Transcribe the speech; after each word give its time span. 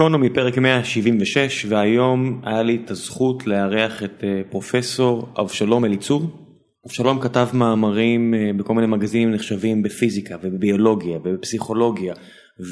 גיקונומי 0.00 0.30
פרק 0.30 0.58
176 0.58 1.66
והיום 1.68 2.40
היה 2.44 2.62
לי 2.62 2.80
את 2.84 2.90
הזכות 2.90 3.46
לארח 3.46 4.02
את 4.02 4.24
פרופסור 4.50 5.28
אבשלום 5.40 5.84
אליצור. 5.84 6.22
אבשלום 6.86 7.20
כתב 7.20 7.48
מאמרים 7.52 8.34
בכל 8.56 8.74
מיני 8.74 8.86
מגזינים 8.86 9.30
נחשבים 9.30 9.82
בפיזיקה 9.82 10.36
ובביולוגיה 10.42 11.18
ובפסיכולוגיה 11.24 12.14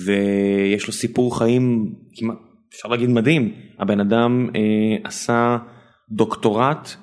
ויש 0.05 0.87
לו 0.87 0.93
סיפור 0.93 1.39
חיים 1.39 1.93
כמעט 2.15 2.37
אפשר 2.75 2.89
להגיד 2.89 3.11
מדהים 3.11 3.55
הבן 3.79 4.01
אדם 4.01 4.51
אה, 4.57 4.61
עשה 5.05 5.59
דוקטורט 6.11 6.95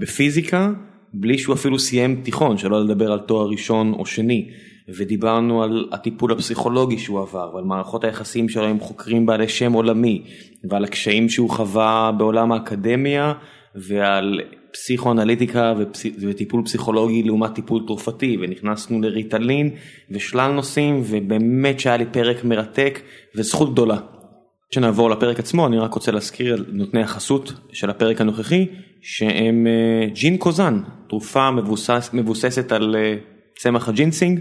בפיזיקה 0.00 0.72
בלי 1.14 1.38
שהוא 1.38 1.54
אפילו 1.54 1.78
סיים 1.78 2.20
תיכון 2.24 2.58
שלא 2.58 2.84
לדבר 2.84 3.12
על 3.12 3.18
תואר 3.18 3.48
ראשון 3.48 3.92
או 3.92 4.06
שני 4.06 4.48
ודיברנו 4.88 5.62
על 5.62 5.88
הטיפול 5.92 6.32
הפסיכולוגי 6.32 6.98
שהוא 6.98 7.20
עבר 7.20 7.50
ועל 7.54 7.64
מערכות 7.64 8.04
היחסים 8.04 8.48
שלו 8.48 8.64
עם 8.64 8.80
חוקרים 8.80 9.26
בעלי 9.26 9.48
שם 9.48 9.72
עולמי 9.72 10.22
ועל 10.70 10.84
הקשיים 10.84 11.28
שהוא 11.28 11.50
חווה 11.50 12.12
בעולם 12.18 12.52
האקדמיה 12.52 13.32
ועל 13.74 14.40
פסיכואנליטיקה 14.72 15.74
וטיפול 16.20 16.64
פסיכולוגי 16.64 17.22
לעומת 17.22 17.54
טיפול 17.54 17.82
תרופתי 17.86 18.36
ונכנסנו 18.40 19.00
לריטלין 19.00 19.70
ושלל 20.10 20.52
נושאים 20.52 21.02
ובאמת 21.04 21.80
שהיה 21.80 21.96
לי 21.96 22.04
פרק 22.06 22.44
מרתק 22.44 23.00
וזכות 23.36 23.72
גדולה. 23.72 23.98
שנעבור 24.74 25.10
לפרק 25.10 25.38
עצמו 25.38 25.66
אני 25.66 25.78
רק 25.78 25.94
רוצה 25.94 26.12
להזכיר 26.12 26.54
על 26.54 26.64
נותני 26.72 27.02
החסות 27.02 27.52
של 27.72 27.90
הפרק 27.90 28.20
הנוכחי 28.20 28.66
שהם 29.00 29.66
ג'ינקוסן 30.12 30.80
תרופה 31.08 31.50
מבוסס, 31.50 32.10
מבוססת 32.12 32.72
על 32.72 32.96
צמח 33.58 33.88
הג'ינסינג 33.88 34.40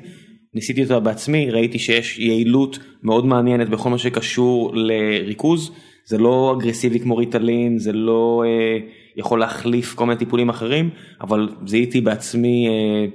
ניסיתי 0.56 0.84
אותה 0.84 1.00
בעצמי 1.00 1.52
ראיתי 1.52 1.80
שיש 1.80 2.20
יעילות 2.20 2.80
מאוד 3.04 3.26
מעניינת 3.26 3.70
בכל 3.70 3.90
מה 3.90 3.98
שקשור 3.98 4.72
לריכוז. 4.76 5.72
זה 6.06 6.18
לא 6.18 6.56
אגרסיבי 6.58 7.00
כמו 7.00 7.18
ריטלין 7.18 7.80
זה 7.80 7.92
לא 7.94 8.44
אה, 8.46 8.78
יכול 9.16 9.40
להחליף 9.40 9.94
כל 9.94 10.06
מיני 10.06 10.20
טיפולים 10.20 10.50
אחרים 10.50 10.90
אבל 11.22 11.50
זיהיתי 11.66 12.02
בעצמי 12.02 12.68
אה, 12.68 13.06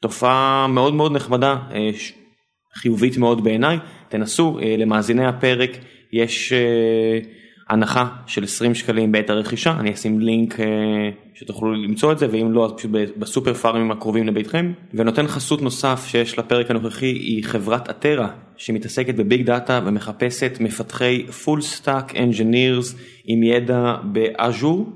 תופעה 0.00 0.66
מאוד 0.68 0.94
מאוד 0.94 1.12
נחמדה 1.12 1.56
אה, 1.74 1.90
חיובית 2.74 3.18
מאוד 3.18 3.44
בעיניי. 3.44 3.78
תנסו 4.08 4.58
אה, 4.62 4.74
למאזיני 4.78 5.26
הפרק 5.26 5.70
יש 6.12 6.52
אה, 6.52 7.18
הנחה 7.72 8.06
של 8.26 8.44
20 8.44 8.74
שקלים 8.74 9.12
בעת 9.12 9.30
הרכישה 9.30 9.76
אני 9.80 9.92
אשים 9.92 10.20
לינק 10.20 10.60
אה, 10.60 10.66
שתוכלו 11.34 11.72
למצוא 11.72 12.12
את 12.12 12.18
זה 12.18 12.26
ואם 12.30 12.52
לא 12.52 12.64
אז 12.64 12.72
פשוט 12.76 12.90
בסופר 13.16 13.54
פארמים 13.54 13.90
הקרובים 13.90 14.26
לביתכם 14.26 14.72
ונותן 14.94 15.26
חסות 15.26 15.62
נוסף 15.62 16.04
שיש 16.06 16.38
לפרק 16.38 16.70
הנוכחי 16.70 17.06
היא 17.06 17.44
חברת 17.44 17.90
אתרה 17.90 18.28
שמתעסקת 18.56 19.14
ב 19.14 19.22
big 19.22 19.46
data 19.46 19.80
ומחפשת 19.84 20.58
מפתחי 20.60 21.26
full 21.26 21.60
stack 21.60 22.16
engineers 22.16 22.94
עם 23.24 23.42
ידע 23.42 23.94
ב 24.04 24.16
Azure, 24.16 24.86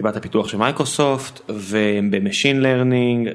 חברת 0.00 0.16
הפיתוח 0.16 0.48
של 0.48 0.56
מייקרוסופט 0.56 1.50
וב 1.50 1.74
machine 1.74 2.60
learning 2.60 3.28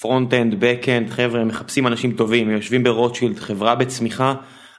front 0.00 0.34
end 0.34 0.54
back 0.58 0.88
end 0.88 1.10
חבר'ה 1.10 1.44
מחפשים 1.44 1.86
אנשים 1.86 2.12
טובים 2.12 2.50
יושבים 2.50 2.82
ברוטשילד 2.82 3.38
חברה 3.38 3.74
בצמיחה. 3.74 4.34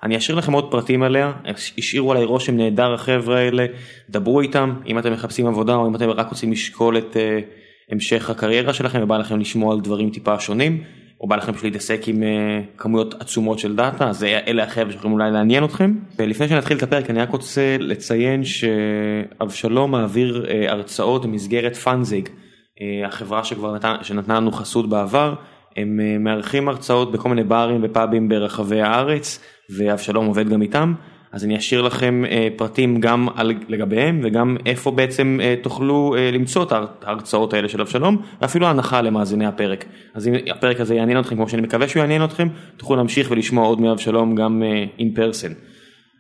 אני 0.06 0.18
אשאיר 0.18 0.38
לכם 0.38 0.54
עוד 0.54 0.72
פרטים 0.72 1.04
עליה, 1.04 1.32
השאירו 1.78 2.12
עליי 2.12 2.26
רושם 2.26 2.58
נהדר 2.58 2.94
החבר'ה 2.94 3.38
האלה, 3.38 3.66
דברו 4.10 4.42
איתם 4.42 4.74
אם 4.88 5.00
אתם 5.00 5.14
מחפשים 5.14 5.48
עבודה 5.48 5.76
או 5.76 5.88
אם 5.88 5.96
אתם 5.96 6.10
רק 6.10 6.30
רוצים 6.30 6.52
לשקול 6.52 6.98
את 6.98 7.14
uh, 7.16 7.44
המשך 7.92 8.30
הקריירה 8.30 8.74
שלכם 8.74 9.00
ובא 9.04 9.18
לכם 9.18 9.40
לשמוע 9.40 9.74
על 9.74 9.82
דברים 9.82 10.10
טיפה 10.10 10.40
שונים, 10.40 10.84
או 11.22 11.28
בא 11.28 11.36
לכם 11.36 11.52
פשוט 11.52 11.64
להתעסק 11.64 12.08
עם 12.08 12.24
uh, 12.24 12.80
כמויות 12.82 13.22
עצומות 13.22 13.60
של 13.60 13.76
דאטה, 13.76 14.10
אז 14.10 14.24
אלה 14.24 14.64
החבר'ה 14.64 14.92
שיכולים 14.92 15.14
אולי 15.14 15.32
לעניין 15.32 15.64
אתכם. 15.64 15.94
ולפני 16.20 16.48
שנתחיל 16.48 16.78
את 16.78 16.84
הפרק 16.84 17.10
אני 17.10 17.20
רק 17.20 17.30
רוצה 17.30 17.78
לציין 17.80 18.44
שאבשלום 18.44 19.92
מעביר 19.92 20.46
uh, 20.46 20.72
הרצאות 20.72 21.26
במסגרת 21.26 21.76
פאנזיג, 21.76 22.28
uh, 22.28 23.08
החברה 23.08 23.44
שכבר 23.44 23.76
נתן, 23.76 23.96
שנתנה 24.02 24.36
לנו 24.36 24.52
חסות 24.52 24.90
בעבר. 24.90 25.34
הם 25.76 26.24
מארחים 26.24 26.70
הרצאות 26.70 27.12
בכל 27.12 27.30
מיני 27.30 27.44
ברים 27.44 27.82
ופאבים 27.84 28.30
ברחבי 28.30 28.82
הארץ 28.82 29.40
ואבשלום 29.70 30.26
עובד 30.26 30.50
גם 30.50 30.62
איתם 30.62 30.94
אז 31.32 31.46
אני 31.46 31.58
אשאיר 31.58 31.82
לכם 31.82 32.24
פרטים 32.56 33.00
גם 33.00 33.28
על 33.36 33.54
לגביהם 33.68 34.22
וגם 34.24 34.58
איפה 34.66 34.92
בעצם 34.92 35.40
תוכלו 35.62 36.16
למצוא 36.34 36.64
את 36.64 36.72
ההרצאות 37.04 37.54
האלה 37.54 37.70
של 37.70 37.82
אבשלום 37.82 38.22
ואפילו 38.42 38.68
הנחה 38.68 39.02
למאזיני 39.02 39.46
הפרק 39.46 39.86
אז 40.14 40.28
אם 40.28 40.34
הפרק 40.52 40.80
הזה 40.80 40.96
יעניין 40.96 41.20
אתכם 41.20 41.36
כמו 41.36 41.50
שאני 41.50 41.62
מקווה 41.62 41.88
שהוא 41.88 42.00
יעניין 42.00 42.24
אתכם 42.24 42.48
תוכלו 42.78 42.96
להמשיך 42.96 43.32
ולשמוע 43.32 43.66
עוד 43.66 43.82
מאבשלום 43.82 44.36
גם 44.36 44.64
אין 45.00 45.14
פרסן. 45.14 45.52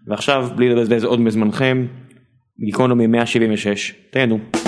ועכשיו 0.07 0.49
בלי 0.55 0.69
לבזבז 0.69 1.03
עוד 1.03 1.19
מזמנכם 1.19 1.85
גיקונומי 2.59 3.07
176 3.07 3.93
תהנו. 4.09 4.64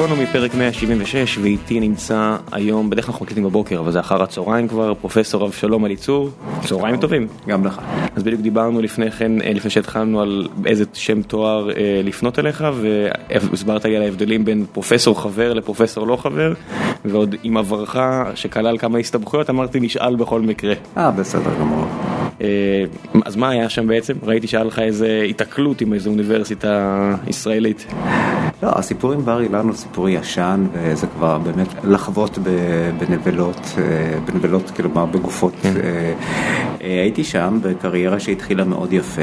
גיקונומי 0.00 0.26
פרק 0.26 0.54
176 0.54 1.38
ואיתי 1.38 1.80
נמצא 1.80 2.36
היום 2.52 2.90
בדרך 2.90 3.04
כלל 3.04 3.12
אנחנו 3.12 3.24
מקליטים 3.24 3.44
בבוקר 3.44 3.80
אבל 3.80 3.92
זה 3.92 4.00
אחר 4.00 4.22
הצהריים 4.22 4.68
כבר 4.68 4.94
פרופסור 4.94 5.46
אבשלום 5.46 5.84
אליצור 5.84 6.30
צהריים 6.64 6.96
טובים 6.96 7.26
גם 7.48 7.66
לך 7.66 7.80
אז 8.16 8.22
בדיוק 8.22 8.40
דיברנו 8.40 8.80
לפני 8.80 9.10
כן 9.10 9.32
לפני 9.32 9.70
שהתחלנו 9.70 10.20
על 10.20 10.48
איזה 10.66 10.84
שם 10.92 11.22
תואר 11.22 11.68
לפנות 12.04 12.38
אליך 12.38 12.64
והסברת 13.30 13.84
לי 13.84 13.96
על 13.96 14.02
ההבדלים 14.02 14.44
בין 14.44 14.64
פרופסור 14.72 15.22
חבר 15.22 15.52
לפרופסור 15.52 16.06
לא 16.06 16.16
חבר 16.16 16.52
ועוד 17.04 17.34
עם 17.42 17.56
עברך 17.56 17.96
שכלל 18.34 18.78
כמה 18.78 18.98
הסתבכויות 18.98 19.50
אמרתי 19.50 19.80
נשאל 19.80 20.16
בכל 20.16 20.40
מקרה. 20.40 20.74
אה 20.96 21.10
בסדר 21.10 21.50
גמור. 21.60 21.86
אז 23.24 23.36
מה 23.36 23.48
היה 23.48 23.68
שם 23.68 23.86
בעצם 23.86 24.14
ראיתי 24.22 24.46
שהיה 24.46 24.64
לך 24.64 24.78
איזה 24.78 25.26
התקלות 25.30 25.80
עם 25.80 25.92
איזה 25.92 26.10
אוניברסיטה 26.10 27.14
ישראלית. 27.28 27.86
לא, 28.62 28.68
הסיפור 28.78 29.12
עם 29.12 29.24
בר 29.24 29.40
אילן 29.40 29.66
הוא 29.66 29.74
סיפור 29.74 30.08
ישן 30.08 30.66
וזה 30.72 31.06
כבר 31.06 31.38
באמת 31.38 31.68
לחוות 31.84 32.38
בנבלות, 32.98 33.60
בנבלות 34.24 34.70
כלומר 34.70 35.06
בגופות. 35.06 35.54
הייתי 36.80 37.24
שם 37.24 37.58
בקריירה 37.62 38.20
שהתחילה 38.20 38.64
מאוד 38.64 38.92
יפה, 38.92 39.22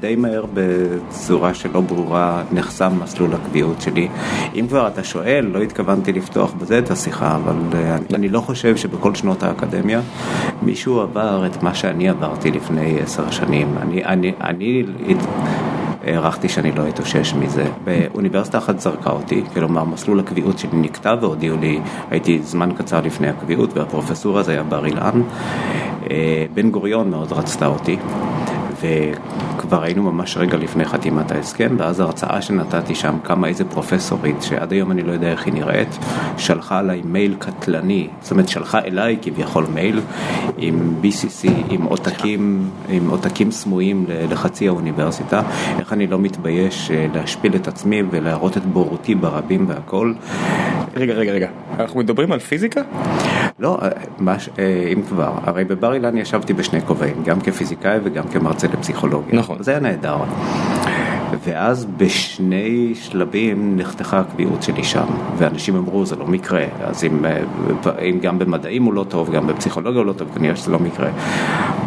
די 0.00 0.16
מהר 0.16 0.44
בצורה 0.54 1.54
שלא 1.54 1.80
ברורה 1.80 2.42
נחסם 2.52 2.92
מסלול 3.02 3.34
הקביעות 3.34 3.80
שלי. 3.80 4.08
אם 4.54 4.66
כבר 4.68 4.88
אתה 4.88 5.04
שואל, 5.04 5.50
לא 5.52 5.62
התכוונתי 5.62 6.12
לפתוח 6.12 6.52
בזה 6.52 6.78
את 6.78 6.90
השיחה, 6.90 7.36
אבל 7.36 7.54
אני 8.14 8.28
לא 8.28 8.40
חושב 8.40 8.76
שבכל 8.76 9.14
שנות 9.14 9.42
האקדמיה 9.42 10.00
מישהו 10.62 11.00
עבר 11.00 11.46
את 11.46 11.62
מה 11.62 11.74
שאני 11.74 12.08
עברתי 12.08 12.50
לפני 12.50 13.00
עשר 13.00 13.30
שנים. 13.30 13.74
אני, 13.80 14.04
אני, 14.04 14.32
אני 14.40 14.84
הערכתי 16.06 16.48
שאני 16.48 16.72
לא 16.72 16.88
אתאושש 16.88 17.34
מזה. 17.34 17.64
באוניברסיטה 17.84 18.58
אחת 18.58 18.80
זרקה 18.80 19.10
אותי, 19.10 19.42
כלומר 19.54 19.84
מסלול 19.84 20.20
הקביעות 20.20 20.58
שלי 20.58 20.70
נקטע 20.72 21.14
והודיעו 21.20 21.56
לי, 21.60 21.80
הייתי 22.10 22.42
זמן 22.42 22.70
קצר 22.78 23.00
לפני 23.00 23.28
הקביעות 23.28 23.76
והפרופסור 23.76 24.38
הזה 24.38 24.52
היה 24.52 24.62
בר 24.62 24.86
אילן. 24.86 25.22
בן 26.54 26.70
גוריון 26.70 27.10
מאוד 27.10 27.32
רצתה 27.32 27.66
אותי. 27.66 27.96
וכבר 29.64 29.82
היינו 29.82 30.02
ממש 30.02 30.36
רגע 30.36 30.56
לפני 30.56 30.84
חתימת 30.84 31.30
ההסכם, 31.30 31.76
ואז 31.78 32.00
הרצאה 32.00 32.42
שנתתי 32.42 32.94
שם 32.94 33.14
קמה 33.22 33.48
איזה 33.48 33.64
פרופסורית, 33.64 34.42
שעד 34.42 34.72
היום 34.72 34.90
אני 34.90 35.02
לא 35.02 35.12
יודע 35.12 35.28
איך 35.30 35.46
היא 35.46 35.54
נראית, 35.54 35.98
שלחה 36.36 36.78
עליי 36.78 37.02
מייל 37.04 37.34
קטלני, 37.38 38.08
זאת 38.20 38.30
אומרת 38.30 38.48
שלחה 38.48 38.78
אליי 38.78 39.16
כביכול 39.22 39.66
מייל 39.74 40.00
עם 40.58 40.94
BCC, 41.02 41.50
עם 41.68 41.82
עותקים, 41.82 42.70
עם 42.88 43.10
עותקים 43.10 43.50
סמויים 43.50 44.06
לחצי 44.30 44.68
האוניברסיטה, 44.68 45.42
איך 45.78 45.92
אני 45.92 46.06
לא 46.06 46.18
מתבייש 46.18 46.90
להשפיל 47.14 47.56
את 47.56 47.68
עצמי 47.68 48.02
ולהראות 48.10 48.56
את 48.56 48.66
בורותי 48.66 49.14
ברבים 49.14 49.64
והכל. 49.68 50.12
רגע, 50.96 51.12
רגע, 51.14 51.32
רגע, 51.32 51.48
אנחנו 51.78 52.00
מדברים 52.00 52.32
על 52.32 52.38
פיזיקה? 52.38 52.80
לא, 53.58 53.78
אם 54.92 55.02
כבר, 55.08 55.32
הרי 55.42 55.64
בבר 55.64 55.94
אילן 55.94 56.16
ישבתי 56.16 56.52
בשני 56.52 56.80
כובעים, 56.82 57.22
גם 57.24 57.40
כפיזיקאי 57.40 57.98
וגם 58.04 58.24
כמרצה 58.28 58.66
לפסיכולוגיה. 58.66 59.38
נכון. 59.38 59.53
זה 59.60 59.70
היה 59.70 59.80
נהדר. 59.80 60.16
ואז 61.44 61.86
בשני 61.96 62.94
שלבים 62.94 63.76
נחתכה 63.76 64.20
הקביעות 64.20 64.62
שלי 64.62 64.84
שם, 64.84 65.06
ואנשים 65.36 65.76
אמרו 65.76 66.06
זה 66.06 66.16
לא 66.16 66.26
מקרה, 66.26 66.64
אז 66.84 67.04
אם, 67.04 67.24
אם 68.02 68.18
גם 68.22 68.38
במדעים 68.38 68.82
הוא 68.82 68.94
לא 68.94 69.04
טוב, 69.08 69.30
גם 69.30 69.46
בפסיכולוגיה 69.46 70.00
הוא 70.00 70.06
לא 70.06 70.12
טוב, 70.12 70.28
כנראה 70.34 70.56
שזה 70.56 70.70
לא 70.70 70.78
מקרה. 70.78 71.10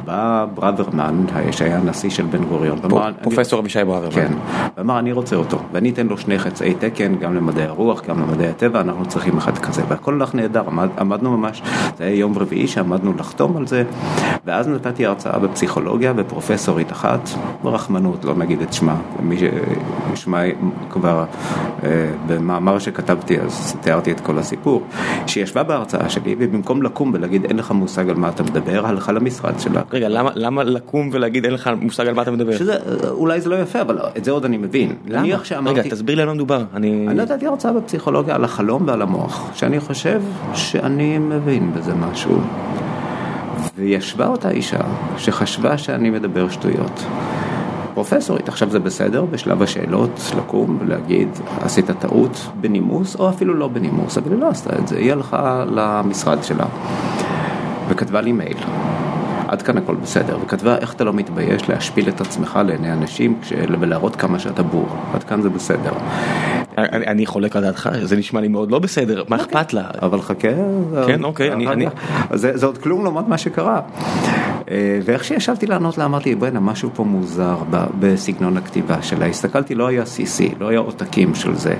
בא 0.05 0.45
ברוורמן, 0.53 1.25
שהיה 1.51 1.77
הנשיא 1.77 2.09
של 2.09 2.25
בן 2.25 2.43
גוריון, 2.43 2.79
ואמר, 2.81 3.11
פרופסור 3.21 3.59
אבישי 3.59 3.83
ברוורמן, 3.83 4.11
כן, 4.11 4.33
ואמר 4.77 4.99
אני 4.99 5.11
רוצה 5.11 5.35
אותו, 5.35 5.59
ואני 5.71 5.89
אתן 5.89 6.07
לו 6.07 6.17
שני 6.17 6.39
חצאי 6.39 6.73
תקן, 6.79 7.15
גם 7.15 7.35
למדעי 7.35 7.65
הרוח, 7.65 8.05
גם 8.05 8.21
למדעי 8.21 8.47
הטבע, 8.47 8.81
אנחנו 8.81 9.05
צריכים 9.05 9.37
אחד 9.37 9.57
כזה, 9.57 9.81
והכל 9.87 10.13
הלך 10.13 10.35
נהדר, 10.35 10.63
עמד, 10.67 10.89
עמדנו 10.99 11.37
ממש, 11.37 11.61
זה 11.97 12.03
היה 12.03 12.15
יום 12.15 12.37
רביעי 12.37 12.67
שעמדנו 12.67 13.13
לחתום 13.17 13.57
על 13.57 13.67
זה, 13.67 13.83
ואז 14.45 14.67
נתתי 14.67 15.05
הרצאה 15.05 15.39
בפסיכולוגיה, 15.39 16.13
ופרופסורית 16.15 16.91
אחת, 16.91 17.29
ברחמנות, 17.63 18.25
לא 18.25 18.35
נגיד 18.35 18.61
את 18.61 18.73
שמה, 18.73 18.95
מי 19.29 19.37
ששמה 20.15 20.41
כבר 20.89 21.25
אה, 21.83 21.89
במאמר 22.27 22.79
שכתבתי 22.79 23.39
אז 23.39 23.75
תיארתי 23.81 24.11
את 24.11 24.19
כל 24.19 24.37
הסיפור, 24.37 24.83
שישבה 25.27 25.63
בהרצאה 25.63 26.09
שלי, 26.09 26.35
ובמקום 26.39 26.83
לקום 26.83 27.11
ולהגיד 27.13 27.45
אין 27.45 27.57
לך 27.57 27.71
מושג 27.71 28.09
על 28.09 28.15
מה 28.15 28.29
אתה 28.29 28.43
מדבר, 28.43 28.85
הלכה 28.85 29.11
למשרד 29.11 29.59
שלה. 29.59 29.81
רגע, 29.93 30.09
למה, 30.09 30.31
למה 30.35 30.63
לקום 30.63 31.09
ולהגיד 31.13 31.45
אין 31.45 31.53
לך 31.53 31.69
מושג 31.81 32.07
על 32.07 32.13
מה 32.13 32.21
אתה 32.21 32.31
מדבר? 32.31 32.57
שזה, 32.57 32.75
אולי 33.09 33.41
זה 33.41 33.49
לא 33.49 33.55
יפה, 33.55 33.81
אבל 33.81 33.99
את 34.17 34.25
זה 34.25 34.31
עוד 34.31 34.45
אני 34.45 34.57
מבין. 34.57 34.95
למה? 35.07 35.45
שאמרתי, 35.45 35.79
רגע, 35.79 35.89
תסביר 35.89 36.15
לי 36.15 36.21
על 36.21 36.27
מה 36.27 36.33
מדובר. 36.33 36.63
אני... 36.73 37.07
אני 37.07 37.21
נתתי 37.21 37.45
הרצאה 37.47 37.73
בפסיכולוגיה 37.73 38.35
על 38.35 38.43
החלום 38.43 38.83
ועל 38.87 39.01
המוח, 39.01 39.51
שאני 39.53 39.79
חושב 39.79 40.21
שאני 40.53 41.17
מבין 41.17 41.71
בזה 41.73 41.93
משהו. 41.95 42.41
וישבה 43.75 44.27
אותה 44.27 44.49
אישה 44.49 44.79
שחשבה 45.17 45.77
שאני 45.77 46.09
מדבר 46.09 46.49
שטויות. 46.49 47.05
פרופסורית, 47.97 48.49
עכשיו 48.49 48.69
זה 48.69 48.79
בסדר 48.79 49.25
בשלב 49.25 49.61
השאלות 49.61 50.21
לקום 50.37 50.77
ולהגיד 50.81 51.29
עשית 51.61 51.91
טעות 51.91 52.47
בנימוס 52.61 53.15
או 53.15 53.29
אפילו 53.29 53.53
לא 53.53 53.67
בנימוס, 53.67 54.17
אבל 54.17 54.31
היא 54.31 54.39
לא 54.39 54.49
עשתה 54.49 54.79
את 54.79 54.87
זה, 54.87 54.97
היא 54.97 55.11
הלכה 55.11 55.65
למשרד 55.71 56.43
שלה 56.43 56.65
וכתבה 57.89 58.21
לי 58.21 58.31
מייל. 58.31 58.57
עד 59.47 59.61
כאן 59.61 59.77
הכל 59.77 59.95
בסדר, 59.95 60.37
וכתבה 60.43 60.77
איך 60.77 60.93
אתה 60.93 61.03
לא 61.03 61.13
מתבייש 61.13 61.69
להשפיל 61.69 62.09
את 62.09 62.21
עצמך 62.21 62.59
לעיני 62.67 62.93
אנשים 62.93 63.39
ולהראות 63.79 64.15
כמה 64.15 64.39
שאתה 64.39 64.63
בור, 64.63 64.89
עד 65.13 65.23
כאן 65.23 65.41
זה 65.41 65.49
בסדר. 65.49 65.93
אני, 66.77 67.07
אני 67.07 67.25
חולק 67.25 67.55
על 67.55 67.61
דעתך, 67.63 67.89
זה 68.03 68.17
נשמע 68.17 68.41
לי 68.41 68.47
מאוד 68.47 68.71
לא 68.71 68.79
בסדר, 68.79 69.23
מה 69.27 69.37
אוקיי. 69.39 69.61
אכפת 69.61 69.73
לה? 69.73 69.83
אבל 70.01 70.21
חכה, 70.21 70.47
כן, 71.07 71.23
אוקיי, 71.23 71.53
אני, 71.53 71.67
אני... 71.67 71.85
זה, 72.33 72.57
זה 72.57 72.65
עוד 72.65 72.77
כלום 72.77 73.03
לעומת 73.03 73.27
מה 73.27 73.37
שקרה. 73.37 73.81
אה, 74.71 74.99
ואיך 75.05 75.23
שישבתי 75.23 75.67
לענות 75.67 75.97
לה 75.97 76.05
אמרתי 76.05 76.35
בוא'נה 76.35 76.59
משהו 76.59 76.89
פה 76.93 77.03
מוזר 77.03 77.57
בסגנון 77.99 78.57
הכתיבה 78.57 79.01
שלה, 79.01 79.25
הסתכלתי 79.25 79.75
לא 79.75 79.87
היה 79.87 80.03
CC, 80.03 80.55
לא 80.59 80.67
היה 80.67 80.79
עותקים 80.79 81.35
של 81.35 81.55
זה. 81.55 81.75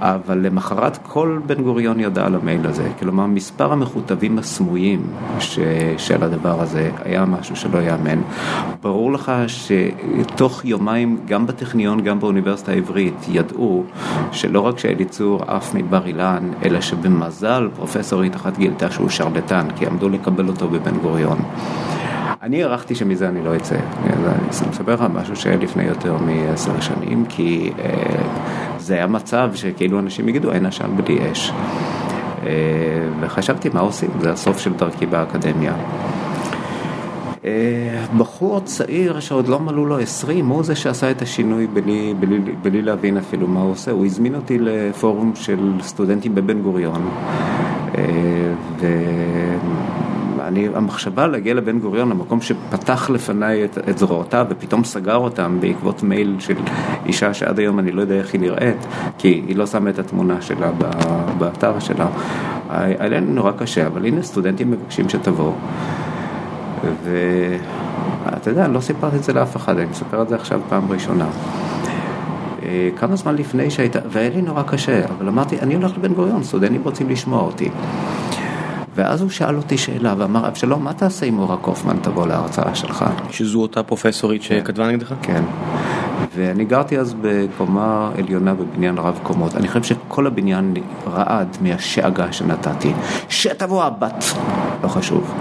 אבל 0.00 0.38
למחרת 0.38 0.98
כל 1.02 1.38
בן 1.46 1.62
גוריון 1.62 2.00
ידע 2.00 2.26
על 2.26 2.34
המייל 2.34 2.66
הזה, 2.66 2.88
כלומר 2.98 3.26
מספר 3.26 3.72
המכותבים 3.72 4.38
הסמויים 4.38 5.02
ש... 5.38 5.58
של 5.98 6.22
הדבר 6.22 6.60
הזה 6.60 6.90
היה 7.04 7.24
משהו 7.24 7.56
שלא 7.56 7.78
ייאמן. 7.78 8.20
ברור 8.82 9.12
לך 9.12 9.32
שתוך 9.46 10.64
יומיים 10.64 11.18
גם 11.26 11.46
בטכניון, 11.46 12.00
גם 12.00 12.20
באוניברסיטה 12.20 12.72
העברית, 12.72 13.26
ידעו 13.28 13.84
שלא 14.32 14.60
רק 14.60 14.78
שאליצור 14.78 15.42
עף 15.46 15.74
מבר 15.74 16.06
אילן, 16.06 16.50
אלא 16.64 16.80
שבמזל 16.80 17.68
פרופסורית 17.76 18.36
אחת 18.36 18.58
גילתה 18.58 18.90
שהוא 18.90 19.08
שרלטן, 19.08 19.66
כי 19.76 19.86
עמדו 19.86 20.08
לקבל 20.08 20.48
אותו 20.48 20.68
בבן 20.68 20.98
גוריון. 20.98 21.38
אני 22.42 22.62
הערכתי 22.62 22.94
שמזה 22.94 23.28
אני 23.28 23.44
לא 23.44 23.56
אצא, 23.56 23.74
אני 23.74 24.68
מספר 24.70 24.94
לך 24.94 25.04
משהו 25.14 25.36
שהיה 25.36 25.56
לפני 25.56 25.84
יותר 25.84 26.16
מעשר 26.16 26.80
שנים, 26.80 27.24
כי 27.28 27.72
אה, 27.78 27.92
זה 28.78 28.94
היה 28.94 29.06
מצב 29.06 29.50
שכאילו 29.54 29.98
אנשים 29.98 30.28
יגידו 30.28 30.52
אין 30.52 30.66
עשן 30.66 30.96
בלי 30.96 31.32
אש. 31.32 31.52
אה, 32.46 32.50
וחשבתי 33.20 33.68
מה 33.72 33.80
עושים, 33.80 34.10
זה 34.20 34.32
הסוף 34.32 34.58
של 34.58 34.72
דרכי 34.72 35.06
באקדמיה. 35.06 35.74
אה, 37.44 38.04
בחור 38.18 38.60
צעיר 38.60 39.20
שעוד 39.20 39.48
לא 39.48 39.60
מלאו 39.60 39.86
לו 39.86 39.98
20, 39.98 40.46
הוא 40.46 40.62
זה 40.62 40.74
שעשה 40.74 41.10
את 41.10 41.22
השינוי 41.22 41.66
בלי, 41.66 42.14
בלי, 42.20 42.38
בלי 42.62 42.82
להבין 42.82 43.16
אפילו 43.16 43.46
מה 43.48 43.60
הוא 43.60 43.70
עושה. 43.70 43.90
הוא 43.90 44.06
הזמין 44.06 44.34
אותי 44.34 44.58
לפורום 44.60 45.32
של 45.34 45.72
סטודנטים 45.80 46.34
בבן 46.34 46.62
גוריון. 46.62 47.08
אני, 50.54 50.68
המחשבה 50.74 51.26
להגיע 51.26 51.54
לבן 51.54 51.78
גוריון, 51.78 52.08
למקום 52.08 52.40
שפתח 52.40 53.10
לפניי 53.10 53.64
את, 53.64 53.78
את 53.88 53.98
זרועותיו 53.98 54.46
ופתאום 54.50 54.84
סגר 54.84 55.16
אותם 55.16 55.56
בעקבות 55.60 56.02
מייל 56.02 56.36
של 56.38 56.54
אישה 57.06 57.34
שעד 57.34 57.58
היום 57.58 57.78
אני 57.78 57.92
לא 57.92 58.00
יודע 58.00 58.14
איך 58.14 58.32
היא 58.32 58.40
נראית, 58.40 58.86
כי 59.18 59.42
היא 59.46 59.56
לא 59.56 59.66
שמה 59.66 59.90
את 59.90 59.98
התמונה 59.98 60.42
שלה 60.42 60.70
באתר 61.38 61.78
שלה. 61.78 62.06
היה 62.70 63.08
לי 63.08 63.20
נורא 63.20 63.52
קשה, 63.52 63.86
אבל 63.86 64.06
הנה 64.06 64.22
סטודנטים 64.22 64.70
מבקשים 64.70 65.08
שתבואו. 65.08 65.52
ואתה 67.04 68.50
יודע, 68.50 68.68
לא 68.68 68.80
סיפרתי 68.80 69.16
את 69.16 69.24
זה 69.24 69.32
לאף 69.32 69.56
אחד, 69.56 69.78
אני 69.78 69.86
מספר 69.90 70.22
את 70.22 70.28
זה 70.28 70.34
עכשיו 70.34 70.60
פעם 70.68 70.92
ראשונה. 70.92 71.26
אה, 72.62 72.88
כמה 72.96 73.16
זמן 73.16 73.34
לפני 73.34 73.70
שהייתה, 73.70 73.98
והיה 74.08 74.30
לי 74.30 74.42
נורא 74.42 74.62
קשה, 74.62 75.04
אבל 75.18 75.28
אמרתי, 75.28 75.60
אני 75.60 75.74
הולך 75.74 75.92
לבן 75.98 76.14
גוריון, 76.14 76.42
סטודנטים 76.42 76.80
רוצים 76.84 77.08
לשמוע 77.10 77.40
אותי. 77.40 77.70
ואז 78.94 79.20
הוא 79.20 79.30
שאל 79.30 79.56
אותי 79.56 79.78
שאלה 79.78 80.14
ואמר, 80.18 80.48
אבשלום, 80.48 80.84
מה 80.84 80.92
תעשה 80.92 81.26
אם 81.26 81.38
אורה 81.38 81.56
קופמן 81.56 81.96
תבוא 82.02 82.26
להרצאה 82.26 82.74
שלך? 82.74 83.04
שזו 83.30 83.62
אותה 83.62 83.82
פרופסורית 83.82 84.42
שכתבה 84.42 84.88
נגדך? 84.88 85.14
כן. 85.22 85.42
ואני 86.34 86.64
גרתי 86.64 86.98
אז 86.98 87.14
בקומה 87.20 88.10
עליונה 88.18 88.54
בבניין 88.54 88.98
רב 88.98 89.18
קומות. 89.22 89.56
אני 89.56 89.68
חושב 89.68 89.82
שכל 89.82 90.26
הבניין 90.26 90.74
רעד 91.06 91.56
מהשאגה 91.60 92.32
שנתתי. 92.32 92.92
שתבוא 93.28 93.84
הבת, 93.84 94.24
לא 94.82 94.88
חשוב. 94.88 95.34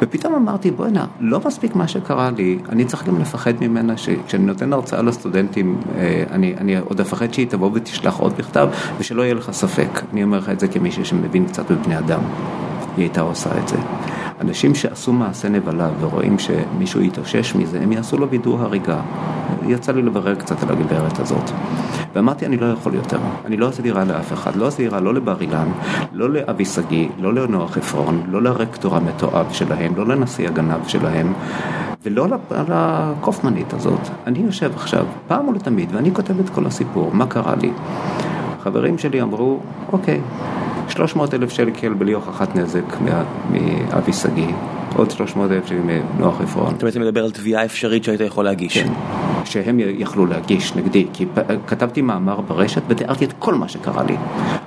ופתאום 0.00 0.34
אמרתי, 0.34 0.70
בוא'נה, 0.70 1.06
לא 1.20 1.40
מספיק 1.46 1.74
מה 1.74 1.88
שקרה 1.88 2.30
לי, 2.36 2.58
אני 2.68 2.84
צריך 2.84 3.06
גם 3.06 3.20
לפחד 3.20 3.52
ממנה 3.60 3.96
שכשאני 3.96 4.44
נותן 4.44 4.72
הרצאה 4.72 5.02
לסטודנטים, 5.02 5.80
אה, 5.96 6.24
אני, 6.30 6.54
אני 6.58 6.78
עוד 6.78 7.00
אפחד 7.00 7.34
שהיא 7.34 7.46
תבוא 7.48 7.70
ותשלח 7.74 8.18
עוד 8.18 8.36
בכתב, 8.36 8.68
ושלא 8.98 9.22
יהיה 9.22 9.34
לך 9.34 9.50
ספק. 9.50 10.02
אני 10.12 10.22
אומר 10.22 10.38
לך 10.38 10.48
את 10.48 10.60
זה 10.60 10.68
כמישהו 10.68 11.04
שמבין 11.04 11.46
קצת 11.46 11.70
בבני 11.70 11.98
אדם. 11.98 12.20
היא 12.98 13.04
הייתה 13.04 13.20
עושה 13.20 13.50
את 13.58 13.68
זה. 13.68 13.76
אנשים 14.40 14.74
שעשו 14.74 15.12
מעשה 15.12 15.48
נבלה 15.48 15.88
ורואים 16.00 16.36
שמישהו 16.38 17.00
יתאושש 17.00 17.54
מזה, 17.54 17.80
הם 17.80 17.92
יעשו 17.92 18.18
לו 18.18 18.30
וידוא 18.30 18.58
הריגה. 18.58 19.00
יצא 19.66 19.92
לי 19.92 20.02
לברר 20.02 20.34
קצת 20.34 20.62
על 20.62 20.68
הגברת 20.70 21.18
הזאת. 21.18 21.50
ואמרתי, 22.14 22.46
אני 22.46 22.56
לא 22.56 22.66
יכול 22.66 22.94
יותר. 22.94 23.18
אני 23.44 23.56
לא 23.56 23.68
עשיתי 23.68 23.90
רע 23.90 24.04
לאף 24.04 24.32
אחד. 24.32 24.56
לא 24.56 24.66
עשיתי 24.66 24.88
רע 24.88 25.00
לא 25.00 25.14
לבר 25.14 25.40
אילן, 25.40 25.68
לא 26.12 26.30
לאבי 26.30 26.64
שגיא, 26.64 27.08
לא 27.18 27.34
לנוח 27.34 27.76
עפרון, 27.76 28.22
לא 28.28 28.42
לרקטור 28.42 28.96
המתועב 28.96 29.46
שלהם, 29.52 29.96
לא 29.96 30.06
לנשיא 30.06 30.48
הגנב 30.48 30.86
שלהם, 30.86 31.32
ולא 32.04 32.26
לקופמנית 32.68 33.72
הזאת. 33.72 34.00
אני 34.26 34.38
יושב 34.38 34.72
עכשיו, 34.76 35.06
פעם 35.26 35.48
ולתמיד, 35.48 35.88
ואני 35.92 36.14
כותב 36.14 36.40
את 36.40 36.50
כל 36.50 36.66
הסיפור, 36.66 37.10
מה 37.14 37.26
קרה 37.26 37.54
לי. 37.54 37.70
חברים 38.62 38.98
שלי 38.98 39.22
אמרו, 39.22 39.58
אוקיי. 39.92 40.20
300 40.88 41.34
אלף 41.34 41.50
שקל 41.50 41.94
בלי 41.94 42.12
הוכחת 42.12 42.56
נזק 42.56 43.00
מאבי 43.50 44.12
שגיא, 44.12 44.52
עוד 44.98 45.10
300 45.10 45.50
אלף 45.50 45.70
מנוח 45.72 46.40
עפרון. 46.40 46.74
אתה 46.76 46.86
בעצם 46.86 47.00
מדבר 47.00 47.24
על 47.24 47.30
תביעה 47.30 47.64
אפשרית 47.64 48.04
שהיית 48.04 48.20
יכול 48.20 48.44
להגיש. 48.44 48.78
כן, 48.78 48.92
שהם 49.44 49.80
יכלו 49.80 50.26
להגיש 50.26 50.76
נגדי, 50.76 51.06
כי 51.12 51.26
כתבתי 51.66 52.02
מאמר 52.02 52.40
ברשת 52.40 52.82
ותיארתי 52.88 53.24
את 53.24 53.32
כל 53.38 53.54
מה 53.54 53.68
שקרה 53.68 54.02
לי. 54.04 54.16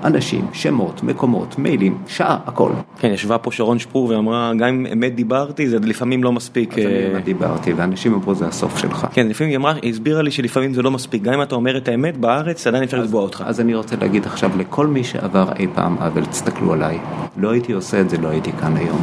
אנשים, 0.03 0.47
שמות, 0.53 1.03
מקומות, 1.03 1.59
מיילים, 1.59 1.97
שעה, 2.07 2.37
הכל. 2.45 2.71
כן, 2.99 3.11
ישבה 3.13 3.37
פה 3.37 3.51
שרון 3.51 3.79
שפור 3.79 4.05
ואמרה, 4.05 4.51
גם 4.57 4.67
אם 4.67 4.85
אמת 4.93 5.15
דיברתי, 5.15 5.69
זה 5.69 5.79
לפעמים 5.79 6.23
לא 6.23 6.31
מספיק. 6.31 6.79
אז 6.79 6.85
אני 6.85 6.93
אה, 6.93 7.11
אמת 7.13 7.23
דיברתי, 7.23 7.73
ואנשים 7.73 8.13
אמרו, 8.13 8.35
זה 8.35 8.47
הסוף 8.47 8.77
שלך. 8.77 9.07
כן, 9.13 9.27
לפעמים 9.27 9.49
היא 9.49 9.57
אמרה, 9.57 9.73
היא 9.81 9.91
הסבירה 9.91 10.21
לי 10.21 10.31
שלפעמים 10.31 10.73
זה 10.73 10.81
לא 10.81 10.91
מספיק, 10.91 11.21
גם 11.21 11.33
אם 11.33 11.41
אתה 11.41 11.55
אומר 11.55 11.77
את 11.77 11.87
האמת 11.87 12.17
בארץ, 12.17 12.67
עדיין 12.67 12.83
אפשר 12.83 12.99
לתבוע 12.99 13.21
אותך. 13.21 13.43
אז 13.47 13.59
אני 13.59 13.75
רוצה 13.75 13.95
להגיד 14.01 14.25
עכשיו 14.25 14.51
לכל 14.57 14.87
מי 14.87 15.03
שעבר 15.03 15.45
אי 15.59 15.67
פעם 15.75 15.97
עוול, 15.99 16.25
תסתכלו 16.25 16.73
עליי. 16.73 16.99
לא 17.37 17.51
הייתי 17.51 17.73
עושה 17.73 18.01
את 18.01 18.09
זה, 18.09 18.17
לא 18.17 18.27
הייתי 18.27 18.51
כאן 18.51 18.77
היום. 18.77 19.01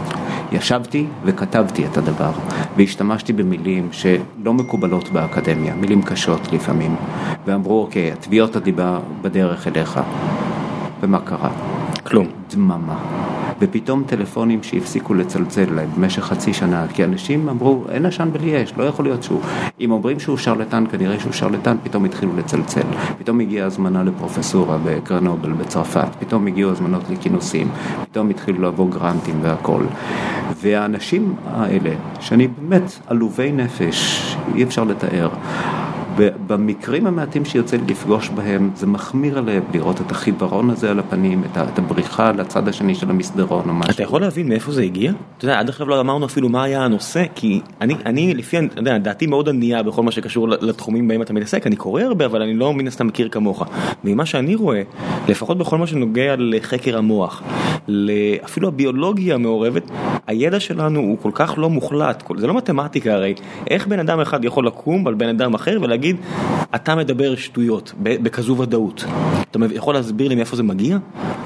ישבתי 0.52 1.06
וכתבתי 1.24 1.86
את 1.86 1.96
הדבר, 1.96 2.30
והשתמשתי 2.76 3.32
במילים 3.32 3.88
שלא 3.92 4.54
מקובלות 4.54 5.08
באקדמיה, 5.08 5.74
מילים 5.74 6.02
קשות 6.02 6.52
לפעמים, 6.52 6.96
ואמרו, 7.46 7.82
אוקיי, 7.82 8.12
התביעות 8.12 8.56
הדיבה 8.56 8.98
בדרך 9.22 9.66
אליך. 9.66 10.00
ומה 11.00 11.20
קרה? 11.20 11.50
כלום. 12.02 12.26
דממה. 12.50 13.37
ופתאום 13.60 14.02
טלפונים 14.06 14.62
שהפסיקו 14.62 15.14
לצלצל 15.14 15.74
להם 15.74 15.90
במשך 15.96 16.22
חצי 16.22 16.54
שנה, 16.54 16.86
כי 16.94 17.04
אנשים 17.04 17.48
אמרו, 17.48 17.84
אין 17.88 18.06
עשן 18.06 18.28
בלי 18.32 18.62
אש, 18.62 18.72
לא 18.76 18.84
יכול 18.84 19.04
להיות 19.04 19.22
שהוא. 19.22 19.40
אם 19.80 19.90
אומרים 19.90 20.20
שהוא 20.20 20.36
שרלטן, 20.36 20.84
כנראה 20.90 21.20
שהוא 21.20 21.32
שרלטן, 21.32 21.76
פתאום 21.82 22.04
התחילו 22.04 22.36
לצלצל. 22.36 22.86
פתאום 23.18 23.40
הגיעה 23.40 23.66
הזמנה 23.66 24.02
לפרופסורה 24.02 24.78
בגרנובל 24.84 25.52
בצרפת, 25.52 26.08
פתאום 26.18 26.46
הגיעו 26.46 26.70
הזמנות 26.70 27.02
לכינוסים, 27.10 27.68
פתאום 28.10 28.30
התחילו 28.30 28.62
לבוא 28.62 28.90
גרנטים 28.90 29.38
והכל. 29.42 29.82
והאנשים 30.60 31.34
האלה, 31.46 31.90
שאני 32.20 32.48
באמת 32.48 32.98
עלובי 33.06 33.52
נפש, 33.52 34.36
אי 34.54 34.62
אפשר 34.62 34.84
לתאר, 34.84 35.28
במקרים 36.46 37.06
המעטים 37.06 37.44
שיוצא 37.44 37.76
לי 37.76 37.82
לפגוש 37.88 38.28
בהם, 38.28 38.70
זה 38.74 38.86
מחמיר 38.86 39.38
הלב 39.38 39.62
לראות 39.74 40.00
את 40.00 40.10
החיוורון 40.10 40.70
הזה 40.70 40.90
על 40.90 40.98
הפנים, 40.98 41.42
את 41.56 41.78
הבריחה 41.78 42.32
לצד 42.32 42.68
השני 42.68 42.94
של 42.94 43.10
המסדרון 43.10 43.68
או 43.68 43.74
משהו. 43.74 43.92
אתה 43.92 44.02
יכול 44.02 44.20
להבין 44.20 44.48
מאיפה 44.48 44.72
זה 44.72 44.82
הגיע? 44.82 45.12
אתה 45.38 45.44
יודע, 45.44 45.58
עד 45.58 45.68
עכשיו 45.68 45.88
לא 45.88 46.00
אמרנו 46.00 46.26
אפילו 46.26 46.48
מה 46.48 46.62
היה 46.62 46.84
הנושא, 46.84 47.24
כי 47.34 47.60
אני, 47.80 47.94
אני 48.06 48.34
לפי, 48.34 48.58
אתה 48.58 48.80
יודע, 48.80 48.98
דעתי 48.98 49.26
מאוד 49.26 49.48
ענייה 49.48 49.82
בכל 49.82 50.02
מה 50.02 50.10
שקשור 50.10 50.48
לתחומים 50.48 51.08
בהם 51.08 51.22
אתה 51.22 51.32
מתעסק, 51.32 51.66
אני 51.66 51.76
קורא 51.76 52.02
הרבה, 52.02 52.26
אבל 52.26 52.42
אני 52.42 52.54
לא 52.54 52.74
מן 52.74 52.86
הסתם 52.86 53.06
מכיר 53.06 53.28
כמוך. 53.28 53.64
ממה 54.04 54.26
שאני 54.26 54.54
רואה, 54.54 54.82
לפחות 55.28 55.58
בכל 55.58 55.78
מה 55.78 55.86
שנוגע 55.86 56.34
לחקר 56.38 56.98
המוח, 56.98 57.42
אפילו 58.44 58.68
הביולוגיה 58.68 59.34
המעורבת, 59.34 59.90
הידע 60.26 60.60
שלנו 60.60 61.00
הוא 61.00 61.18
כל 61.22 61.30
כך 61.34 61.54
לא 61.58 61.70
מוחלט, 61.70 62.22
זה 62.36 62.46
לא 62.46 62.54
מתמטיקה 62.56 63.12
הרי, 63.12 63.34
איך 63.70 63.86
בן 63.86 63.98
אדם 63.98 64.20
אחד 64.20 64.44
יכול 64.44 64.66
לקום 64.66 65.06
על 65.06 65.14
בן 65.14 65.28
אדם 65.28 65.54
אחר 65.54 65.78
ולהגיד, 65.82 66.07
אתה 66.74 66.94
מדבר 66.94 67.36
שטויות, 67.36 67.92
בכזו 68.02 68.56
ודאות. 68.56 69.04
אתה 69.50 69.58
יכול 69.72 69.94
להסביר 69.94 70.28
לי 70.28 70.34
מאיפה 70.34 70.56
זה 70.56 70.62
מגיע? 70.62 70.98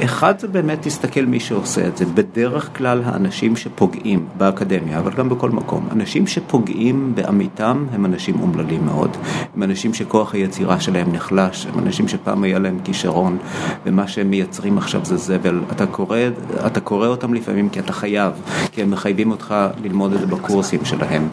אחד 0.04 0.38
זה 0.38 0.48
באמת 0.48 0.78
תסתכל 0.82 1.20
מי 1.20 1.40
שעושה 1.40 1.86
את 1.86 1.96
זה, 1.96 2.06
בדרך 2.06 2.70
כלל 2.76 3.02
האנשים 3.04 3.56
שפוגעים 3.56 4.26
באקדמיה, 4.36 4.98
אבל 4.98 5.12
גם 5.12 5.28
בכל 5.28 5.50
מקום, 5.50 5.88
אנשים 5.92 6.26
שפוגעים 6.26 7.12
בעמיתם 7.14 7.86
הם 7.92 8.06
אנשים 8.06 8.40
אומללים 8.40 8.86
מאוד, 8.86 9.16
הם 9.54 9.62
אנשים 9.62 9.94
שכוח 9.94 10.34
היצירה 10.34 10.80
שלהם 10.80 11.12
נחלש, 11.12 11.66
הם 11.66 11.78
אנשים 11.78 12.08
שפעם 12.08 12.42
היה 12.42 12.58
להם 12.58 12.78
כישרון, 12.84 13.38
ומה 13.86 14.08
שהם 14.08 14.30
מייצרים 14.30 14.78
עכשיו 14.78 15.04
זה 15.04 15.16
זבל, 15.16 15.60
אתה 15.72 15.86
קורא, 15.86 16.18
אתה 16.66 16.80
קורא 16.80 17.06
אותם 17.06 17.34
לפעמים 17.34 17.68
כי 17.68 17.80
אתה 17.80 17.92
חייב, 17.92 18.32
כי 18.72 18.82
הם 18.82 18.90
מחייבים 18.90 19.30
אותך 19.30 19.54
ללמוד 19.84 20.12
את 20.12 20.20
זה 20.20 20.26
בקורסים 20.26 20.84
שלהם, 20.84 21.28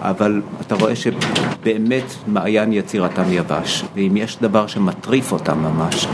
אבל 0.00 0.42
אתה 0.60 0.74
רואה 0.74 0.92
שבאמת 0.96 2.14
מעיין 2.66 2.78
יצירתם 2.84 3.22
יבש, 3.28 3.84
ואם 3.94 4.16
יש 4.16 4.38
דבר 4.40 4.66
שמטריף 4.66 5.32
אותם 5.32 5.58
ממש, 5.58 6.06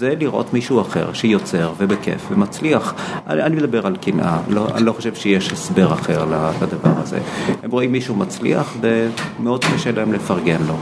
זה 0.00 0.14
לראות 0.20 0.52
מישהו 0.54 0.80
אחר 0.80 1.12
שיוצר 1.12 1.72
ובכיף 1.78 2.26
ומצליח. 2.30 2.94
אני, 3.26 3.42
אני 3.42 3.56
מדבר 3.56 3.86
על 3.86 3.96
קנאה, 3.96 4.38
לא, 4.48 4.68
אני 4.74 4.84
לא 4.84 4.92
חושב 4.92 5.14
שיש 5.14 5.52
הסבר 5.52 5.92
אחר 5.92 6.24
לדבר 6.62 6.90
הזה. 6.96 7.18
הם 7.62 7.70
רואים 7.70 7.92
מישהו 7.92 8.14
מצליח 8.14 8.76
ומאוד 8.80 9.64
קשה 9.64 9.92
להם 9.92 10.12
לפרגן 10.12 10.60
לו, 10.68 10.76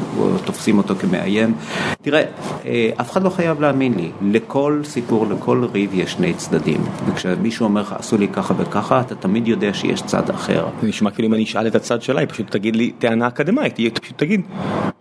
תופסים 0.45 0.79
אותו 0.79 0.95
כמאיים. 0.95 1.55
תראה, 2.03 2.23
אה, 2.67 2.91
אף 3.01 3.13
אחד 3.13 3.23
לא 3.23 3.31
חייב 3.31 3.61
להאמין 3.61 3.95
לי, 3.95 4.11
לכל 4.23 4.81
סיפור, 4.85 5.27
לכל 5.27 5.65
ריב 5.73 5.91
יש 5.95 6.13
שני 6.13 6.35
צדדים. 6.35 6.85
וכשמישהו 7.07 7.65
אומר 7.65 7.81
לך 7.81 7.93
עשו 7.99 8.19
לי 8.19 8.29
ככה 8.29 8.55
וככה, 8.59 9.01
אתה 9.01 9.15
תמיד 9.15 9.49
יודע 9.49 9.75
שיש 9.75 10.03
צד 10.03 10.31
אחר. 10.31 10.67
זה 10.81 10.89
נשמע 10.89 11.11
כאילו 11.11 11.29
אם 11.29 11.35
אני 11.35 11.45
אשאל 11.45 11.67
את 11.67 11.75
הצד 11.75 12.03
שלה, 12.03 12.21
היא 12.21 12.29
פשוט 12.29 12.51
תגיד 12.51 12.77
לי 12.77 12.93
טענה 12.99 13.29
אקדמית, 13.29 13.77
היא 13.77 13.91
פשוט 14.03 14.19
תגיד, 14.19 14.41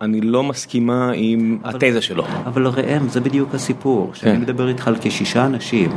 אני 0.00 0.20
לא 0.20 0.42
מסכימה 0.42 1.10
עם 1.14 1.58
התזה 1.64 2.02
שלו. 2.02 2.24
אבל 2.46 2.66
ראם, 2.66 3.08
זה 3.08 3.20
בדיוק 3.20 3.54
הסיפור. 3.54 4.07
שאני 4.14 4.32
כן. 4.32 4.40
מדבר 4.40 4.68
איתך 4.68 4.88
על 4.88 4.96
כשישה 5.00 5.46
אנשים 5.46 5.90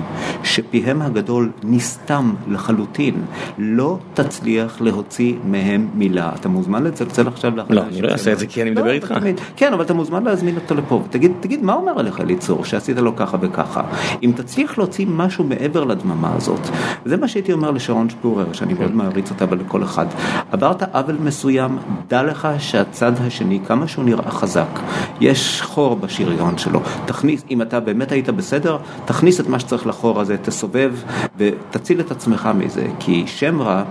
שפיהם 0.43 1.01
הגדול 1.01 1.51
נסתם 1.63 2.33
לחלוטין, 2.49 3.15
לא 3.57 3.97
תצליח 4.13 4.81
להוציא 4.81 5.33
מהם 5.45 5.87
מילה. 5.93 6.31
אתה 6.35 6.49
מוזמן 6.49 6.83
לצלצל 6.83 7.27
עכשיו 7.27 7.55
לאחד 7.55 7.73
לא, 7.73 7.81
אני 7.81 8.01
לא 8.01 8.09
אעשה 8.09 8.33
את 8.33 8.39
זה 8.39 8.47
כי 8.47 8.61
אני 8.61 8.69
מדבר 8.69 8.85
לא, 8.85 8.91
איתך. 8.91 9.13
כן, 9.55 9.73
אבל 9.73 9.83
אתה 9.83 9.93
מוזמן 9.93 10.23
להזמין 10.23 10.55
אותו 10.55 10.75
לפה 10.75 10.95
ותגיד, 10.95 11.31
תגיד, 11.39 11.63
מה 11.63 11.73
אומר 11.73 11.99
עליך 11.99 12.19
ליצור 12.19 12.65
שעשית 12.65 12.97
לו 12.97 13.15
ככה 13.15 13.37
וככה? 13.41 13.81
אם 14.23 14.31
תצליח 14.35 14.77
להוציא 14.77 15.05
משהו 15.09 15.43
מעבר 15.43 15.83
לדממה 15.83 16.33
הזאת, 16.35 16.69
זה 17.05 17.17
מה 17.17 17.27
שהייתי 17.27 17.53
אומר 17.53 17.71
לשרון 17.71 18.09
שפורר, 18.09 18.53
שאני 18.53 18.73
מאוד 18.73 18.87
כן. 18.87 18.97
מעריץ 18.97 19.31
אותה 19.31 19.45
ולכל 19.49 19.83
אחד. 19.83 20.05
עברת 20.51 20.95
עוול 20.95 21.17
מסוים, 21.23 21.77
דע 22.07 22.23
לך 22.23 22.47
שהצד 22.59 23.11
השני, 23.21 23.59
כמה 23.67 23.87
שהוא 23.87 24.05
נראה 24.05 24.31
חזק, 24.31 24.79
יש 25.21 25.61
חור 25.61 25.95
בשריון 25.95 26.57
שלו. 26.57 26.81
תכניס, 27.05 27.43
אם 27.49 27.61
אתה 27.61 27.79
באמת... 27.79 28.00
באמת 28.01 28.11
היית 28.11 28.29
בסדר, 28.29 28.77
תכניס 29.05 29.39
את 29.39 29.47
מה 29.47 29.59
שצריך 29.59 29.87
לחור 29.87 30.21
הזה, 30.21 30.37
תסובב 30.37 30.93
ותציל 31.37 31.99
את 31.99 32.11
עצמך 32.11 32.49
מזה, 32.55 32.87
כי 32.99 33.23
שם 33.27 33.61
רע... 33.61 33.83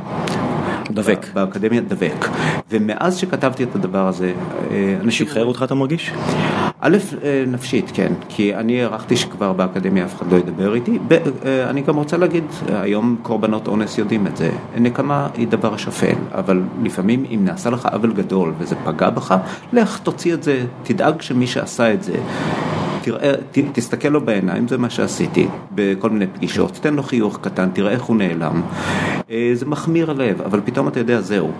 דבק. 0.90 1.26
באקדמיה 1.35 1.81
דבק. 1.81 2.29
ומאז 2.71 3.17
שכתבתי 3.17 3.62
את 3.64 3.75
הדבר 3.75 4.09
הזה, 4.09 4.33
אה, 4.71 4.97
אנשים... 5.00 5.26
שחרר 5.26 5.45
אותך 5.45 5.62
אתה 5.62 5.75
מרגיש? 5.75 6.12
א', 6.81 6.97
אה, 7.23 7.45
נפשית, 7.47 7.90
כן, 7.95 8.12
כי 8.29 8.55
אני 8.55 8.83
הערכתי 8.83 9.17
שכבר 9.17 9.52
באקדמיה 9.52 10.05
אף 10.05 10.14
אחד 10.14 10.33
לא 10.33 10.37
ידבר 10.37 10.75
איתי. 10.75 10.99
אה, 11.45 11.71
אני 11.71 11.83
גם 11.83 11.97
רוצה 11.97 12.17
להגיד, 12.17 12.45
היום 12.69 13.17
קורבנות 13.23 13.69
אונס 13.69 13.99
יודעים 13.99 14.26
את 14.26 14.37
זה. 14.37 14.50
נקמה 14.79 15.29
היא 15.35 15.49
דבר 15.49 15.76
שפל, 15.76 16.17
אבל 16.33 16.62
לפעמים 16.83 17.25
אם 17.35 17.40
נעשה 17.45 17.71
לך 17.71 17.87
עוול 17.93 18.12
גדול 18.12 18.52
וזה 18.59 18.76
פגע 18.85 19.11
בך, 19.11 19.35
לך 19.73 19.99
תוציא 19.99 20.35
את 20.35 20.43
זה, 20.43 20.64
תדאג 20.83 21.21
שמי 21.21 21.47
שעשה 21.47 21.95
את 21.95 22.02
זה 22.02 22.14
תראה, 23.02 23.33
ת, 23.52 23.59
תסתכל 23.73 24.09
לו 24.09 24.21
בעיניים, 24.21 24.69
זה 24.69 24.78
מה 24.78 24.90
שעשיתי 24.90 25.49
בכל 25.75 26.11
מיני 26.11 26.26
פגישות, 26.26 26.78
תן 26.83 26.95
לו 26.95 27.02
חיוך 27.02 27.38
קטן, 27.42 27.69
תראה 27.73 27.92
איך 27.92 28.02
הוא 28.02 28.16
נעלם. 28.16 28.62
אה, 29.30 29.50
זה 29.54 29.66
מחמיר 29.66 30.11
הלב, 30.11 30.42
אבל 30.42 30.61
פתאום 30.64 30.88
אתה 30.88 31.00
יודע, 31.00 31.21
זהו, 31.21 31.50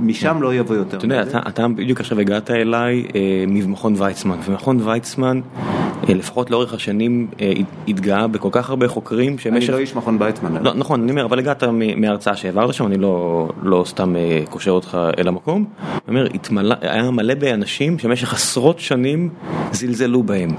משם 0.00 0.42
לא 0.42 0.54
יבוא 0.54 0.76
יותר. 0.76 0.96
אתה 0.96 1.04
יודע, 1.04 1.22
אתה, 1.48 1.68
בדיוק 1.68 2.00
עכשיו 2.00 2.20
הגעת 2.20 2.50
אליי 2.50 3.06
אה, 3.14 3.44
ממכון 3.46 3.94
ויצמן, 3.96 4.36
ומכון 4.44 4.80
ויצמן, 4.84 5.40
אה, 6.08 6.14
לפחות 6.14 6.50
לאורך 6.50 6.74
השנים, 6.74 7.26
התגאה 7.88 8.26
בכל 8.26 8.48
כך 8.52 8.70
הרבה 8.70 8.88
חוקרים 8.88 9.38
שמשך... 9.38 9.68
אני 9.68 9.76
לא 9.76 9.78
איש 9.78 9.94
מכון 9.94 10.16
ויצמן. 10.20 10.64
לא, 10.64 10.74
נכון, 10.74 11.02
אני 11.02 11.10
אומר, 11.10 11.24
אבל 11.24 11.38
הגעת 11.38 11.64
מההרצאה 11.96 12.36
שהעברת 12.36 12.74
שם, 12.74 12.86
אני 12.86 12.96
לא, 12.96 13.48
לא 13.62 13.84
סתם 13.86 14.14
קושר 14.50 14.70
אותך 14.70 14.98
אל 15.18 15.28
המקום. 15.28 15.64
אני 16.08 16.20
אומר, 16.50 16.74
היה 16.80 17.10
מלא 17.10 17.34
באנשים 17.34 17.98
שמשך 17.98 18.34
עשרות 18.34 18.78
שנים 18.78 19.28
זלזלו 19.72 20.22
בהם. 20.22 20.50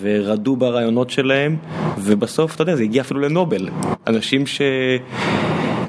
ורדו 0.00 0.56
ברעיונות 0.56 1.10
שלהם, 1.10 1.56
ובסוף, 1.98 2.54
אתה 2.54 2.62
יודע, 2.62 2.76
זה 2.76 2.82
הגיע 2.82 3.02
אפילו 3.02 3.20
לנובל. 3.20 3.68
אנשים 4.06 4.46
ש... 4.46 4.60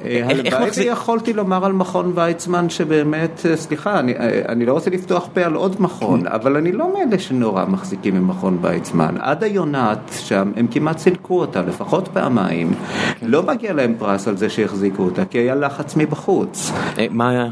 אה, 0.05 0.27
הלוואי 0.29 0.69
ויכולתי 0.77 1.33
לומר 1.33 1.65
על 1.65 1.73
מכון 1.73 2.11
ויצמן 2.15 2.69
שבאמת, 2.69 3.45
אה, 3.49 3.57
סליחה, 3.57 3.99
אני, 3.99 4.13
אה, 4.13 4.41
אני 4.49 4.65
לא 4.65 4.73
רוצה 4.73 4.89
לפתוח 4.89 5.27
פה 5.33 5.41
על 5.41 5.53
עוד 5.53 5.75
מכון, 5.79 6.21
כן. 6.21 6.27
אבל 6.27 6.57
אני 6.57 6.71
לא 6.71 6.93
מאלה 6.93 7.19
שנורא 7.19 7.65
מחזיקים 7.65 8.15
ממכון 8.15 8.57
ויצמן. 8.61 9.15
עד 9.19 9.43
היונת 9.43 10.11
שם, 10.19 10.51
הם 10.55 10.67
כמעט 10.67 10.97
סילקו 10.97 11.39
אותה, 11.39 11.61
לפחות 11.61 12.07
פעמיים. 12.07 12.73
כן. 13.19 13.27
לא 13.27 13.43
מגיע 13.43 13.73
להם 13.73 13.93
פרס 13.97 14.27
על 14.27 14.37
זה 14.37 14.49
שהחזיקו 14.49 15.03
אותה, 15.03 15.25
כי 15.25 15.37
היה 15.37 15.55
לחץ 15.55 15.95
מבחוץ. 15.95 16.71
מה 17.09 17.29
היה? 17.29 17.47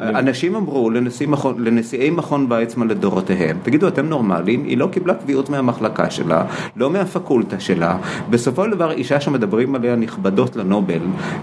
אנשים 0.00 0.56
אמרו 0.56 0.90
לנשיא 0.90 1.28
מכון, 1.28 1.64
לנשיאי 1.64 2.10
מכון 2.10 2.46
ויצמן 2.48 2.88
לדורותיהם, 2.88 3.56
תגידו, 3.62 3.88
אתם 3.88 4.06
נורמלים? 4.06 4.64
היא 4.64 4.78
לא 4.78 4.88
קיבלה 4.92 5.14
קביעות 5.14 5.50
מהמחלקה 5.50 6.10
שלה, 6.10 6.44
לא 6.76 6.90
מהפקולטה 6.90 7.60
שלה. 7.60 7.96
בסופו 8.30 8.64
של 8.64 8.70
דבר, 8.70 8.92
אישה 8.92 9.20
שמדברים 9.20 9.74
עליה 9.74 9.96
נכבדות 9.96 10.56
לנובל, 10.56 11.00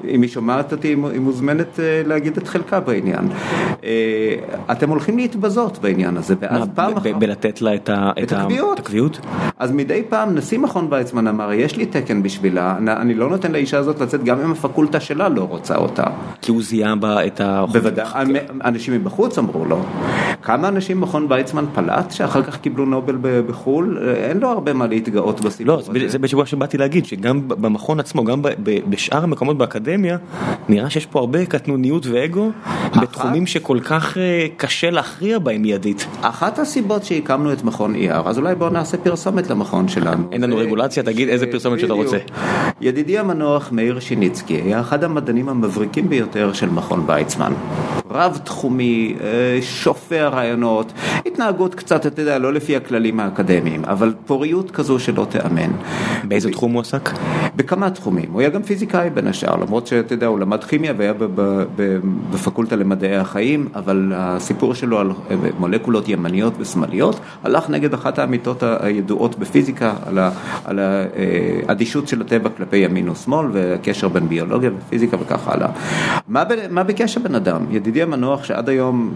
אם 0.07 0.21
היא 0.21 0.29
שומעת 0.39 0.71
אותי, 0.71 0.87
היא 0.87 1.19
מוזמנת 1.19 1.79
אה, 1.79 2.01
להגיד 2.05 2.37
את 2.37 2.47
חלקה 2.47 2.79
בעניין. 2.79 3.29
אה, 3.83 4.35
אתם 4.71 4.89
הולכים 4.89 5.17
להתבזות 5.17 5.79
בעניין 5.81 6.17
הזה, 6.17 6.35
ואז 6.39 6.67
פעם 6.75 6.97
אחת... 6.97 7.07
בלתת 7.19 7.61
לה 7.61 7.75
את 7.75 7.89
הקביעות? 8.79 9.19
אז 9.57 9.71
מדי 9.71 10.03
פעם 10.09 10.35
נשיא 10.35 10.59
מכון 10.59 10.87
ויצמן 10.89 11.27
אמר, 11.27 11.53
יש 11.53 11.75
לי 11.75 11.85
תקן 11.85 12.23
בשבילה, 12.23 12.77
אני 12.87 13.13
לא 13.13 13.29
נותן 13.29 13.51
לאישה 13.51 13.77
הזאת 13.77 14.01
לצאת 14.01 14.23
גם 14.23 14.39
אם 14.39 14.51
הפקולטה 14.51 14.99
שלה 14.99 15.29
לא 15.29 15.41
רוצה 15.41 15.75
אותה. 15.75 16.03
כי 16.41 16.51
הוא 16.51 16.63
זיהה 16.63 16.95
בה 16.95 17.25
את 17.25 17.41
ה... 17.41 17.65
בוודאי, 17.71 18.05
אנשים 18.65 18.93
מבחוץ 18.93 19.37
אמרו 19.37 19.65
לו. 19.65 19.81
כמה 20.41 20.67
אנשים 20.67 21.01
מכון 21.01 21.25
ויצמן 21.29 21.65
פלט 21.73 22.11
שאחר 22.11 22.43
כך 22.43 22.57
קיבלו 22.57 22.85
נובל 22.85 23.17
בחו"ל? 23.21 23.99
אין 24.23 24.39
לו 24.39 24.49
הרבה 24.49 24.73
מה 24.73 24.87
להתגאות 24.87 25.41
בסיפור 25.41 25.75
לא, 25.75 25.79
הזה. 25.79 25.91
זה 26.07 26.19
בשבוע 26.19 26.45
שבאתי 26.45 26.77
להגיד, 26.77 27.05
שגם 27.05 27.47
במכון 27.47 27.99
עצמו, 27.99 28.23
גם 28.23 28.41
בשאר 28.89 29.23
המקומות 29.23 29.57
באקדמיה, 29.57 30.17
נראה 30.69 30.89
שיש 30.89 31.05
פה 31.05 31.19
הרבה 31.19 31.45
קטנוניות 31.45 32.05
ואגו 32.05 32.51
בתחומים 33.01 33.47
שכל 33.47 33.79
כך 33.79 34.17
אה, 34.17 34.47
קשה 34.57 34.89
להכריע 34.89 35.39
בהם 35.39 35.61
מיידית. 35.61 36.05
אחת 36.21 36.59
הסיבות 36.59 37.03
שהקמנו 37.03 37.53
את 37.53 37.63
מכון 37.63 37.95
ER, 37.95 38.21
אז 38.25 38.37
אולי 38.37 38.55
בואו 38.55 38.69
נעשה 38.69 38.97
פרסומת 38.97 39.49
למכון 39.49 39.87
שלנו. 39.87 40.23
אין 40.31 40.41
לנו 40.41 40.57
רגולציה, 40.57 41.03
תגיד 41.03 41.29
איזה 41.29 41.47
פרסומת 41.51 41.79
שאתה 41.79 41.93
רוצה. 41.93 42.17
ידידי 42.81 43.19
המנוח 43.19 43.71
מאיר 43.71 43.99
שיניצקי 43.99 44.53
היה 44.53 44.79
אחד 44.79 45.03
המדענים 45.03 45.49
המבריקים 45.49 46.09
ביותר 46.09 46.53
של 46.53 46.69
מכון 46.69 47.03
ויצמן. 47.07 47.53
רב 48.11 48.39
תחומי, 48.43 49.15
אה, 49.21 49.59
שופע 49.61 50.27
רעיונות, 50.27 50.93
התנהגות 51.25 51.75
קצת, 51.75 52.05
אתה 52.05 52.21
יודע, 52.21 52.39
לא 52.39 52.53
לפי 52.53 52.75
הכללים 52.75 53.19
האקדמיים, 53.19 53.85
אבל 53.85 54.13
פוריות 54.25 54.71
כזו 54.71 54.99
שלא 54.99 55.27
תיאמן. 55.29 55.71
באיזה 56.23 56.51
תחום 56.51 56.73
הוא 56.73 56.81
עסק? 56.81 57.09
בכמה 57.55 57.89
תחומים, 57.89 58.31
הוא 58.31 58.41
היה 58.41 58.49
גם 58.49 58.63
פיזיקאי 58.63 59.09
בין 59.09 59.27
השאר, 59.27 59.55
למרות 59.55 59.87
שאתה 59.87 60.13
יודע, 60.19 60.27
הוא 60.27 60.39
למד 60.39 60.63
כימיה 60.63 60.93
והיה 60.97 61.13
בפקולטה 62.31 62.75
למדעי 62.75 63.15
החיים, 63.15 63.67
אבל 63.75 64.11
הסיפור 64.15 64.73
שלו 64.73 64.99
על 64.99 65.11
מולקולות 65.59 66.09
ימניות 66.09 66.53
ושמאליות 66.59 67.19
הלך 67.43 67.69
נגד 67.69 67.93
אחת 67.93 68.19
האמיתות 68.19 68.63
הידועות 68.63 69.39
בפיזיקה 69.39 69.93
על 70.65 70.79
האדישות 70.79 72.07
של 72.07 72.21
הטבע 72.21 72.49
כלפי 72.49 72.77
ימין 72.77 73.09
ושמאל 73.09 73.47
והקשר 73.51 74.07
בין 74.07 74.29
ביולוגיה 74.29 74.69
ופיזיקה 74.77 75.17
וכך 75.19 75.47
הלאה. 75.47 75.69
מה 76.69 76.83
ביקש 76.83 77.17
הבן 77.17 77.35
אדם? 77.35 77.65
ידידי 77.71 78.01
המנוח 78.01 78.43
שעד 78.43 78.69
היום, 78.69 79.13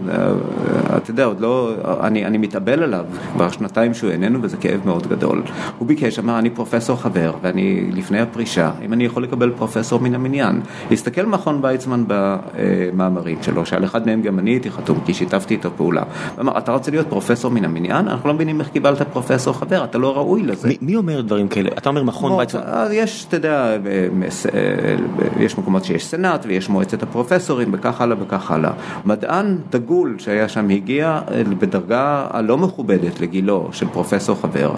אתה 0.96 1.10
יודע, 1.10 1.24
עוד 1.24 1.40
לא, 1.40 1.72
אני, 2.00 2.26
אני 2.26 2.38
מתאבל 2.38 2.82
עליו 2.82 3.04
כבר 3.32 3.50
שנתיים 3.50 3.94
שהוא 3.94 4.10
איננו 4.10 4.38
וזה 4.42 4.56
כאב 4.56 4.80
מאוד 4.84 5.06
גדול. 5.06 5.42
הוא 5.78 5.88
ביקש, 5.88 6.18
אמר, 6.18 6.38
אני 6.38 6.50
פרופסור 6.50 6.96
חבר 7.02 7.32
ואני 7.42 7.90
לפני 7.92 8.20
הפרישה, 8.20 8.70
אם 8.84 8.92
אני 8.92 9.04
יכול 9.04 9.22
לקבל 9.22 9.50
פרופסור 9.56 10.00
מן 10.00 10.14
המניין. 10.14 10.60
הסתכל 10.90 11.26
מכון 11.26 11.58
ויצמן 11.62 12.04
במאמרים 12.06 13.38
שלו, 13.42 13.66
שעל 13.66 13.84
אחד 13.84 14.06
מהם 14.06 14.22
גם 14.22 14.38
אני 14.38 14.50
הייתי 14.50 14.70
חתום, 14.70 14.98
כי 15.06 15.14
שיתפתי 15.14 15.54
איתו 15.54 15.70
פעולה. 15.76 16.02
הוא 16.02 16.42
אמר, 16.42 16.58
אתה 16.58 16.72
רוצה 16.72 16.90
להיות 16.90 17.06
פרופסור 17.06 17.50
מן 17.50 17.64
המניין? 17.64 18.08
אנחנו 18.08 18.28
לא 18.28 18.34
מבינים 18.34 18.60
איך 18.60 18.68
קיבלת 18.68 19.02
פרופסור 19.02 19.54
חבר, 19.54 19.84
אתה 19.84 19.98
לא 19.98 20.16
ראוי 20.16 20.42
לזה. 20.42 20.68
מי, 20.68 20.76
מי 20.80 20.96
אומר 20.96 21.20
דברים 21.20 21.48
כאלה? 21.48 21.70
אתה 21.78 21.88
אומר 21.88 22.02
מכון 22.02 22.32
ויצמן? 22.32 22.62
יש, 22.92 23.24
אתה 23.28 23.36
יודע, 23.36 23.76
יש 25.40 25.58
מקומות 25.58 25.84
שיש 25.84 26.06
סנאט 26.06 26.46
ויש 26.48 26.68
מועצת 26.68 27.02
הפרופסורים 27.02 27.68
וכך 27.72 28.00
הלאה 28.00 28.16
וכך 28.20 28.50
הלאה. 28.50 28.70
מדען 29.04 29.58
דגול 29.70 30.16
שהיה 30.18 30.48
שם 30.48 30.68
הגיע 30.68 31.20
בדרגה 31.58 32.26
הלא 32.30 32.58
מכובדת 32.58 33.20
לגילו 33.20 33.68
של 33.72 33.86
פרופסור 33.86 34.36
חבר, 34.40 34.74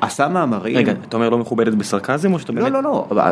עשה 0.00 0.28
מאמרים... 0.28 0.76
רגע, 0.76 0.92
אתה 1.08 1.16
אומר 1.16 1.28
לא 1.28 1.38
מכובדת 1.38 1.74
בסרקזם 1.74 2.32
או 2.32 2.38
שאתה 2.38 2.52
באמת... 2.52 2.72
לא, 2.72 2.82
לא, 2.82 3.06
לא, 3.10 3.22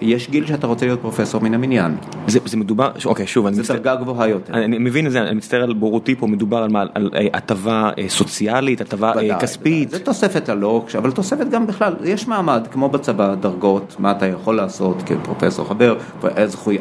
יש 0.00 0.30
גיל 0.30 0.46
שאתה 0.46 0.66
רוצה 0.66 0.86
להיות 0.86 1.00
פרופסור 1.00 1.43
מן 1.44 1.54
המניין. 1.54 1.96
זה, 2.26 2.38
זה 2.44 2.56
מדובר, 2.56 2.90
אוקיי, 3.04 3.26
שוב, 3.26 3.46
אני 3.46 3.58
מצטער... 3.58 3.76
זה 3.76 3.82
דרגה 3.82 3.96
גבוהה 3.96 4.28
יותר. 4.28 4.54
אני 4.54 4.78
מבין 4.78 5.06
את 5.06 5.12
זה, 5.12 5.22
אני 5.22 5.34
מצטער 5.34 5.62
על 5.62 5.72
בורותי 5.72 6.14
פה, 6.14 6.26
מדובר 6.26 6.58
על, 6.58 6.70
על, 6.74 6.88
על 6.94 7.28
הטבה 7.32 7.90
סוציאלית, 8.08 8.80
הטבה 8.80 9.12
כספית. 9.40 9.90
זה 9.90 9.98
תוספת 9.98 10.48
ללוקש, 10.48 10.96
אבל 10.96 11.10
תוספת 11.10 11.46
גם 11.50 11.66
בכלל, 11.66 11.94
יש 12.04 12.28
מעמד, 12.28 12.66
כמו 12.70 12.88
בצבא, 12.88 13.34
דרגות, 13.34 13.96
מה 13.98 14.10
אתה 14.10 14.26
יכול 14.26 14.56
לעשות 14.56 15.02
כפרופסור 15.06 15.68
חבר, 15.68 15.96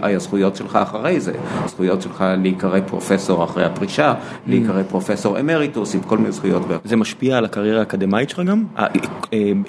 הזכויות 0.04 0.56
שלך 0.56 0.76
אחרי 0.76 1.20
זה, 1.20 1.34
הזכויות 1.64 2.02
שלך 2.02 2.24
להיקרא 2.38 2.80
פרופסור 2.88 3.44
אחרי 3.44 3.66
הפרישה, 3.66 4.14
להיקרא 4.48 4.84
פרופסור 4.84 5.40
אמריטוס 5.40 5.96
עם 5.96 6.02
כל 6.02 6.18
מיני 6.18 6.32
זכויות. 6.32 6.62
זה 6.84 6.96
משפיע 6.96 7.38
על 7.38 7.46
הקריירה 7.46 7.80
האקדמית 7.80 8.30
שלך 8.30 8.40
גם? 8.40 8.64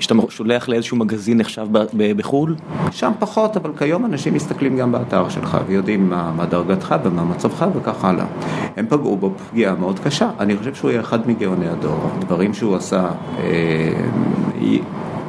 שאתה 0.00 0.14
שולח 0.28 0.68
לאיזשהו 0.68 0.96
מגזין 0.96 1.38
נחשב 1.38 1.66
בחו"ל? 2.16 2.54
שם 2.90 3.12
פחות, 3.18 3.56
אבל 3.56 3.70
כיום 3.78 4.04
אנשים 4.04 4.34
מסתכלים 4.34 4.76
גם 4.76 4.83
באתר 4.92 5.28
שלך 5.28 5.58
ויודעים 5.66 6.10
מה, 6.10 6.32
מה 6.36 6.46
דרגתך 6.46 6.94
ומה 7.04 7.24
מצבך 7.24 7.66
וכך 7.74 8.04
הלאה. 8.04 8.26
הם 8.76 8.86
פגעו 8.88 9.16
בו 9.16 9.32
פגיעה 9.50 9.74
מאוד 9.74 9.98
קשה, 9.98 10.30
אני 10.40 10.56
חושב 10.56 10.74
שהוא 10.74 10.90
היה 10.90 11.00
אחד 11.00 11.28
מגאוני 11.28 11.68
הדור, 11.68 12.10
דברים 12.20 12.54
שהוא 12.54 12.76
עשה 12.76 13.08
אה, 13.38 13.92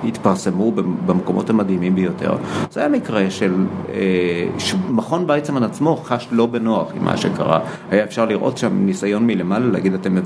התפרסמו 0.08 0.72
במקומות 1.06 1.50
המדהימים 1.50 1.96
ביותר. 1.96 2.36
זה 2.72 2.80
היה 2.80 2.90
מקרה 2.90 3.30
של 3.30 3.54
אה, 3.94 4.48
מכון 4.90 5.26
ויצמן 5.28 5.64
עצמו 5.64 5.96
חש 5.96 6.28
לא 6.32 6.46
בנוח 6.46 6.92
עם 6.96 7.06
מה 7.06 7.18
שקרה. 7.18 7.60
היה 7.92 8.04
אפשר 8.04 8.26
לראות 8.26 8.58
שם 8.58 8.86
ניסיון 8.86 9.28
מלמעלה 9.28 9.66
להגיד, 9.66 9.94
אתם, 9.94 10.18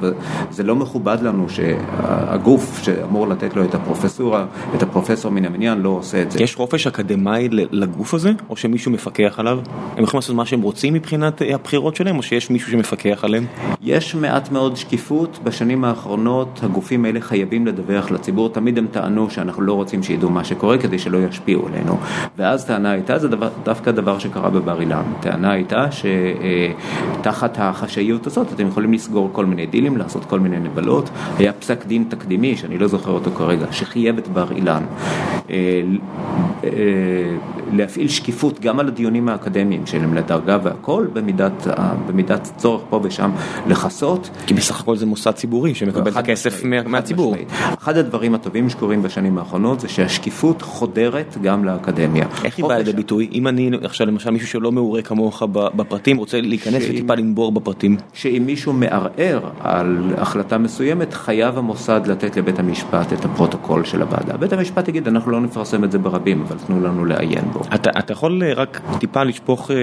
זה 0.52 0.64
לא 0.64 0.76
מכובד 0.76 1.18
לנו 1.22 1.50
שהגוף 1.50 2.80
שאמור 2.84 3.28
לתת 3.28 3.56
לו 3.56 3.64
את 3.64 3.76
הפרופסורה, 3.76 4.46
את 4.76 4.84
הפרופסור 4.84 5.32
מן 5.32 5.46
המניין, 5.46 5.82
לא 5.82 5.90
עושה 5.90 6.22
את 6.22 6.32
זה. 6.32 6.44
יש 6.44 6.56
חופש 6.56 6.88
אקדמאי 6.88 7.48
לגוף 7.52 8.14
הזה, 8.14 8.32
או 8.50 8.56
שמישהו 8.56 8.92
מפקח 8.92 9.36
עליו? 9.38 9.60
הם 9.98 10.04
יכולים 10.04 10.18
לעשות 10.18 10.36
מה 10.36 10.46
שהם 10.46 10.62
רוצים 10.62 10.94
מבחינת 10.94 11.42
אה, 11.42 11.56
הבחירות 11.56 11.96
שלהם, 11.96 12.18
או 12.18 12.24
שיש 12.24 12.50
מישהו 12.50 12.72
שמפקח 12.72 13.20
עליהם? 13.24 13.46
יש 13.82 14.16
מעט 14.16 14.52
מאוד 14.52 14.76
שקיפות. 14.76 15.40
בשנים 15.44 15.84
האחרונות 15.84 16.60
הגופים 16.64 17.06
האלה 17.06 17.22
חייבים 17.22 17.68
לדווח 17.68 18.12
לציבור. 18.12 18.50
תמיד 18.50 18.78
הם 18.78 18.88
טענו 18.92 19.30
שאנחנו 19.30 19.64
לא 19.70 19.74
רוצים 19.74 20.04
שידעו 20.04 20.30
מה 20.30 20.44
שקורה 20.44 20.78
כדי 20.78 21.00
שלא 21.00 21.18
ישפיעו 21.18 21.68
עלינו. 21.68 21.98
ואז 22.38 22.66
טענה 22.66 22.92
הייתה, 22.92 23.20
זה 23.20 23.28
דבר, 23.28 23.50
דווקא 23.64 23.92
דבר 23.92 24.20
שקרה 24.20 24.50
בבר 24.50 24.82
אילן, 24.82 25.04
טענה 25.20 25.52
הייתה 25.52 25.86
שתחת 25.92 27.58
החשאיות 27.60 28.28
הזאת 28.28 28.54
אתם 28.54 28.68
יכולים 28.68 28.94
לסגור 28.94 29.30
כל 29.32 29.46
מיני 29.46 29.66
דילים, 29.66 29.98
לעשות 29.98 30.26
כל 30.26 30.40
מיני 30.40 30.60
נבלות. 30.60 31.10
היה 31.38 31.54
פסק 31.54 31.86
דין 31.86 32.04
תקדימי, 32.10 32.58
שאני 32.58 32.78
לא 32.78 32.88
זוכר 32.88 33.12
אותו 33.12 33.32
כרגע, 33.32 33.66
שחייב 33.72 34.18
את 34.18 34.28
בר 34.28 34.52
אילן 34.52 34.84
אה, 35.50 35.82
אה, 36.64 36.70
להפעיל 37.72 38.08
שקיפות 38.08 38.60
גם 38.60 38.80
על 38.80 38.88
הדיונים 38.88 39.30
האקדמיים 39.30 39.86
שלהם 39.86 40.14
לדרגה 40.14 40.58
והכל, 40.64 41.08
במידת, 41.14 41.68
במידת 42.08 42.52
צורך 42.58 42.82
פה 42.90 43.00
ושם 43.04 43.32
לכסות. 43.68 44.30
כי 44.48 44.54
בסך 44.54 44.80
הכל 44.80 44.96
זה 44.96 45.06
מוסד 45.06 45.32
ציבורי 45.32 45.76
שמקבל 45.76 46.12
את 46.12 46.18
הכסף 46.18 46.64
מהציבור. 46.86 47.36
אחד 47.84 47.98
הדברים 47.98 48.36
הטובים 48.36 48.70
שקורים 48.70 49.04
בשנים 49.04 49.38
האחרונות 49.38 49.80
זה 49.80 49.88
שהשקיפות 49.90 50.62
חודרת 50.62 51.38
גם 51.42 51.66
לאקדמיה. 51.66 52.26
איך 52.44 52.58
היא 52.58 52.66
באה 52.66 52.78
לידי 52.78 52.94
ביטוי? 52.94 53.30
אם 53.34 53.48
אני 53.48 53.72
עכשיו 53.84 54.08
למשל 54.08 54.30
מישהו 54.30 54.48
שלא 54.48 54.72
מעורה 54.72 55.02
כמוך 55.02 55.44
בפרטים 55.52 56.18
רוצה 56.18 56.42
להיכנס 56.42 56.84
וטיפה 56.90 57.16
לנבור 57.16 57.52
בפרטים. 57.52 57.98
שאם 58.14 58.44
מישהו 58.46 58.74
מערער 58.74 59.40
על 59.60 60.14
החלטה 60.18 60.58
מסוימת 60.58 61.14
חייב 61.14 61.58
המוסד 61.58 62.02
לתת 62.08 62.38
לבית 62.38 62.60
המשפט 62.60 63.14
את 63.14 63.26
הפרוטוקול 63.26 63.84
של 63.84 64.02
הוועדה. 64.02 64.38
בית 64.38 64.54
המשפט 64.54 64.88
יגיד 64.88 65.08
אנחנו 65.08 65.32
לא 65.32 65.42
נפרסם 65.42 65.84
את 65.84 65.92
זה 65.92 65.98
ברבים 65.98 66.42
אבל 66.42 66.58
תנו 66.68 66.82
לנו 66.82 67.06
לעיין 67.06 67.46
בו. 67.54 67.59
אתה, 67.76 67.90
אתה 68.00 68.14
יכול 68.14 68.44
אה, 68.44 68.54
רק 68.54 68.82
טיפה 69.00 69.24
לשפוך 69.24 69.72
אה, 69.72 69.76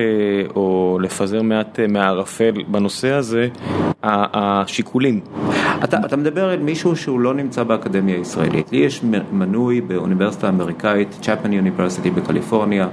או 0.56 0.98
לפזר 1.02 1.42
מעט 1.42 1.80
אה, 1.80 1.86
מהערפל 1.86 2.62
בנושא 2.68 3.12
הזה, 3.12 3.48
השיקולים. 4.02 5.20
אתה, 5.84 5.98
אתה 6.06 6.16
מדבר 6.16 6.48
על 6.48 6.58
מישהו 6.58 6.96
שהוא 6.96 7.20
לא 7.20 7.34
נמצא 7.34 7.62
באקדמיה 7.62 8.16
הישראלית. 8.16 8.72
לי 8.72 8.78
יש 8.78 9.00
מנוי 9.32 9.80
באוניברסיטה 9.80 10.46
האמריקאית, 10.46 11.18
צ'פן 11.20 11.52
יוניברסיטי 11.52 12.10
בקליפורניה, 12.10 12.88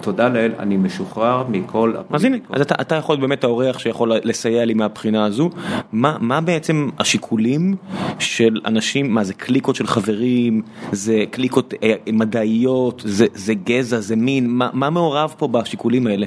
תודה 0.00 0.28
לאל, 0.28 0.52
אני 0.58 0.76
משוחרר 0.76 1.44
מכל... 1.48 1.92
אז 2.10 2.24
הנה, 2.24 2.36
אז 2.50 2.60
אתה, 2.60 2.74
אתה 2.80 2.94
יכול 2.94 3.16
באמת 3.16 3.44
האורח 3.44 3.78
שיכול 3.78 4.12
לסייע 4.24 4.64
לי 4.64 4.74
מהבחינה 4.74 5.24
הזו. 5.24 5.50
מה, 5.92 6.16
מה 6.20 6.40
בעצם 6.40 6.88
השיקולים 6.98 7.76
של 8.18 8.60
אנשים, 8.66 9.14
מה 9.14 9.24
זה 9.24 9.34
קליקות 9.34 9.76
של 9.76 9.86
חברים, 9.86 10.62
זה 10.92 11.24
קליקות 11.30 11.74
אה, 11.82 11.94
מדעיות, 12.12 13.02
זה, 13.06 13.26
זה 13.34 13.54
גזע, 13.54 14.00
זה 14.00 14.16
מין, 14.20 14.46
מה, 14.48 14.70
מה 14.72 14.90
מעורב 14.90 15.34
פה 15.38 15.48
בשיקולים 15.48 16.06
האלה? 16.06 16.26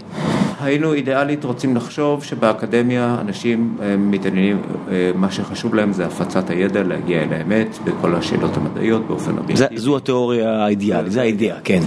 היינו 0.64 0.94
אידיאלית 0.94 1.44
רוצים 1.44 1.76
לחשוב 1.76 2.24
שבאקדמיה 2.24 3.18
אנשים 3.22 3.78
אה, 3.82 3.98
מתעניינים, 3.98 4.62
אה, 4.92 5.12
מה 5.16 5.32
שחשוב 5.32 5.76
להם 5.76 5.94
זה 5.94 6.06
הפצת 6.06 6.50
הידע, 6.50 6.84
להגיע 6.84 7.24
אל 7.24 7.34
האמת 7.34 7.78
בכל 7.84 8.16
השאלות 8.16 8.58
המדעיות 8.58 9.08
באופן 9.08 9.38
אובייקטיבי. 9.38 9.78
זו 9.78 9.98
התיאוריה 9.98 10.64
האידיאלית, 10.64 11.12
זה 11.12 11.22
האידאה, 11.22 11.56
כן. 11.64 11.80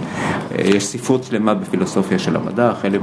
אה, 0.59 0.65
יש 0.65 0.87
ספרות 0.87 1.25
שלמה 1.25 1.55
בפילוסופיה 1.55 2.19
של 2.19 2.37
המדע, 2.37 2.73
חלק 2.75 3.01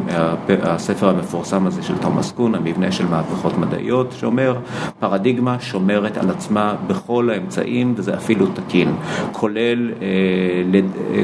מהספר 0.48 1.10
המפורסם 1.10 1.68
הזה 1.68 1.84
של 1.84 1.98
תומאס 1.98 2.32
קון, 2.32 2.56
המבנה 2.56 2.92
של 2.92 3.06
מהפכות 3.06 3.58
מדעיות, 3.58 4.16
שאומר 4.20 4.58
פרדיגמה 5.00 5.58
שומרת 5.60 6.18
על 6.18 6.30
עצמה 6.30 6.76
בכל 6.88 7.30
האמצעים 7.30 7.94
וזה 7.98 8.16
אפילו 8.16 8.46
תקין, 8.48 8.96
כולל, 9.32 9.92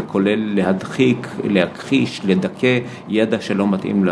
כולל 0.07 0.39
להדחיק, 0.55 1.27
להכחיש, 1.43 2.21
לדכא 2.25 2.79
ידע 3.09 3.41
שלא 3.41 3.67
מתאים 3.67 4.05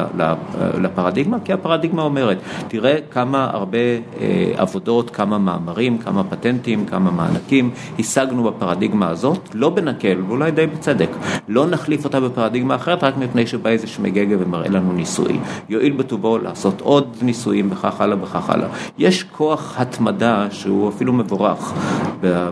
לפרדיגמה, 0.81 1.37
כי 1.45 1.53
הפרדיגמה 1.53 2.01
אומרת, 2.01 2.37
תראה 2.67 2.97
כמה 3.11 3.49
הרבה 3.53 3.77
אה, 3.77 4.51
עבודות, 4.55 5.09
כמה 5.09 5.37
מאמרים, 5.37 5.97
כמה 5.97 6.23
פטנטים, 6.23 6.85
כמה 6.85 7.11
מענקים 7.11 7.69
השגנו 7.99 8.43
בפרדיגמה 8.43 9.09
הזאת, 9.09 9.49
לא 9.53 9.69
בנקל, 9.69 10.17
ואולי 10.27 10.51
די 10.51 10.67
בצדק, 10.67 11.09
לא 11.47 11.67
נחליף 11.67 12.05
אותה 12.05 12.19
בפרדיגמה 12.19 12.75
אחרת 12.75 13.03
רק 13.03 13.17
מפני 13.17 13.47
שבא 13.47 13.69
איזה 13.69 13.87
שמגגה 13.87 14.35
ומראה 14.39 14.69
לנו 14.69 14.93
ניסוי. 14.93 15.39
יועיל 15.69 15.93
בטובו 15.93 16.37
לעשות 16.37 16.81
עוד 16.81 17.15
ניסויים 17.21 17.71
וכך 17.71 18.01
הלאה 18.01 18.23
וכך 18.23 18.49
הלאה. 18.49 18.67
יש 18.97 19.23
כוח 19.23 19.75
התמדה 19.77 20.47
שהוא 20.51 20.89
אפילו 20.89 21.13
מבורך 21.13 21.73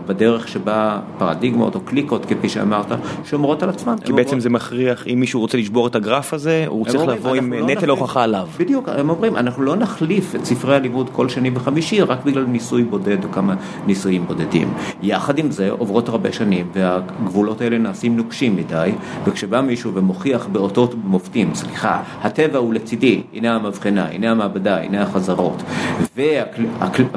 בדרך 0.06 0.48
שבה 0.48 1.00
פרדיגמות 1.18 1.74
או 1.74 1.80
קליקות, 1.80 2.24
כפי 2.26 2.48
שאמרת, 2.48 2.86
שומרות 3.24 3.62
על 3.62 3.68
עצמן. 3.68 3.96
כי 4.04 4.12
בעצם 4.12 4.40
זה 4.40 4.50
מכריח, 4.50 5.06
אם 5.06 5.20
מישהו 5.20 5.40
רוצה 5.40 5.58
לשבור 5.58 5.86
את 5.86 5.94
הגרף 5.94 6.34
הזה, 6.34 6.64
הוא 6.68 6.86
צריך 6.86 7.08
לבוא 7.08 7.34
עם 7.34 7.65
נטל 7.66 7.90
הוכחה 7.90 8.22
עליו. 8.22 8.48
בדיוק, 8.58 8.88
הם 8.88 9.10
אומרים, 9.10 9.36
אנחנו 9.36 9.62
לא 9.62 9.76
נחליף 9.76 10.34
את 10.34 10.44
ספרי 10.44 10.76
הלימוד 10.76 11.10
כל 11.12 11.28
שני 11.28 11.50
וחמישי 11.54 12.02
רק 12.02 12.24
בגלל 12.24 12.44
ניסוי 12.44 12.84
בודד 12.84 13.24
או 13.24 13.32
כמה 13.32 13.54
ניסויים 13.86 14.26
בודדים. 14.26 14.74
יחד 15.02 15.38
עם 15.38 15.50
זה 15.50 15.70
עוברות 15.70 16.08
הרבה 16.08 16.32
שנים 16.32 16.66
והגבולות 16.72 17.60
האלה 17.60 17.78
נעשים 17.78 18.16
נוקשים 18.16 18.56
מדי, 18.56 18.90
וכשבא 19.24 19.60
מישהו 19.60 19.94
ומוכיח 19.94 20.46
באותות 20.52 20.94
מופתים, 21.04 21.54
סליחה, 21.54 22.02
הטבע 22.22 22.58
הוא 22.58 22.74
לצידי, 22.74 23.22
הנה 23.34 23.54
המבחנה, 23.54 24.06
הנה 24.08 24.30
המעבדה, 24.30 24.82
הנה 24.82 25.02
החזרות, 25.02 25.62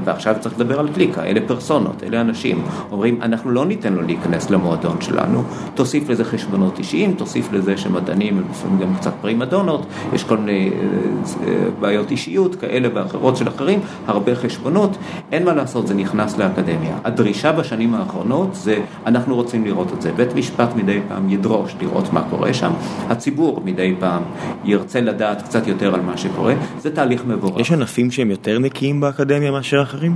ועכשיו 0.05 0.35
צריך 0.39 0.55
לדבר 0.55 0.79
על 0.79 0.89
קליקה, 0.93 1.23
אלה 1.23 1.39
פרסונות, 1.47 2.03
אלה 2.03 2.21
אנשים, 2.21 2.61
אומרים 2.91 3.21
אנחנו 3.21 3.51
לא 3.51 3.65
ניתן 3.65 3.93
לו 3.93 4.01
להיכנס 4.01 4.49
למועדון 4.49 5.01
שלנו, 5.01 5.43
תוסיף 5.75 6.09
לזה 6.09 6.25
חשבונות 6.25 6.79
אישיים, 6.79 7.13
תוסיף 7.13 7.53
לזה 7.53 7.77
שמדענים 7.77 8.37
הם 8.37 8.43
לפעמים 8.49 8.79
גם 8.79 8.95
קצת 8.95 9.13
פרימדונות, 9.21 9.85
יש 10.13 10.23
כל 10.29 10.37
מיני 10.37 10.69
אה, 10.69 11.47
אה, 11.47 11.69
בעיות 11.79 12.11
אישיות 12.11 12.55
כאלה 12.55 12.89
ואחרות 12.93 13.37
של 13.37 13.47
אחרים, 13.47 13.79
הרבה 14.07 14.35
חשבונות, 14.35 14.97
אין 15.31 15.45
מה 15.45 15.53
לעשות, 15.53 15.87
זה 15.87 15.93
נכנס 15.93 16.37
לאקדמיה. 16.37 16.97
הדרישה 17.03 17.51
בשנים 17.51 17.93
האחרונות 17.93 18.55
זה, 18.55 18.79
אנחנו 19.05 19.35
רוצים 19.35 19.65
לראות 19.65 19.93
את 19.93 20.01
זה, 20.01 20.11
בית 20.11 20.35
משפט 20.35 20.75
מדי 20.75 20.99
פעם 21.07 21.29
ידרוש 21.29 21.75
לראות 21.81 22.13
מה 22.13 22.23
קורה 22.29 22.53
שם, 22.53 22.71
הציבור 23.09 23.61
מדי 23.65 23.95
פעם 23.99 24.23
ירצה 24.63 25.01
לדעת 25.01 25.41
קצת 25.41 25.67
יותר 25.67 25.93
על 25.95 26.01
מה 26.01 26.17
שקורה, 26.17 26.53
זה 26.79 26.95
תהליך 26.95 27.25
מבורך. 27.25 27.59
יש 27.59 27.71
ענפים 27.71 28.11
שהם 28.11 28.31
יותר 28.31 28.59
נקיים 28.59 29.01
באקדמיה 29.01 29.51
מאשר 29.51 29.81
אחרים? 29.81 30.15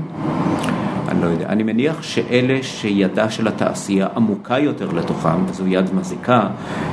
אני 1.14 1.22
לא 1.22 1.28
יודע. 1.28 1.46
אני 1.50 1.64
מניח 1.64 2.04
שאלה 2.04 2.64
שידה 2.64 3.30
של 3.30 3.48
התעשייה 3.48 4.08
עמוקה 4.16 4.60
יותר 4.60 4.92
לתוכם, 4.92 5.46
וזו 5.46 5.68
יד 5.68 5.94
מזיקה, 5.94 6.48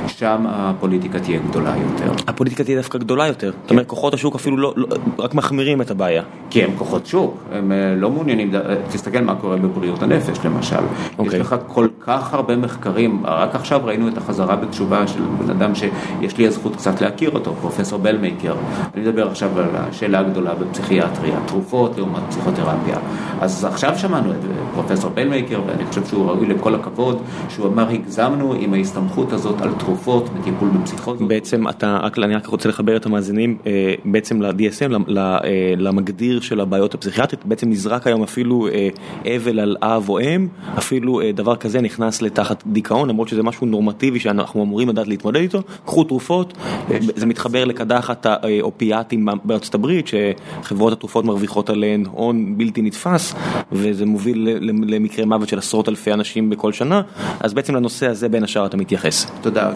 שם 0.07 0.45
הפוליטיקה 0.47 1.19
תהיה 1.19 1.39
גדולה 1.49 1.73
יותר. 1.77 2.11
הפוליטיקה 2.27 2.63
תהיה 2.63 2.77
דווקא 2.77 2.97
גדולה 2.97 3.27
יותר. 3.27 3.51
זאת 3.61 3.71
אומרת, 3.71 3.87
כוחות 3.87 4.13
השוק 4.13 4.35
אפילו 4.35 4.57
לא, 4.57 4.73
לא, 4.75 4.87
רק 5.19 5.33
מחמירים 5.35 5.81
את 5.81 5.91
הבעיה. 5.91 6.23
כי 6.49 6.63
הם 6.63 6.69
כוחות 6.77 7.05
שוק, 7.05 7.37
הם 7.51 7.71
אה, 7.71 7.95
לא 7.95 8.09
מעוניינים, 8.09 8.55
אה, 8.55 8.75
תסתכל 8.91 9.21
מה 9.21 9.35
קורה 9.35 9.57
בבריאות 9.57 10.03
הנפש 10.03 10.45
למשל. 10.45 10.75
יש 10.75 11.19
אוקיי. 11.19 11.39
לך 11.39 11.55
כל 11.67 11.87
כך 11.99 12.33
הרבה 12.33 12.55
מחקרים, 12.55 13.21
רק 13.25 13.55
עכשיו 13.55 13.81
ראינו 13.83 14.07
את 14.07 14.17
החזרה 14.17 14.55
בתשובה 14.55 15.07
של 15.07 15.21
בן 15.39 15.49
אדם 15.49 15.75
שיש 15.75 16.37
לי 16.37 16.47
הזכות 16.47 16.75
קצת 16.75 17.01
להכיר 17.01 17.31
אותו, 17.31 17.53
פרופסור 17.61 17.99
בלמייקר. 17.99 18.55
אני 18.95 19.03
מדבר 19.03 19.27
עכשיו 19.27 19.59
על 19.59 19.65
השאלה 19.73 20.19
הגדולה 20.19 20.53
בפסיכיאטריה, 20.55 21.39
תרופות 21.45 21.97
לעומת 21.97 22.21
פסיכותרפיה. 22.29 22.97
אז 23.41 23.65
עכשיו 23.65 23.95
שמענו 24.11 24.31
את 24.31 24.37
פרופסור 24.73 25.09
בלמייקר, 25.09 25.61
ואני 25.67 25.85
חושב 25.85 26.05
שהוא 26.05 26.25
ראוי 26.25 26.47
לכל 26.47 26.75
הכבוד, 26.75 27.21
שהוא 27.49 27.67
אמר, 27.67 27.89
הגזמנו 27.89 28.53
עם 28.53 28.73
ההסתמכות 28.73 29.33
הזאת 29.33 29.61
על 29.61 29.73
תרופות 29.79 30.29
בטיפול 30.29 30.69
בפסיכוזות. 30.69 31.27
בעצם 31.27 31.67
אתה, 31.67 31.99
רק, 32.03 32.19
אני 32.19 32.35
רק 32.35 32.45
רוצה 32.45 32.69
לחבר 32.69 32.95
את 32.95 33.05
המאזינים 33.05 33.57
אה, 33.65 33.93
בעצם 34.05 34.41
ל-DSM, 34.41 35.17
אה, 35.17 35.39
למגדיר 35.77 36.41
של 36.41 36.59
הבעיות 36.59 36.93
הפסיכיאטרית, 36.93 37.45
בעצם 37.45 37.69
נזרק 37.69 38.07
היום 38.07 38.23
אפילו 38.23 38.67
אה, 38.67 38.89
אבל 39.35 39.59
על 39.59 39.77
אב 39.81 40.09
או 40.09 40.19
אם, 40.19 40.47
אפילו 40.77 41.21
אה, 41.21 41.31
דבר 41.31 41.55
כזה 41.55 41.81
נכנס 41.81 42.21
לתחת 42.21 42.63
דיכאון, 42.67 43.09
למרות 43.09 43.27
שזה 43.27 43.43
משהו 43.43 43.67
נורמטיבי 43.67 44.19
שאנחנו 44.19 44.63
אמורים 44.63 44.89
לדעת 44.89 45.07
להתמודד 45.07 45.41
איתו, 45.41 45.61
קחו 45.85 46.03
תרופות, 46.03 46.53
אה, 46.91 46.97
זה 47.15 47.25
מתחבר 47.25 47.65
לקדחת 47.65 48.25
האופיאטים 48.25 49.27
בארצות 49.43 49.75
הברית, 49.75 50.07
שחברות 50.07 50.93
התרופות 50.93 51.25
מרוויחות 51.25 51.69
עליהן 51.69 52.05
הון 52.11 52.57
בלתי 52.57 52.81
נתפס, 52.81 53.35
וזה 53.71 54.00
מוביל 54.05 54.49
ל- 54.49 54.71
ל- 54.71 54.95
למקרה 54.95 55.25
מוות 55.25 55.49
של 55.49 55.57
עשרות 55.57 55.89
אלפי 55.89 56.13
אנשים 56.13 56.49
בכל 56.49 56.73
שנה, 56.73 57.01
אז 57.39 57.53
בעצם 57.53 57.75
לנושא 57.75 58.07
הזה 58.07 58.29
בין 58.29 58.43
השאר 58.43 58.65
אתה 58.65 58.77
מתייחס. 58.77 59.31
תודה, 59.41 59.69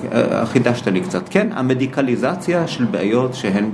חידשת 0.45 0.87
לי 0.87 1.01
קצת. 1.01 1.29
כן, 1.29 1.47
המדיקליזציה 1.53 2.67
של 2.67 2.85
בעיות 2.85 3.33
שהן 3.33 3.71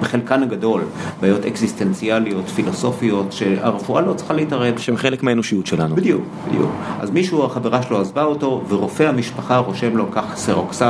בחלקן 0.00 0.42
הגדול, 0.42 0.82
בעיות 1.20 1.44
אקזיסטנציאליות, 1.44 2.48
פילוסופיות, 2.48 3.32
שהרפואה 3.32 4.00
לא 4.02 4.12
צריכה 4.12 4.34
להתערב. 4.34 4.78
שהם 4.78 4.96
חלק 4.96 5.22
מהאנושיות 5.22 5.66
שלנו. 5.66 5.96
בדיוק, 5.96 6.22
בדיוק. 6.48 6.70
אז 7.00 7.10
מישהו, 7.10 7.44
החברה 7.44 7.82
שלו 7.82 8.00
עזבה 8.00 8.24
אותו, 8.24 8.64
ורופא 8.68 9.02
המשפחה 9.02 9.56
רושם 9.56 9.96
לו, 9.96 10.06
קח 10.06 10.36
סרוקסט, 10.36 10.82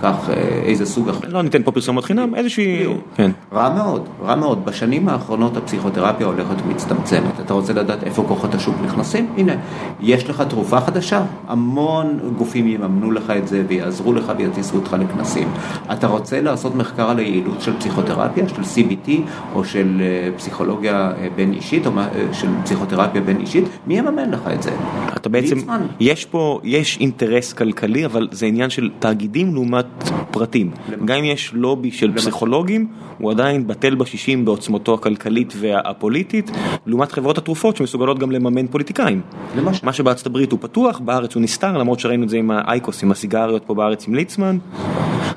קח 0.00 0.30
אה, 0.30 0.34
איזה 0.64 0.86
סוג 0.86 1.08
אחר. 1.08 1.28
לא 1.28 1.42
ניתן 1.42 1.62
פה 1.62 1.72
פרסומות 1.72 2.04
חינם, 2.04 2.34
איזושהי... 2.34 2.86
כן. 3.16 3.30
רע 3.52 3.74
מאוד, 3.74 4.08
רע 4.22 4.34
מאוד. 4.36 4.64
בשנים 4.64 5.08
האחרונות 5.08 5.56
הפסיכותרפיה 5.56 6.26
הולכת 6.26 6.62
ומצטמצמת. 6.66 7.40
אתה 7.40 7.54
רוצה 7.54 7.72
לדעת 7.72 8.02
איפה 8.12 8.24
כוחות 8.28 8.54
השוק 8.54 8.74
נכנסים? 8.84 9.26
הנה, 9.36 9.52
יש 10.00 10.30
לך 10.30 10.40
תרופה 10.40 10.80
חדשה, 10.80 11.24
המון 11.48 12.18
גופים 12.38 12.68
יממנו 12.68 13.10
לך 13.10 13.30
את 13.30 13.48
זה 13.48 13.64
ויעזרו 13.68 14.12
לך 14.12 14.32
ויטיסו 14.38 14.76
אותך 14.76 14.96
לכנסים. 15.00 15.48
אתה 15.92 16.06
רוצה 16.06 16.40
לעשות 16.40 16.74
מחקר 16.74 17.10
על 17.10 17.18
היעילות 17.18 17.60
של 17.60 17.78
פסיכותרפיה, 17.78 18.48
של 18.48 18.62
CBT 18.62 19.10
או 19.54 19.64
של 19.64 20.00
אה, 20.00 20.30
פסיכולוגיה 20.36 21.12
אה, 21.18 21.28
בין 21.36 21.52
אישית 21.52 21.86
או 21.86 21.92
אה, 21.98 22.08
של 22.32 22.48
פסיכותרפיה 22.64 23.20
בין 23.20 23.40
אישית? 23.40 23.64
מי 23.86 23.98
יממן 23.98 24.30
לך 24.30 24.40
את 24.54 24.62
זה? 24.62 24.70
אתה 25.16 25.28
בעצם, 25.28 25.56
ליצמן. 25.56 25.86
יש 26.00 26.24
פה, 26.24 26.60
יש 26.64 26.98
אינטרס 27.00 27.52
כלכלי, 27.52 28.04
אבל 28.04 28.28
זה 28.30 28.46
עניין 28.46 28.70
של 28.70 28.90
תאגידים 28.98 29.54
לעומת 29.54 29.86
פרטים. 30.30 30.70
גם 31.04 31.16
אם 31.16 31.24
יש 31.24 31.52
לובי 31.54 31.90
של 31.90 32.12
פסיכולוגים, 32.16 32.86
הוא 33.18 33.30
עדיין 33.30 33.66
בטל 33.66 33.94
בשישים 33.94 34.44
בעוצמתו 34.44 34.94
הכלכלית 34.94 35.54
והפוליטית, 35.56 36.50
לעומת 36.86 37.12
חברות 37.12 37.38
התרופות 37.38 37.76
שמסוגלות 37.76 38.01
גם 38.18 38.30
לממן 38.30 38.66
פוליטיקאים. 38.66 39.20
למשל. 39.56 39.86
מה 39.86 39.92
שבארצות 39.92 40.26
הברית 40.26 40.52
הוא 40.52 40.58
פתוח, 40.62 40.98
בארץ 40.98 41.34
הוא 41.34 41.42
נסתר, 41.42 41.78
למרות 41.78 42.00
שראינו 42.00 42.24
את 42.24 42.28
זה 42.28 42.36
עם 42.36 42.50
האייקוס, 42.50 43.02
עם 43.02 43.10
הסיגריות 43.10 43.62
פה 43.66 43.74
בארץ 43.74 44.08
עם 44.08 44.14
ליצמן. 44.14 44.58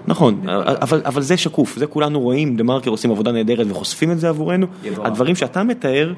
נכון, 0.08 0.42
אבל, 0.82 1.02
אבל 1.06 1.22
זה 1.22 1.38
שקוף, 1.38 1.78
זה 1.78 1.88
כולנו 1.88 2.20
רואים, 2.20 2.56
דה 2.56 2.64
מרקר 2.64 2.90
עושים 2.90 3.12
עבודה 3.12 3.32
נהדרת 3.32 3.68
וחושפים 3.70 4.12
את 4.12 4.20
זה 4.20 4.30
עבורנו. 4.30 4.68
יבורך. 4.84 5.08
הדברים 5.08 5.36
שאתה 5.36 5.64
מתאר, 5.64 6.14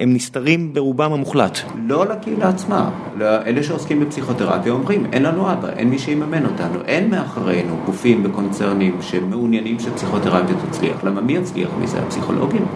הם 0.00 0.14
נסתרים 0.14 0.74
ברובם 0.74 1.12
המוחלט. 1.12 1.58
לא 1.86 2.06
לקהילה 2.06 2.48
עצמה, 2.48 2.90
לאלה 3.18 3.62
שעוסקים 3.62 4.00
בפסיכותרפיה 4.00 4.72
אומרים, 4.72 5.06
אין 5.12 5.22
לנו 5.22 5.52
אבא, 5.52 5.68
אין 5.68 5.90
מי 5.90 5.98
שיממן 5.98 6.46
אותנו, 6.46 6.80
אין 6.86 7.10
מאחורינו 7.10 7.76
גופים 7.86 8.22
וקונצרנים 8.24 8.96
שמעוניינים 9.00 9.80
שפסיכותרפיה 9.80 10.56
תצליח, 10.70 11.04
למה 11.04 11.20
מי 11.20 11.32
יצליח 11.32 11.68
מזה? 11.80 12.02
הפסיכולוגים? 12.02 12.66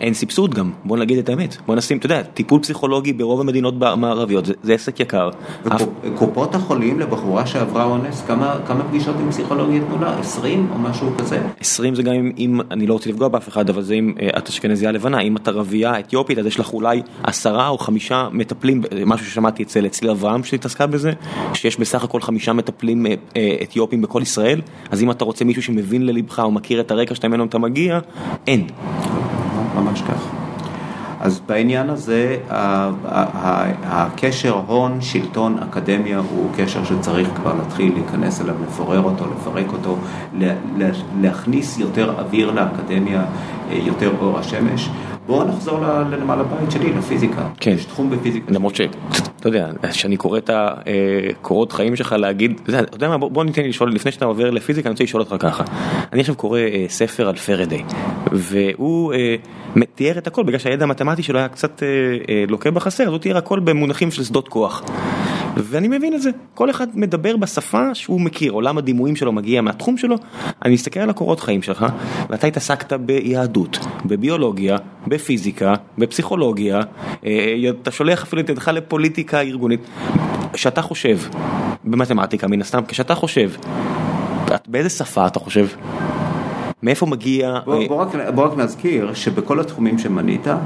אין 0.00 0.14
סבסוד 0.14 0.54
גם, 0.54 0.70
בוא 0.84 0.96
נגיד 0.96 1.18
את 1.18 1.28
האמת, 1.28 1.56
בוא 1.66 1.74
נשים, 1.74 1.98
אתה 1.98 2.06
יודע, 2.06 2.22
טיפול 2.22 2.60
פסיכולוגי 2.60 3.12
ברוב 3.12 3.40
המדינות 3.40 3.74
המערביות 3.80 4.46
זה, 4.46 4.54
זה 4.62 4.74
עסק 4.74 5.00
יקר. 5.00 5.30
אף, 5.68 5.82
וקופות 6.02 6.54
החולים 6.54 7.00
לבחורה 7.00 7.46
שעברה 7.46 7.84
אונס, 7.84 8.22
כמה, 8.26 8.56
כמה 8.66 8.84
פגישות 8.84 9.14
עם 9.20 9.30
פסיכולוג 9.30 9.70
ייתנו 9.70 9.98
לה? 9.98 10.18
20 10.18 10.68
או 10.72 10.78
משהו 10.78 11.10
כזה? 11.18 11.42
20 11.60 11.94
זה 11.94 12.02
גם 12.02 12.12
אם, 12.12 12.32
אם, 12.38 12.60
אני 12.70 12.86
לא 12.86 12.92
רוצה 12.92 13.10
לפגוע 13.10 13.28
באף 13.28 13.48
אחד, 13.48 13.70
אבל 13.70 13.82
זה 13.82 13.94
אם 13.94 14.14
אה, 14.20 14.38
את 14.38 14.48
אשכנזייה 14.48 14.92
לבנה, 14.92 15.20
אם 15.20 15.36
את 15.36 15.48
ערבייה 15.48 15.98
אתיופית 15.98 16.38
אז 16.38 16.46
יש 16.46 16.60
לך 16.60 16.72
אולי 16.72 17.02
עשרה 17.22 17.68
או 17.68 17.78
חמישה 17.78 18.28
מטפלים, 18.32 18.82
אה, 18.92 19.02
משהו 19.06 19.26
ששמעתי 19.26 19.62
אצל 19.62 19.86
אצלי 19.86 20.10
אברהם 20.10 20.44
שהתעסקה 20.44 20.86
בזה, 20.86 21.12
שיש 21.54 21.80
בסך 21.80 22.04
הכל 22.04 22.20
חמישה 22.20 22.52
מטפלים 22.52 23.06
אה, 23.06 23.56
אתיופים 23.62 24.02
בכל 24.02 24.22
ישראל, 24.22 24.60
אז 24.90 25.02
אם 25.02 25.10
אתה 25.10 25.24
רוצה 25.24 25.44
מישהו 25.44 25.62
שמבין 25.62 26.06
ללבך 26.06 26.38
או 26.38 26.50
מכיר 26.50 26.80
את 26.80 26.90
הרקע 26.90 27.14
שאתה 27.14 27.28
ממנו 27.28 27.44
אתה 27.44 27.58
מגיע, 27.58 27.98
אין. 28.46 28.66
ממש 29.76 30.02
כך. 30.02 30.22
אז 31.20 31.40
בעניין 31.46 31.90
הזה 31.90 32.36
הקשר 33.84 34.60
הון, 34.66 35.00
שלטון, 35.00 35.56
אקדמיה 35.62 36.18
הוא 36.18 36.50
קשר 36.56 36.84
שצריך 36.84 37.28
כבר 37.36 37.54
להתחיל 37.58 37.92
להיכנס 37.94 38.40
אליו, 38.40 38.54
לפורר 38.68 39.02
אותו, 39.02 39.24
לפרק 39.40 39.72
אותו, 39.72 39.96
לה- 40.38 40.54
לה- 40.76 40.88
להכניס 41.20 41.78
יותר 41.78 42.14
אוויר 42.18 42.50
לאקדמיה, 42.50 43.20
אה, 43.70 43.76
יותר 43.76 44.10
אור 44.20 44.38
השמש. 44.38 44.90
בואו 45.26 45.44
נחזור 45.48 45.80
לנמל 45.80 46.40
הבית 46.40 46.70
שלי, 46.70 46.92
לפיזיקה. 46.92 47.48
כן. 47.60 47.70
יש 47.70 47.84
תחום 47.84 48.10
בפיזיקה. 48.10 48.52
למרות 48.54 48.76
שאתה 48.76 48.98
יודע, 49.48 49.68
כשאני 49.90 50.16
קורא 50.16 50.38
את 50.38 50.50
הקורות 50.52 51.72
חיים 51.72 51.96
שלך 51.96 52.12
להגיד, 52.12 52.60
אתה 52.62 52.70
יודע- 52.70 52.80
אתה 52.82 53.08
מה, 53.08 53.18
בוא 53.18 53.44
ניתן 53.44 53.62
לי 53.62 53.68
לשאול, 53.68 53.92
לפני 53.92 54.12
שאתה 54.12 54.24
עובר 54.24 54.50
לפיזיקה, 54.50 54.88
אני 54.88 54.92
רוצה 54.92 55.04
לשאול 55.04 55.22
אותך 55.22 55.34
ככה. 55.38 55.64
אני 56.12 56.20
עכשיו 56.20 56.34
קורא 56.34 56.58
אה, 56.60 56.84
ספר 56.88 57.28
על 57.28 57.36
פרדי, 57.36 57.82
והוא 58.32 59.12
אה, 59.12 59.36
תיאר 59.94 60.18
את 60.18 60.26
הכל, 60.26 60.42
בגלל 60.42 60.58
שהידע 60.58 60.84
המתמטי 60.84 61.22
שלו 61.22 61.38
היה 61.38 61.48
קצת 61.48 61.82
אה, 61.82 61.88
אה, 62.28 62.44
לוקה 62.48 62.70
בחסר, 62.70 63.02
אז 63.04 63.08
הוא 63.10 63.18
תיאר 63.18 63.36
הכל 63.36 63.60
במונחים 63.60 64.10
של 64.10 64.24
שדות 64.24 64.48
כוח. 64.48 64.82
ואני 65.56 65.88
מבין 65.88 66.14
את 66.14 66.22
זה, 66.22 66.30
כל 66.54 66.70
אחד 66.70 66.98
מדבר 66.98 67.36
בשפה 67.36 67.94
שהוא 67.94 68.20
מכיר, 68.20 68.52
עולם 68.52 68.78
הדימויים 68.78 69.16
שלו 69.16 69.32
מגיע 69.32 69.60
מהתחום 69.60 69.96
שלו, 69.96 70.16
אני 70.64 70.74
מסתכל 70.74 71.00
על 71.00 71.10
הקורות 71.10 71.40
חיים 71.40 71.62
שלך, 71.62 71.86
ואתה 72.30 72.46
התעסקת 72.46 72.92
ביהדות, 72.92 73.78
בביולוגיה, 74.04 74.76
בפיזיקה, 75.06 75.74
בפסיכולוגיה, 75.98 76.80
אה, 77.26 77.54
אתה 77.82 77.90
שולח 77.90 78.22
אפילו 78.22 78.42
את 78.42 78.48
ידך 78.48 78.68
לפוליטיקה 78.68 79.40
ארגונית, 79.40 79.80
כשאתה 80.52 80.82
חושב, 80.82 81.18
במתמטיקה 81.84 82.46
מן 82.46 82.60
הסתם, 82.60 82.80
כשאתה 82.88 83.14
חושב, 83.14 83.50
באיזה 84.68 84.90
שפה 84.90 85.26
אתה 85.26 85.38
חושב? 85.38 85.66
מאיפה 86.86 87.06
מגיע... 87.06 87.58
בוא, 87.64 87.82
אה, 87.82 87.88
בוא, 87.88 87.96
רק, 88.02 88.08
בוא 88.34 88.44
רק 88.44 88.58
נזכיר 88.58 89.14
שבכל 89.14 89.60
התחומים 89.60 89.98
שמנית, 89.98 90.48
אה, 90.48 90.56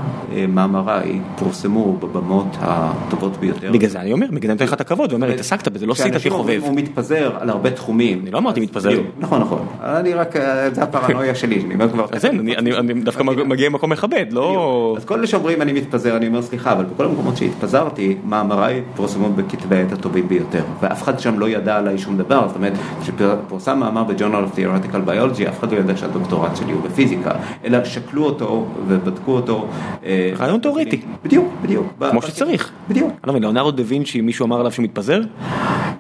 מאמריי 0.49 1.21
פורסמו 1.37 1.97
בבמות 1.97 2.47
הטובות 2.61 3.37
ביותר. 3.37 3.73
בגלל 3.73 3.91
זה 3.91 4.01
אני 4.01 4.13
אומר, 4.13 4.27
בגלל 4.27 4.41
זה 4.41 4.47
אני 4.47 4.53
נותן 4.53 4.65
לך 4.65 4.73
את 4.73 4.81
הכבוד, 4.81 5.13
ואומר, 5.13 5.29
התעסקת 5.31 5.69
בזה, 5.69 5.87
לא 5.87 5.93
עשית 5.93 6.15
כחובב. 6.17 6.61
הוא 6.65 6.75
מתפזר 6.77 7.33
על 7.41 7.51
הרבה 7.51 7.71
תחומים. 7.71 8.21
אני 8.23 8.31
לא 8.31 8.39
אמרתי 8.39 8.61
מתפזר. 8.61 8.91
נכון, 9.19 9.41
נכון. 9.41 9.67
אני 9.83 10.15
רק, 10.15 10.37
אה, 10.37 10.71
זה 10.71 10.83
הפרנויה 10.83 11.35
שלי, 11.35 11.61
שאני 11.61 11.75
אומר 11.75 11.89
כבר... 11.89 12.07
אז 12.13 12.25
אני- 12.25 12.57
אני 12.57 12.73
אני 12.79 12.95
דווקא 12.95 13.23
מגיע 13.23 13.69
ממקום 13.69 13.91
מכבד, 13.93 14.27
לא... 14.31 14.95
אז 14.97 15.05
כל 15.05 15.19
אלה 15.19 15.27
שאומרים 15.27 15.63
אני 15.63 15.73
מתפזר, 15.73 16.17
אני 16.17 16.27
אומר 16.27 16.43
סליחה, 16.43 16.73
אבל 16.73 16.85
בכל 16.85 17.05
המקומות 17.05 17.37
שהתפזרתי, 17.37 18.17
מאמריי 18.25 18.83
פורסמו 18.97 19.29
בכתבי 19.33 19.77
העת 19.77 19.93
הטובים 19.93 20.29
ביותר. 20.29 20.63
ואף 20.81 21.03
אחד 21.03 21.19
שם 21.21 21.39
לא 21.39 21.49
ידע 21.49 21.77
עליי 21.77 21.99
שום 21.99 22.17
דבר, 22.17 22.49
זאת 22.49 22.57
אומרת, 22.57 22.73
כשפורסם 23.03 23.79
מאמר 23.79 24.05
ב-Journal 24.05 24.21
of 24.55 24.59
Theoretical 24.59 25.09
Biology, 25.09 25.49
אף 25.49 25.59
אחד 25.61 25.73
לא 25.73 25.79
ידע 25.79 25.97
שאני 26.11 26.21
שהדוקטורט 26.21 26.57
שלי 26.57 26.73
הוא 26.73 26.83
בפיזיקה, 26.83 27.31
אלא 27.65 27.85
שקלו 27.85 28.25
אותו 28.25 28.67
ובדקו 28.87 29.33
אותו. 29.33 29.69
אה, 30.05 30.33
רעיון 30.39 30.61
תיאורטי. 30.61 31.01
בדיוק, 31.25 31.49
בדיוק. 31.63 31.87
כמו 32.11 32.23
שצריך. 32.23 32.71
בדיוק. 32.89 33.09
אני 33.09 33.19
לא 33.25 33.33
מבין, 33.33 33.43
ליאונרדו 33.43 33.71
דה 33.71 33.83
וינצ'י, 33.87 34.21
מישהו 34.21 34.47
אמר 34.47 34.61
עליו 34.61 34.73
שהוא 34.73 34.85
מתפזר? 34.85 35.21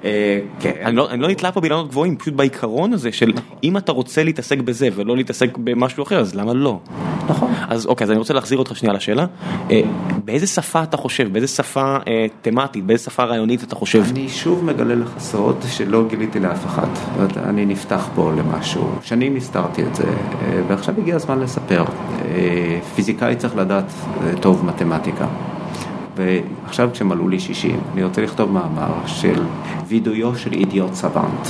אה, 0.04 0.38
כן. 0.60 0.72
אני 0.84 0.96
לא, 0.96 1.10
אני 1.10 1.22
לא 1.22 1.28
נתלה 1.28 1.52
פה 1.52 1.60
באילנות 1.60 1.88
גבוהים, 1.88 2.16
פשוט 2.16 2.34
בעיקרון 2.34 2.92
הזה 2.92 3.12
של 3.12 3.32
אם 3.64 3.76
אתה 3.76 3.92
רוצה 3.92 4.24
להתעסק 4.24 4.58
בזה 4.58 4.88
ולא 4.94 5.16
להתעסק 5.16 5.58
במשהו 5.58 6.02
אחר, 6.02 6.20
אז 6.20 6.34
למה 6.34 6.54
לא? 6.54 6.78
נכון. 7.28 7.52
אז 7.68 7.86
אוקיי, 7.86 8.04
אז 8.04 8.10
אני 8.10 8.18
רוצה 8.18 8.34
להחזיר 8.34 8.58
אותך 8.58 8.76
שנייה 8.76 8.94
לשאלה. 8.94 9.26
אה, 9.70 9.80
באיזה 10.24 10.46
שפה 10.46 10.82
אתה 10.82 10.96
חושב, 10.96 11.32
באיזה 11.32 11.46
שפה 11.46 11.96
אה, 12.08 12.26
תמטית, 12.42 12.84
באיזה 12.84 13.04
שפה 13.04 13.24
רעיונית 13.24 13.64
אתה 13.64 13.74
חושב? 13.74 14.04
אני 14.10 14.28
שוב 14.28 14.64
מגלה 14.64 14.94
לך 14.94 15.10
סוד 15.18 15.56
שלא 15.70 16.04
גיליתי 16.08 16.40
לאף 16.40 16.66
אחד. 16.66 16.88
אני 17.36 17.66
נפתח 17.66 18.08
פה 18.14 18.32
למשהו. 18.36 18.90
שנים 19.02 19.36
הסתרתי 19.36 19.82
את 19.82 19.94
זה, 19.94 20.04
ועכשיו 20.68 20.94
הגיע 20.98 21.16
הזמן 21.16 21.40
לספר. 21.40 21.84
פיזיקאי 22.94 23.36
צריך 23.36 23.56
לדעת 23.56 23.92
טוב 24.40 24.64
מתמטיקה. 24.64 25.26
ועכשיו 26.70 26.90
כשמלאו 26.92 27.28
לי 27.28 27.40
60, 27.40 27.80
אני 27.92 28.04
רוצה 28.04 28.22
לכתוב 28.22 28.52
מאמר 28.52 28.92
של 29.06 29.42
וידאויו 29.87 30.37
של 30.37 30.52
אידיוט 30.52 30.94
סוואנט, 30.94 31.46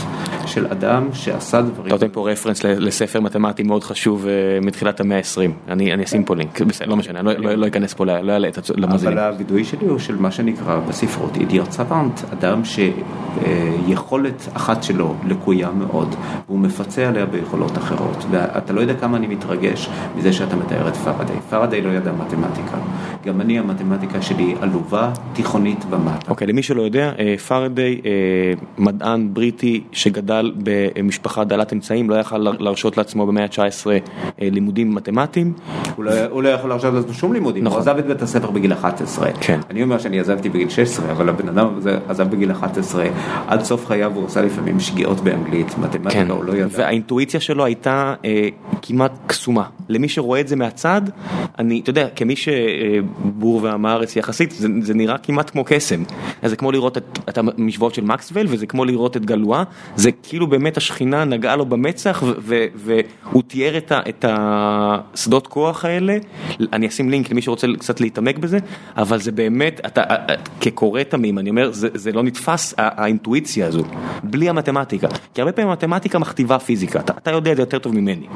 של 0.47 0.67
אדם 0.67 1.09
שעשה 1.13 1.63
דברים... 1.63 1.87
אתה 1.87 1.95
נותן 1.95 2.09
פה 2.13 2.31
רפרנס 2.31 2.65
לספר 2.65 3.21
מתמטי 3.21 3.63
מאוד 3.63 3.85
חשוב 3.85 4.27
אה, 4.27 4.59
מתחילת 4.63 5.01
המאה 5.01 5.19
ה-20, 5.19 5.73
אני 5.73 6.05
אשים 6.05 6.25
פה 6.25 6.37
לינק, 6.37 6.61
לא 6.87 6.97
משנה, 6.97 7.21
אני 7.21 7.45
לא, 7.45 7.55
לא 7.55 7.67
אכנס 7.67 7.95
פה, 7.95 8.05
לא 8.05 8.33
אעלה 8.33 8.49
את 8.49 8.71
למאזינים. 8.77 9.19
אבל 9.19 9.27
הווידאוי 9.27 9.65
שלי 9.65 9.87
הוא 9.87 9.99
של 9.99 10.17
מה 10.17 10.31
שנקרא 10.31 10.81
בספרות 10.89 11.37
אידיוט 11.37 11.71
סוואנט, 11.71 12.21
אדם 12.33 12.63
שיכולת 12.65 14.49
אחת 14.53 14.83
שלו 14.83 15.15
לקויה 15.27 15.71
מאוד, 15.71 16.15
והוא 16.47 16.59
מפצה 16.59 17.09
עליה 17.09 17.27
ביכולות 17.27 17.79
אחרות, 17.79 18.25
ואתה 18.31 18.73
לא 18.73 18.81
יודע 18.81 18.95
כמה 18.95 19.17
אני 19.17 19.27
מתרגש 19.27 19.89
מזה 20.17 20.33
שאתה 20.33 20.57
מתאר 20.57 20.89
את 20.89 20.97
פרדיי. 20.97 21.37
פרדיי 21.51 21.83
לא 21.83 21.91
ידע 21.91 22.13
מתמטיקה, 22.13 22.79
גם 23.27 23.41
אני 23.41 23.59
המתמטיקה 23.59 24.23
שלי 24.23 24.55
עלובה, 24.61 25.10
תיכונית 25.33 25.85
ומטה. 25.91 26.31
אוקיי, 26.31 26.47
למי 26.47 26.63
שלא 26.63 26.83
יודע, 26.83 27.13
אה, 27.19 27.35
פרדיי, 27.49 28.01
אה, 28.05 28.11
מדען 28.79 29.29
בריטי 29.33 29.85
שגדל 29.93 30.53
במשפחה 30.57 31.45
דלת 31.45 31.73
אמצעים, 31.73 32.11
לא 32.11 32.15
יכל 32.15 32.39
להרשות 32.39 32.97
לעצמו 32.97 33.27
במאה 33.27 33.45
ה-19 33.45 33.87
אה, 33.91 33.99
לימודים 34.41 34.95
מתמטיים. 34.95 35.53
הוא 35.97 36.05
לא, 36.05 36.13
הוא 36.31 36.43
לא 36.43 36.49
יכול 36.49 36.71
להרשות 36.71 36.95
לעצמו 36.95 37.13
שום 37.13 37.33
לימודים, 37.33 37.65
נכון. 37.65 37.79
הוא 37.79 37.83
עזב 37.83 37.99
את 37.99 38.07
בית 38.07 38.23
הספר 38.23 38.51
בגיל 38.51 38.73
11. 38.73 39.29
כן. 39.41 39.61
אני 39.71 39.83
אומר 39.83 39.99
שאני 39.99 40.21
עזבתי 40.21 40.49
בגיל 40.49 40.69
16, 40.69 41.13
אבל 41.13 41.29
הבן 41.29 41.49
אדם 41.49 41.69
הזה 41.77 41.99
עזב 42.09 42.31
בגיל 42.31 42.53
11, 42.53 43.05
עד 43.47 43.63
סוף 43.63 43.87
חייו 43.87 44.13
הוא 44.15 44.27
עשה 44.27 44.43
לפעמים 44.43 44.81
שגיאות 44.81 45.21
באנגלית, 45.21 45.79
מתמטיקה 45.79 46.11
כן. 46.11 46.31
הוא 46.31 46.45
לא 46.45 46.53
ידע. 46.53 46.67
והאינטואיציה 46.71 47.41
שלו 47.41 47.65
הייתה 47.65 48.15
אה, 48.25 48.49
כמעט 48.83 49.13
קסומה. 49.27 49.65
למי 49.89 50.09
שרואה 50.09 50.41
את 50.41 50.49
זה 50.49 50.57
מהצד, 50.57 51.03
אני, 51.59 51.81
אתה 51.81 51.91
יודע, 51.91 52.09
כמי 52.17 52.35
שבור 52.37 53.63
ועם 53.63 53.87
הארץ 53.87 54.17
יחסית, 54.17 54.51
זה, 54.51 54.69
זה 54.81 54.95
נראה 55.01 55.19
כמעט 55.19 55.51
כמו 55.51 55.65
קסם. 55.67 56.03
זה 56.43 56.57
כמו 56.57 56.73
לראות 56.73 56.99
את, 56.99 57.19
את 57.29 57.39
המשוואות 57.39 57.95
של 57.95 58.05
מקסוול, 58.05 58.47
וזה 58.49 58.67
כמו 58.67 58.85
לראות 58.85 59.17
את 59.17 59.27
גלואה, 59.27 59.63
זה 59.97 60.13
כאילו 60.13 60.47
באמת 60.47 60.77
השכינה 60.77 61.25
נגעה 61.25 61.57
לו 61.57 61.67
במצח, 61.67 62.23
והוא 62.75 63.43
תיאר 63.47 63.77
את, 63.77 63.93
ה, 63.93 64.01
את 64.09 64.25
השדות 64.29 65.47
כוח 65.47 65.85
האלה, 65.85 66.17
אני 66.73 66.89
אשים 66.89 67.11
לינק 67.11 67.31
למי 67.31 67.43
שרוצה 67.43 67.67
קצת 67.79 68.01
להתעמק 68.01 68.39
בזה, 68.39 68.59
אבל 68.97 69.21
זה 69.21 69.33
באמת, 69.33 69.81
אתה, 69.87 70.03
כקורא 70.61 71.03
תמים, 71.03 71.39
אני 71.39 71.51
אומר, 71.51 71.73
זה, 71.73 71.89
זה 71.95 72.13
לא 72.13 72.23
נתפס, 72.23 72.75
האינטואיציה 72.79 73.67
הזו, 73.67 73.83
בלי 74.23 74.49
המתמטיקה. 74.49 75.09
כי 75.35 75.41
הרבה 75.41 75.53
פעמים 75.53 75.69
המתמטיקה 75.71 76.19
מכתיבה 76.19 76.59
פיזיקה, 76.59 77.01
אתה, 77.01 77.13
אתה 77.19 77.31
יודע 77.31 77.53
את 77.53 77.57
זה 77.57 77.63
יותר 77.63 77.79
טוב 77.79 77.95
ממני. 77.95 78.27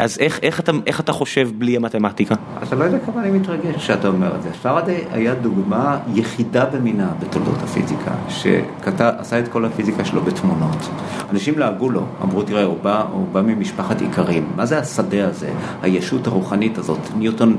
אז 0.00 0.18
איך, 0.20 0.38
איך, 0.42 0.60
אתה, 0.60 0.72
איך 0.86 1.00
אתה 1.00 1.12
חושב 1.12 1.48
בלי 1.58 1.76
המתמטיקה? 1.76 2.34
אתה 2.62 2.76
לא 2.76 2.84
יודע 2.84 2.98
כמה 3.06 3.22
אני 3.22 3.30
מתרגש 3.30 3.76
כשאתה 3.76 4.08
אומר 4.08 4.36
את 4.36 4.42
זה. 4.42 4.50
פרדיי 4.52 5.04
היה 5.12 5.34
דוגמה 5.34 5.98
יחידה 6.14 6.64
במינה 6.64 7.08
בתולדות 7.20 7.62
הפיזיקה, 7.62 8.10
שעשה 8.28 9.38
את 9.38 9.48
כל 9.48 9.64
הפיזיקה 9.64 10.04
שלו 10.04 10.20
בתמונות. 10.22 10.88
אנשים 11.30 11.58
לעגו 11.58 11.90
לו, 11.90 12.06
אמרו, 12.22 12.42
תראה, 12.42 12.64
הוא 12.64 12.78
בא, 12.82 13.04
הוא 13.12 13.26
בא 13.32 13.42
ממשפחת 13.42 14.02
איכרים. 14.02 14.48
מה 14.56 14.66
זה 14.66 14.78
השדה 14.78 15.28
הזה, 15.28 15.50
הישות 15.82 16.26
הרוחנית 16.26 16.78
הזאת? 16.78 16.98
ניוטון, 17.18 17.56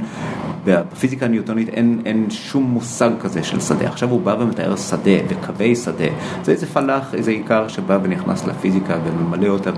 בפיזיקה 0.66 1.26
הניוטונית 1.26 1.70
אין, 1.70 2.02
אין 2.06 2.30
שום 2.30 2.64
מושג 2.64 3.10
כזה 3.20 3.44
של 3.44 3.60
שדה. 3.60 3.88
עכשיו 3.88 4.10
הוא 4.10 4.22
בא 4.22 4.36
ומתאר 4.40 4.76
שדה 4.76 5.12
וקווי 5.30 5.76
שדה. 5.76 6.06
זה 6.44 6.52
איזה 6.52 6.66
פלאח, 6.66 7.14
איזה 7.14 7.32
עיקר 7.32 7.68
שבא 7.68 7.98
ונכנס 8.04 8.46
לפיזיקה 8.46 8.98
וממלא 9.06 9.48
אותה 9.48 9.72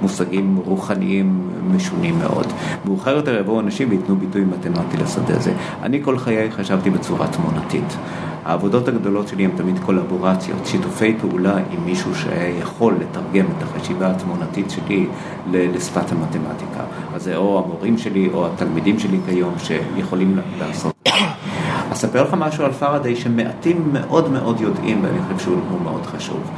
במושגים 0.00 0.56
רוחניים 0.64 1.50
משונים. 1.74 2.10
מאוד. 2.18 2.46
מאוחר 2.84 3.16
יותר 3.16 3.40
יבואו 3.40 3.60
אנשים 3.60 3.90
וייתנו 3.90 4.16
ביטוי 4.16 4.44
מתמטי 4.44 4.96
לשדה 4.96 5.36
הזה. 5.36 5.52
אני 5.82 6.04
כל 6.04 6.18
חיי 6.18 6.50
חשבתי 6.50 6.90
בצורה 6.90 7.26
תמונתית. 7.28 7.96
העבודות 8.44 8.88
הגדולות 8.88 9.28
שלי 9.28 9.44
הן 9.44 9.50
תמיד 9.56 9.78
קולבורציות, 9.78 10.66
שיתופי 10.66 11.16
פעולה 11.20 11.56
עם 11.70 11.84
מישהו 11.84 12.14
שהיה 12.14 12.58
יכול 12.58 12.94
לתרגם 13.00 13.46
את 13.46 13.62
החשיבה 13.62 14.10
התמונתית 14.10 14.70
שלי 14.70 15.06
לשפת 15.50 16.12
המתמטיקה. 16.12 16.80
אז 17.14 17.22
זה 17.22 17.36
או 17.36 17.64
המורים 17.64 17.98
שלי 17.98 18.30
או 18.32 18.46
התלמידים 18.46 18.98
שלי 18.98 19.18
כיום 19.26 19.54
שיכולים 19.58 20.38
לעשות. 20.58 21.08
אספר 21.92 22.22
לך 22.22 22.34
משהו 22.38 22.64
על 22.64 22.72
פרדיי 22.72 23.16
שמעטים 23.16 23.90
מאוד 23.92 24.30
מאוד 24.30 24.60
יודעים 24.60 25.04
ואני 25.04 25.18
חושב 25.22 25.38
שהוא 25.44 25.80
מאוד 25.82 26.06
חשוב. 26.06 26.50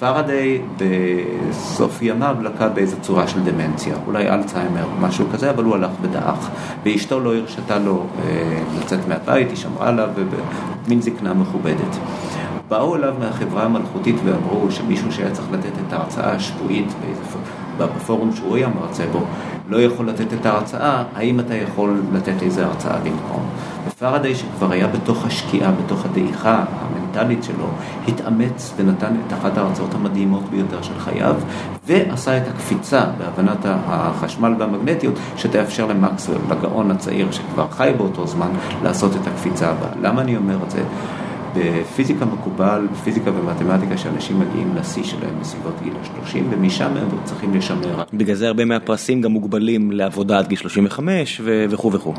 פרדיי 0.00 0.60
בסוף 0.76 2.02
ימיו 2.02 2.36
לקה 2.42 2.68
באיזו 2.68 2.96
צורה 3.00 3.28
של 3.28 3.40
דמנציה, 3.40 3.94
אולי 4.06 4.30
אלצהיימר, 4.30 4.86
משהו 5.00 5.26
כזה, 5.32 5.50
אבל 5.50 5.64
הוא 5.64 5.74
הלך 5.74 5.90
ודעך, 6.02 6.50
ואשתו 6.84 7.20
לא 7.20 7.36
הרשתה 7.36 7.78
לו 7.78 8.06
אה, 8.24 8.62
לצאת 8.80 9.08
מהבית, 9.08 9.48
היא 9.48 9.56
שמרה 9.56 9.88
עליו, 9.88 10.08
במין 10.86 11.02
זקנה 11.02 11.34
מכובדת. 11.34 11.96
באו 12.68 12.96
אליו 12.96 13.14
מהחברה 13.18 13.64
המלכותית 13.64 14.16
ואמרו 14.24 14.70
שמישהו 14.70 15.12
שהיה 15.12 15.30
צריך 15.30 15.48
לתת 15.52 15.72
את 15.86 15.92
ההרצאה 15.92 16.32
השבועית 16.32 16.92
בפורום 17.78 18.32
שהוא 18.36 18.56
היה 18.56 18.68
מרצה 18.68 19.04
בו, 19.12 19.24
לא 19.68 19.76
יכול 19.82 20.08
לתת 20.08 20.32
את 20.32 20.46
ההרצאה, 20.46 21.04
האם 21.16 21.40
אתה 21.40 21.54
יכול 21.54 22.00
לתת 22.12 22.42
איזה 22.42 22.66
הרצאה 22.66 22.98
במקום? 22.98 23.42
ופרדיי 23.88 24.34
שכבר 24.34 24.72
היה 24.72 24.86
בתוך 24.86 25.26
השקיעה, 25.26 25.72
בתוך 25.72 26.04
הדעיכה 26.04 26.64
המנטלית 27.16 27.44
שלו, 27.44 27.66
התאמץ 28.08 28.74
ונתן 28.76 29.12
את 29.26 29.32
אחת 29.32 29.58
ההרצאות 29.58 29.94
המדהימות 29.94 30.50
ביותר 30.50 30.82
של 30.82 30.98
חייו, 30.98 31.36
ועשה 31.86 32.36
את 32.36 32.42
הקפיצה 32.48 33.04
בהבנת 33.18 33.58
החשמל 33.64 34.54
והמגנטיות, 34.58 35.14
שתאפשר 35.36 35.86
למקסוול, 35.86 36.38
לגאון 36.50 36.90
הצעיר 36.90 37.30
שכבר 37.30 37.66
חי 37.70 37.92
באותו 37.96 38.26
זמן, 38.26 38.50
לעשות 38.82 39.16
את 39.16 39.26
הקפיצה 39.26 39.70
הבאה. 39.70 39.90
למה 40.02 40.22
אני 40.22 40.36
אומר 40.36 40.56
את 40.64 40.70
זה? 40.70 40.82
בפיזיקה 41.56 42.24
מקובל, 42.24 42.86
בפיזיקה 42.92 43.30
ומתמטיקה, 43.30 43.98
שאנשים 43.98 44.40
מגיעים 44.40 44.74
לשיא 44.76 45.04
שלהם 45.04 45.34
בסביבות 45.40 45.74
גיל 45.82 45.92
ה-30, 45.92 46.38
ומשם 46.50 46.96
הם 46.96 47.08
צריכים 47.24 47.54
לשמר. 47.54 48.02
בגלל 48.14 48.36
זה 48.36 48.46
הרבה 48.46 48.64
מהפרסים 48.64 49.20
גם 49.20 49.32
מוגבלים 49.32 49.90
לעבודה 49.90 50.38
עד 50.38 50.48
גיל 50.48 50.58
35 50.58 51.40
וכו' 51.44 51.92
וכו'. 51.92 52.14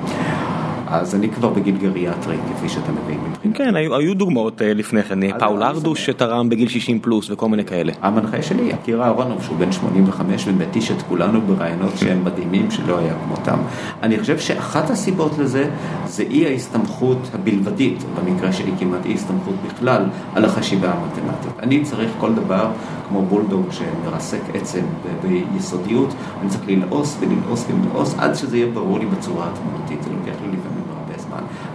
אז 0.92 1.16
אני 1.16 1.30
כבר 1.30 1.50
בגיל 1.50 1.78
גריאטרי, 1.78 2.38
כפי 2.56 2.70
שאתה 2.70 2.92
מבין. 2.92 3.20
כן, 3.54 3.76
היו, 3.76 3.96
היו 3.96 4.16
דוגמאות 4.16 4.62
אה, 4.62 4.74
לפני 4.74 5.04
כן, 5.04 5.40
פאול 5.40 5.64
ארדוש 5.64 6.06
שתרם 6.06 6.50
בגיל 6.50 6.68
60 6.68 7.00
פלוס 7.00 7.30
וכל 7.30 7.50
מיני 7.50 7.66
כאלה. 7.66 7.94
המנחה 8.02 8.42
שלי, 8.42 8.74
אקירה 8.74 9.06
אהרונוב, 9.06 9.44
שהוא 9.44 9.58
בן 9.58 9.72
85 9.72 10.48
ומתיש 10.48 10.92
את 10.92 11.02
כולנו 11.02 11.42
ברעיונות 11.42 11.98
שהם 11.98 12.26
מדהימים 12.26 12.72
שלא 12.72 12.98
היה 12.98 13.14
כמותם. 13.26 13.60
אני 14.04 14.20
חושב 14.20 14.40
שאחת 14.40 14.90
הסיבות 14.90 15.38
לזה, 15.38 15.70
זה 16.06 16.24
אי 16.24 16.46
ההסתמכות 16.46 17.30
הבלבדית, 17.34 18.04
במקרה 18.16 18.54
שלי 18.54 18.72
כמעט 18.80 19.06
אי 19.06 19.14
הסתמכות 19.14 19.56
בכלל, 19.68 20.04
על 20.36 20.46
החשיבה 20.46 20.92
המתמטית. 20.92 21.60
אני 21.60 21.84
צריך 21.84 22.12
כל 22.20 22.34
דבר, 22.34 22.72
כמו 23.10 23.22
בולדוג 23.22 23.66
שמרסק 23.72 24.42
עצם 24.54 24.84
ביסודיות, 25.22 26.14
אני 26.42 26.50
צריך 26.50 26.64
ללעוס 26.68 27.18
וללעוס 27.20 27.66
וללעוס 27.70 28.16
עד 28.18 28.36
שזה 28.36 28.58
יהיה 28.58 28.72
ברור 28.74 29.00
לי 29.00 29.06
בצורה 29.06 29.50
התמונתית, 29.54 30.04
זה 30.04 30.10
לוקח 30.10 30.42
לי. 30.52 30.61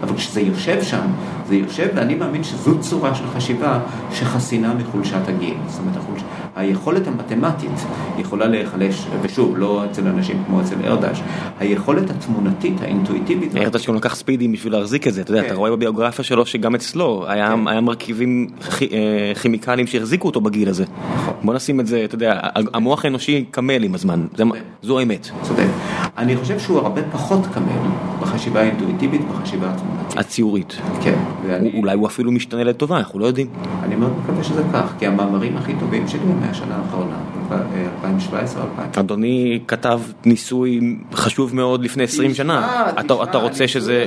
אבל 0.02 0.16
כשזה 0.16 0.40
יושב 0.40 0.82
שם, 0.82 1.06
זה 1.48 1.56
יושב, 1.56 1.88
ואני 1.94 2.14
מאמין 2.14 2.44
שזו 2.44 2.78
צורה 2.80 3.14
של 3.14 3.24
חשיבה 3.36 3.80
שחסינה 4.12 4.74
מחולשת 4.74 5.28
הגיל. 5.28 5.54
זאת 5.68 5.80
אומרת, 5.80 5.96
החולש... 5.96 6.22
היכולת 6.56 7.06
המתמטית 7.06 7.70
יכולה 8.18 8.46
להיחלש, 8.46 9.06
ושוב, 9.22 9.58
לא 9.58 9.84
אצל 9.90 10.08
אנשים 10.08 10.42
כמו 10.46 10.60
אצל 10.60 10.74
ארדש, 10.84 11.22
היכולת 11.60 12.10
התמונתית, 12.10 12.80
האינטואיטיבית. 12.80 13.56
ארדש 13.56 13.86
גם 13.86 13.94
לקח 13.94 14.14
ספידים 14.14 14.52
בשביל 14.52 14.72
להחזיק 14.72 15.06
את 15.06 15.14
זה, 15.14 15.20
אתה 15.20 15.30
יודע, 15.30 15.42
כן. 15.42 15.46
אתה 15.46 15.54
רואה 15.54 15.70
בביוגרפיה 15.70 16.24
שלו 16.24 16.46
שגם 16.46 16.74
אצלו 16.74 17.24
היה, 17.28 17.48
כן. 17.48 17.84
מרכיבים 17.84 18.48
אה, 18.82 19.32
כימיקליים 19.42 19.86
שהחזיקו 19.86 20.28
אותו 20.28 20.40
בגיל 20.40 20.68
הזה. 20.68 20.84
נכון. 21.14 21.34
בוא 21.42 21.54
נשים 21.54 21.80
את 21.80 21.86
זה, 21.86 22.04
אתה 22.04 22.14
יודע, 22.14 22.40
המוח 22.74 23.04
האנושי 23.04 23.44
קמל 23.50 23.84
עם 23.84 23.94
הזמן, 23.94 24.26
זה, 24.36 24.44
זו 24.82 24.98
האמת. 24.98 25.28
צודק. 25.42 25.66
אני 26.18 26.36
חושב 26.36 26.58
שהוא 26.58 26.78
הרבה 26.78 27.00
פחות 27.12 27.46
קמל 27.54 27.90
בחשיבה 28.20 28.60
האינטואיטיבית, 28.60 29.20
בחשיבה 29.28 29.70
התמונתית. 29.70 30.18
הציורית. 30.18 30.76
כן. 31.02 31.18
ואני... 31.46 31.78
אולי 31.78 31.96
הוא 31.96 32.06
אפילו 32.06 32.32
משתנה 32.32 32.64
לטובה, 32.64 32.98
אנחנו 32.98 33.18
לא 33.18 33.26
יודעים. 33.26 33.46
אני 33.82 33.96
מאוד 33.96 34.12
מקווה 34.22 34.44
שזה 34.44 34.62
כך, 34.72 34.92
כי 34.98 35.06
המאמרים 35.06 35.56
הכי 35.56 35.72
טובים 35.80 36.08
שלי 36.08 36.20
מהשנה 36.40 36.76
האחרונה. 36.76 37.16
2017 37.52 38.62
או 38.62 38.68
2000. 38.68 39.04
אדוני 39.04 39.60
כתב 39.68 40.00
ניסוי 40.24 40.80
חשוב 41.14 41.54
מאוד 41.54 41.84
לפני 41.84 42.04
20 42.04 42.34
שנה, 42.34 42.86
אתה 43.00 43.38
רוצה 43.38 43.68
שזה... 43.68 44.04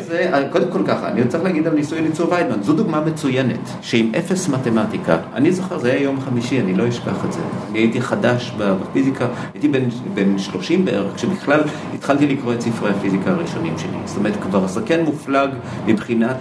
קודם 0.51 0.71
כל 0.71 0.79
ככה, 0.87 1.07
אני 1.07 1.27
צריך 1.27 1.43
להגיד 1.43 1.67
על 1.67 1.73
ניסוי 1.73 1.99
אליצור 1.99 2.31
ויידמן, 2.31 2.63
זו 2.63 2.73
דוגמה 2.73 3.01
מצוינת, 3.01 3.69
שעם 3.81 4.11
אפס 4.17 4.49
מתמטיקה, 4.49 5.17
אני 5.33 5.51
זוכר, 5.51 5.77
זה 5.77 5.91
היה 5.91 6.01
יום 6.01 6.21
חמישי, 6.21 6.59
אני 6.59 6.75
לא 6.75 6.87
אשכח 6.87 7.25
את 7.25 7.33
זה, 7.33 7.39
אני 7.71 7.79
הייתי 7.79 8.01
חדש 8.01 8.53
בפיזיקה, 8.57 9.27
הייתי 9.53 9.67
בן 10.13 10.37
30 10.37 10.85
בערך, 10.85 11.15
כשבכלל 11.15 11.61
התחלתי 11.93 12.27
לקרוא 12.27 12.53
את 12.53 12.61
ספרי 12.61 12.89
הפיזיקה 12.89 13.31
הראשונים 13.31 13.73
שלי, 13.77 13.97
זאת 14.05 14.17
אומרת 14.17 14.33
כבר 14.41 14.67
זקן 14.67 15.03
מופלג 15.03 15.49
מבחינת 15.87 16.37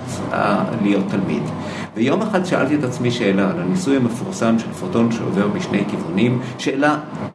להיות 0.83 1.05
תלמיד. 1.09 1.43
ויום 1.97 2.23
אחד 2.23 2.45
שאלתי 2.45 2.75
את 2.75 2.85
עצמי 2.85 3.11
שאלה 3.11 3.51
על 3.51 3.61
הניסוי 3.61 3.97
המפורסם 3.97 4.59
של 4.59 4.73
פוטון 4.73 5.13
שעובר 5.13 5.49
בשני 5.49 5.85
כיוונים, 5.91 6.41
שאלה 6.59 6.88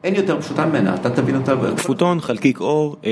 אין 0.03 0.15
יותר 0.15 0.41
פשוטה 0.41 0.65
ממנה, 0.65 0.95
אתה 0.95 1.09
תבין 1.09 1.35
אותה. 1.35 1.53
פוטון, 1.83 2.21
חלקיק 2.21 2.59
אור, 2.59 2.95
אה, 3.05 3.11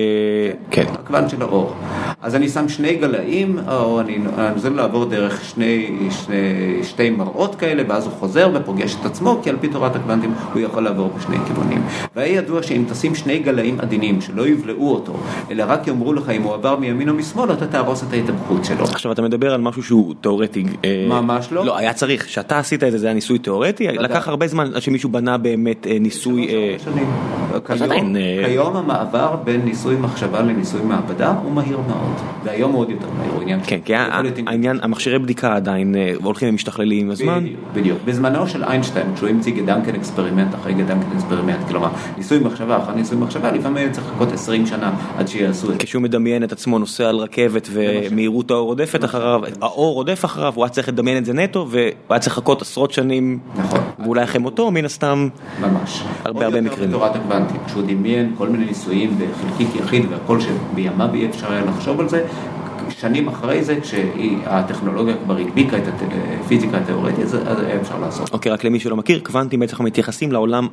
כן. 0.72 0.86
הכוון 0.94 1.30
של 1.30 1.42
האור. 1.42 1.74
אז 2.22 2.36
אני 2.36 2.50
שם 2.50 2.70
שני 2.70 2.96
גלאים, 2.96 3.60
או 3.68 4.00
אני 4.00 4.18
נוזל 4.54 4.70
לעבור 4.70 5.06
דרך 5.06 5.44
שני, 5.46 6.00
שני, 6.10 6.36
שתי 6.84 7.10
מראות 7.10 7.56
כאלה, 7.56 7.84
ואז 7.88 8.06
הוא 8.06 8.14
חוזר 8.14 8.50
ופוגש 8.54 8.96
את 9.02 9.06
עצמו, 9.06 9.40
כי 9.44 9.50
על 9.50 9.56
פי 9.62 9.68
תורת 9.68 9.96
הקוונטים 9.96 10.34
הוא 10.54 10.62
יכול 10.62 10.84
לעבור 10.84 11.10
בשני 11.18 11.38
כיוונים. 11.48 11.84
והיה 12.16 12.38
ידוע 12.38 12.64
שאם 12.64 12.84
תשים 12.90 13.16
שני 13.16 13.40
גלאים 13.40 13.80
עדינים 13.80 14.22
שלא 14.22 14.48
יבלעו 14.48 14.94
אותו, 14.94 15.14
אלא 15.52 15.64
רק 15.68 15.88
יאמרו 15.88 16.14
לך 16.14 16.30
אם 16.30 16.42
הוא 16.42 16.54
עבר 16.54 16.76
מימין 16.76 17.10
או 17.10 17.14
משמאל, 17.14 17.54
אתה 17.54 17.68
תהרוס 17.68 18.04
את 18.04 18.14
ההתהפכות 18.14 18.66
שלו. 18.66 18.84
עכשיו 18.84 19.12
אתה 19.12 19.22
מדבר 19.22 19.54
על 19.54 19.62
משהו 19.62 19.84
שהוא 19.84 20.14
תיאורטי. 20.22 20.64
אה, 20.86 21.06
ממש 21.10 21.48
לא. 21.52 21.66
לא, 21.66 21.78
היה 21.78 21.94
צריך, 21.94 22.30
שאתה 22.30 22.60
עשית 22.60 22.84
את 22.84 22.92
זה, 22.92 22.98
זה 22.98 23.08
היה 23.08 23.14
ניסוי 23.14 23.40
תיאורטי, 23.40 23.88
לקח 23.88 24.28
הרבה 24.28 24.48
זמן 24.48 24.74
עד 24.74 24.82
שמישהו 24.82 25.10
בנה 25.10 25.38
באמת 25.38 25.88
אה, 25.88 25.98
ניסוי... 26.32 27.06
כיום 28.46 28.76
המעבר 28.76 29.36
בין 29.44 29.62
ניסוי 29.66 29.96
מחשבה 29.96 30.42
לניסוי 30.42 30.82
מעבדה 30.82 31.34
הוא 31.44 31.52
מהיר 31.52 31.80
מאוד, 31.88 32.14
והיום 32.44 32.72
הוא 32.72 32.80
עוד 32.80 32.90
יותר 32.90 33.08
מהיר, 33.18 33.32
הוא 33.34 33.42
עניין 33.42 33.60
כן, 33.64 33.80
כי 33.86 33.94
העניין, 34.48 34.80
המכשירי 34.82 35.20
בדיקה 35.20 35.56
עדיין 35.56 35.96
אה, 35.96 36.14
הולכים 36.24 36.50
ומשתכללים 36.50 37.06
עם 37.06 37.12
הזמן. 37.12 37.46
בדיוק, 37.74 38.00
בזמנו 38.06 38.48
של 38.48 38.64
איינשטיין, 38.64 39.16
כשהוא 39.16 39.30
המציא 39.30 39.54
Gedankenexperiment 39.54 40.56
אחרי 40.56 40.74
Gedankenexperiment, 40.74 41.68
כלומר 41.68 41.90
ניסוי 42.18 42.40
מחשבה 42.40 42.78
אחרי 42.78 42.96
ניסוי 42.96 43.18
מחשבה, 43.18 43.52
לפעמים 43.52 43.92
צריך 43.92 44.08
לחכות 44.08 44.32
20 44.32 44.66
שנה 44.66 44.92
עד 45.18 45.28
שיעשו 45.28 45.68
את 45.68 45.72
זה. 45.72 45.78
כשהוא 45.80 46.02
מדמיין 46.02 46.44
את 46.44 46.52
עצמו 46.52 46.80
נוסע 46.80 47.10
על 47.10 47.16
רכבת 47.16 47.68
ומהירות 47.72 48.52
האור 48.52 48.66
רודפת 48.66 49.06
אחריו, 49.06 49.42
האור 49.62 49.94
רודף 49.94 50.26
אחריו, 50.26 50.54
הוא 50.56 50.64
היה 50.64 50.70
צריך 50.70 50.88
לדמיין 50.88 51.18
את 51.18 51.26
זה 51.26 51.34
נטו, 51.34 51.68
והוא 51.70 51.92
היה 52.10 52.20
צריך 52.20 52.38
לחכות 52.38 52.62
עשרות 52.62 52.92
שנים, 52.92 53.40
נכון. 53.56 53.80
ואולי 54.00 54.24
אחרי 54.24 54.40
מותו, 54.40 54.72
מן 54.72 54.86
הסתם, 54.86 55.30
ממש. 55.62 56.04
הרבה 56.26 56.46
הרבה 56.46 56.62
מקרים. 56.62 56.90
בתורת 56.90 57.16
הקוונטים, 57.16 57.58
כשהוא 57.66 57.84
דמיין 57.88 58.34
כל 58.38 58.50
מיני 58.50 58.66
ניסויים 58.66 59.18
בחלקיק 59.18 59.76
יחיד 59.76 60.06
והכל 60.12 60.40
שבימיו 60.40 61.14
אי 61.14 61.26
אפשר 61.30 61.52
היה 61.52 61.66
לחשוב 61.66 62.00
על 62.00 62.10
זה, 62.10 62.26
שנים 63.00 63.28
אחרי 63.28 63.64
זה, 63.64 63.80
כשהטכנולוגיה 63.82 65.16
כבר 65.26 65.38
הדביקה 65.38 65.78
את 65.78 65.84
הפיזיקה 66.42 66.78
התיאורטית, 66.78 67.20
אז 67.20 67.60
היה 67.60 67.82
אפשר 67.82 68.00
לעשות. 68.00 68.34
אוקיי, 68.34 68.52
רק 68.52 68.64
למי 68.64 68.80
שלא 68.80 68.96
מכיר, 68.96 69.20
קוונטים 69.20 69.60
בעצם 69.60 69.84
מתייחסים 69.84 70.32
לעולם 70.32 70.68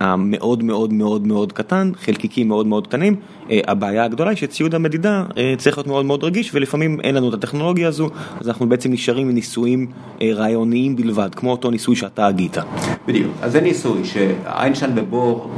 המאוד 0.00 0.62
מאוד 0.62 0.92
מאוד 0.92 1.26
מאוד 1.26 1.52
קטן, 1.52 1.92
חלקיקים 2.00 2.48
מאוד 2.48 2.66
מאוד 2.66 2.86
קטנים. 2.86 3.16
הבעיה 3.50 4.04
הגדולה 4.04 4.30
היא 4.30 4.38
שציוד 4.38 4.74
המדידה 4.74 5.24
צריך 5.58 5.78
להיות 5.78 5.86
מאוד 5.86 6.04
מאוד 6.04 6.24
רגיש, 6.24 6.54
ולפעמים 6.54 7.00
אין 7.00 7.14
לנו 7.14 7.28
את 7.28 7.34
הטכנולוגיה 7.34 7.88
הזו, 7.88 8.08
אז 8.40 8.48
אנחנו 8.48 8.68
בעצם 8.68 8.92
נשארים 8.92 9.28
עם 9.28 9.34
ניסויים 9.34 9.86
רעיוניים 10.22 10.96
בלבד, 10.96 11.34
כמו 11.34 11.50
אותו 11.50 11.70
ניסוי 11.70 11.96
שאתה 11.96 12.26
הגית. 12.26 12.56
בדיוק, 13.06 13.32
אז 13.42 13.52
זה 13.52 13.60
ניסוי 13.60 14.04
שאיינשטיין 14.04 14.92
ובור 14.96 15.50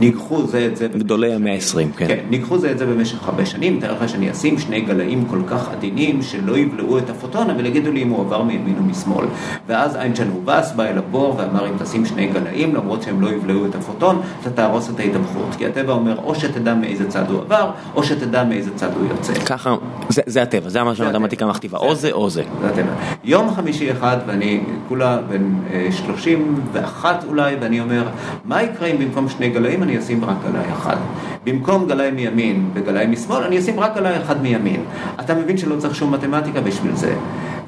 ניגחו 0.00 0.46
זה 0.46 0.66
את 0.66 0.76
זה. 0.76 0.88
גדולי 0.88 1.32
המאה 1.32 1.54
ה-20, 1.54 1.96
כן. 1.96 2.06
כן, 2.06 2.18
ניגחו 2.30 2.58
זה 2.58 2.70
את 2.70 2.78
זה 2.78 2.86
במשך 2.86 3.22
חמש 3.22 3.50
שנים, 3.50 3.80
תאר 3.80 3.92
לך 3.92 4.08
שאני 4.08 4.30
אשים 4.30 4.58
שני 4.58 4.80
גלאים 4.80 5.24
כל 5.24 5.40
כך 5.46 5.68
עדינים 5.68 6.22
שלא 6.22 6.58
יבלעו 6.58 6.98
את 6.98 7.10
הפוטון, 7.10 7.50
אבל 7.50 7.66
יגידו 7.66 7.92
לי 7.92 8.02
אם 8.02 8.08
הוא 8.08 8.20
עבר 8.20 8.42
מימין 8.42 8.74
או 8.78 8.82
משמאל. 8.82 9.26
ואז 9.66 9.96
איינשטיין 9.96 10.30
הובס, 10.30 10.72
בא 10.72 10.84
אל 10.84 10.98
הבור 10.98 11.36
ואמר 11.38 11.66
אם 11.66 11.72
תשים 11.78 12.06
שני 12.06 12.26
גלאים, 12.26 12.74
למרות 12.74 13.02
שהם 13.02 13.20
לא 13.20 13.28
יבלעו 13.28 13.66
את 13.66 13.74
הפוטון, 13.74 14.20
אתה 14.40 14.50
תהרוס 14.50 14.90
את 14.90 15.00
ההתהפכות. 15.00 15.54
כי 15.58 15.66
הטבע 15.66 15.92
אומר 15.92 16.16
או 16.24 16.34
שתדע 16.34 16.74
מאיזה 16.74 17.08
צד 17.08 17.30
הוא 17.30 17.40
עבר, 17.40 17.70
או 17.94 18.04
שתדע 18.04 18.44
מאיזה 18.44 18.70
צד 18.74 18.90
הוא 18.94 19.06
יוצא. 19.10 19.34
ככה, 19.34 19.74
זה, 20.08 20.22
זה 20.26 20.42
הטבע, 20.42 20.68
זה 20.68 20.82
מה 20.82 20.94
שהמתמטיקה 20.94 21.46
מכתיבה, 21.46 21.78
או 21.78 21.94
זה 21.94 22.12
או 22.12 22.30
זה. 22.30 22.42
זה 22.60 22.68
הטבע. 22.68 22.92
יום 23.24 23.54
חמישי 23.54 23.92
אחד, 23.92 24.16
ואני 24.26 24.60
כולה 24.88 25.18
בן 25.28 25.42
31 25.90 27.24
אולי, 27.28 27.54
ואני 27.60 27.80
אומר, 27.80 28.08
מה 28.44 28.62
יקרה 28.62 28.88
אם 28.88 28.98
במקום 28.98 29.28
שני 29.28 29.48
גלאים 29.48 29.82
אני 29.90 29.98
אשים 29.98 30.24
רק 30.24 30.36
גלאי 30.48 30.72
אחד? 30.72 30.96
במקום 31.44 31.88
גלאי 31.88 32.10
מימין 32.10 32.70
וגלאי 32.74 33.06
משמאל, 33.06 33.42
אני 33.42 33.58
אשים 33.58 33.80
רק 33.80 33.94
גלאי 33.94 34.16
אחד 34.16 34.42
מימין. 34.42 34.80
אתה 35.20 35.34
מבין 35.34 35.56
שלא 35.56 35.76
צריך 35.78 35.94
שום 35.94 36.14
מתמטיקה 36.14 36.60
בשביל 36.60 36.96
זה. 36.96 37.14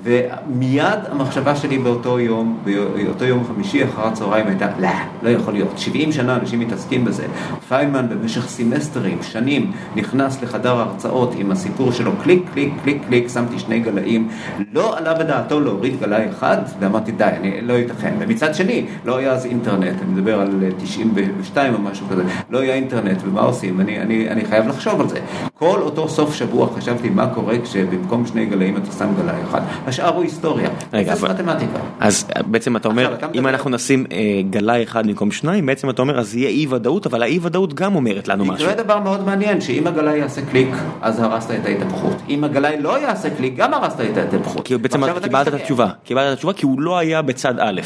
ומיד 0.03 0.99
המחשבה 1.11 1.57
שלי 1.57 1.79
באותו 1.79 2.21
יום, 2.21 2.59
באותו 2.65 3.25
יום 3.25 3.45
חמישי 3.45 3.85
אחר 3.85 4.07
הצהריים 4.07 4.47
הייתה, 4.47 4.69
לא, 4.79 4.89
לא 5.23 5.29
יכול 5.29 5.55
להיות. 5.55 5.79
70 5.79 6.13
שנה 6.13 6.37
אנשים 6.37 6.61
מתעסקים 6.61 7.05
בזה. 7.05 7.27
פיינמן 7.69 8.09
במשך 8.09 8.49
סמסטרים, 8.49 9.19
שנים, 9.23 9.73
נכנס 9.97 10.43
לחדר 10.43 10.81
הרצאות 10.81 11.35
עם 11.39 11.51
הסיפור 11.51 11.93
שלו, 11.93 12.13
קליק, 12.23 12.43
קליק, 12.55 12.73
קליק, 12.85 13.03
קליק, 13.07 13.29
שמתי 13.29 13.59
שני 13.59 13.81
גלאים. 13.81 14.29
לא 14.73 14.99
עלה 14.99 15.15
בדעתו 15.15 15.61
להוריד 15.61 16.01
גלאי 16.01 16.29
אחד, 16.31 16.57
ואמרתי, 16.81 17.13
די, 17.13 17.25
אני, 17.25 17.61
לא 17.61 17.73
ייתכן. 17.73 18.15
ומצד 18.19 18.55
שני, 18.55 18.87
לא 19.05 19.17
היה 19.17 19.33
אז 19.33 19.47
אינטרנט, 19.47 20.03
אני 20.03 20.13
מדבר 20.13 20.41
על 20.41 20.65
92 20.79 21.75
או 21.75 21.79
משהו 21.79 22.07
כזה, 22.11 22.23
לא 22.51 22.61
היה 22.61 22.75
אינטרנט, 22.75 23.19
ומה 23.25 23.41
עושים? 23.41 23.81
אני, 23.81 24.01
אני, 24.01 24.29
אני 24.29 24.45
חייב 24.45 24.69
לחשוב 24.69 25.01
על 25.01 25.09
זה. 25.09 25.19
כל 25.55 25.81
אותו 25.81 26.09
סוף 26.09 26.35
שבוע 26.35 26.69
חשבתי 26.77 27.11
מה 27.11 27.27
קורה 27.27 27.59
כשבמקום 27.59 28.27
שני 28.27 28.47
גלאים 28.47 28.77
אתה 28.77 28.93
שם 28.93 29.09
גלאי 29.23 29.43
אחד. 29.43 29.61
השאר 29.93 30.15
הוא 30.15 30.23
היסטוריה, 30.23 30.69
רגע, 30.93 31.15
זה 31.15 31.29
מתמטיקה. 31.29 31.79
אז 32.01 32.27
בעצם 32.47 32.77
אתה 32.77 32.89
אומר, 32.89 33.15
אתה 33.15 33.27
אם 33.35 33.47
אנחנו 33.47 33.71
נשים 33.71 34.05
אה, 34.13 34.19
גלאי 34.51 34.83
אחד 34.83 35.07
במקום 35.07 35.31
שניים, 35.31 35.67
בעצם 35.67 35.91
אתה 35.91 36.03
אומר 36.03 36.19
אז 36.19 36.37
יהיה 36.37 36.49
אי 36.49 36.67
ודאות, 36.71 37.07
אבל 37.07 37.23
האי 37.23 37.39
ודאות 37.43 37.75
גם 37.75 37.95
אומרת 37.95 38.29
לנו 38.29 38.45
משהו. 38.45 38.71
יקרה 38.71 38.85
דבר 38.85 38.99
מאוד 38.99 39.27
מעניין, 39.27 39.61
שאם 39.61 39.87
הגלאי 39.87 40.19
יעשה 40.19 40.41
קליק, 40.51 40.69
אז 41.03 41.21
הרסת 41.21 41.51
את 41.51 41.67
ההתהפכות. 41.67 42.17
אם 42.29 42.45
הגלאי 42.45 42.77
לא 42.81 42.99
יעשה 43.03 43.31
קליק, 43.31 43.55
גם 43.57 43.75
הרסת 43.75 44.01
את 44.01 44.17
ההתהפכות. 44.17 44.65
כי 44.65 44.77
בעצם 44.77 45.21
קיבלת 45.23 45.49
את 45.49 45.55
התשובה, 45.55 45.89
קיבלת 46.05 46.29
את 46.29 46.33
התשובה 46.33 46.53
כי 46.53 46.67
הוא 46.67 46.81
לא 46.81 46.99
היה 46.99 47.23
בצד 47.23 47.55
א'. 47.59 47.81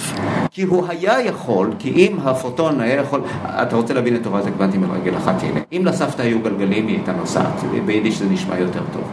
כי 0.50 0.62
הוא 0.62 0.86
היה 0.88 1.20
יכול, 1.20 1.70
כי 1.78 1.90
אם 1.90 2.16
הפוטון 2.24 2.80
היה 2.80 2.94
יכול, 2.94 3.20
אתה 3.44 3.76
רוצה 3.76 3.94
להבין 3.94 4.16
את 4.16 4.22
תורת 4.22 4.46
הקוונטים 4.46 4.82
ברגל 4.88 5.16
אחת, 5.16 5.42
הנה, 5.42 5.60
אם 5.72 5.82
לסבתא 5.84 6.22
היו 6.22 6.40
גלגלים 6.40 6.86
היא 6.86 6.96
הייתה 6.96 7.12
נוסעת, 7.12 7.64
ביידיש 7.86 8.18
זה 8.18 8.24
נשמע 8.30 8.58
יותר 8.58 8.82
טוב. 8.92 9.04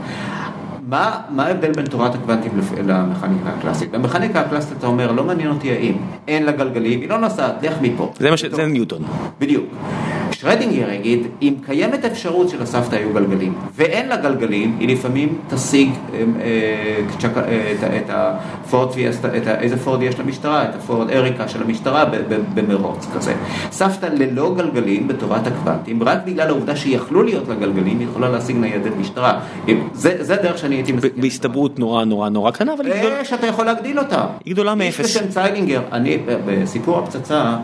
מה, 0.90 1.20
מה 1.30 1.46
ההבדל 1.46 1.72
בין 1.72 1.86
תורת 1.86 2.16
הקוונטים 2.16 2.52
למכניקה 2.86 3.50
הקלאסית? 3.58 3.92
במכניקה 3.92 4.40
הקלאסית 4.40 4.78
אתה 4.78 4.88
אומר, 4.88 5.12
לא 5.12 5.24
מעניין 5.24 5.50
אותי 5.50 5.72
האם, 5.72 5.94
אין 6.28 6.44
לה 6.44 6.52
גלגלים, 6.52 7.02
היא 7.02 7.10
לא 7.10 7.18
נוסעת, 7.18 7.64
לך 7.64 7.74
מפה. 7.82 8.12
זה 8.20 8.32
מה 8.32 8.38
ש... 8.38 8.46
זה 8.46 8.66
ניוטון. 8.66 9.02
בדיוק. 9.40 9.66
שרדינגר 10.32 10.90
יגיד, 10.90 11.28
אם 11.42 11.54
קיימת 11.66 12.06
אפשרות 12.06 12.50
שלסבתא 12.50 12.96
היו 12.96 13.14
גלגלים 13.14 13.54
ואין 13.76 14.08
לה 14.08 14.18
גלגלים, 14.18 14.78
היא 14.80 14.90
לפעמים 14.90 15.38
תשיג 15.50 15.90
את 17.98 18.10
הפורד 18.10 18.90
איזה 19.46 19.78
פורד 19.78 20.02
יש 20.02 20.20
למשטרה, 20.20 20.64
את 20.64 20.76
הפורד 20.76 21.10
אריקה 21.10 21.48
של 21.48 21.64
המשטרה 21.64 22.06
במרוץ 22.54 23.08
כזה. 23.16 23.34
סבתא 23.72 24.06
ללא 24.06 24.56
גלגלים 24.58 25.08
בתורת 25.08 25.48
הקוונטים, 25.48 26.04
רק 26.04 26.20
בגלל 26.26 26.48
העובדה 26.48 26.76
שיכלו 26.76 27.24
להיות 27.24 27.48
לה 27.48 27.56
גלגלים, 27.56 28.00
היא 28.00 28.08
יכולה 28.08 28.30
להשיג 28.30 28.58
ניידת 28.58 28.94
משטרה. 29.00 29.40
זה 30.02 30.34
הדרך 30.34 30.58
שאני 30.58 30.73
הייתי 30.76 30.92
מסכים. 30.92 31.12
בהסתברות 31.18 31.80
נורא 31.80 32.06
נורא 32.06 32.30
נורא 32.30 32.52
קטנה, 32.52 32.74
אבל 32.74 32.86
היא 32.86 33.00
גדולה. 33.00 33.26
שאתה 33.26 33.48
יכול 33.48 33.66
להגדיל 33.66 34.00
אותה. 34.00 34.26
היא 34.46 34.54
גדולה 34.54 34.76
מאפס. 34.76 35.00
איש 35.00 35.18
בשם 35.18 35.28
ציילינגר, 35.30 35.82
אני, 35.92 36.18
בסיפור 36.46 37.00
הפצצה, 37.00 37.58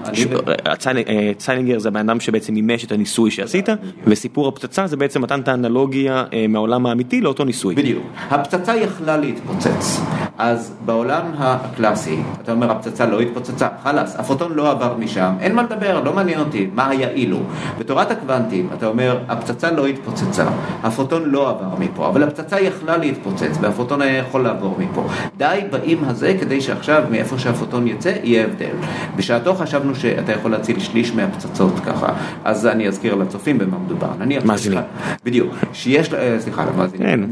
ציילינגר 1.38 1.80
זה 1.80 1.88
הבן 1.88 2.10
אדם 2.10 2.20
שבעצם 2.20 2.54
מימש 2.54 2.86
את 2.86 2.92
הניסוי 2.92 3.32
שעשית, 3.32 3.70
וסיפור 4.08 4.48
הפצצה 4.48 4.88
זה 4.88 4.98
בעצם 4.98 5.22
מתן 5.22 5.40
את 5.40 5.48
האנלוגיה 5.48 6.24
מהעולם 6.50 6.86
האמיתי 6.86 7.22
לאותו 7.22 7.46
ניסוי. 7.46 7.76
בדיוק. 7.76 8.04
הפצצה 8.30 8.76
יכלה 8.76 9.18
להתפוצץ, 9.18 10.02
אז 10.40 10.74
בעולם 10.86 11.22
הקלאסי, 11.38 12.20
אתה 12.44 12.52
אומר 12.52 12.72
הפצצה 12.72 13.06
לא 13.06 13.20
התפוצצה, 13.20 13.68
חלאס, 13.84 14.16
הפוטון 14.16 14.54
לא 14.54 14.72
עבר 14.72 14.96
משם, 15.00 15.34
אין 15.40 15.56
מה 15.56 15.64
לדבר, 15.64 16.04
לא 16.04 16.14
מעניין 16.14 16.40
אותי, 16.40 16.70
מה 16.74 16.90
היה 16.90 17.10
אילו. 17.10 17.40
בתורת 17.80 18.12
הקוונטים, 18.12 18.70
אתה 18.78 18.88
אומר, 18.88 19.20
הפצצה 19.30 19.72
לא 19.72 19.86
התפוצצה, 19.88 20.46
הפוטון 20.84 21.24
לא 21.26 21.50
עבר 21.50 21.80
מפה, 21.80 22.08
אבל 22.08 22.24
הפצצה 22.24 22.60
יכלה 22.60 22.98
להתפוצץ, 22.98 23.58
והפוטון 23.62 24.02
היה 24.02 24.18
יכול 24.18 24.44
לעבור 24.44 24.76
מפה. 24.80 25.08
די 25.38 25.60
באים 25.72 26.04
הזה 26.04 26.38
כדי 26.42 26.62
שעכשיו, 26.62 27.04
מאיפה 27.12 27.40
שהפוטון 27.40 27.88
יצא, 27.88 28.14
יהיה 28.24 28.44
הבדל. 28.44 28.76
בשעתו 29.16 29.56
חשבנו 29.56 29.96
שאתה 29.96 30.32
יכול 30.32 30.52
להציל 30.52 30.80
שליש 30.80 31.14
מהפצצות 31.16 31.74
ככה, 31.86 32.14
אז 32.46 32.68
אני 32.68 32.88
אזכיר 32.88 33.16
לצופים 33.16 33.58
במה 33.58 33.78
מדובר. 33.86 34.10
נניח 34.20 34.46
מאזינים. 34.46 34.80
בדיוק. 35.26 35.54
שיש, 35.74 36.10
סליחה, 36.40 36.66
למאזינים. 36.66 37.32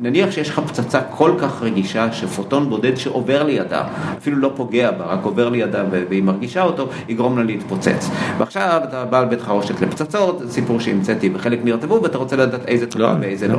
נניח 0.00 0.30
שיש 0.30 0.50
לך 0.50 0.60
פצצה 0.66 1.00
כל 1.10 1.32
כך 1.38 1.62
רגישה 1.62 2.12
פוטון 2.42 2.70
בודד 2.70 2.96
שעובר 2.96 3.42
לידה, 3.42 3.84
אפילו 4.18 4.36
לא 4.36 4.52
פוגע 4.56 4.90
בה, 4.90 5.04
רק 5.04 5.18
עובר 5.22 5.48
לידה 5.48 5.84
והיא 5.90 6.22
מרגישה 6.22 6.62
אותו, 6.62 6.88
יגרום 7.08 7.38
לה 7.38 7.44
להתפוצץ. 7.44 8.10
ועכשיו 8.38 8.80
אתה 8.84 9.04
בעל 9.04 9.24
בית 9.24 9.40
חרושת 9.40 9.80
לפצצות, 9.80 10.38
זה 10.38 10.52
סיפור 10.52 10.80
שהמצאתי 10.80 11.30
וחלק 11.34 11.60
נרטבו 11.64 12.02
ואתה 12.02 12.18
רוצה 12.18 12.36
לדעת 12.36 12.66
איזה 12.66 12.86
טובה 12.86 13.12
לא. 13.12 13.18
ואיזה 13.20 13.48
לא. 13.48 13.58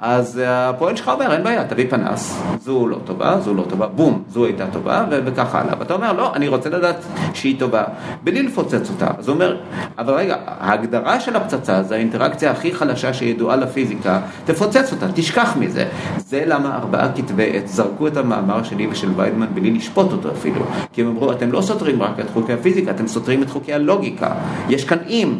אז 0.00 0.40
הפועל 0.46 0.96
שלך 0.96 1.08
אומר, 1.08 1.32
אין 1.32 1.42
בעיה, 1.42 1.64
תביא 1.64 1.86
פנס, 1.90 2.42
זו 2.60 2.88
לא 2.88 2.96
טובה, 3.04 3.40
זו 3.40 3.54
לא 3.54 3.64
טובה, 3.68 3.86
בום, 3.86 4.22
זו 4.28 4.44
הייתה 4.44 4.66
טובה 4.72 5.04
וככה 5.10 5.60
הלאה. 5.60 5.74
ואתה 5.78 5.94
אומר, 5.94 6.12
לא, 6.12 6.34
אני 6.34 6.48
רוצה 6.48 6.70
לדעת 6.70 7.04
שהיא 7.34 7.58
טובה, 7.58 7.84
בלי 8.24 8.42
לפוצץ 8.42 8.90
אותה. 8.90 9.06
אז 9.18 9.28
הוא 9.28 9.34
אומר, 9.34 9.56
אבל 9.98 10.14
רגע, 10.14 10.36
ההגדרה 10.46 11.20
של 11.20 11.36
הפצצה 11.36 11.82
זה 11.82 11.94
האינטראקציה 11.94 12.50
הכי 12.50 12.74
חלשה 12.74 13.14
שידועה 13.14 13.56
לפיזיקה, 13.56 14.20
תפוצץ 14.44 14.92
אותה, 14.92 15.06
תשכח 15.14 15.56
מזה. 15.56 15.86
זה 16.18 16.42
למה 16.46 16.76
ארבעה 16.76 17.08
כתבי 17.16 17.56
עת 17.56 17.68
זרקו 17.68 17.93
את 18.06 18.16
המאמר 18.16 18.62
שלי 18.62 18.86
ושל 18.86 19.08
ויידמן 19.16 19.46
בלי 19.54 19.70
לשפוט 19.70 20.12
אותו 20.12 20.30
אפילו. 20.32 20.64
כי 20.92 21.02
הם 21.02 21.08
אמרו, 21.08 21.32
אתם 21.32 21.52
לא 21.52 21.60
סותרים 21.60 22.02
רק 22.02 22.20
את 22.20 22.30
חוקי 22.32 22.52
הפיזיקה, 22.52 22.90
אתם 22.90 23.06
סותרים 23.06 23.42
את 23.42 23.50
חוקי 23.50 23.72
הלוגיקה. 23.72 24.34
יש 24.68 24.84
כאן 24.84 24.98
אם, 25.08 25.34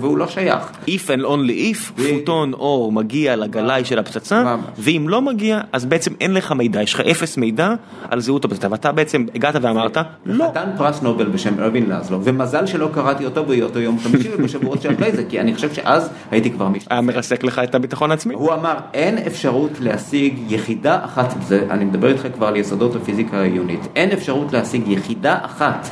והוא 0.00 0.18
לא 0.18 0.26
שייך. 0.26 0.72
If 0.86 1.08
and 1.08 1.22
only 1.22 1.74
if, 1.74 2.02
פוטון 2.02 2.52
אור 2.52 2.92
מגיע 2.92 3.36
לגלאי 3.36 3.84
של 3.84 3.98
הפצצה, 3.98 4.56
ואם 4.78 5.06
לא 5.08 5.22
מגיע, 5.22 5.60
אז 5.72 5.84
בעצם 5.84 6.12
אין 6.20 6.34
לך 6.34 6.52
מידע, 6.52 6.82
יש 6.82 6.94
לך 6.94 7.00
אפס 7.00 7.36
מידע 7.36 7.74
על 8.10 8.20
זהות 8.20 8.44
הפצצה, 8.44 8.68
ואתה 8.70 8.92
בעצם 8.92 9.26
הגעת 9.34 9.54
ואמרת, 9.60 9.96
לא. 10.26 10.44
חתן 10.50 10.70
פרס 10.78 11.02
נובל 11.02 11.26
בשם 11.26 11.60
ארווין 11.60 11.90
לזלו, 11.90 12.24
ומזל 12.24 12.66
שלא 12.66 12.88
קראתי 12.94 13.24
אותו 13.24 13.44
באותו 13.44 13.78
יום 13.78 13.98
חמישי 13.98 14.28
ובשבועות 14.38 14.82
שאחרי 14.82 15.12
זה, 15.12 15.24
כי 15.28 15.40
אני 15.40 15.54
חושב 15.54 15.74
שאז 15.74 16.10
הייתי 16.30 16.50
כבר 16.50 16.68
משתתף. 16.68 16.92
היה 16.92 17.00
מרסק 17.00 17.44
לך 17.44 17.58
את 17.58 17.74
הביטחון 17.74 18.10
העצמי. 18.10 18.34
הוא 18.34 18.52
אמר, 18.52 18.74
אין 18.94 19.18
אפשרות 19.18 19.70
להשיג 19.80 20.38
יחידה 20.48 21.04
אחת, 21.04 21.34
זה, 21.42 21.66
אני 21.70 21.84
מדבר 21.86 22.08
איתך 22.08 22.26
כבר 22.34 22.46
על 22.46 22.56
יסודות 22.56 22.96
הפיזיקה 22.96 23.36
העיונית, 23.36 23.80
אין 23.96 24.10
אפשרות 24.10 24.52
להשיג 24.52 24.88
יחידה 24.88 25.38
אחת 25.42 25.88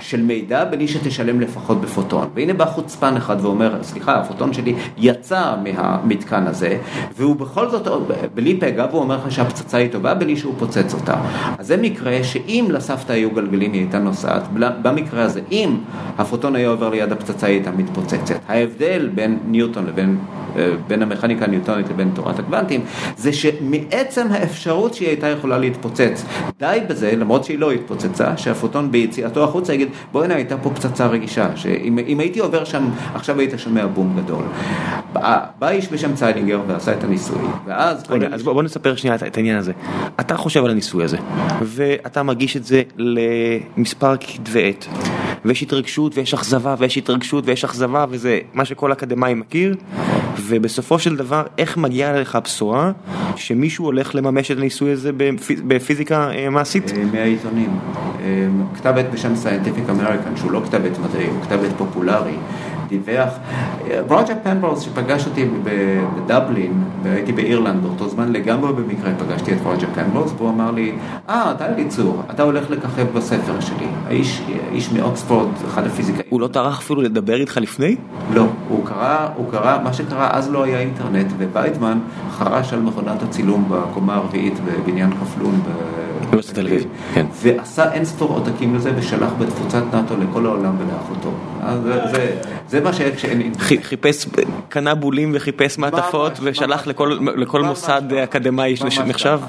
של 0.00 0.22
מידע 0.22 0.64
בלי 0.64 0.88
שתשלם 0.88 1.40
לפחות 1.40 1.80
בפוטון. 1.80 2.28
והנה 2.34 2.52
בא 2.52 2.64
חוצפן 2.64 3.16
אחד 3.16 3.36
ואומר, 3.40 3.82
סליחה, 3.82 4.14
הפוטון 4.14 4.52
שלי 4.52 4.74
יצא 4.98 5.54
מהמתקן 5.62 6.46
הזה, 6.46 6.78
והוא 7.16 7.36
בכל 7.36 7.70
זאת, 7.70 7.88
בלי 8.34 8.56
פגע, 8.60 8.86
והוא 8.90 9.00
אומר 9.00 9.16
לך 9.16 9.32
שהפצצה 9.32 9.76
היא 9.76 9.90
טובה 9.90 10.14
בלי 10.14 10.36
שהוא 10.36 10.54
פוצץ 10.58 10.94
אותה. 10.94 11.14
אז 11.58 11.66
זה 11.66 11.76
מקרה 11.76 12.24
שאם 12.24 12.66
לסבתא 12.70 13.12
היו 13.12 13.30
גלגלים 13.30 13.72
היא 13.72 13.80
הייתה 13.80 13.98
נוסעת, 13.98 14.42
במקרה 14.82 15.22
הזה, 15.22 15.40
אם 15.52 15.76
הפוטון 16.18 16.56
היה 16.56 16.68
עובר 16.68 16.88
ליד 16.88 17.12
הפצצה 17.12 17.46
היא 17.46 17.54
הייתה 17.54 17.70
מתפוצצת. 17.70 18.38
ההבדל 18.48 19.10
בין 19.14 19.38
ניוטון 19.46 19.86
לבין 19.86 20.18
אה, 20.56 20.70
בין 20.86 21.02
המכניקה 21.02 21.44
הניוטונית 21.44 21.88
לבין 21.88 22.10
תורת 22.14 22.38
הקוונטים, 22.38 22.80
זה 23.16 23.32
שמעצם 23.32 24.26
האפשרות 24.30 24.94
שהיא 24.94 25.08
הייתה 25.24 25.38
יכולה 25.38 25.58
להתפוצץ, 25.58 26.24
די 26.58 26.78
בזה, 26.88 27.16
למרות 27.16 27.44
שהיא 27.44 27.58
לא 27.58 27.72
התפוצצה, 27.72 28.36
שהפוטון 28.36 28.92
ביציאתו 28.92 29.44
החוצה 29.44 29.74
יגיד, 29.74 29.88
בואי 30.12 30.24
הנה 30.24 30.34
הייתה 30.34 30.56
פה 30.56 30.70
פצצה 30.70 31.06
רגישה, 31.06 31.56
שאם 31.56 32.18
הייתי 32.20 32.40
עובר 32.40 32.64
שם, 32.64 32.88
עכשיו 33.14 33.38
היית 33.38 33.52
שומע 33.56 33.86
בום 33.86 34.20
גדול. 34.22 34.44
בא 35.58 35.68
איש 35.68 35.88
בשם 35.92 36.14
ציילינגר 36.14 36.60
ועשה 36.66 36.92
את 36.92 37.04
הניסוי, 37.04 37.42
ואז... 37.66 38.04
רגע, 38.10 38.28
אז 38.32 38.42
בוא 38.42 38.62
נספר 38.62 38.96
שנייה 38.96 39.16
את 39.26 39.36
העניין 39.36 39.56
הזה. 39.56 39.72
אתה 40.20 40.36
חושב 40.36 40.64
על 40.64 40.70
הניסוי 40.70 41.04
הזה, 41.04 41.16
ואתה 41.62 42.22
מגיש 42.22 42.56
את 42.56 42.64
זה 42.64 42.82
למספר 42.96 44.16
כתבי 44.20 44.68
עת. 44.68 44.86
ויש 45.44 45.62
התרגשות 45.62 46.18
ויש 46.18 46.34
אכזבה 46.34 46.74
ויש 46.78 46.98
התרגשות 46.98 47.46
ויש 47.46 47.64
אכזבה 47.64 48.04
וזה 48.10 48.38
מה 48.52 48.64
שכל 48.64 48.92
אקדמאי 48.92 49.34
מכיר 49.34 49.76
ובסופו 50.36 50.98
של 50.98 51.16
דבר 51.16 51.42
איך 51.58 51.76
מגיעה 51.76 52.20
לך 52.20 52.34
הבשורה 52.34 52.92
שמישהו 53.36 53.84
הולך 53.84 54.14
לממש 54.14 54.50
את 54.50 54.56
הניסוי 54.56 54.92
הזה 54.92 55.10
בפיזיקה 55.66 56.30
אה, 56.30 56.50
מעשית? 56.50 56.92
אה, 56.96 57.04
מהעיתונים. 57.12 57.78
אה, 58.22 58.46
כתב 58.74 58.94
עת 58.96 59.10
בשם 59.12 59.32
Scientific 59.44 59.90
American 59.90 60.38
שהוא 60.38 60.52
לא 60.52 60.62
כתב 60.64 60.80
עת 60.84 60.98
מדעי, 60.98 61.26
הוא 61.26 61.42
כתב 61.42 61.58
עת 61.64 61.72
פופולרי. 61.78 62.36
דיווח. 62.90 63.28
רוג'ר 64.08 64.34
פנברס 64.42 64.80
שפגש 64.80 65.26
אותי 65.26 65.48
בדבלין, 65.64 66.84
והייתי 67.02 67.32
באירלנד 67.32 67.82
באותו 67.82 68.08
זמן, 68.08 68.32
לגמרי 68.32 68.72
במקרה 68.72 69.10
פגשתי 69.18 69.52
את 69.52 69.58
רוג'ר 69.64 69.86
פנברס, 69.94 70.32
והוא 70.36 70.50
אמר 70.50 70.70
לי, 70.70 70.92
אה, 71.28 71.52
אתה 71.56 71.66
אליצור, 71.66 72.22
אתה 72.30 72.42
הולך 72.42 72.70
לככב 72.70 73.06
בספר 73.14 73.60
שלי. 73.60 73.86
האיש, 74.06 74.42
איש 74.72 74.92
מאוקספורד, 74.92 75.48
אחד 75.66 75.86
הפיזיקאים. 75.86 76.26
הוא 76.28 76.40
לא 76.40 76.46
טרח 76.46 76.78
אפילו 76.78 77.02
לדבר 77.02 77.40
איתך 77.40 77.56
לפני? 77.56 77.96
לא, 78.32 78.46
הוא 78.68 78.86
קרא, 78.86 79.28
הוא 79.36 79.50
קרא, 79.50 79.78
מה 79.84 79.92
שקרה, 79.92 80.28
אז 80.32 80.52
לא 80.52 80.62
היה 80.64 80.80
אינטרנט, 80.80 81.26
ובייטמן 81.38 81.98
חרש 82.30 82.72
על 82.72 82.80
מכונת 82.80 83.22
הצילום 83.22 83.64
בקומה 83.70 84.14
הרביעית 84.14 84.54
בבניין 84.64 85.10
כפלון. 85.10 85.60
באוניברסיטת 86.30 86.54
תל 86.54 86.66
אביב, 86.66 86.84
כן. 87.14 87.26
ועשה 87.42 87.92
אין 87.92 88.04
ספור 88.04 88.32
עותקים 88.32 88.74
לזה 88.74 88.92
ושלח 88.96 89.30
בתפוצת 89.38 89.82
נאט"ו 89.92 90.14
לכל 90.16 90.46
העולם 90.46 90.74
ולאחותו. 90.78 91.30
זה 92.68 92.80
מה 92.80 92.92
שהיה 92.92 93.16
כשאין... 93.16 93.52
חיפש, 93.82 94.26
קנה 94.68 94.94
בולים 94.94 95.32
וחיפש 95.34 95.78
מעטפות 95.78 96.32
ושלח 96.42 96.86
לכל 97.36 97.62
מוסד 97.62 98.12
אקדמאי 98.12 98.76
שנחשב? 98.76 99.40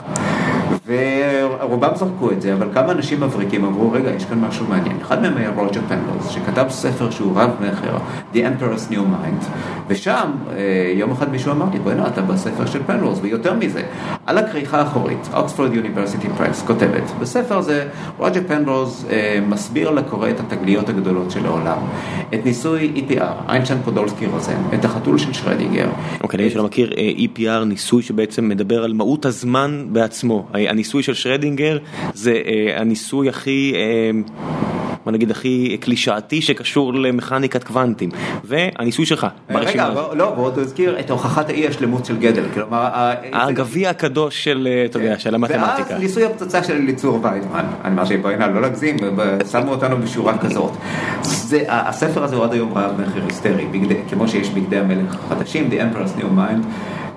ורובם 0.86 1.90
זרקו 1.96 2.32
את 2.32 2.42
זה, 2.42 2.54
אבל 2.54 2.68
כמה 2.74 2.92
אנשים 2.92 3.20
מבריקים 3.20 3.66
אמרו, 3.66 3.92
רגע, 3.92 4.12
יש 4.12 4.26
כאן 4.26 4.40
משהו 4.40 4.66
מעניין. 4.70 4.98
אחד 5.02 5.22
מהם 5.22 5.38
היה 5.38 5.52
רוג'ר 5.56 5.82
פנלוס, 5.88 6.30
שכתב 6.30 6.66
ספר 6.70 7.12
שהוא 7.12 7.34
רב 7.36 7.50
מכר, 7.62 7.98
The 8.34 8.38
Emperor's 8.38 8.92
New 8.92 8.96
Mind, 8.96 9.46
ושם 9.88 10.32
אה, 10.52 10.94
יום 10.96 11.12
אחד 11.12 11.32
מישהו 11.32 11.52
אמר 11.52 11.66
לי, 11.74 11.80
בואי 11.80 11.96
נראה, 11.96 12.08
אתה 12.08 12.22
בספר 12.22 12.66
של 12.66 12.84
פנלוס, 12.86 13.20
ויותר 13.22 13.54
מזה, 13.54 13.82
על 14.26 14.38
הכריכה 14.38 14.80
האחורית, 14.80 15.30
אוקספורד 15.34 15.74
יוניברסיטי 15.74 16.28
פרס 16.38 16.64
כותבת, 16.68 17.04
בספר 17.20 17.58
הזה 17.58 17.88
רוג'ר 18.18 18.42
פנלוס 18.48 19.06
אה, 19.10 19.40
מסביר 19.48 19.90
לקורא 19.90 20.30
את 20.30 20.40
התגליות 20.40 20.90
הגדולות 20.90 21.32
של 21.32 21.46
העולם, 21.46 21.78
את 22.34 22.46
ניסוי 22.46 22.92
EPR, 22.96 23.50
איינשטיין 23.50 23.82
פודולסקי 23.86 24.26
רוזן, 24.26 24.62
את 24.74 24.86
החתול 24.86 25.18
של 25.18 25.34
שרדיגר. 25.34 25.90
אוקיי, 26.22 26.40
למי 26.40 26.50
שלא 26.50 26.64
מכיר, 26.64 26.94
אה, 26.98 27.12
EPR 27.18 27.66
ניסוי 27.66 28.04
שבעצם 28.04 28.50
מדבר 28.50 28.84
על 28.84 28.94
מהות 28.94 29.26
הזמן 29.26 29.86
בעצמו. 29.90 30.48
הניסוי 30.72 31.04
של 31.04 31.14
שרדינגר 31.14 31.78
זה 32.14 32.32
אה, 32.32 32.82
הניסוי 32.82 33.30
הכי, 33.30 33.74
אה, 33.76 34.12
בוא 35.06 35.12
נגיד 35.12 35.32
הכי 35.32 35.78
קלישאתי 35.80 36.42
שקשור 36.42 36.94
למכניקת 36.94 37.64
קוונטים, 37.64 38.10
והניסוי 38.44 39.06
שלך 39.06 39.28
ברשימה 39.52 39.90
רגע, 39.90 40.02
לא, 40.14 40.32
בוא 40.32 40.52
תזכיר 40.56 41.00
את 41.00 41.12
הוכחת 41.12 41.50
האי 41.50 41.68
השלמות 41.68 42.06
של 42.06 42.18
גדל, 42.18 42.44
כלומר... 42.54 42.90
הגביע 43.34 43.90
הקדוש 43.90 44.44
של, 44.44 44.68
אה, 44.72 44.86
אתה 44.86 45.00
יודע, 45.00 45.20
של 45.20 45.36
המתמטיקה. 45.36 45.90
ואז 45.90 46.02
ניסוי 46.02 46.26
הפצצה 46.26 46.64
של 46.64 46.74
אליצור 46.74 47.20
ויידמן, 47.24 47.66
אני 47.84 47.96
אומר 48.00 48.36
נא 48.38 48.46
לא 48.46 48.62
להגזים, 48.62 48.98
שמו 49.52 49.72
אותנו 49.72 49.98
בשורה 49.98 50.38
כזאת. 50.38 50.72
הספר 51.68 52.24
הזה 52.24 52.36
הוא 52.36 52.44
עד 52.44 52.54
היום 52.54 52.74
רב 52.78 53.02
מחיר 53.02 53.24
היסטרי, 53.24 53.66
כמו 54.10 54.28
שיש 54.28 54.50
בגדי 54.50 54.78
המלך 54.78 55.16
החדשים, 55.16 55.70
The 55.72 55.76
Emperor's 55.76 56.22
New 56.22 56.38
Mind. 56.38 56.66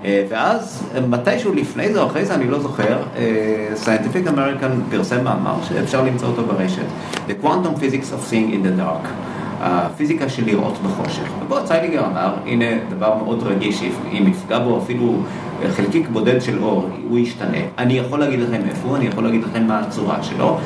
אה, 0.05 0.23
ואז 0.29 0.89
מתישהו 1.09 1.53
לפני 1.53 1.93
זה 1.93 2.01
או 2.01 2.07
אחרי 2.07 2.25
זה, 2.25 2.35
אני 2.35 2.47
לא 2.47 2.59
זוכר, 2.59 2.97
אה, 3.15 3.67
Scientific 3.85 4.27
American 4.27 4.91
פרסם 4.91 5.23
מאמר 5.23 5.55
שאפשר 5.63 6.03
למצוא 6.03 6.27
אותו 6.27 6.43
ברשת, 6.45 6.85
The 7.27 7.45
Quantum 7.45 7.79
Physics 7.79 8.13
of 8.13 8.31
Seeing 8.31 8.53
in 8.53 8.65
the 8.65 8.81
Dark. 8.81 9.07
הפיזיקה 9.59 10.29
של 10.29 10.45
לראות 10.45 10.77
בחושך. 10.83 11.29
ובו 11.41 11.55
צייליגר 11.63 12.05
אמר, 12.05 12.33
הנה 12.45 12.65
דבר 12.89 13.15
מאוד 13.23 13.43
רגיש, 13.43 13.83
אם 14.11 14.27
יפגע 14.27 14.59
בו 14.59 14.77
אפילו 14.83 15.13
חלקיק 15.71 16.07
בודד 16.13 16.41
של 16.41 16.63
אור, 16.63 16.89
הוא 17.09 17.19
ישתנה. 17.19 17.57
אני 17.77 17.93
יכול 17.93 18.19
להגיד 18.19 18.39
לכם 18.39 18.61
איפה, 18.69 18.95
אני 18.95 19.05
יכול 19.05 19.23
להגיד 19.23 19.43
לכם 19.43 19.67
מה 19.67 19.79
הצורה 19.79 20.23
שלו. 20.23 20.57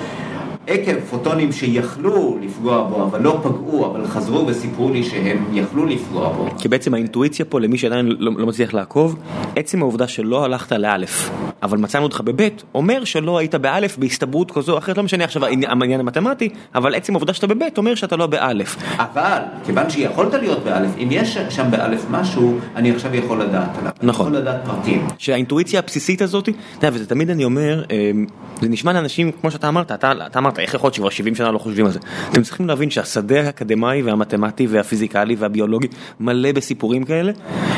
עקב 0.69 0.99
פוטונים 1.09 1.51
שיכלו 1.51 2.37
לפגוע 2.41 2.83
בו, 2.83 3.03
אבל 3.03 3.21
לא 3.21 3.39
פגעו, 3.43 3.85
אבל 3.85 4.07
חזרו 4.07 4.47
וסיפרו 4.47 4.89
לי 4.89 5.03
שהם 5.03 5.45
יכלו 5.53 5.85
לפגוע 5.85 6.29
בו. 6.29 6.47
כי 6.57 6.67
בעצם 6.67 6.93
האינטואיציה 6.93 7.45
פה, 7.45 7.59
למי 7.59 7.77
שעדיין 7.77 8.05
לא, 8.19 8.31
לא 8.37 8.47
מצליח 8.47 8.73
לעקוב, 8.73 9.15
עצם 9.55 9.81
העובדה 9.81 10.07
שלא 10.07 10.43
הלכת 10.43 10.71
לאלף, 10.71 11.29
אבל 11.63 11.77
מצאנו 11.77 12.03
אותך 12.03 12.21
בבית, 12.21 12.63
אומר 12.75 13.03
שלא 13.03 13.37
היית 13.37 13.55
באלף 13.55 13.97
בהסתברות 13.97 14.51
כזו 14.51 14.73
או 14.73 14.77
אחרת, 14.77 14.97
לא 14.97 15.03
משנה 15.03 15.23
עכשיו 15.23 15.45
העניין 15.45 15.99
המתמטי, 15.99 16.49
אבל 16.75 16.95
עצם 16.95 17.13
העובדה 17.13 17.33
שאתה 17.33 17.47
בבית 17.47 17.77
אומר 17.77 17.95
שאתה 17.95 18.15
לא 18.15 18.27
באלף. 18.27 18.75
אבל, 18.97 19.39
כיוון 19.65 19.89
שיכולת 19.89 20.33
להיות 20.33 20.63
באלף, 20.63 20.89
אם 20.97 21.07
יש 21.11 21.37
שם 21.49 21.71
באלף 21.71 22.05
משהו, 22.09 22.59
אני 22.75 22.91
עכשיו 22.91 23.15
יכול 23.15 23.41
לדעת 23.41 23.77
עליו. 23.77 23.91
נכון. 24.01 24.27
אני 24.27 24.37
יכול 24.37 24.51
לדעת 24.51 24.65
פרטים. 24.65 25.07
שהאינטואיציה 25.17 25.79
הבסיסית 25.79 26.21
הזאת, 26.21 26.49
אתה 26.49 26.87
יודע, 26.87 26.95
וזה 26.95 27.05
תמיד 27.05 27.29
אני 27.29 27.43
אומר, 27.43 27.83
אמ, 27.91 28.25
זה 28.61 28.69
נשמע 28.69 28.93
לאנשים, 28.93 29.31
כמו 29.31 29.51
שאתה 29.51 29.67
אמרת, 29.67 29.91
אתה, 29.91 30.11
אתה 30.27 30.39
אמרת, 30.39 30.58
איך 30.59 30.73
יכול 30.73 30.87
להיות 30.87 30.93
שכבר 30.93 31.09
70 31.09 31.35
שנה 31.35 31.51
לא 31.51 31.57
חושבים 31.57 31.85
על 31.85 31.91
זה? 31.91 31.99
אתם 32.31 32.41
צריכים 32.41 32.67
להבין 32.67 32.89
שהשדה 32.89 33.41
האקדמאי 33.41 34.01
והמתמטי 34.01 34.67
והפיזיקלי 34.67 35.35
והביולוגי 35.35 35.87
מלא 36.19 36.51
בסיפורים 36.51 37.03
כאלה, 37.03 37.31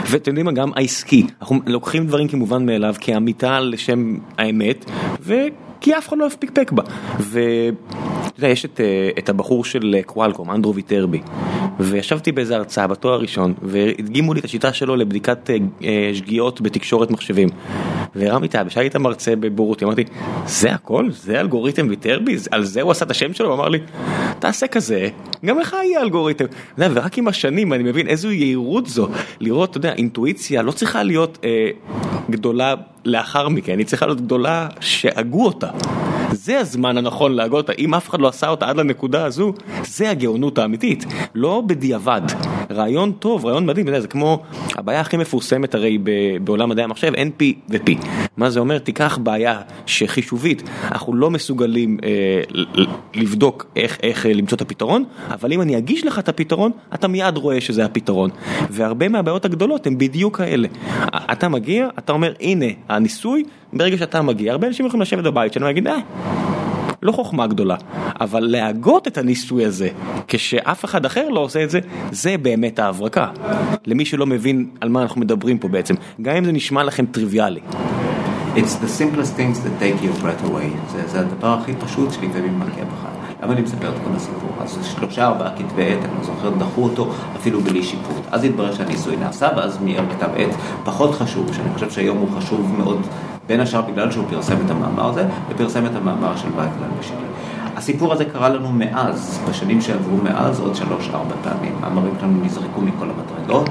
ואתם 0.10 0.32
יודעים 0.32 0.46
מה, 0.46 0.52
גם 0.52 0.72
העסקי, 0.76 1.28
אנחנו 1.42 1.60
לוקחים 1.66 2.08
דברים 2.08 2.28
כמובן 2.28 2.66
מאליו, 2.66 2.96
כאמיתה 3.00 3.60
לשם 3.60 4.18
האמת, 4.38 4.86
ו... 5.22 5.34
כי 5.82 5.98
אף 5.98 6.08
אחד 6.08 6.18
לא 6.18 6.28
הפקפק 6.28 6.72
בה. 6.72 6.84
ואתה 7.20 8.38
יודע, 8.38 8.48
יש 8.48 8.66
את, 8.66 8.82
אה, 8.82 9.10
את 9.20 9.30
הבחור 9.30 9.66
של 9.66 9.96
קוואלקום, 10.06 10.52
אנדרו 10.52 10.76
ויטרבי, 10.76 11.22
וישבתי 11.80 12.32
באיזה 12.32 12.56
הרצאה 12.56 12.88
בתואר 12.88 13.14
הראשון, 13.14 13.54
והדגימו 13.62 14.34
לי 14.34 14.40
את 14.40 14.46
השיטה 14.46 14.74
שלו 14.74 14.96
לבדיקת 14.96 15.50
אה, 15.84 16.12
שגיאות 16.14 16.62
בתקשורת 16.62 17.12
מחשבים. 17.12 17.50
והרמתי 18.16 18.48
את 18.48 18.56
היד, 18.56 18.68
ושאלתי 18.68 18.88
את 18.88 18.96
המרצה 18.96 19.36
בבורות, 19.36 19.84
אמרתי, 19.84 20.04
זה 20.46 20.74
הכל? 20.74 21.12
זה 21.12 21.40
אלגוריתם 21.40 21.88
ויתר 21.90 22.20
בי? 22.24 22.38
על 22.52 22.64
זה 22.64 22.82
הוא 22.82 22.92
עשה 22.92 23.06
את 23.06 23.12
השם 23.12 23.34
שלו? 23.34 23.48
הוא 23.48 23.56
אמר 23.56 23.70
לי, 23.70 23.80
תעשה 24.40 24.68
כזה, 24.68 25.10
גם 25.46 25.60
לך 25.60 25.76
יהיה 25.84 26.02
אלגוריתם. 26.02 26.46
ורק 26.78 27.18
עם 27.18 27.28
השנים 27.28 27.74
אני 27.74 27.84
מבין 27.84 28.08
איזו 28.08 28.32
יהירות 28.32 28.88
זו, 28.88 29.08
לראות, 29.40 29.70
אתה 29.70 29.78
יודע, 29.78 29.94
אינטואיציה 29.94 30.62
לא 30.62 30.72
צריכה 30.72 31.04
להיות 31.04 31.38
אה, 31.44 31.70
גדולה 32.30 32.76
לאחר 33.06 33.50
מכן, 33.50 33.78
היא 33.78 33.86
צריכה 33.86 34.06
להיות 34.06 34.22
גדולה 34.22 34.68
שהגו 34.80 35.46
אותה. 35.46 35.70
זה 36.32 36.60
הזמן 36.60 36.98
הנכון 36.98 37.34
להגות 37.34 37.70
אם 37.70 37.94
אף 37.94 38.10
אחד 38.10 38.22
לא 38.22 38.28
עשה 38.28 38.50
אותה 38.50 38.66
עד 38.66 38.78
לנקודה 38.78 39.26
הזו, 39.26 39.54
זה 39.84 40.10
הגאונות 40.10 40.58
האמיתית, 40.58 41.06
לא 41.36 41.64
בדיעבד. 41.68 42.22
רעיון 42.72 43.12
טוב, 43.12 43.46
רעיון 43.46 43.66
מדהים, 43.66 44.02
זה 44.02 44.08
כמו 44.08 44.44
הבעיה 44.78 45.02
הכי 45.02 45.18
מפורסמת 45.18 45.76
הרי 45.76 45.98
בעולם 46.44 46.70
מדעי 46.70 46.84
המחשב, 46.84 47.14
NP 47.14 47.44
ו-P. 47.70 48.06
מה 48.38 48.50
זה 48.50 48.60
אומר? 48.60 48.78
תיקח 48.78 49.18
בעיה 49.24 49.62
שחישובית, 49.86 50.64
אנחנו 50.92 51.16
לא 51.16 51.32
מסוגלים 51.32 51.98
אה, 52.04 52.64
לבדוק 53.16 53.66
איך, 53.76 53.98
איך 54.04 54.26
אה, 54.26 54.34
למצוא 54.34 54.56
את 54.56 54.62
הפתרון, 54.62 55.04
אבל 55.30 55.54
אם 55.54 55.62
אני 55.62 55.78
אגיש 55.78 56.06
לך 56.06 56.20
את 56.20 56.30
הפתרון, 56.30 56.72
אתה 56.94 57.08
מיד 57.08 57.38
רואה 57.38 57.62
שזה 57.62 57.86
הפתרון. 57.86 58.30
והרבה 58.70 59.10
מהבעיות 59.10 59.46
הגדולות 59.46 59.88
הן 59.88 59.98
בדיוק 59.98 60.38
כאלה. 60.38 60.68
אתה 61.32 61.50
מגיע, 61.50 61.88
אתה 62.00 62.12
אומר, 62.12 62.34
הנה 62.40 62.66
הניסוי, 62.90 63.44
ברגע 63.74 63.98
שאתה 63.98 64.22
מגיע, 64.22 64.52
הרבה 64.52 64.68
אנשים 64.68 64.86
יכולים 64.86 65.02
לשבת 65.02 65.24
בבית 65.24 65.54
שלנו 65.54 65.66
ולהגיד, 65.66 65.88
אה, 65.88 65.98
לא 67.02 67.12
חוכמה 67.12 67.48
גדולה, 67.48 67.76
אבל 68.22 68.40
להגות 68.40 69.08
את 69.08 69.18
הניסוי 69.18 69.66
הזה 69.66 69.90
כשאף 70.28 70.86
אחד 70.86 71.06
אחר 71.06 71.30
לא 71.30 71.40
עושה 71.40 71.64
את 71.64 71.70
זה, 71.70 71.80
זה 72.12 72.36
באמת 72.38 72.80
ההברקה. 72.80 73.28
למי 73.88 74.06
שלא 74.06 74.26
מבין 74.26 74.70
על 74.82 74.90
מה 74.90 75.02
אנחנו 75.02 75.22
מדברים 75.22 75.58
פה 75.58 75.68
בעצם, 75.68 75.96
גם 76.22 76.36
אם 76.36 76.46
זה 76.46 76.52
נשמע 76.52 76.84
לכם 76.84 77.06
טריוויאלי. 77.06 77.60
It's 78.56 78.76
the 78.84 79.02
simplest 79.02 79.34
things 79.38 79.58
that 79.64 79.74
take 79.82 80.04
your 80.04 80.24
breath 80.24 80.50
away. 80.50 80.92
זה, 80.92 81.08
זה 81.08 81.20
הדבר 81.20 81.54
הכי 81.62 81.74
פשוט 81.74 82.12
שלפעמים 82.12 82.60
מגיע 82.60 82.84
בך. 82.84 83.08
למה 83.44 83.54
אני 83.54 83.62
מספר 83.62 83.90
את 83.90 83.96
כל 84.04 84.16
הסיפור? 84.16 84.50
אז 84.60 84.78
שלושה 84.96 85.28
ארבעה 85.28 85.58
כתבי 85.58 85.86
עת, 85.86 86.06
אני 86.06 86.18
לא 86.18 86.24
זוכר, 86.24 86.50
דחו 86.50 86.84
אותו 86.84 87.12
אפילו 87.36 87.62
בלי 87.62 87.84
שיפוט. 87.84 88.26
אז 88.32 88.44
התברר 88.44 88.74
שהניסוי 88.74 89.16
נעשה, 89.16 89.50
ואז 89.58 89.78
מיהר 89.82 90.04
כתב 90.10 90.30
עת 90.36 90.50
פחות 90.84 91.16
חשוב, 91.16 91.54
שאני 91.54 91.74
חושב 91.74 91.90
שהיום 91.90 92.18
הוא 92.18 92.30
חשוב 92.38 92.76
מאוד 92.78 93.08
בין 93.52 93.60
השאר 93.60 93.82
בגלל 93.82 94.12
שהוא 94.12 94.26
פרסם 94.30 94.56
את 94.66 94.72
המאמר 94.72 95.10
הזה, 95.10 95.26
ופרסם 95.50 95.86
את 95.86 95.96
המאמר 95.96 96.38
של 96.38 96.48
וייטלן 96.56 96.90
ושלי. 97.00 97.18
הסיפור 97.76 98.14
הזה 98.14 98.26
קרה 98.26 98.50
לנו 98.50 98.72
מאז, 98.72 99.40
בשנים 99.50 99.82
שעברו 99.82 100.18
מאז, 100.18 100.60
עוד 100.60 100.76
שלוש-ארבע 100.76 101.36
פעמים. 101.44 101.76
מאמרים 101.82 102.14
שלנו 102.20 102.44
נזרקו 102.44 102.82
מכל 102.82 103.08
המדרגות. 103.10 103.70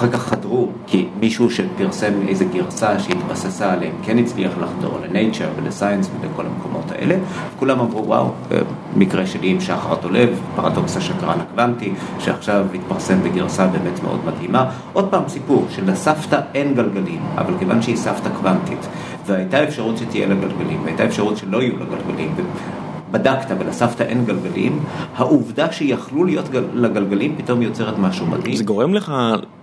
אחר 0.00 0.10
כך 0.10 0.28
חדרו, 0.28 0.68
כי 0.86 1.06
מישהו 1.20 1.50
שפרסם 1.50 2.12
איזה 2.28 2.44
גרסה 2.44 2.98
שהתבססה 2.98 3.72
עליהם 3.72 3.92
כן 4.02 4.18
הצליח 4.18 4.52
לחדור 4.60 4.98
ל-Nature 4.98 5.60
ול-Science 5.62 6.06
ולכל 6.20 6.46
המקומות 6.46 6.90
האלה, 6.92 7.14
כולם 7.58 7.80
אמרו 7.80 8.06
וואו, 8.06 8.30
אה, 8.52 8.58
מקרה 8.96 9.26
שלי 9.26 9.48
עם 9.48 9.60
שחר 9.60 9.94
דולב, 10.02 10.40
פרדוקס 10.56 10.96
השקרן 10.96 11.40
הקוונטי, 11.40 11.92
שעכשיו 12.18 12.66
התפרסם 12.74 13.22
בגרסה 13.22 13.66
באמת 13.66 14.02
מאוד 14.02 14.20
מדהימה. 14.26 14.70
עוד 14.92 15.08
פעם 15.10 15.22
סיפור, 15.28 15.66
שלסבתא 15.70 16.40
אין 16.54 16.74
גלגלים, 16.74 17.22
אבל 17.38 17.58
כיוון 17.58 17.82
שהיא 17.82 17.96
סבתא 17.96 18.28
קוונטית, 18.36 18.86
והייתה 19.26 19.64
אפשרות 19.64 19.98
שתהיה 19.98 20.26
לה 20.26 20.34
גלגלים, 20.34 20.80
והייתה 20.84 21.04
אפשרות 21.04 21.36
שלא 21.36 21.62
יהיו 21.62 21.78
לה 21.78 21.84
גלגלים, 21.84 22.34
בדקת 23.12 23.54
ולסבתא 23.58 24.02
אין 24.02 24.24
גלגלים, 24.24 24.78
העובדה 25.16 25.72
שיכלו 25.72 26.24
להיות 26.24 26.48
גל... 26.48 26.64
לגלגלים 26.74 27.36
פתאום 27.36 27.62
יוצרת 27.62 27.98
משהו 27.98 28.26
מדהים. 28.26 28.56
זה 28.56 28.64
גורם 28.64 28.94
לך 28.94 29.12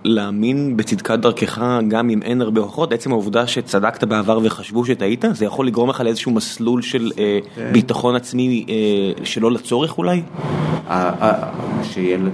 להאמין 0.04 0.76
בצדקת 0.76 1.18
דרכך 1.18 1.62
גם 1.88 2.10
אם 2.10 2.22
אין 2.22 2.42
הרבה 2.42 2.60
הוכחות? 2.60 2.92
עצם 2.92 3.12
העובדה 3.12 3.46
שצדקת 3.46 4.04
בעבר 4.04 4.40
וחשבו 4.42 4.84
שטעית, 4.84 5.24
זה 5.32 5.44
יכול 5.44 5.66
לגרום 5.66 5.90
לך 5.90 6.00
לאיזשהו 6.00 6.32
מסלול 6.32 6.82
של 6.82 7.10
אה, 7.18 7.38
כן. 7.54 7.72
ביטחון 7.72 8.16
עצמי 8.16 8.66
אה, 8.68 9.24
שלא 9.24 9.52
לצורך 9.52 9.98
אולי? 9.98 10.22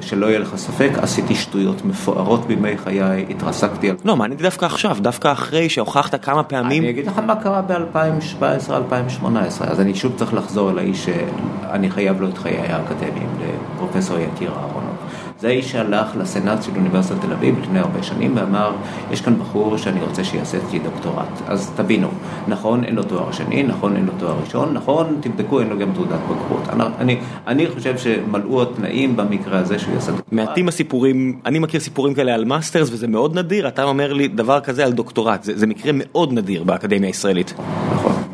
שלא 0.00 0.26
יהיה 0.26 0.38
לך 0.38 0.56
ספק, 0.56 0.90
עשיתי 0.96 1.34
שטויות 1.34 1.84
מפוארות 1.84 2.46
בימי 2.46 2.78
חיי, 2.78 3.26
התרסקתי 3.30 3.90
על... 3.90 3.96
לא, 4.04 4.16
מעניין 4.16 4.40
דווקא 4.40 4.64
עכשיו, 4.64 4.96
דווקא 5.00 5.32
אחרי 5.32 5.68
שהוכחת 5.68 6.24
כמה 6.24 6.42
פעמים... 6.42 6.82
אני 6.82 6.90
אגיד 6.90 7.06
לך 7.06 7.18
מה 7.18 7.36
קרה 7.36 7.62
ב-2017-2018, 7.62 9.24
אז 9.60 9.80
אני 9.80 9.94
שוב 9.94 10.12
צריך 10.16 10.34
לחזור 10.34 10.70
אל 10.70 10.78
האיש 10.78 11.03
שאני 11.04 11.90
חייב 11.90 12.20
לו 12.20 12.28
את 12.28 12.38
חיי 12.38 12.58
האקדמיים, 12.58 13.28
לפרופסור 13.74 14.18
יקיר 14.18 14.50
אהרונוב. 14.50 14.94
זה 15.40 15.48
האיש 15.48 15.70
שהלך 15.70 16.16
לסנאט 16.16 16.62
של 16.62 16.70
אוניברסיטת 16.76 17.20
תל 17.20 17.32
אביב 17.32 17.58
לפני 17.62 17.78
הרבה 17.78 18.02
שנים 18.02 18.32
ואמר, 18.36 18.72
יש 19.10 19.20
כאן 19.20 19.38
בחור 19.38 19.76
שאני 19.76 20.00
רוצה 20.02 20.24
שיעשה 20.24 20.58
אצלי 20.58 20.78
דוקטורט. 20.78 21.42
אז 21.46 21.70
תבינו, 21.76 22.08
נכון 22.48 22.84
אין 22.84 22.94
לו 22.94 23.02
תואר 23.02 23.32
שני, 23.32 23.62
נכון 23.62 23.96
אין 23.96 24.06
לו 24.06 24.12
תואר 24.18 24.36
ראשון, 24.44 24.74
נכון 24.74 25.16
תבדקו 25.20 25.60
אין 25.60 25.68
לו 25.68 25.78
גם 25.78 25.92
תעודת 25.92 26.18
בגרות. 26.24 26.68
אני, 26.98 27.18
אני 27.46 27.66
חושב 27.66 27.98
שמלאו 27.98 28.62
התנאים 28.62 29.16
במקרה 29.16 29.58
הזה 29.58 29.78
שהוא 29.78 29.94
יעשה 29.94 30.10
דוקטורט. 30.12 30.32
מעטים 30.32 30.68
הסיפורים, 30.68 31.40
אני 31.46 31.58
מכיר 31.58 31.80
סיפורים 31.80 32.14
כאלה 32.14 32.34
על 32.34 32.44
masters 32.44 32.88
וזה 32.92 33.08
מאוד 33.08 33.38
נדיר, 33.38 33.68
אתה 33.68 33.84
אומר 33.84 34.12
לי 34.12 34.28
דבר 34.28 34.60
כזה 34.60 34.84
על 34.84 34.92
דוקטורט, 34.92 35.42
זה, 35.42 35.58
זה 35.58 35.66
מקרה 35.66 35.92
מאוד 35.94 36.32
נדיר 36.32 36.64
באקדמיה 36.64 37.08
הישראלית. 37.08 37.54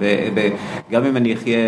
וגם 0.01 1.05
אם 1.05 1.17
אני 1.17 1.35
אחיה 1.35 1.59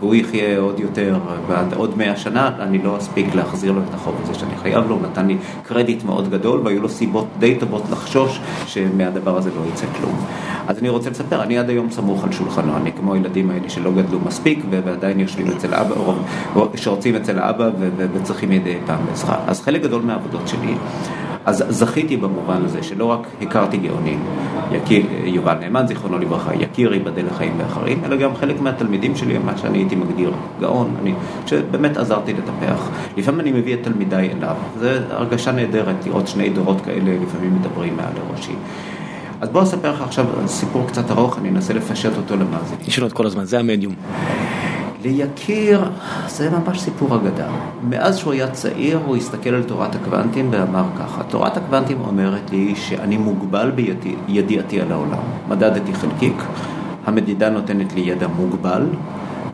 והוא 0.00 0.14
יחיה 0.14 0.58
עוד 0.58 0.80
יותר, 0.80 1.18
ועד 1.48 1.74
עוד 1.74 1.98
מאה 1.98 2.16
שנה, 2.16 2.50
אני 2.60 2.78
לא 2.78 2.96
אספיק 2.96 3.34
להחזיר 3.34 3.72
לו 3.72 3.80
את 3.88 3.94
החוב 3.94 4.14
הזה 4.22 4.34
שאני 4.34 4.56
חייב 4.62 4.88
לו, 4.88 4.94
הוא 4.94 5.02
נתן 5.02 5.26
לי 5.26 5.36
קרדיט 5.62 6.04
מאוד 6.04 6.30
גדול 6.30 6.60
והיו 6.64 6.82
לו 6.82 6.88
סיבות 6.88 7.26
די 7.38 7.54
טובות 7.54 7.82
לחשוש 7.90 8.40
שמהדבר 8.66 9.36
הזה 9.36 9.50
לא 9.50 9.68
יצא 9.72 9.86
כלום. 9.98 10.26
אז 10.68 10.78
אני 10.78 10.88
רוצה 10.88 11.10
לספר, 11.10 11.42
אני 11.42 11.58
עד 11.58 11.70
היום 11.70 11.90
סמוך 11.90 12.24
על 12.24 12.32
שולחנו, 12.32 12.76
אני 12.76 12.92
כמו 12.92 13.14
הילדים 13.14 13.50
האלה 13.50 13.68
שלא 13.68 13.90
גדלו 13.92 14.18
מספיק 14.26 14.64
ועדיין 14.70 15.20
יושבים 15.20 15.46
אצל 15.56 15.74
האבא, 15.74 15.94
או 16.56 16.68
שרוצים 16.76 17.16
אצל 17.16 17.38
האבא 17.38 17.70
וצריכים 17.96 18.50
מדי 18.50 18.76
פעם 18.86 19.00
עזרה. 19.12 19.36
אז 19.46 19.62
חלק 19.62 19.82
גדול 19.82 20.02
מהעבודות 20.02 20.48
שלי 20.48 20.74
אז 21.44 21.64
זכיתי 21.68 22.16
במובן 22.16 22.64
הזה 22.64 22.82
שלא 22.82 23.04
רק 23.04 23.26
הכרתי 23.42 23.76
גאונים, 23.76 24.20
יקיר, 24.72 25.06
יובל 25.24 25.54
נאמן 25.60 25.86
זיכרונו 25.86 26.18
לברכה, 26.18 26.54
יקיר 26.54 26.92
ייבדל 26.94 27.26
לחיים 27.26 27.52
ואחרים, 27.58 28.00
אלא 28.04 28.16
גם 28.16 28.34
חלק 28.36 28.60
מהתלמידים 28.60 29.16
שלי, 29.16 29.38
מה 29.38 29.58
שאני 29.58 29.78
הייתי 29.78 29.96
מגדיר 29.96 30.32
גאון, 30.60 30.94
אני, 31.02 31.14
שבאמת 31.46 31.96
עזרתי 31.96 32.32
לטפח. 32.32 32.88
לפעמים 33.16 33.40
אני 33.40 33.52
מביא 33.52 33.74
את 33.74 33.78
תלמידיי 33.82 34.30
אליו, 34.32 34.54
זו 34.80 34.88
הרגשה 35.10 35.52
נהדרת 35.52 36.06
לראות 36.06 36.28
שני 36.28 36.48
דורות 36.48 36.80
כאלה 36.80 37.10
לפעמים 37.22 37.54
מדברים 37.54 37.96
מעל 37.96 38.12
לראשי. 38.30 38.54
אז 39.40 39.48
בוא 39.48 39.62
אספר 39.62 39.92
לך 39.92 40.00
עכשיו 40.02 40.26
סיפור 40.46 40.86
קצת 40.86 41.10
ארוך, 41.10 41.38
אני 41.38 41.48
אנסה 41.48 41.74
לפשט 41.74 42.16
אותו 42.16 42.36
למאזינים. 42.36 42.84
יש 42.86 42.98
לנו 42.98 43.08
את 43.08 43.12
כל 43.12 43.26
הזמן, 43.26 43.44
זה 43.44 43.58
המדיום. 43.58 43.94
ליקיר 45.02 45.90
זה 46.28 46.50
ממש 46.50 46.80
סיפור 46.80 47.16
אגדה. 47.16 47.48
מאז 47.82 48.18
שהוא 48.18 48.32
היה 48.32 48.50
צעיר 48.50 49.00
הוא 49.06 49.16
הסתכל 49.16 49.50
על 49.50 49.62
תורת 49.62 49.94
הקוונטים 49.94 50.48
ואמר 50.50 50.84
ככה, 50.98 51.22
תורת 51.22 51.56
הקוונטים 51.56 52.00
אומרת 52.00 52.50
לי 52.50 52.74
שאני 52.76 53.16
מוגבל 53.16 53.70
בידיעתי 53.70 54.80
על 54.80 54.92
העולם. 54.92 55.18
מדדתי 55.48 55.94
חלקיק, 55.94 56.34
המדידה 57.06 57.50
נותנת 57.50 57.92
לי 57.92 58.00
ידע 58.00 58.28
מוגבל, 58.28 58.86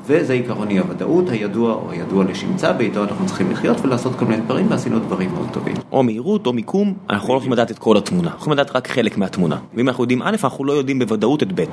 וזה 0.07 0.33
עיקרון 0.33 0.69
אי 0.69 0.79
הוודאות 0.79 1.31
הידוע 1.31 1.73
או 1.73 1.91
הידוע 1.91 2.25
לשמצה, 2.25 2.73
ואיתו 2.79 3.05
אנחנו 3.05 3.27
צריכים 3.27 3.51
לחיות 3.51 3.77
ולעשות 3.83 4.15
כל 4.17 4.25
מיני 4.25 4.43
דברים, 4.43 4.71
ועשינו 4.71 4.99
דברים 4.99 5.31
מאוד 5.33 5.49
טובים. 5.53 5.75
או 5.93 6.03
מהירות 6.03 6.47
או 6.47 6.53
מיקום, 6.53 6.95
אנחנו 7.11 7.29
לא 7.29 7.37
יכולים 7.37 7.53
לדעת 7.53 7.71
את 7.71 7.79
כל 7.79 7.97
התמונה, 7.97 8.29
אנחנו 8.29 8.41
יכולים 8.41 8.59
לדעת 8.59 8.77
רק 8.77 8.89
חלק 8.89 9.19
מהתמונה. 9.19 9.59
ואם 9.75 9.89
אנחנו 9.89 10.05
יודעים 10.05 10.23
א', 10.23 10.37
אנחנו 10.45 10.65
לא 10.65 10.73
יודעים 10.73 10.99
בוודאות 10.99 11.43
את 11.43 11.53
ב'. 11.55 11.65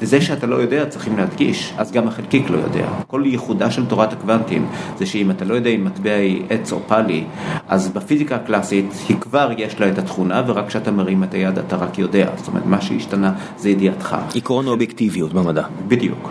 וזה 0.00 0.20
שאתה 0.20 0.46
לא 0.46 0.56
יודע, 0.56 0.86
צריכים 0.86 1.16
להדגיש, 1.16 1.72
אז 1.76 1.92
גם 1.92 2.08
החלקיק 2.08 2.50
לא 2.50 2.58
יודע. 2.58 2.88
כל 3.06 3.22
ייחודה 3.26 3.70
של 3.70 3.86
תורת 3.86 4.12
הקוונטים, 4.12 4.66
זה 4.98 5.06
שאם 5.06 5.30
אתה 5.30 5.44
לא 5.44 5.54
יודע 5.54 5.70
אם 5.70 5.84
מטבע 5.84 6.14
היא 6.14 6.42
עץ 6.50 6.72
או 6.72 6.80
פאלי, 6.86 7.24
אז 7.68 7.88
בפיזיקה 7.88 8.36
הקלאסית 8.36 8.92
היא 9.08 9.16
כבר 9.16 9.50
יש 9.58 9.80
לה 9.80 9.88
את 9.88 9.98
התכונה, 9.98 10.42
ורק 10.46 10.68
כשאתה 10.68 10.90
מרים 10.90 11.24
את 11.24 11.34
היד 11.34 11.58
אתה 11.58 11.76
רק 11.76 11.98
יודע. 11.98 12.30
זאת 12.36 12.48
אומרת, 12.48 12.66
מה 12.66 12.80
שהשתנה 12.80 13.32
זה 13.58 13.70
ידיעתך. 13.70 14.16
עקרון 14.34 14.66
האובייקטיביות 14.66 15.32
במדע. 15.32 15.64
בדיוק. 15.88 16.28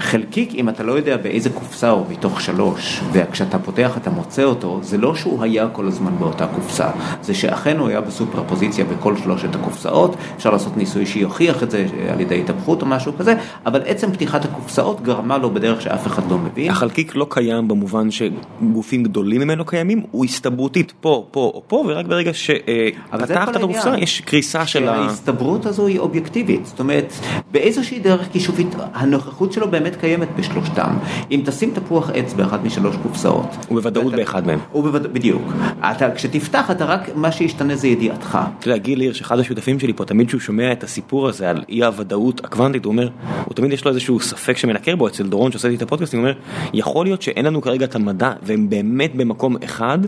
חלקיק, 0.00 0.54
אם 0.54 0.68
אתה 0.68 0.82
לא 0.82 0.92
יודע 0.92 1.03
באיזה 1.04 1.50
קופסה 1.50 1.90
הוא 1.90 2.06
מתוך 2.10 2.40
שלוש, 2.40 3.00
וכשאתה 3.12 3.58
פותח 3.58 3.96
אתה 3.96 4.10
מוצא 4.10 4.42
אותו, 4.42 4.78
זה 4.82 4.98
לא 4.98 5.14
שהוא 5.14 5.42
היה 5.42 5.68
כל 5.68 5.86
הזמן 5.86 6.12
באותה 6.18 6.46
קופסה, 6.46 6.88
זה 7.22 7.34
שאכן 7.34 7.78
הוא 7.78 7.88
היה 7.88 8.00
בסופר 8.00 8.42
פוזיציה 8.48 8.84
בכל 8.84 9.16
שלושת 9.16 9.54
הקופסאות, 9.54 10.16
אפשר 10.36 10.50
לעשות 10.50 10.76
ניסוי 10.76 11.06
שיוכיח 11.06 11.62
את 11.62 11.70
זה 11.70 11.86
על 12.12 12.20
ידי 12.20 12.40
התהפכות 12.40 12.82
או 12.82 12.86
משהו 12.86 13.12
כזה, 13.18 13.34
אבל 13.66 13.82
עצם 13.86 14.12
פתיחת 14.12 14.44
הקופסאות 14.44 15.00
גרמה 15.02 15.38
לו 15.38 15.50
בדרך 15.50 15.82
שאף 15.82 16.06
אחד 16.06 16.30
לא 16.30 16.38
מבין. 16.38 16.70
החלקיק 16.70 17.16
לא 17.16 17.26
קיים 17.30 17.68
במובן 17.68 18.08
שגופים 18.10 19.02
גדולים 19.02 19.40
ממנו 19.40 19.64
קיימים, 19.64 20.02
הוא 20.10 20.24
הסתברותית 20.24 20.92
פה, 21.00 21.26
פה 21.30 21.52
או 21.54 21.62
פה, 21.66 21.84
ורק 21.88 22.06
ברגע 22.06 22.30
שפתחת 22.34 23.48
את 23.48 23.56
הקופסה 23.56 23.98
יש 23.98 24.20
קריסה 24.20 24.66
של 24.66 24.88
ה... 24.88 24.94
ההסתברות 24.94 25.66
הזו 25.66 25.86
היא 25.86 25.98
אובייקטיבית, 25.98 26.66
זאת 26.66 26.80
אומרת, 26.80 27.12
באיזושהי 27.52 27.98
דרך 27.98 28.28
חישובית 28.32 28.68
הנוכחות 28.94 29.52
שלו 29.52 29.70
באמת 29.70 29.96
קיימת 29.96 30.28
בשלושתם. 30.36 30.93
אם 31.30 31.40
תשים 31.44 31.70
תפוח 31.74 32.10
עץ 32.14 32.32
באחת 32.32 32.64
משלוש 32.64 32.96
קופסאות. 33.02 33.46
הוא 33.68 33.78
בוודאות 33.80 34.04
ואתה- 34.06 34.16
באחד 34.16 34.46
מהם. 34.46 34.58
הוא 34.72 34.82
בוודאות, 34.82 35.12
בדיוק. 35.12 35.42
אתה, 35.80 36.10
כשתפתח 36.14 36.70
אתה 36.70 36.84
רק, 36.84 37.10
מה 37.16 37.32
שישתנה 37.32 37.76
זה 37.76 37.88
ידיעתך. 37.88 38.38
אתה 38.58 38.68
יודע, 38.68 38.78
גיל 38.78 39.00
הירש, 39.00 39.20
אחד 39.20 39.38
השותפים 39.38 39.80
שלי 39.80 39.92
פה, 39.92 40.04
תמיד 40.04 40.26
כשהוא 40.28 40.40
שומע 40.40 40.72
את 40.72 40.84
הסיפור 40.84 41.28
הזה 41.28 41.50
על 41.50 41.62
אי 41.68 41.84
הוודאות 41.84 42.44
הקוונטית, 42.44 42.84
הוא 42.84 42.90
אומר, 42.92 43.08
הוא 43.44 43.54
תמיד 43.54 43.72
יש 43.72 43.84
לו 43.84 43.90
איזשהו 43.90 44.20
ספק 44.20 44.56
שמנקר 44.56 44.96
בו, 44.96 45.06
אצל 45.08 45.26
דורון 45.26 45.50
שעושה 45.52 45.68
לי 45.68 45.74
את 45.74 45.82
הפודקאסט, 45.82 46.14
הוא 46.14 46.20
אומר, 46.20 46.32
יכול 46.74 47.06
להיות 47.06 47.22
שאין 47.22 47.44
לנו 47.44 47.60
כרגע 47.62 47.84
את 47.84 47.94
המדע, 47.94 48.32
והם 48.42 48.70
באמת 48.70 49.14
במקום 49.16 49.56
אחד, 49.64 49.98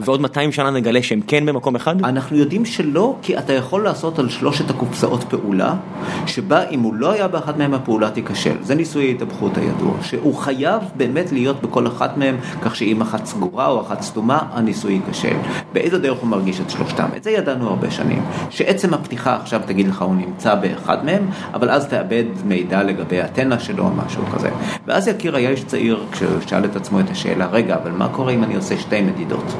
ועוד 0.00 0.20
200 0.20 0.52
שנה 0.52 0.70
נגלה 0.70 1.02
שהם 1.02 1.20
כן 1.26 1.46
במקום 1.46 1.76
אחד? 1.76 2.04
אנחנו 2.04 2.36
יודעים 2.36 2.64
שלא, 2.64 3.16
כי 3.22 3.38
אתה 3.38 3.52
יכול 3.52 3.84
לעשות 3.84 4.18
על 4.18 4.28
שלושת 4.28 4.70
הקופסאות 4.70 5.24
פעולה, 5.24 5.74
שבה 6.26 6.68
אם 6.68 6.80
הוא 6.80 6.94
לא 6.94 7.12
היה 7.12 7.28
באחת 7.28 7.56
מהם 7.56 7.74
הפעולה 7.74 8.10
תיכשל. 8.10 8.54
זה 8.62 8.74
ניסוי 8.74 9.06
ההתהפכות 9.08 9.56
הידוע, 9.58 9.94
שהוא 10.02 10.35
חייב 10.36 10.82
באמת 10.96 11.32
להיות 11.32 11.62
בכל 11.62 11.86
אחת 11.86 12.16
מהם, 12.16 12.36
כך 12.62 12.76
שאם 12.76 13.00
אחת 13.00 13.26
סגורה 13.26 13.66
או 13.66 13.80
אחת 13.80 14.02
סתומה, 14.02 14.38
הניסוי 14.52 14.92
ייכשל. 14.92 15.36
באיזה 15.72 15.98
דרך 15.98 16.18
הוא 16.18 16.28
מרגיש 16.28 16.60
את 16.60 16.70
שלושתם? 16.70 17.08
את 17.16 17.24
זה 17.24 17.30
ידענו 17.30 17.68
הרבה 17.68 17.90
שנים. 17.90 18.22
שעצם 18.50 18.94
הפתיחה 18.94 19.36
עכשיו 19.36 19.60
תגיד 19.66 19.88
לך 19.88 20.02
הוא 20.02 20.14
נמצא 20.14 20.54
באחד 20.54 21.04
מהם, 21.04 21.30
אבל 21.54 21.70
אז 21.70 21.86
תאבד 21.86 22.24
מידע 22.44 22.82
לגבי 22.82 23.20
התנע 23.20 23.58
שלו 23.58 23.84
או 23.84 23.90
משהו 23.90 24.22
כזה. 24.34 24.50
ואז 24.86 25.08
יקיר 25.08 25.36
היה 25.36 25.50
איש 25.50 25.64
צעיר 25.64 26.04
כשהוא 26.12 26.40
שאל 26.46 26.64
את 26.64 26.76
עצמו 26.76 27.00
את 27.00 27.10
השאלה, 27.10 27.46
רגע, 27.46 27.76
אבל 27.82 27.90
מה 27.90 28.08
קורה 28.08 28.32
אם 28.32 28.44
אני 28.44 28.56
עושה 28.56 28.78
שתי 28.78 29.02
מדידות? 29.02 29.54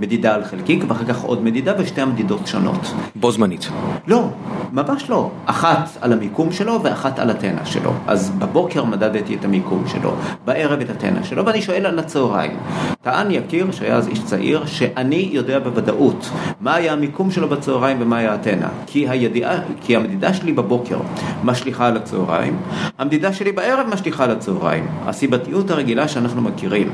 מדידה 0.00 0.34
על 0.34 0.44
חלקיק 0.44 0.84
ואחר 0.88 1.04
כך 1.04 1.22
עוד 1.22 1.44
מדידה 1.44 1.72
ושתי 1.78 2.00
המדידות 2.00 2.46
שונות. 2.46 2.94
בו 3.14 3.30
זמנית. 3.30 3.68
לא, 4.06 4.28
ממש 4.72 5.10
לא. 5.10 5.30
אחת 5.46 5.88
על 6.00 6.12
המיקום 6.12 6.52
שלו 6.52 6.82
ואחת 6.82 7.18
על 7.18 7.30
התנע 7.30 7.64
שלו. 7.64 7.92
אז 8.06 8.30
בבוקר 8.38 8.84
מדדתי 8.84 9.34
את 9.34 9.44
המיקום 9.44 9.84
שלו, 9.86 10.14
בערב 10.44 10.80
את 10.80 10.90
התנע 10.90 11.24
שלו, 11.24 11.46
ואני 11.46 11.62
שואל 11.62 11.86
על 11.86 11.98
הצהריים. 11.98 12.56
טען 13.02 13.30
יקיר, 13.30 13.72
שהיה 13.72 13.96
אז 13.96 14.08
איש 14.08 14.24
צעיר, 14.24 14.66
שאני 14.66 15.28
יודע 15.32 15.58
בוודאות 15.58 16.30
מה 16.60 16.74
היה 16.74 16.92
המיקום 16.92 17.30
שלו 17.30 17.48
בצהריים 17.48 17.96
ומה 18.00 18.16
היה 18.16 18.34
התנע. 18.34 18.68
כי, 18.86 19.08
הידיעה, 19.08 19.58
כי 19.80 19.96
המדידה 19.96 20.34
שלי 20.34 20.52
בבוקר 20.52 20.98
משליכה 21.44 21.86
על 21.86 21.96
הצהריים, 21.96 22.56
המדידה 22.98 23.32
שלי 23.32 23.52
בערב 23.52 23.86
משליכה 23.92 24.24
על 24.24 24.30
הצהריים. 24.30 24.86
הסיבתיות 25.06 25.70
הרגילה 25.70 26.08
שאנחנו 26.08 26.42
מכירים. 26.42 26.88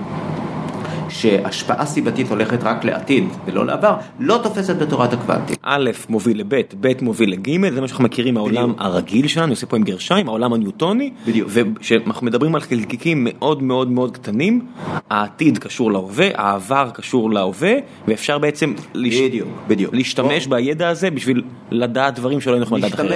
שהשפעה 1.15 1.87
סיבתית 1.87 2.31
הולכת 2.31 2.63
רק 2.63 2.85
לעתיד 2.85 3.25
ולא 3.47 3.67
לעבר, 3.67 3.97
לא 4.21 4.41
תופסת 4.43 4.77
בתורת 4.77 5.13
הקוונטים. 5.13 5.57
א' 5.63 5.91
מוביל 6.09 6.41
לב', 6.41 6.55
ב' 6.81 6.93
מוביל 7.03 7.33
לג', 7.33 7.71
זה 7.75 7.81
מה 7.81 7.89
שאנחנו 7.89 8.05
מכירים 8.05 8.35
מהעולם. 8.35 8.73
הרגיל 8.79 9.27
שלנו, 9.27 9.45
אני 9.45 9.51
עושה 9.51 9.67
פה 9.67 9.77
עם 9.77 9.83
גרשיים, 9.83 10.29
העולם 10.29 10.53
הניוטוני, 10.53 11.11
בדיוק. 11.27 11.49
וכשאנחנו 11.53 12.27
מדברים 12.27 12.55
על 12.55 12.61
חלקיקים 12.61 13.27
מאוד 13.31 13.63
מאוד 13.63 13.91
מאוד 13.91 14.11
קטנים, 14.17 14.67
העתיד 15.11 15.59
קשור 15.59 15.93
להווה, 15.93 16.29
העבר 16.35 16.91
קשור 16.95 17.31
להווה, 17.31 17.73
ואפשר 18.09 18.39
בעצם 18.39 18.75
לש... 18.95 19.21
בדיוק, 19.21 19.49
בדיוק. 19.69 19.95
להשתמש 19.95 20.47
בידע 20.47 20.89
הזה 20.89 21.11
בשביל 21.11 21.43
לדעת 21.71 22.15
דברים 22.15 22.41
שלא 22.41 22.53
היינו 22.53 22.65
יכולים 22.65 22.85
לדעת 22.85 22.95
אחרת. 22.95 23.07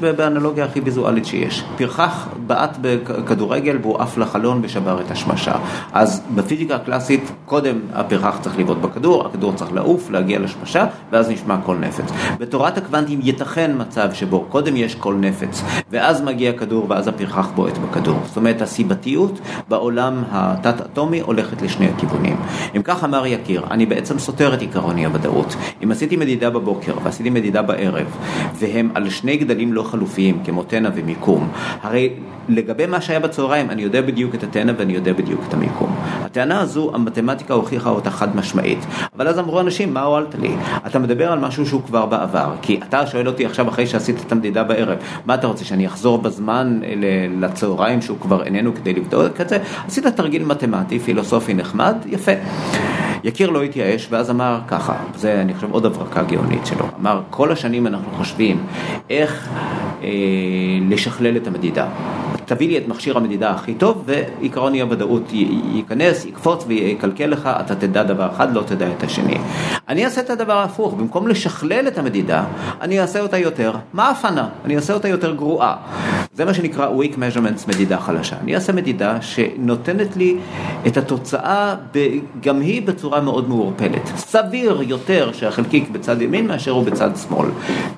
ב- 0.00 0.10
באנלוגיה 0.10 0.64
הכי 0.64 0.80
ויזואלית 0.80 1.26
שיש. 1.26 1.62
פרחח 1.76 2.28
בעט 2.46 2.76
בכדורגל 2.80 3.76
והוא 3.82 3.98
עף 3.98 4.18
לחלון 4.18 4.60
ושבר 4.62 5.00
את 5.00 5.10
השמשה. 5.10 5.54
אז 5.92 6.22
בפיזיקה 6.34 6.76
הקלאסית, 6.76 7.19
קודם 7.46 7.78
הפרחח 7.92 8.38
צריך 8.40 8.58
לבעוט 8.58 8.78
בכדור, 8.78 9.26
הכדור 9.26 9.52
צריך 9.52 9.72
לעוף, 9.72 10.10
להגיע 10.10 10.38
לשמשה, 10.38 10.86
ואז 11.12 11.30
נשמע 11.30 11.56
קול 11.56 11.76
נפץ. 11.76 12.12
בתורת 12.38 12.78
הקוונטים 12.78 13.20
ייתכן 13.22 13.70
מצב 13.78 14.12
שבו 14.12 14.44
קודם 14.48 14.76
יש 14.76 14.94
קול 14.94 15.14
נפץ, 15.14 15.62
ואז 15.90 16.22
מגיע 16.22 16.52
כדור 16.52 16.86
ואז 16.88 17.08
הפרחח 17.08 17.48
בועט 17.54 17.78
בכדור. 17.78 18.18
זאת 18.26 18.36
אומרת, 18.36 18.62
הסיבתיות 18.62 19.40
בעולם 19.68 20.22
התת-אטומי 20.30 21.20
הולכת 21.20 21.62
לשני 21.62 21.88
הכיוונים. 21.88 22.36
אם 22.76 22.82
כך 22.82 23.04
אמר 23.04 23.26
יקיר, 23.26 23.62
אני 23.70 23.86
בעצם 23.86 24.18
סותר 24.18 24.54
את 24.54 24.60
עיקרון 24.60 24.98
אי 24.98 25.04
הוודאות. 25.04 25.56
אם 25.84 25.90
עשיתי 25.90 26.16
מדידה 26.16 26.50
בבוקר 26.50 26.92
ועשיתי 27.02 27.30
מדידה 27.30 27.62
בערב, 27.62 28.06
והם 28.58 28.90
על 28.94 29.10
שני 29.10 29.36
גדלים 29.36 29.72
לא 29.72 29.82
חלופיים, 29.82 30.38
כמו 30.44 30.62
תנע 30.62 30.90
ומיקום, 30.94 31.48
הרי 31.82 32.10
לגבי 32.48 32.86
מה 32.86 33.00
שהיה 33.00 33.20
בצהריים, 33.20 33.70
אני 33.70 33.82
יודע 33.82 34.02
בדיוק 34.02 34.34
את 34.34 34.42
התנע 34.42 34.72
ואני 34.78 34.92
יודע 34.92 35.12
בדיוק 35.12 35.40
את 35.48 35.54
המיקום. 35.54 35.96
הטענה 36.22 36.60
הזו, 36.60 36.90
המתמטיקה 37.18 37.54
הוכיחה 37.54 37.90
אותה 37.90 38.10
חד 38.10 38.36
משמעית. 38.36 38.86
אבל 39.16 39.28
אז 39.28 39.38
אמרו 39.38 39.60
אנשים, 39.60 39.94
מה 39.94 40.02
הועלת 40.02 40.34
לי? 40.34 40.54
אתה 40.86 40.98
מדבר 40.98 41.32
על 41.32 41.38
משהו 41.38 41.66
שהוא 41.66 41.82
כבר 41.86 42.06
בעבר. 42.06 42.52
כי 42.62 42.80
אתה 42.88 43.06
שואל 43.06 43.26
אותי 43.28 43.46
עכשיו 43.46 43.68
אחרי 43.68 43.86
שעשית 43.86 44.24
את 44.26 44.32
המדידה 44.32 44.64
בערב, 44.64 44.98
מה 45.26 45.34
אתה 45.34 45.46
רוצה, 45.46 45.64
שאני 45.64 45.86
אחזור 45.86 46.18
בזמן 46.18 46.80
לצהריים 47.40 48.02
שהוא 48.02 48.18
כבר 48.20 48.42
איננו 48.42 48.74
כדי 48.74 48.92
לבדוק 48.92 49.40
את 49.40 49.48
זה? 49.48 49.58
עשית 49.86 50.06
תרגיל 50.06 50.44
מתמטי, 50.44 50.98
פילוסופי 50.98 51.54
נחמד, 51.54 51.94
יפה. 52.06 52.32
יקיר 53.24 53.50
לא 53.50 53.62
התייאש, 53.62 54.08
ואז 54.10 54.30
אמר 54.30 54.60
ככה, 54.68 54.94
זה 55.14 55.40
אני 55.40 55.54
חושב 55.54 55.72
עוד 55.72 55.86
הברקה 55.86 56.22
גאונית 56.22 56.66
שלו, 56.66 56.86
אמר 57.00 57.20
כל 57.30 57.52
השנים 57.52 57.86
אנחנו 57.86 58.10
חושבים 58.16 58.66
איך 59.10 59.48
אה, 60.02 60.08
לשכלל 60.88 61.36
את 61.36 61.46
המדידה. 61.46 61.86
תביא 62.50 62.68
לי 62.68 62.78
את 62.78 62.88
מכשיר 62.88 63.16
המדידה 63.16 63.50
הכי 63.50 63.74
טוב 63.74 64.04
ועיקרון 64.06 64.74
אי 64.74 64.80
הוודאות 64.80 65.32
ייכנס, 65.72 66.24
יקפוץ 66.24 66.64
ויקלקל 66.66 67.26
לך, 67.26 67.50
אתה 67.60 67.74
תדע 67.74 68.02
דבר 68.02 68.28
אחד, 68.32 68.54
לא 68.54 68.62
תדע 68.66 68.86
את 68.98 69.02
השני. 69.02 69.36
אני 69.88 70.04
אעשה 70.04 70.20
את 70.20 70.30
הדבר 70.30 70.52
ההפוך, 70.52 70.94
במקום 70.94 71.28
לשכלל 71.28 71.88
את 71.88 71.98
המדידה, 71.98 72.44
אני 72.80 73.00
אעשה 73.00 73.20
אותה 73.20 73.38
יותר 73.38 73.72
מעפנה, 73.92 74.48
אני 74.64 74.76
אעשה 74.76 74.92
אותה 74.94 75.08
יותר 75.08 75.34
גרועה. 75.34 75.76
זה 76.34 76.44
מה 76.44 76.54
שנקרא 76.54 76.88
weak 76.88 77.14
measurements 77.14 77.68
מדידה 77.68 77.98
חלשה. 77.98 78.36
אני 78.42 78.54
אעשה 78.54 78.72
מדידה 78.72 79.22
שנותנת 79.22 80.16
לי 80.16 80.36
את 80.86 80.96
התוצאה, 80.96 81.74
גם 82.42 82.60
היא 82.60 82.82
בצורה 82.82 83.20
מאוד 83.20 83.48
מעורפלת. 83.48 84.06
סביר 84.16 84.82
יותר 84.82 85.32
שהחלקיק 85.32 85.90
בצד 85.90 86.22
ימין 86.22 86.46
מאשר 86.46 86.70
הוא 86.70 86.84
בצד 86.84 87.10
שמאל. 87.28 87.48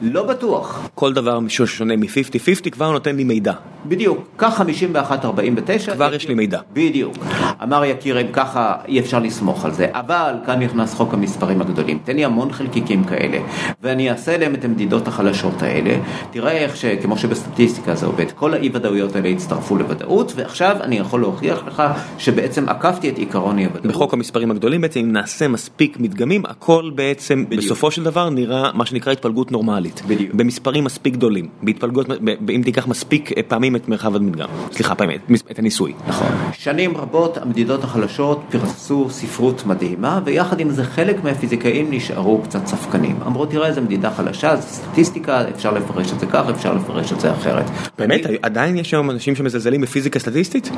לא 0.02 0.22
בטוח. 0.22 0.88
כל 0.94 1.12
דבר 1.12 1.38
ששונה 1.48 1.96
מ-50-50 1.96 2.70
כבר 2.70 2.90
נותן 2.90 3.16
לי 3.16 3.24
מידע. 3.24 3.52
בדיוק, 3.86 4.28
כך 4.42 4.60
51-49. 4.60 5.94
כבר 5.94 6.14
יש 6.14 6.28
לי 6.28 6.34
מידע. 6.34 6.60
בדיוק. 6.72 7.14
אמר 7.62 7.84
יקיר, 7.84 8.20
אם 8.20 8.26
ככה 8.32 8.74
אי 8.88 9.00
אפשר 9.00 9.18
לסמוך 9.18 9.64
על 9.64 9.72
זה. 9.72 9.86
אבל 9.92 10.34
כאן 10.46 10.62
נכנס 10.62 10.94
חוק 10.94 11.14
המספרים 11.14 11.60
הגדולים. 11.60 11.98
תן 12.04 12.16
לי 12.16 12.24
המון 12.24 12.52
חלקיקים 12.52 13.04
כאלה, 13.04 13.38
ואני 13.82 14.10
אעשה 14.10 14.38
להם 14.38 14.54
את 14.54 14.64
המדידות 14.64 15.08
החלשות 15.08 15.62
האלה. 15.62 15.96
תראה 16.30 16.52
איך 16.52 16.76
ש... 16.76 16.84
כמו 16.84 17.18
שבסטטיסטיקה 17.18 17.94
זה 17.94 18.06
עובד, 18.06 18.30
כל 18.30 18.54
האי 18.54 18.70
ודאויות 18.72 19.16
האלה 19.16 19.28
הצטרפו 19.28 19.76
לוודאות, 19.76 20.32
ועכשיו 20.36 20.76
אני 20.80 20.98
יכול 20.98 21.20
להוכיח 21.20 21.62
לך 21.66 21.82
שבעצם 22.18 22.68
עקפתי 22.68 23.08
את 23.08 23.18
עיקרון 23.18 23.58
אי 23.58 23.64
הוודאות. 23.64 23.86
בחוק 23.86 24.14
המספרים 24.14 24.50
הגדולים 24.50 24.80
בעצם 24.80 25.00
אם 25.00 25.12
נעשה 25.12 25.48
מספיק 25.48 26.00
מדגמים 26.00 26.42
הכל 26.46 26.90
בעצם 26.94 27.44
בדיוק. 27.46 27.64
בסופו 27.64 27.90
של 27.90 28.02
דבר 28.02 28.30
נראה 28.30 28.70
מה 28.74 28.86
שנקרא 28.86 29.12
התפלגות 29.12 29.52
נורמלית. 29.52 30.02
בדיוק. 30.06 30.34
במספרים 30.34 30.84
מספיק 30.84 31.14
גדולים. 31.14 31.48
בהתפלגות, 31.62 32.06
ב- 32.08 32.50
אם 32.50 32.62
תיקח 32.64 32.86
מספיק 32.86 33.32
אה, 33.32 33.42
פעמים 33.42 33.76
את 33.76 33.88
מרחב 33.88 34.16
המדגם. 34.32 34.48
סליחה 34.72 34.94
פעמים, 34.94 35.18
את- 35.50 35.58
הניסוי. 35.58 35.92
נכון. 36.08 36.26
שנים 36.52 36.96
רבות 36.96 37.38
המדידות 37.38 37.84
החלשות 37.84 38.40
פרסו 38.50 39.06
ספרות 39.10 39.66
מדהימה, 39.66 40.20
ויחד 40.24 40.60
עם 40.60 40.70
זה 40.70 40.84
חלק 40.84 41.24
מהפיזיקאים 41.24 41.86
נשארו 41.90 42.40
קצת 42.44 42.66
ספקנים. 42.66 43.16
אמרו, 43.26 43.46
תראה 43.46 43.66
איזה 43.68 43.80
מדידה 43.80 44.10
חלשה, 44.10 44.56
זה 44.56 44.62
סטטיסטיקה, 44.62 45.48
אפשר 45.48 45.72
לפרש 45.72 46.12
את 46.12 46.20
זה 46.20 46.26
כך, 46.26 46.44
אפשר 46.50 46.72
לפרש 46.74 47.12
את 47.12 47.20
זה 47.20 47.32
אחרת. 47.32 47.64
באמת 47.98 48.20
עדיין 48.42 48.76
יש 48.76 48.94
היום 48.94 49.10
אנשים 49.10 49.34
שמזלזלים 49.36 49.80
בפיזיקה 49.80 50.18
סטטיסטית? 50.18 50.70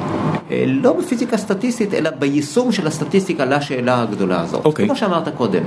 אה, 0.51 0.65
לא 0.67 0.93
בפיזיקה 0.93 1.37
סטטיסטית, 1.37 1.95
אלא 1.95 2.11
ביישום 2.11 2.73
של 2.73 2.87
הסטטיסטיקה 2.87 3.45
לשאלה 3.45 4.03
הגדולה 4.03 4.41
הזאת. 4.41 4.65
אוקיי. 4.65 4.87
כמו 4.87 4.97
שאמרת 4.97 5.29
קודם, 5.37 5.63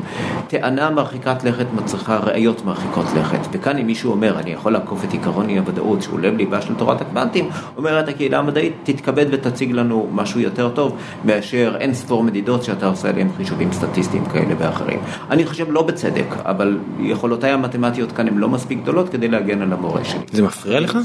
טענה 0.47 0.89
מרחיקת 0.89 1.43
לכת 1.43 1.65
מצריכה 1.75 2.17
ראיות 2.17 2.65
מרחיקות 2.65 3.05
לכת, 3.19 3.39
וכאן 3.51 3.77
אם 3.77 3.87
מישהו 3.87 4.11
אומר, 4.11 4.39
אני 4.39 4.49
יכול 4.51 4.73
לעקוף 4.73 5.03
את 5.03 5.11
עיקרון 5.13 5.49
אי 5.49 5.57
הוודאות 5.57 6.01
שהוא 6.01 6.19
לב 6.19 6.37
ליבה 6.37 6.61
של 6.61 6.73
תורת 6.75 7.01
הקוונטים, 7.01 7.49
אומרת 7.77 8.07
הקהילה 8.07 8.39
המדעית, 8.39 8.73
תתכבד 8.83 9.25
ותציג 9.31 9.71
לנו 9.71 10.07
משהו 10.11 10.39
יותר 10.39 10.69
טוב, 10.69 10.97
מאשר 11.25 11.75
אין 11.79 11.93
ספור 11.93 12.23
מדידות 12.23 12.63
שאתה 12.63 12.85
עושה 12.87 13.09
עליהן 13.09 13.27
חישובים 13.37 13.71
סטטיסטיים 13.71 14.25
כאלה 14.25 14.53
ואחרים. 14.57 14.99
אני 15.29 15.45
חושב 15.45 15.65
לא 15.71 15.81
בצדק, 15.81 16.35
אבל 16.45 16.77
יכולותיי 16.99 17.51
המתמטיות 17.51 18.11
כאן 18.11 18.27
הן 18.27 18.37
לא 18.37 18.49
מספיק 18.49 18.81
גדולות 18.81 19.09
כדי 19.09 19.27
להגן 19.27 19.61
על 19.61 19.73
המורה 19.73 20.03
שלי. 20.03 20.19
זה 20.31 20.43
מפריע 20.43 20.79
לך? 20.79 20.97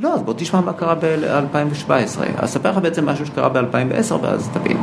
לא, 0.00 0.14
אז 0.14 0.22
בוא 0.22 0.34
תשמע 0.36 0.60
מה 0.60 0.72
קרה 0.72 0.94
ב-2017. 0.94 1.90
אספר 2.36 2.70
לך 2.70 2.78
בעצם 2.78 3.06
משהו 3.06 3.26
שקרה 3.26 3.48
ב-2010 3.48 4.12
ואז 4.22 4.48
תבין. 4.52 4.76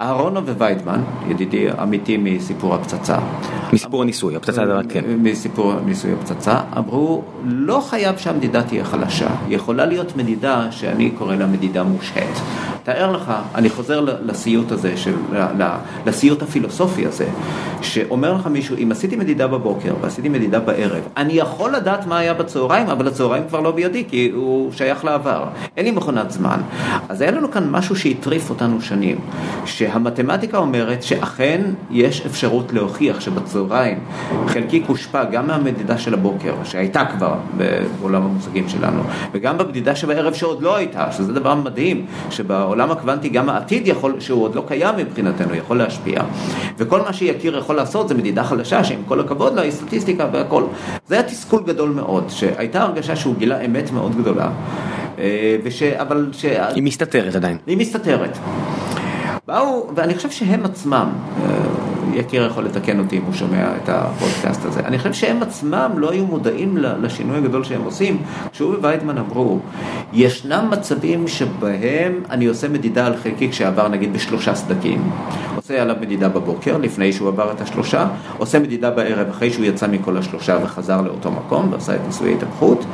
אהרונו 0.00 0.46
וויידמן, 0.46 1.00
ידידי 1.28 1.66
אמיתי 1.82 2.16
מסיפור 2.16 2.74
הפצצה, 2.74 3.18
מסיפור 3.72 4.02
הניסוי, 4.02 4.36
הפצצה 4.36 4.62
הדבר 4.62 4.80
כן. 4.88 5.04
מסיפור 5.18 5.74
ניסוי 5.84 6.12
הפצצה, 6.12 6.60
אמרו, 6.78 7.22
לא 7.44 7.80
חייב 7.80 8.16
שהמדידה 8.16 8.62
תהיה 8.62 8.84
חלשה, 8.84 9.28
יכולה 9.48 9.86
להיות 9.86 10.16
מדידה 10.16 10.66
שאני 10.70 11.10
קורא 11.10 11.34
לה 11.34 11.46
מדידה 11.46 11.82
מושהית. 11.82 12.40
תאר 12.82 13.12
לך, 13.12 13.32
אני 13.54 13.70
חוזר 13.70 14.00
לסיוט 14.00 14.72
הזה, 14.72 14.96
של, 14.96 15.14
לסיוט 16.06 16.42
הפילוסופי 16.42 17.06
הזה, 17.06 17.26
שאומר 17.82 18.32
לך 18.32 18.46
מישהו, 18.46 18.76
אם 18.82 18.92
עשיתי 18.92 19.16
מדידה 19.16 19.46
בבוקר 19.46 19.94
ועשיתי 20.00 20.28
מדידה 20.28 20.60
בערב, 20.60 21.02
אני 21.16 21.32
יכול 21.32 21.74
לדעת 21.74 22.06
מה 22.06 22.18
היה 22.18 22.34
בצהריים, 22.34 22.88
אבל 22.88 23.08
הצהריים 23.08 23.44
כבר 23.48 23.60
לא 23.60 23.70
בידי, 23.70 24.04
כי 24.08 24.30
הוא 24.34 24.72
שייך 24.72 25.04
לעבר. 25.04 25.44
אין 25.76 25.84
לי 25.84 25.90
מכונת 25.90 26.30
זמן. 26.30 26.60
אז 27.08 27.20
היה 27.20 27.30
לנו 27.30 27.50
כאן 27.50 27.70
משהו 27.70 27.96
שהטריף 27.96 28.50
אותנו 28.50 28.80
שנים, 28.80 29.18
שהמתמטיקה 29.82 30.58
אומרת 30.58 31.02
שאכן 31.02 31.60
יש 31.90 32.26
אפשרות 32.26 32.72
להוכיח 32.72 33.20
שבצהריים 33.20 33.98
חלקיק 34.46 34.84
הושפע 34.86 35.24
גם 35.24 35.46
מהמדידה 35.46 35.98
של 35.98 36.14
הבוקר, 36.14 36.54
שהייתה 36.64 37.04
כבר 37.04 37.34
בעולם 37.56 38.22
המושגים 38.22 38.68
שלנו, 38.68 39.02
וגם 39.32 39.58
במדידה 39.58 39.96
שבערב 39.96 40.34
שעוד 40.34 40.62
לא 40.62 40.76
הייתה, 40.76 41.12
שזה 41.12 41.32
דבר 41.32 41.54
מדהים, 41.54 42.06
שבעולם 42.30 42.90
הקוונטי 42.90 43.28
גם 43.28 43.48
העתיד 43.48 43.88
יכול, 43.88 44.20
שהוא 44.20 44.42
עוד 44.42 44.54
לא 44.54 44.64
קיים 44.68 44.96
מבחינתנו, 44.96 45.54
יכול 45.54 45.78
להשפיע. 45.78 46.22
וכל 46.78 47.00
מה 47.00 47.12
שיקיר 47.12 47.58
יכול 47.58 47.76
לעשות 47.76 48.08
זה 48.08 48.14
מדידה 48.14 48.44
חדשה, 48.44 48.84
שעם 48.84 49.02
כל 49.08 49.20
הכבוד 49.20 49.54
לה 49.54 49.62
היא 49.62 49.70
סטטיסטיקה 49.70 50.28
והכל. 50.32 50.64
זה 51.06 51.14
היה 51.14 51.22
תסכול 51.22 51.62
גדול 51.66 51.90
מאוד, 51.90 52.24
שהייתה 52.28 52.82
הרגשה 52.82 53.16
שהוא 53.16 53.34
גילה 53.38 53.60
אמת 53.60 53.90
מאוד 53.90 54.16
גדולה. 54.16 54.50
אה, 55.18 55.56
וש... 55.64 55.82
אבל 55.82 56.28
ש... 56.32 56.44
היא 56.74 56.82
מסתתרת 56.82 57.34
עדיין. 57.34 57.56
היא 57.66 57.76
מסתתרת. 57.76 58.38
באו, 59.46 59.90
ואני 59.94 60.14
חושב 60.14 60.30
שהם 60.30 60.64
עצמם, 60.64 61.08
אה, 61.44 61.48
יקיר 62.14 62.46
יכול 62.46 62.64
לתקן 62.64 62.98
אותי 62.98 63.18
אם 63.18 63.22
הוא 63.22 63.32
שומע 63.32 63.76
את 63.76 63.88
הפודקאסט 63.88 64.64
הזה, 64.64 64.80
אני 64.80 64.98
חושב 64.98 65.12
שהם 65.12 65.42
עצמם 65.42 65.90
לא 65.96 66.10
היו 66.10 66.26
מודעים 66.26 66.76
לשינוי 66.76 67.36
הגדול 67.36 67.64
שהם 67.64 67.82
עושים, 67.84 68.22
כשהוא 68.52 68.74
ווייטמן 68.74 69.18
אמרו, 69.18 69.58
ישנם 70.12 70.68
מצבים 70.70 71.28
שבהם 71.28 72.22
אני 72.30 72.46
עושה 72.46 72.68
מדידה 72.68 73.06
על 73.06 73.16
חלקיק 73.16 73.52
שעבר 73.52 73.88
נגיד 73.88 74.12
בשלושה 74.12 74.54
סדקים, 74.54 75.10
עושה 75.56 75.82
עליו 75.82 75.96
מדידה 76.00 76.28
בבוקר, 76.28 76.78
לפני 76.78 77.12
שהוא 77.12 77.28
עבר 77.28 77.52
את 77.52 77.60
השלושה, 77.60 78.08
עושה 78.38 78.58
מדידה 78.58 78.90
בערב 78.90 79.28
אחרי 79.30 79.50
שהוא 79.50 79.64
יצא 79.64 79.86
מכל 79.86 80.16
השלושה 80.16 80.58
וחזר 80.62 81.00
לאותו 81.00 81.30
מקום 81.30 81.72
ועשה 81.72 81.94
את 81.94 82.00
ניסויי 82.06 82.34
התהפכות. 82.34 82.84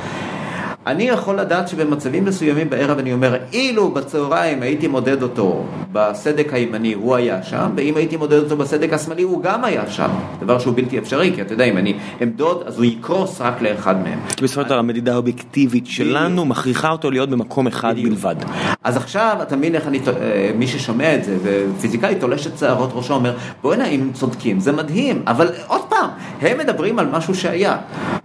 אני 0.89 1.05
יכול 1.05 1.41
לדעת 1.41 1.69
שבמצבים 1.69 2.25
מסוימים 2.25 2.71
בערב 2.71 2.99
אני 2.99 3.13
אומר, 3.13 3.37
אילו 3.53 3.91
בצהריים 3.91 4.63
הייתי 4.63 4.89
מודד 4.89 5.23
אותו 5.23 5.65
בסדק 5.93 6.53
הימני, 6.53 6.93
הוא 6.93 7.17
היה 7.17 7.43
שם, 7.43 7.71
ואם 7.77 7.97
הייתי 7.97 8.17
מודד 8.17 8.39
אותו 8.39 8.57
בסדק 8.57 8.93
השמאלי, 8.93 9.23
הוא 9.23 9.43
גם 9.43 9.65
היה 9.65 9.91
שם. 9.91 10.09
דבר 10.41 10.59
שהוא 10.59 10.75
בלתי 10.77 10.99
אפשרי, 10.99 11.33
כי 11.35 11.43
אתה 11.43 11.55
יודע, 11.55 11.65
אם 11.65 11.79
אני 11.79 11.95
אמדוד, 12.23 12.63
אז 12.67 12.77
הוא 12.77 12.85
יקרוס 12.85 13.41
רק 13.41 13.63
לאחד 13.63 14.03
מהם. 14.03 14.19
כי 14.37 14.45
בסופו 14.45 14.61
של 14.63 14.69
דבר 14.69 14.79
המדידה 14.79 15.13
האובייקטיבית 15.13 15.87
שלנו 15.87 16.45
מכריחה 16.45 16.91
אותו 16.91 17.11
להיות 17.11 17.31
במקום 17.31 17.67
אחד 17.67 17.95
בלבד. 17.95 18.37
אז 18.85 18.97
עכשיו, 18.97 19.37
אתה 19.43 19.57
מבין 19.57 19.75
איך 19.75 19.87
אני, 19.87 20.01
אה, 20.07 20.51
מי 20.55 20.67
ששומע 20.67 21.15
את 21.15 21.25
זה, 21.25 21.37
ופיזיקאי 21.43 22.15
תולש 22.15 22.47
את 22.47 22.59
שערות 22.59 22.91
ראשו, 22.95 23.15
אומר, 23.15 23.37
בוא'נה, 23.63 23.87
אם 23.87 24.01
הם 24.01 24.13
צודקים, 24.13 24.61
זה 24.61 24.73
מדהים, 24.73 25.23
אבל 25.27 25.49
עוד 25.67 25.81
פעם, 25.89 26.11
הם 26.41 26.59
מדברים 26.59 26.99
על 26.99 27.07
משהו 27.07 27.35
שהיה. 27.35 27.77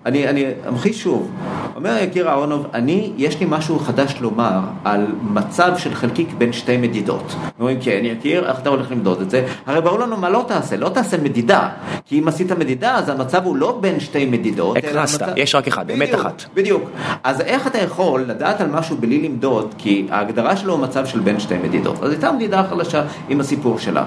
אני 0.05 0.45
אמחיש 0.67 1.03
שוב, 1.03 1.31
אומר 1.75 1.97
יקיר 2.01 2.29
אהרונוב, 2.29 2.67
אני, 2.73 3.11
יש 3.17 3.39
לי 3.39 3.45
משהו 3.49 3.79
חדש 3.79 4.15
לומר 4.21 4.59
על 4.83 5.05
מצב 5.21 5.77
של 5.77 5.95
חלקיק 5.95 6.27
בין 6.37 6.53
שתי 6.53 6.77
מדידות. 6.77 7.35
אומרים, 7.59 7.77
כן, 7.81 7.99
יקיר, 8.03 8.49
איך 8.49 8.59
אתה 8.59 8.69
הולך 8.69 8.91
למדוד 8.91 9.21
את 9.21 9.29
זה? 9.29 9.45
הרי 9.65 9.81
ברור 9.81 9.99
לנו 9.99 10.17
מה 10.17 10.29
לא 10.29 10.45
תעשה, 10.47 10.77
לא 10.77 10.89
תעשה 10.89 11.17
מדידה, 11.17 11.69
כי 12.05 12.19
אם 12.19 12.27
עשית 12.27 12.51
מדידה, 12.51 12.95
אז 12.95 13.09
המצב 13.09 13.45
הוא 13.45 13.55
לא 13.55 13.77
בין 13.81 13.99
שתי 13.99 14.25
מדידות. 14.25 14.77
הקרסת, 14.77 15.21
המצב... 15.21 15.33
יש 15.37 15.55
רק 15.55 15.67
אחד, 15.67 15.91
אמת 15.91 16.15
אחת. 16.15 16.43
בדיוק. 16.53 16.89
אז 17.23 17.41
איך 17.41 17.67
אתה 17.67 17.77
יכול 17.77 18.21
לדעת 18.21 18.61
על 18.61 18.67
משהו 18.67 18.97
בלי 18.97 19.27
למדוד, 19.27 19.73
כי 19.77 20.07
ההגדרה 20.11 20.57
שלו 20.57 20.73
הוא 20.73 20.81
מצב 20.81 21.05
של 21.05 21.19
בין 21.19 21.39
שתי 21.39 21.57
מדידות. 21.57 22.03
אז 22.03 22.11
הייתה 22.11 22.31
מדידה 22.31 22.63
חלשה 22.69 23.03
עם 23.29 23.39
הסיפור 23.39 23.79
שלה. 23.79 24.03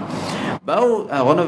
באו 0.64 1.06
אהרונוב 1.12 1.46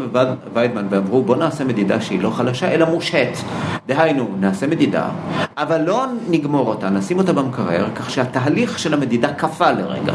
וויידמן 0.52 0.86
ואמרו, 0.90 1.22
בוא 1.22 1.36
נעשה 1.36 1.64
מדידה 1.64 2.00
שהיא 2.00 2.22
לא 2.22 2.30
חלשה, 2.30 2.70
אלא 2.74 2.86
מושהת. 2.86 3.38
דהיינו, 3.86 4.28
נעשה 4.40 4.66
מדידה, 4.66 5.08
אבל 5.56 5.80
לא 5.80 6.04
נגמור 6.30 6.68
אותה, 6.68 6.90
נשים 6.90 7.18
אותה 7.18 7.32
במקרר, 7.32 7.86
כך 7.94 8.10
שהתהליך 8.10 8.78
של 8.78 8.94
המדידה 8.94 9.32
קפא 9.32 9.64
לרגע. 9.64 10.12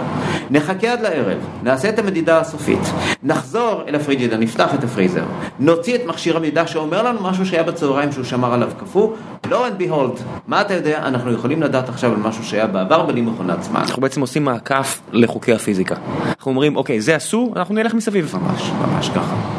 נחכה 0.50 0.92
עד 0.94 1.02
לערב, 1.02 1.38
נעשה 1.64 1.90
את 1.90 2.00
המדידה 2.00 2.40
הסופית, 2.40 2.80
נחזור 3.24 3.84
אל 3.88 3.96
הפריג'ידה, 3.96 4.38
נפתח 4.38 4.74
את 4.74 4.84
הפריזר, 4.84 5.24
נוציא 5.60 5.96
את 5.96 6.06
מכשיר 6.06 6.38
המדידה 6.38 6.68
שאומר 6.68 7.04
לנו 7.04 7.20
משהו 7.24 7.46
שהיה 7.46 7.64
בצהריים 7.64 8.12
שהוא 8.12 8.24
שמר 8.24 8.54
עליו 8.54 8.70
קפוא, 8.80 9.10
לא 9.50 9.68
and 9.68 9.82
behold, 9.82 10.22
מה 10.48 10.62
אתה 10.62 10.74
יודע, 10.74 11.02
אנחנו 11.08 11.32
יכולים 11.32 11.62
לדעת 11.62 11.90
עכשיו 11.90 12.12
על 12.12 12.18
משהו 12.18 12.44
שהיה 12.44 12.68
בעבר 12.68 13.06
בלי 13.06 13.22
מכונת 13.22 13.64
זמן. 13.64 13.80
אנחנו 13.80 14.02
בעצם 14.02 14.22
עושים 14.22 14.46
מעקף 14.46 15.02
לחוקי 15.12 15.54
הפיזיקה. 15.54 15.96
אנחנו 16.26 16.52
אומרים, 16.52 16.76
אוקיי, 16.76 17.02
זה 17.02 17.18
אסור, 17.18 17.54
אנחנו 17.56 17.76
נלך 17.76 17.94
מסביב. 17.94 18.34
ממש, 18.34 18.72
ממש 18.82 19.10
ככה. 19.10 19.53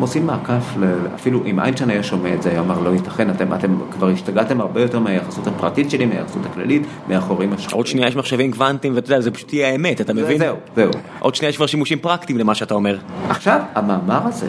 הם 0.00 0.02
עושים 0.02 0.26
מעקף, 0.26 0.74
אפילו 1.14 1.44
אם 1.46 1.60
איינשטיין 1.60 1.90
היה 1.90 2.02
שומע 2.02 2.34
את 2.34 2.42
זה, 2.42 2.50
היה 2.50 2.60
אומר 2.60 2.78
לא 2.78 2.90
ייתכן, 2.90 3.30
אתם, 3.30 3.54
אתם 3.54 3.76
כבר 3.90 4.08
השתגעתם 4.08 4.60
הרבה 4.60 4.80
יותר 4.80 4.98
מהיחסות 4.98 5.46
הפרטית 5.46 5.90
שלי, 5.90 6.06
מהיחסות 6.06 6.46
הכללית, 6.46 6.82
מהחורים 7.08 7.52
השחורים. 7.52 7.76
עוד 7.76 7.86
שנייה 7.86 8.08
יש 8.08 8.16
מחשבים 8.16 8.52
קוונטיים 8.52 8.96
ואתה 8.96 9.12
יודע, 9.12 9.20
זה 9.20 9.30
פשוט 9.30 9.52
יהיה 9.52 9.68
האמת, 9.68 10.00
אתה 10.00 10.14
מבין? 10.14 10.38
זהו, 10.38 10.56
זהו. 10.76 10.90
עוד 11.18 11.34
שנייה 11.34 11.48
יש 11.48 11.56
כבר 11.56 11.66
שימושים 11.66 11.98
פרקטיים 11.98 12.38
למה 12.38 12.54
שאתה 12.54 12.74
אומר. 12.74 12.98
עכשיו, 13.28 13.60
המאמר 13.74 14.20
הזה 14.24 14.48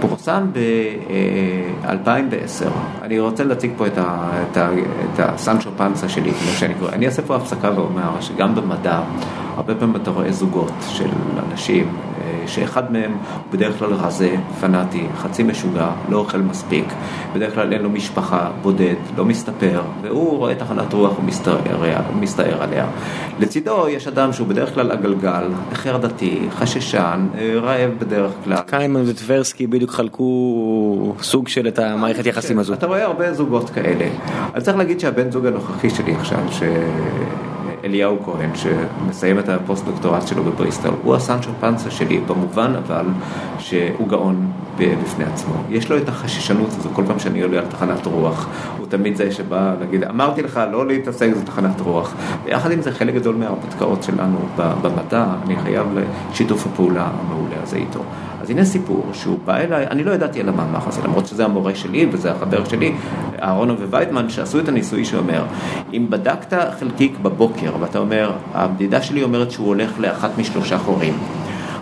פורסם 0.00 0.46
ב-2010. 0.52 2.68
אני 3.02 3.20
רוצה 3.20 3.44
להציג 3.44 3.70
פה 3.76 3.86
את, 3.86 3.98
ה, 3.98 4.30
את, 4.50 4.56
ה, 4.56 4.70
את 5.14 5.20
הסנצ'ו 5.20 5.70
פנסה 5.76 6.08
שלי, 6.08 6.32
כמו 6.32 6.52
שאני 6.58 6.74
קורא. 6.74 6.90
אני 6.92 7.06
אעשה 7.06 7.22
פה 7.22 7.36
הפסקה 7.36 7.70
ואומר 7.76 8.20
שגם 8.20 8.54
במדע, 8.54 9.00
הרבה 9.56 9.74
פעמים 9.74 9.96
אתה 9.96 10.10
רואה 10.10 10.32
זוגות 10.32 10.72
של 10.88 11.08
אנשים 11.50 11.88
שאחד 12.46 12.92
מהם 12.92 13.12
הוא 13.12 13.52
בדרך 13.52 13.78
כלל 13.78 13.92
רזה, 13.92 14.36
פנאטי, 14.60 15.06
חצי 15.16 15.42
משוגע, 15.42 15.90
לא 16.08 16.16
אוכל 16.16 16.38
מספיק, 16.38 16.84
בדרך 17.34 17.54
כלל 17.54 17.72
אין 17.72 17.82
לו 17.82 17.90
משפחה, 17.90 18.50
בודד, 18.62 18.94
לא 19.16 19.24
מסתפר, 19.24 19.82
והוא 20.02 20.38
רואה 20.38 20.54
תחנת 20.54 20.92
רוח 20.92 21.18
ומסתער 22.14 22.62
עליה. 22.62 22.86
לצידו 23.38 23.88
יש 23.88 24.08
אדם 24.08 24.32
שהוא 24.32 24.46
בדרך 24.46 24.74
כלל 24.74 24.90
עגלגל, 24.90 25.44
חרדתי, 25.72 26.40
חששן, 26.50 27.26
רעב 27.62 27.90
בדרך 27.98 28.30
כלל. 28.44 28.56
קיימן 28.66 29.02
וטברסקי 29.06 29.66
בדיוק 29.66 29.90
חלקו 29.90 31.14
סוג 31.22 31.48
של 31.48 31.68
את 31.68 31.78
המערכת 31.78 32.26
יחסים 32.26 32.58
הזו. 32.58 32.72
אתה 32.72 32.86
רואה 32.86 33.04
הרבה 33.04 33.32
זוגות 33.32 33.70
כאלה. 33.70 34.08
אני 34.54 34.62
צריך 34.62 34.76
להגיד 34.76 35.00
שהבן 35.00 35.30
זוג 35.30 35.46
הנוכחי 35.46 35.90
שלי 35.90 36.14
עכשיו, 36.14 36.38
ש... 36.50 36.62
אליהו 37.84 38.18
כהן, 38.24 38.50
שמסיים 38.54 39.38
את 39.38 39.48
הפוסט 39.48 39.84
דוקטורט 39.84 40.26
שלו 40.26 40.44
בבריסטל, 40.44 40.90
הוא 41.02 41.14
הסנצ'ו 41.14 41.50
פנסה 41.60 41.90
שלי, 41.90 42.20
במובן 42.26 42.72
אבל 42.86 43.06
שהוא 43.58 44.08
גאון 44.08 44.50
בפני 44.76 45.24
עצמו. 45.24 45.54
יש 45.70 45.90
לו 45.90 45.96
את 45.96 46.08
החששנות 46.08 46.68
הזו 46.68 46.88
כל 46.92 47.02
פעם 47.06 47.18
שאני 47.18 47.42
עולה 47.42 47.58
על 47.58 47.66
תחנת 47.66 48.06
רוח, 48.06 48.48
הוא 48.78 48.86
תמיד 48.86 49.16
זה 49.16 49.32
שבא 49.32 49.74
להגיד, 49.80 50.04
אמרתי 50.04 50.42
לך 50.42 50.60
לא 50.72 50.86
להתעסק, 50.86 51.30
זו 51.34 51.40
תחנת 51.44 51.80
רוח. 51.80 52.14
ויחד 52.44 52.72
עם 52.72 52.82
זה 52.82 52.92
חלק 52.92 53.14
גדול 53.14 53.34
מההרפתקאות 53.34 54.02
שלנו 54.02 54.38
במדע, 54.56 55.26
אני 55.46 55.56
חייב 55.56 55.86
לשיתוף 56.30 56.66
הפעולה 56.66 57.08
המעולה 57.20 57.56
הזה 57.62 57.76
איתו. 57.76 58.00
אז 58.40 58.50
הנה 58.50 58.64
סיפור 58.64 59.06
שהוא 59.12 59.38
בא 59.44 59.56
אליי, 59.56 59.86
אני 59.86 60.04
לא 60.04 60.10
ידעתי 60.10 60.40
על 60.40 60.48
המאמר 60.48 60.78
הזה, 60.86 61.02
למרות 61.04 61.26
שזה 61.26 61.44
המורה 61.44 61.74
שלי 61.74 62.06
וזה 62.12 62.32
החבר 62.32 62.64
שלי, 62.64 62.92
אהרונו 63.42 63.74
ווייטמן, 63.78 64.30
שעשו 64.30 64.60
את 64.60 64.68
הניסוי 64.68 65.04
שאומר, 65.04 65.44
אם 65.92 66.06
בדקת 66.10 66.58
חלקיק 66.78 67.18
בבוקר 67.22 67.72
ואתה 67.80 67.98
אומר, 67.98 68.32
המדידה 68.54 69.02
שלי 69.02 69.22
אומרת 69.22 69.50
שהוא 69.50 69.66
הולך 69.66 70.00
לאחת 70.00 70.30
משלושה 70.38 70.78
חורים. 70.78 71.14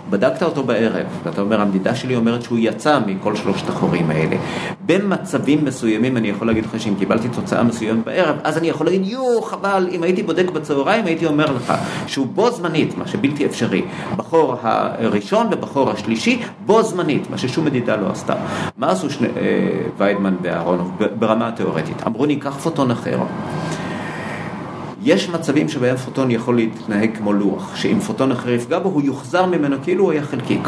בדקת 0.09 0.43
אותו 0.43 0.63
בערב, 0.63 1.05
ואתה 1.23 1.41
אומר, 1.41 1.61
המדידה 1.61 1.95
שלי 1.95 2.15
אומרת 2.15 2.41
שהוא 2.41 2.57
יצא 2.61 2.99
מכל 3.05 3.35
שלושת 3.35 3.69
החורים 3.69 4.09
האלה. 4.09 4.35
במצבים 4.85 5.65
מסוימים 5.65 6.17
אני 6.17 6.27
יכול 6.27 6.47
להגיד 6.47 6.65
לך 6.65 6.81
שאם 6.81 6.93
קיבלתי 6.99 7.27
תוצאה 7.29 7.63
מסוימת 7.63 8.05
בערב, 8.05 8.35
אז 8.43 8.57
אני 8.57 8.67
יכול 8.67 8.85
להגיד, 8.85 9.07
יואו, 9.07 9.41
חבל, 9.41 9.87
אם 9.91 10.03
הייתי 10.03 10.23
בודק 10.23 10.49
בצהריים 10.49 11.05
הייתי 11.05 11.25
אומר 11.25 11.45
לך 11.51 11.73
שהוא 12.07 12.27
בו 12.27 12.51
זמנית, 12.51 12.97
מה 12.97 13.07
שבלתי 13.07 13.45
אפשרי, 13.45 13.81
בחור 14.15 14.55
הראשון 14.61 15.47
ובחור 15.51 15.91
השלישי, 15.91 16.41
בו 16.65 16.83
זמנית, 16.83 17.29
מה 17.29 17.37
ששום 17.37 17.65
מדידה 17.65 17.95
לא 17.95 18.09
עשתה. 18.09 18.33
מה 18.77 18.91
עשו 18.91 19.09
שני, 19.09 19.27
אה, 19.27 19.33
ויידמן 19.97 20.35
ואהרונוב 20.41 20.91
ברמה 21.19 21.47
התיאורטית? 21.47 22.03
אמרו, 22.07 22.25
ניקח 22.25 22.57
פוטון 22.57 22.91
אחר. 22.91 23.19
יש 25.03 25.29
מצבים 25.29 25.69
שבהם 25.69 25.95
פוטון 25.97 26.31
יכול 26.31 26.55
להתנהג 26.55 27.17
כמו 27.17 27.33
לוח, 27.33 27.75
שאם 27.75 27.99
פוטון 27.99 28.31
אחר 28.31 28.49
יפגע 28.49 28.79
בו, 28.79 28.89
הוא 28.89 29.01
יוחזר 29.01 29.45
ממנו 29.45 29.75
כאילו 29.83 30.03
הוא 30.03 30.11
היה 30.11 30.23
חלקיק. 30.23 30.67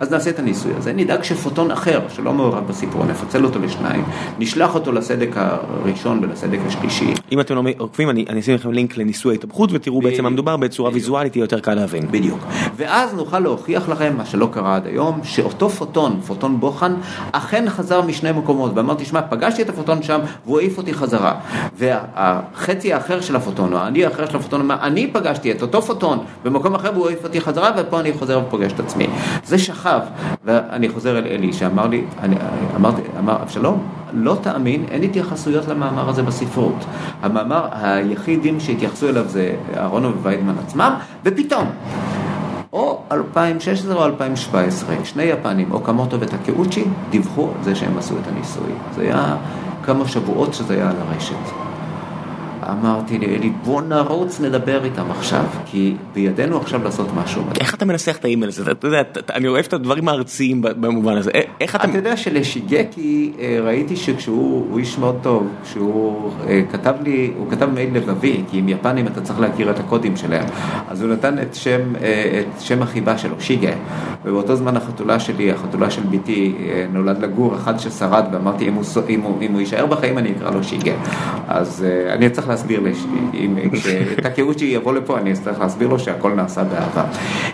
אז 0.00 0.10
נעשה 0.10 0.30
את 0.30 0.38
הניסוי 0.38 0.72
הזה, 0.78 0.92
נדאג 0.92 1.22
שפוטון 1.22 1.70
אחר, 1.70 2.00
שלא 2.08 2.32
מעורב 2.32 2.66
בסיפור, 2.68 3.04
נפצל 3.04 3.44
אותו 3.44 3.58
לשניים, 3.58 4.04
נשלח 4.38 4.74
אותו 4.74 4.92
לסדק 4.92 5.30
הראשון 5.36 6.24
ולסדק 6.24 6.58
השלישי. 6.66 7.14
אם 7.32 7.40
אתם 7.40 7.54
לא 7.54 7.62
עוקבים, 7.78 8.10
אני, 8.10 8.24
אני 8.28 8.40
אשים 8.40 8.54
לכם 8.54 8.72
לינק 8.72 8.96
לניסוי 8.96 9.34
ההתהפכות 9.34 9.70
ותראו 9.72 10.00
ב- 10.00 10.04
בעצם 10.04 10.22
מה 10.22 10.30
מדובר 10.30 10.56
בצורה 10.56 10.90
בדיוק. 10.90 11.02
ויזואלית, 11.02 11.36
יהיה 11.36 11.44
יותר 11.44 11.60
קל 11.60 11.74
להבין. 11.74 12.06
בדיוק. 12.10 12.38
ואז 12.76 13.14
נוכל 13.14 13.38
להוכיח 13.38 13.88
לכם, 13.88 14.14
מה 14.16 14.26
שלא 14.26 14.48
קרה 14.52 14.76
עד 14.76 14.86
היום, 14.86 15.20
שאותו 15.22 15.68
פוטון, 15.68 16.20
פוטון 16.26 16.60
בוחן, 16.60 16.94
אכן 17.32 17.64
חזר 17.68 18.02
משני 18.02 18.32
מקומות, 18.32 18.72
ואמרתי, 18.74 19.04
שמע, 19.04 19.20
פגשתי 19.22 19.62
את 19.62 19.68
הפוטון 19.68 20.02
שם 20.02 20.20
והוא 20.46 20.58
העיף 20.58 20.78
אותי 20.78 20.94
חזרה. 20.94 21.34
והחצי 21.78 22.92
האחר 22.92 23.20
של 23.20 23.36
הפוטון 23.36 23.53
הפוטון, 23.54 23.72
או 23.72 23.86
אני 23.86 24.06
אחר 24.06 24.26
של 24.26 24.36
הפוטון, 24.36 24.70
אני 24.70 25.06
פגשתי 25.12 25.52
את 25.52 25.62
אותו 25.62 25.82
פוטון 25.82 26.18
במקום 26.44 26.74
אחר 26.74 26.90
והוא 26.94 27.06
העיף 27.06 27.24
אותי 27.24 27.40
חזרה, 27.40 27.70
ופה 27.76 28.00
אני 28.00 28.12
חוזר 28.12 28.40
ופוגש 28.46 28.72
את 28.72 28.80
עצמי. 28.80 29.06
זה 29.44 29.58
שכב, 29.58 30.00
ואני 30.44 30.88
חוזר 30.88 31.18
אל 31.18 31.26
אלי 31.26 31.52
שאמר 31.52 31.86
לי, 31.86 32.04
אני, 32.20 32.36
אמרתי, 32.76 33.02
אמר, 33.18 33.42
אבשלום, 33.42 33.82
לא 34.12 34.36
תאמין, 34.42 34.84
אין 34.90 35.02
התייחסויות 35.02 35.68
למאמר 35.68 36.08
הזה 36.08 36.22
בספרות. 36.22 36.84
המאמר 37.22 37.68
היחידים 37.72 38.60
שהתייחסו 38.60 39.08
אליו 39.08 39.24
זה 39.28 39.54
אהרונוב 39.76 40.14
וויידמן 40.22 40.54
עצמם, 40.66 40.94
ופתאום. 41.24 41.70
או 42.72 43.02
2016 43.12 43.94
או 43.94 44.04
2017, 44.04 44.94
שני 45.04 45.22
יפנים, 45.22 45.72
אוקמוטו 45.72 46.20
וטקאוצ'י, 46.20 46.84
דיווחו 47.10 47.48
על 47.56 47.64
זה 47.64 47.74
שהם 47.74 47.98
עשו 47.98 48.14
את 48.22 48.26
הניסוי. 48.28 48.72
זה 48.94 49.02
היה 49.02 49.36
כמה 49.82 50.08
שבועות 50.08 50.54
שזה 50.54 50.74
היה 50.74 50.90
על 50.90 50.96
הרשת. 51.08 51.73
אמרתי 52.70 53.18
לאלי, 53.18 53.50
בוא 53.64 53.82
נרוץ 53.82 54.40
נדבר 54.40 54.84
איתם 54.84 55.10
עכשיו, 55.10 55.44
כי 55.66 55.94
בידינו 56.14 56.56
עכשיו 56.60 56.84
לעשות 56.84 57.08
משהו. 57.14 57.42
איך 57.60 57.74
אתה 57.74 57.84
מנסח 57.84 58.16
את 58.16 58.24
האימייל 58.24 58.48
הזה? 58.48 58.70
אתה 58.70 58.86
יודע, 58.86 59.02
אני 59.34 59.48
אוהב 59.48 59.64
את 59.64 59.72
הדברים 59.72 60.08
הארציים 60.08 60.62
במובן 60.62 61.16
הזה. 61.16 61.30
איך 61.60 61.76
אתה... 61.76 61.84
אתה 61.84 61.98
יודע 61.98 62.16
שלשיגקי 62.16 63.32
אה, 63.38 63.58
ראיתי 63.62 63.96
שכשהוא, 63.96 64.66
הוא 64.70 64.78
איש 64.78 64.98
מאוד 64.98 65.18
טוב, 65.22 65.48
כשהוא 65.64 66.30
אה, 66.48 66.62
כתב 66.72 66.94
לי, 67.02 67.32
הוא 67.38 67.50
כתב 67.50 67.68
מייל 67.74 67.96
לבבי, 67.96 68.42
כי 68.50 68.58
עם 68.58 68.68
יפנים 68.68 69.06
אתה 69.06 69.20
צריך 69.20 69.40
להכיר 69.40 69.70
את 69.70 69.78
הקודים 69.78 70.16
שלהם, 70.16 70.46
אז 70.88 71.02
הוא 71.02 71.10
נתן 71.10 71.38
את 71.38 71.54
שם, 71.54 71.80
אה, 72.02 72.40
את 72.40 72.60
שם 72.60 72.82
החיבה 72.82 73.18
שלו, 73.18 73.34
שיגה, 73.38 73.72
ובאותו 74.24 74.56
זמן 74.56 74.76
החתולה 74.76 75.20
שלי, 75.20 75.52
החתולה 75.52 75.90
של 75.90 76.02
ביתי, 76.02 76.54
נולד 76.92 77.18
לגור 77.18 77.54
אחד 77.54 77.78
ששרד, 77.78 78.24
ואמרתי 78.32 78.68
אם 78.68 78.74
הוא, 78.74 78.84
אם 79.08 79.20
הוא, 79.20 79.42
אם 79.42 79.52
הוא 79.52 79.60
יישאר 79.60 79.86
בחיים 79.86 80.18
אני 80.18 80.32
אקרא 80.36 80.50
לו 80.50 80.64
שיגה. 80.64 80.92
אז 81.48 81.86
אני 82.08 82.30
צריך 82.30 82.48
להסביר, 82.54 82.80
כשטקאוצ'י 83.72 84.64
יבוא 84.64 84.94
לפה 84.94 85.18
אני 85.18 85.32
אצטרך 85.32 85.60
להסביר 85.60 85.88
לו 85.88 85.98
שהכל 85.98 86.32
נעשה 86.32 86.64
באהבה. 86.64 87.04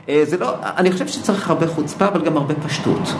אה, 0.08 0.22
זה 0.24 0.36
לא, 0.38 0.54
אני 0.62 0.92
חושב 0.92 1.06
שצריך 1.06 1.50
הרבה 1.50 1.66
חוצפה 1.66 2.06
אבל 2.08 2.24
גם 2.24 2.36
הרבה 2.36 2.54
פשטות. 2.54 3.14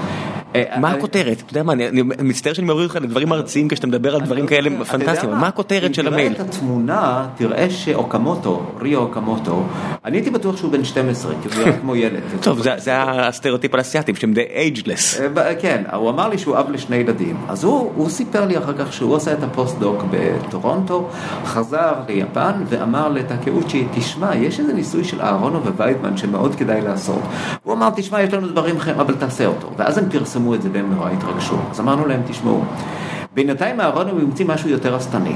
אה, 0.55 0.81
מה 0.81 0.89
אה, 0.89 0.95
הכותרת? 0.95 1.41
אתה 1.41 1.53
יודע 1.53 1.63
מה, 1.63 1.73
אני 1.73 2.03
מצטער 2.03 2.53
שאני 2.53 2.67
מוריד 2.67 2.85
אותך 2.85 2.97
לדברים 3.03 3.33
ארציים 3.33 3.69
כשאתה 3.69 3.87
מדבר 3.87 4.15
על 4.15 4.21
דברים 4.21 4.47
כאלה 4.47 4.85
פנטסטיים, 4.85 5.33
מה 5.33 5.49
הכותרת 5.49 5.95
של 5.95 6.07
המייל? 6.07 6.27
אם 6.27 6.35
תראה 6.35 6.47
את 6.47 6.55
התמונה, 6.55 7.27
תראה 7.37 7.71
שאוקמוטו, 7.71 8.63
ריו 8.81 9.01
אוקמוטו, 9.01 9.63
אני 10.05 10.17
הייתי 10.17 10.31
בטוח 10.31 10.57
שהוא 10.57 10.73
בן 10.73 10.85
12, 10.85 11.33
כי 11.43 11.49
הוא 11.49 11.65
נראה 11.65 11.79
כמו 11.81 11.97
ילד. 11.97 12.21
טוב, 12.43 12.63
זה 12.77 13.03
הסטריאוטיפ 13.03 13.75
על 13.75 13.81
אסיאתים, 13.81 14.15
שהם 14.15 14.33
די 14.35 14.45
ageless. 14.55 15.21
כן, 15.61 15.83
הוא 15.93 16.11
אמר 16.11 16.29
לי 16.29 16.39
שהוא 16.39 16.59
אב 16.59 16.71
לשני 16.71 16.97
ילדים, 16.97 17.37
אז 17.49 17.65
הוא 17.65 18.09
סיפר 18.09 18.47
לי 18.47 18.59
אחר 18.59 18.73
כך 18.79 18.93
שהוא 18.93 19.15
עושה 19.15 19.33
את 19.33 19.43
הפוסט-דוק 19.43 20.03
בטורונטו, 20.11 21.09
חזר 21.45 21.93
ליפן 22.09 22.53
ואמר 22.69 23.09
לטקאוצ'י, 23.09 23.87
תשמע, 23.95 24.37
יש 24.37 24.61
איזה 24.61 24.73
ניסוי 24.73 25.05
של 25.05 25.21
אהרונו 25.21 25.63
וויידמן 25.65 26.17
שמאוד 26.17 26.55
כדאי 26.55 26.81
לעשות. 26.81 27.23
הוא 27.63 27.75
אמר, 27.75 27.91
תשמע, 27.97 28.23
יש 28.23 28.33
לנו 28.33 28.49
דברים 28.49 28.77
אחרים, 28.77 29.01
אבל 29.01 29.15
תעשה 29.15 29.47
אותו. 29.47 29.71
ואז 29.77 29.99
הם 29.99 30.11
פרסמו 30.11 30.40
פרסמו 30.41 30.55
את 30.55 30.63
זה 30.63 30.69
והם 30.73 30.95
נורא 30.95 31.11
התרגשו. 31.11 31.57
אז 31.71 31.81
אמרנו 31.81 32.07
להם, 32.07 32.21
תשמעו, 32.29 32.61
בינתיים 33.35 33.81
אהרון 33.81 34.09
הוא 34.09 34.21
המציא 34.21 34.47
משהו 34.47 34.69
יותר 34.71 34.95
השטני. 34.95 35.35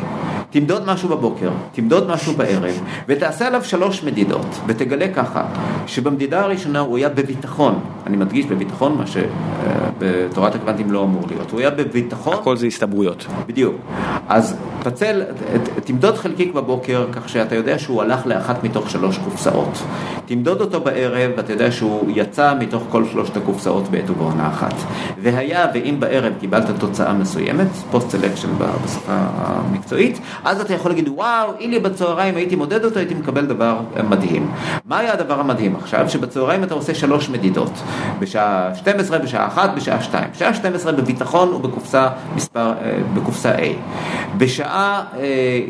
תמדוד 0.54 0.86
משהו 0.86 1.08
בבוקר, 1.08 1.50
תמדוד 1.72 2.08
משהו 2.08 2.32
בערב, 2.32 2.80
ותעשה 3.08 3.46
עליו 3.46 3.64
שלוש 3.64 4.02
מדידות, 4.02 4.46
ותגלה 4.66 5.08
ככה, 5.14 5.44
שבמדידה 5.86 6.40
הראשונה 6.40 6.80
הוא 6.80 6.96
היה 6.96 7.08
בביטחון, 7.08 7.80
אני 8.06 8.16
מדגיש 8.16 8.46
בביטחון, 8.46 8.98
מה 8.98 9.04
שבתורת 9.06 10.54
הקוונטים 10.54 10.92
לא 10.92 11.02
אמור 11.02 11.22
להיות, 11.28 11.50
הוא 11.50 11.60
היה 11.60 11.70
בביטחון... 11.70 12.34
הכל 12.34 12.56
זה 12.56 12.66
הסתברויות. 12.66 13.26
בדיוק. 13.46 13.74
אז 14.28 14.56
פצל, 14.82 15.22
תמדוד 15.84 16.16
חלקיק 16.16 16.54
בבוקר, 16.54 17.06
כך 17.12 17.28
שאתה 17.28 17.54
יודע 17.54 17.78
שהוא 17.78 18.02
הלך 18.02 18.26
לאחת 18.26 18.64
מתוך 18.64 18.90
שלוש 18.90 19.18
קופסאות. 19.18 19.82
תמדוד 20.26 20.60
אותו 20.60 20.80
בערב, 20.80 21.30
ואתה 21.36 21.52
יודע 21.52 21.72
שהוא 21.72 22.10
יצא 22.14 22.54
מתוך 22.58 22.82
כל 22.88 23.04
שלושת 23.12 23.36
הקופסאות 23.36 23.88
בעת 23.88 24.10
ובעונה 24.10 24.48
אחת. 24.48 24.74
והיה, 25.22 25.66
ואם 25.74 25.96
בערב 25.98 26.32
קיבלת 26.40 26.70
תוצאה 26.78 27.12
מסוימת, 27.12 27.68
post 27.90 28.10
selection 28.10 28.48
בשפה 28.58 29.12
המקצועית, 29.16 30.20
אז 30.44 30.60
אתה 30.60 30.74
יכול 30.74 30.90
להגיד, 30.90 31.08
וואו, 31.08 31.52
אילו 31.60 31.78
בצהריים 31.80 32.36
הייתי 32.36 32.56
מודד 32.56 32.84
אותו, 32.84 32.98
הייתי 32.98 33.14
מקבל 33.14 33.46
דבר 33.46 33.78
מדהים. 34.08 34.50
מה 34.84 34.98
היה 34.98 35.12
הדבר 35.12 35.40
המדהים 35.40 35.76
עכשיו? 35.76 36.10
שבצהריים 36.10 36.64
אתה 36.64 36.74
עושה 36.74 36.94
שלוש 36.94 37.28
מדידות. 37.28 37.70
בשעה 38.18 38.74
12, 38.74 39.18
בשעה 39.18 39.46
1, 39.46 39.70
בשעה 39.76 40.02
2. 40.02 40.24
בשעה 40.34 40.54
12 40.54 40.92
בביטחון 40.92 41.48
הוא 41.48 41.60
בקופסה 41.60 42.08
מספר, 42.36 42.72
אה, 42.82 42.98
בקופסה 43.14 43.54
A. 43.56 43.62
בשעה 44.38 45.04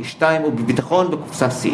2 0.02 0.40
אה, 0.40 0.46
הוא 0.46 0.52
בביטחון 0.52 1.10
בקופסה 1.10 1.46
C. 1.46 1.68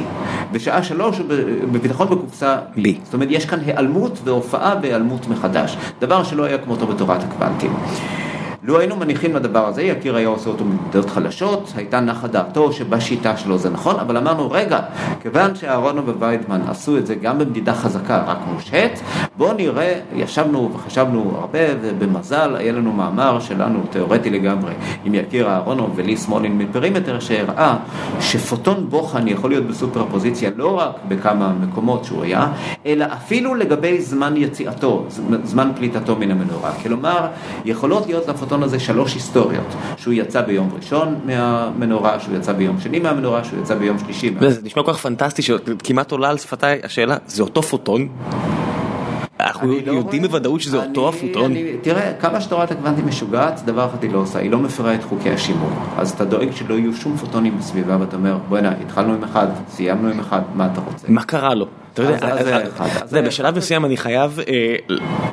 בשעה 0.53 0.83
3 0.83 1.19
הוא 1.19 1.27
בביטחון 1.73 2.11
בקופסה 2.11 2.57
B. 2.77 2.81
זאת 3.05 3.15
אומרת, 3.15 3.29
יש 3.31 3.47
כאן 3.47 3.59
היעלמות 3.67 4.19
והופעה 4.25 4.75
והיעלמות 4.83 5.29
מחדש. 5.29 5.77
דבר 6.01 6.25
שלא 6.25 6.45
היה 6.45 6.59
כמותו 6.59 6.87
בתורת 6.87 7.23
הקוונטים. 7.23 7.73
לו 8.63 8.79
היינו 8.79 8.97
מניחים 8.97 9.37
לדבר 9.37 9.67
הזה, 9.67 9.83
יקיר 9.83 10.17
היה 10.17 10.29
עושה 10.29 10.51
אותו 10.51 10.65
במדידות 10.65 11.11
חלשות, 11.11 11.73
הייתה 11.77 12.01
נחה 12.01 12.27
דעתו 12.27 12.73
שבשיטה 12.73 13.37
שלו 13.37 13.59
זה 13.59 13.71
נכון, 13.71 13.97
אבל 14.01 14.17
אמרנו, 14.17 14.51
רגע, 14.51 14.81
כיוון 15.23 15.55
שאהרונו 15.55 16.07
וויידמן 16.07 16.61
עשו 16.69 16.99
את 16.99 17.07
זה 17.07 17.15
גם 17.15 17.39
במדידה 17.39 17.75
חזקה, 17.75 18.25
רק 18.27 18.39
מושהת, 18.53 19.01
בואו 19.37 19.53
נראה, 19.53 20.01
ישבנו 20.15 20.71
וחשבנו 20.75 21.33
הרבה, 21.41 21.59
ובמזל 21.83 22.57
היה 22.57 22.73
לנו 22.73 22.93
מאמר 22.93 23.41
שלנו, 23.41 23.81
תיאורטי 23.91 24.31
לגמרי, 24.31 24.73
עם 25.05 25.15
יקיר 25.15 25.49
אהרונוב 25.49 25.93
ולי 25.95 26.17
סמולין 26.17 26.59
מפרימטר, 26.59 27.21
שהראה 27.21 27.77
שפוטון 28.21 28.87
בוחן 28.89 29.29
יכול 29.29 29.51
להיות 29.51 29.67
בסופר 29.67 30.05
פוזיציה 30.11 30.51
לא 30.57 30.79
רק 30.79 30.93
בכמה 31.09 31.53
מקומות 31.61 32.05
שהוא 32.05 32.23
היה, 32.23 32.49
אלא 32.87 33.05
אפילו 33.13 33.55
לגבי 33.55 34.01
זמן 34.01 34.37
יציאתו, 34.37 35.05
זמן 35.45 35.73
פליטתו 35.77 36.17
מן 36.17 36.31
המנורה. 36.31 36.73
כלומר, 36.83 37.27
יכולות 37.65 38.07
להיות 38.07 38.29
לפוטון 38.29 38.50
הסרטון 38.51 38.63
הזה 38.63 38.81
שלוש 38.81 39.15
היסטוריות, 39.15 39.75
שהוא 39.97 40.15
יצא 40.15 40.41
ביום 40.43 40.71
ראשון 40.77 41.21
מהמנורה, 41.25 42.21
שהוא 42.21 42.37
יצא 42.37 42.53
ביום 42.53 42.81
שני 42.81 42.99
מהמנורה, 42.99 43.45
שהוא 43.45 43.61
יצא 43.61 43.75
ביום 43.75 43.99
שלישי. 43.99 44.35
זה 44.49 44.61
נשמע 44.63 44.83
כל 44.83 44.93
כך 44.93 44.99
פנטסטי 44.99 45.43
שכמעט 45.43 46.13
עולה 46.13 46.31
על 46.31 46.39
שפתיי 46.39 46.81
השאלה, 46.85 47.17
זה 47.27 47.43
אותו 47.43 47.63
פוטון? 47.63 48.09
אנחנו 49.41 49.69
לא 49.87 49.93
יודעים 49.93 50.23
בוודאות 50.23 50.61
שזה 50.61 50.77
אותו 50.77 51.09
הפוטון. 51.09 51.55
תראה, 51.83 52.13
כמה 52.21 52.41
שתורת 52.41 52.71
הקוונטים 52.71 53.07
משוגעת, 53.07 53.61
דבר 53.65 53.87
אחד 53.87 54.03
היא 54.03 54.13
לא 54.13 54.19
עושה, 54.19 54.39
היא 54.39 54.51
לא 54.51 54.59
מפרה 54.59 54.95
את 54.95 55.05
חוקי 55.05 55.31
השימור. 55.31 55.71
אז 55.97 56.11
אתה 56.11 56.25
דואג 56.25 56.49
שלא 56.55 56.75
יהיו 56.75 56.95
שום 56.95 57.17
פוטונים 57.17 57.59
בסביבה, 57.59 57.97
ואתה 58.01 58.17
אומר, 58.17 58.37
בוא'נה, 58.49 58.73
התחלנו 58.81 59.15
עם 59.15 59.25
אחד, 59.25 59.47
סיימנו 59.69 60.09
עם 60.09 60.21
אחד, 60.21 60.41
מה 60.55 60.69
אתה 60.73 60.81
רוצה? 60.81 61.07
מה 61.09 61.23
קרה 61.23 61.55
לו? 61.55 61.67
אתה 61.95 62.03
יודע, 62.03 63.29
בשלב 63.29 63.57
מסוים 63.57 63.85
אני 63.85 63.97
חייב, 63.97 64.39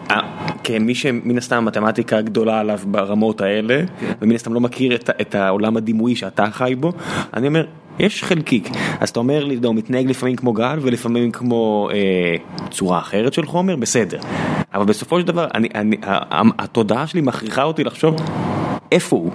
אה, 0.10 0.20
כמי 0.64 0.96
שמן 0.96 1.38
הסתם 1.38 1.66
מתמטיקה 1.66 2.22
גדולה 2.22 2.60
עליו 2.60 2.80
ברמות 2.86 3.42
האלה, 3.42 3.82
כן. 4.00 4.12
ומן 4.22 4.36
הסתם 4.36 4.54
לא 4.54 4.60
מכיר 4.60 4.96
את 4.96 5.36
העולם 5.36 5.78
הדימויי 5.78 6.16
שאתה 6.16 6.46
חי 6.52 6.76
בו, 6.80 6.92
אני 7.34 7.48
אומר, 7.48 7.66
יש 8.00 8.24
חלקיק, 8.24 8.70
אז 9.00 9.10
אתה 9.10 9.20
אומר 9.20 9.46
לי, 9.46 9.60
הוא 9.64 9.76
מתנהג 9.76 10.10
לפעמים 10.10 10.36
כמו 10.36 10.54
גל 10.54 10.80
ולפעמים 10.82 11.32
כמו 11.32 11.90
אה, 11.94 12.36
צורה 12.72 13.00
אחרת 13.00 13.34
של 13.34 13.46
חומר, 13.46 13.76
בסדר. 13.76 14.20
אבל 14.74 14.86
בסופו 14.86 15.20
של 15.20 15.28
דבר, 15.28 15.48
אני, 15.54 15.68
אני, 15.76 15.98
התודעה 16.60 17.08
שלי 17.08 17.22
מכריחה 17.22 17.64
אותי 17.64 17.84
לחשוב 17.84 18.16
איפה 18.92 19.16
הוא, 19.16 19.32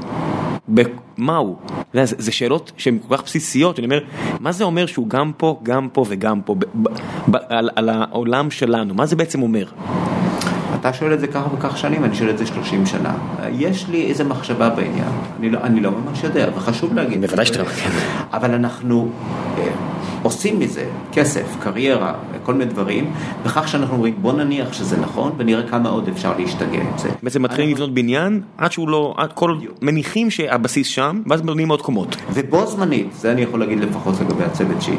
מה 1.16 1.36
הוא. 1.36 1.56
זה, 1.94 2.02
זה 2.04 2.32
שאלות 2.32 2.72
שהן 2.76 2.98
כל 3.08 3.16
כך 3.16 3.24
בסיסיות, 3.24 3.78
אני 3.78 3.84
אומר, 3.86 4.00
מה 4.40 4.52
זה 4.52 4.64
אומר 4.64 4.86
שהוא 4.86 5.08
גם 5.08 5.32
פה, 5.36 5.60
גם 5.62 5.88
פה 5.92 6.04
וגם 6.08 6.40
פה, 6.40 6.54
ב, 6.54 6.64
ב, 6.74 6.88
ב, 7.30 7.36
על, 7.48 7.70
על 7.76 7.88
העולם 7.88 8.50
שלנו, 8.50 8.94
מה 8.94 9.06
זה 9.06 9.16
בעצם 9.16 9.42
אומר? 9.42 9.64
אתה 10.80 10.92
שואל 10.92 11.14
את 11.14 11.20
זה 11.20 11.26
כך 11.26 11.42
וכך 11.58 11.78
שנים, 11.78 12.04
אני 12.04 12.14
שואל 12.14 12.30
את 12.30 12.38
זה 12.38 12.46
30 12.46 12.86
שנה. 12.86 13.14
יש 13.50 13.88
לי 13.88 14.06
איזה 14.06 14.24
מחשבה 14.24 14.70
בעניין, 14.70 15.12
אני 15.38 15.50
לא, 15.50 15.58
אני 15.62 15.80
לא 15.80 15.90
ממש 15.90 16.24
יודע, 16.24 16.48
וחשוב 16.56 16.94
להגיד. 16.94 17.20
בוודאי 17.20 17.46
שאתה 17.46 17.58
לא 17.58 17.64
כן. 17.64 17.90
אבל 18.32 18.54
אנחנו 18.54 19.08
אה, 19.58 19.68
עושים 20.22 20.58
מזה 20.58 20.84
כסף, 21.12 21.56
קריירה, 21.60 22.14
כל 22.42 22.54
מיני 22.54 22.70
דברים, 22.70 23.12
בכך 23.44 23.68
שאנחנו 23.68 23.94
אומרים 23.94 24.14
בוא 24.20 24.32
נניח 24.32 24.72
שזה 24.72 25.00
נכון 25.00 25.32
ונראה 25.36 25.68
כמה 25.68 25.88
עוד 25.88 26.08
אפשר 26.08 26.38
להשתגע 26.38 26.80
עם 26.80 26.98
זה. 26.98 27.08
בעצם 27.22 27.42
מתחילים 27.42 27.70
לבנות 27.70 27.94
בניין 27.94 28.40
עד 28.58 28.72
שהוא 28.72 28.88
לא, 28.88 29.14
עד 29.16 29.32
כל, 29.32 29.56
מניחים 29.82 30.30
שהבסיס 30.30 30.86
שם, 30.86 31.22
ואז 31.26 31.42
בונים 31.42 31.68
עוד 31.68 31.82
קומות. 31.82 32.16
ובו 32.32 32.66
זמנית, 32.66 33.06
זה 33.12 33.32
אני 33.32 33.42
יכול 33.42 33.60
להגיד 33.60 33.80
לפחות 33.80 34.14
לגבי 34.20 34.44
הצוות 34.44 34.82
שהיא. 34.82 34.98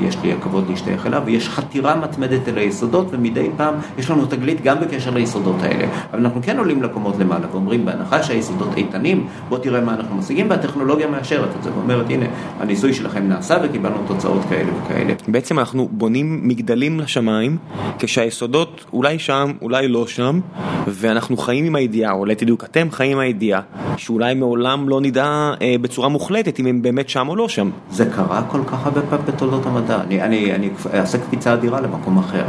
שיש 0.00 0.16
לי 0.22 0.32
הכבוד 0.32 0.64
להשתייך 0.70 1.06
אליו, 1.06 1.22
ויש 1.26 1.48
חתירה 1.48 1.96
מתמדת 1.96 2.48
אל 2.48 2.58
היסודות, 2.58 3.06
ומדי 3.10 3.48
פעם 3.56 3.74
יש 3.98 4.10
לנו 4.10 4.26
תגלית 4.26 4.60
גם 4.62 4.80
בקשר 4.80 5.10
ליסודות 5.10 5.56
האלה. 5.62 5.86
אבל 6.10 6.18
אנחנו 6.18 6.40
כן 6.42 6.58
עולים 6.58 6.82
לקומות 6.82 7.14
למעלה 7.18 7.46
ואומרים, 7.52 7.84
בהנחה 7.84 8.22
שהיסודות 8.22 8.68
איתנים, 8.76 9.26
בוא 9.48 9.58
תראה 9.58 9.80
מה 9.80 9.94
אנחנו 9.94 10.16
משיגים, 10.16 10.50
והטכנולוגיה 10.50 11.06
מאשרת 11.06 11.48
את 11.58 11.62
זה, 11.62 11.70
ואומרת, 11.74 12.10
הנה, 12.10 12.26
הניסוי 12.60 12.94
שלכם 12.94 13.28
נעשה 13.28 13.56
וקיבלנו 13.62 13.96
תוצאות 14.06 14.40
כאלה 14.48 14.70
וכאלה. 14.84 15.14
בעצם 15.28 15.58
אנחנו 15.58 15.88
בונים 15.92 16.40
מגדלים 16.48 17.00
לשמיים, 17.00 17.56
כשהיסודות 17.98 18.84
אולי 18.92 19.18
שם, 19.18 19.52
אולי 19.62 19.88
לא 19.88 20.06
שם, 20.06 20.40
ואנחנו 20.88 21.36
חיים 21.36 21.64
עם 21.64 21.74
הידיעה, 21.74 22.12
או 22.12 22.18
אולי 22.18 22.34
תדעו, 22.34 22.56
אתם 22.64 22.90
חיים 22.90 23.12
עם 23.12 23.18
הידיעה, 23.18 23.60
שאולי 23.96 24.34
מעולם 24.34 24.88
לא 24.88 25.00
נדע 25.00 25.52
אה, 25.62 25.74
בצורה 25.80 26.08
מוחלטת 26.08 26.60
אם 26.60 26.66
הם 26.66 26.82
באמת 26.82 27.08
שם 27.08 27.28
או 27.28 27.36
לא 27.36 27.48
שם. 27.48 27.70
זה 27.90 28.04
קרה 28.04 28.42
כל 28.42 28.60
כך 28.66 28.86
הרבה 28.86 29.00
פעמים 29.02 29.26
בתולדות 29.26 29.66
המדע. 29.66 29.89
אני, 29.94 30.22
אני, 30.22 30.54
אני 30.54 30.70
אעשה 30.94 31.18
קפיצה 31.18 31.54
אדירה 31.54 31.80
למקום 31.80 32.18
אחר. 32.18 32.44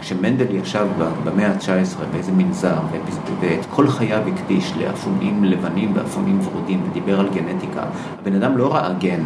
כשמנדל 0.00 0.54
ישב 0.54 0.86
במאה 1.24 1.48
ה-19 1.48 2.04
באיזה 2.12 2.32
מנזר, 2.32 2.76
ואת 3.40 3.66
כל 3.70 3.88
חייו 3.88 4.22
הקדיש 4.28 4.72
לאפונים 4.80 5.44
לבנים 5.44 5.92
ואפונים 5.94 6.40
ורודים, 6.44 6.80
ודיבר 6.90 7.20
על 7.20 7.28
גנטיקה, 7.28 7.82
הבן 8.20 8.34
אדם 8.34 8.56
לא 8.56 8.74
ראה 8.74 8.92
גן 8.92 9.20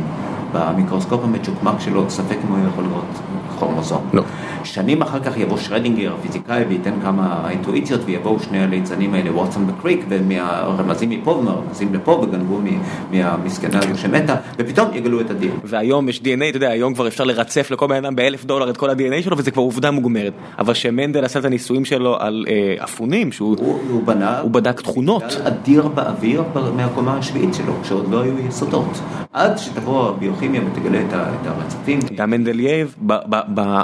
במיקרוסקופ 0.53 1.25
המצ'וקמק 1.25 1.81
שלו, 1.81 2.11
ספק 2.11 2.37
אם 2.45 2.49
הוא 2.49 2.69
יכול 2.69 2.85
לראות 2.85 3.05
כרומוזום. 3.59 4.09
לא. 4.13 4.23
שנים 4.65 5.03
אחר 5.03 5.21
כך 5.21 5.39
יבוא 5.39 5.57
שרדינגר, 5.59 6.15
הפיזיקאי, 6.19 6.65
וייתן 6.69 7.01
כמה 7.03 7.51
אינטואיציות, 7.51 8.01
ויבואו 8.05 8.41
שני 8.41 8.63
הליצנים 8.63 9.15
האלה, 9.15 9.33
ווטסון 9.33 9.67
בקריק, 9.67 10.05
ומהרמזים 10.09 11.11
מפה 11.11 11.31
ומהרמזים 11.31 11.95
לפה, 11.95 12.13
וגנבו 12.13 12.61
מהמסכנה 13.11 13.79
הזו 13.79 13.99
שמתה, 13.99 14.35
ופתאום 14.59 14.89
יגלו 14.95 15.21
את 15.21 15.31
ה-DNA. 15.31 15.61
והיום 15.65 16.09
יש 16.09 16.19
DNA, 16.19 16.49
אתה 16.49 16.57
יודע, 16.57 16.71
היום 16.71 16.95
כבר 16.95 17.09
אפשר 17.09 17.25
לרצף 17.59 17.71
לכל 17.71 17.87
בן 17.87 18.05
אדם 18.05 18.17
באלף 18.17 18.45
דולר 18.45 18.71
את 18.71 18.77
כל 18.77 18.91
ה-DNA 18.91 19.23
שלו, 19.23 19.39
וזה 19.39 19.51
כבר 19.51 19.63
עובדה 19.63 19.91
מוגמרת. 19.91 20.33
אבל 20.59 20.75
שמנדל 20.75 21.25
עשה 21.25 21.39
את 21.39 21.45
הניסויים 21.45 21.85
שלו 21.85 22.17
על 22.19 22.45
אה, 22.49 22.85
אפונים, 22.85 23.33
שהוא 23.33 23.57
הוא, 23.59 23.81
הוא 23.91 24.03
בנה, 24.03 24.41
הוא 24.41 24.51
בדק 24.51 24.81
תכונות. 24.81 25.23
אדיר 25.45 25.89
באוויר 25.89 26.43
מהקומה 26.77 27.19
השביעית 27.19 27.55
שלו, 27.55 27.73
כשעוד 27.83 28.11
לא 28.11 28.23
היו 28.23 28.39
יסודות. 28.39 29.01
עד 29.33 29.59
שתבוא 29.59 30.09
הביוכימיה 30.09 30.61
ותגלה 30.67 31.01
את 31.01 31.47
הרצפים. 31.47 31.99
גם 32.17 32.31
מנדלייב, 32.31 32.97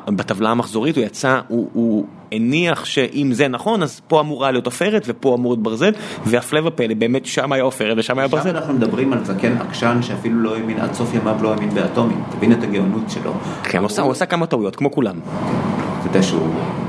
בטבלה 0.08 0.50
המחזורית 0.50 0.96
הוא 0.96 1.04
יצא, 1.04 1.40
הוא 1.48 2.06
הניח 2.36 2.84
שאם 2.84 3.30
זה 3.32 3.48
נכון 3.48 3.82
אז 3.82 4.00
פה 4.08 4.20
אמורה 4.20 4.50
להיות 4.50 4.66
עופרת 4.66 5.02
ופה 5.06 5.34
אמור 5.34 5.52
להיות 5.52 5.62
ברזל 5.62 5.92
והפלא 6.26 6.60
ופלא 6.64 6.94
באמת 6.94 7.26
שם 7.26 7.52
היה 7.52 7.62
עופרת 7.62 7.94
ושם 7.98 8.18
היה 8.18 8.28
ברזל. 8.28 8.50
שם 8.50 8.56
אנחנו 8.56 8.74
מדברים 8.74 9.12
על 9.12 9.24
זקן 9.24 9.56
עקשן 9.56 9.98
שאפילו 10.02 10.40
לא 10.40 10.56
האמין 10.56 10.80
עד 10.80 10.94
סוף 10.94 11.14
ימיו 11.14 11.36
לא 11.42 11.52
האמין 11.52 11.70
באטומים, 11.74 12.22
תבין 12.30 12.52
את 12.52 12.62
הגאונות 12.62 13.10
שלו. 13.10 13.32
כן, 13.62 13.78
הוא 13.78 14.12
עשה, 14.12 14.26
כמה 14.26 14.46
טעויות 14.46 14.76
כמו 14.76 14.90
כולם. 14.90 15.20
אתה 15.20 16.08
יודע 16.08 16.22
שהוא 16.22 16.48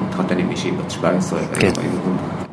התחתן 0.10 0.38
עם 0.38 0.48
מישהי 0.48 0.72
בת 0.72 0.92
17. 0.92 1.40
כן. 1.60 1.72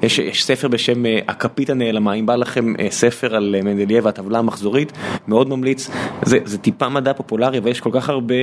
יש, 0.03 0.18
יש 0.18 0.44
ספר 0.44 0.68
בשם 0.68 1.07
אה, 1.07 1.18
הכפית 1.28 1.70
הנעלמה, 1.70 2.12
אם 2.12 2.26
בא 2.26 2.36
לכם 2.36 2.74
אה, 2.80 2.86
ספר 2.90 3.36
על 3.36 3.55
אה, 3.59 3.62
מנדלייב 3.62 4.07
והטבלה 4.07 4.38
המחזורית, 4.38 4.92
מאוד 5.28 5.48
ממליץ, 5.48 5.90
זה, 6.22 6.38
זה 6.44 6.59
טיפה 6.59 6.88
מדע 6.88 7.12
פופולרי 7.12 7.59
ויש 7.59 7.80
כל 7.80 7.90
כך 7.92 8.09
הרבה 8.09 8.34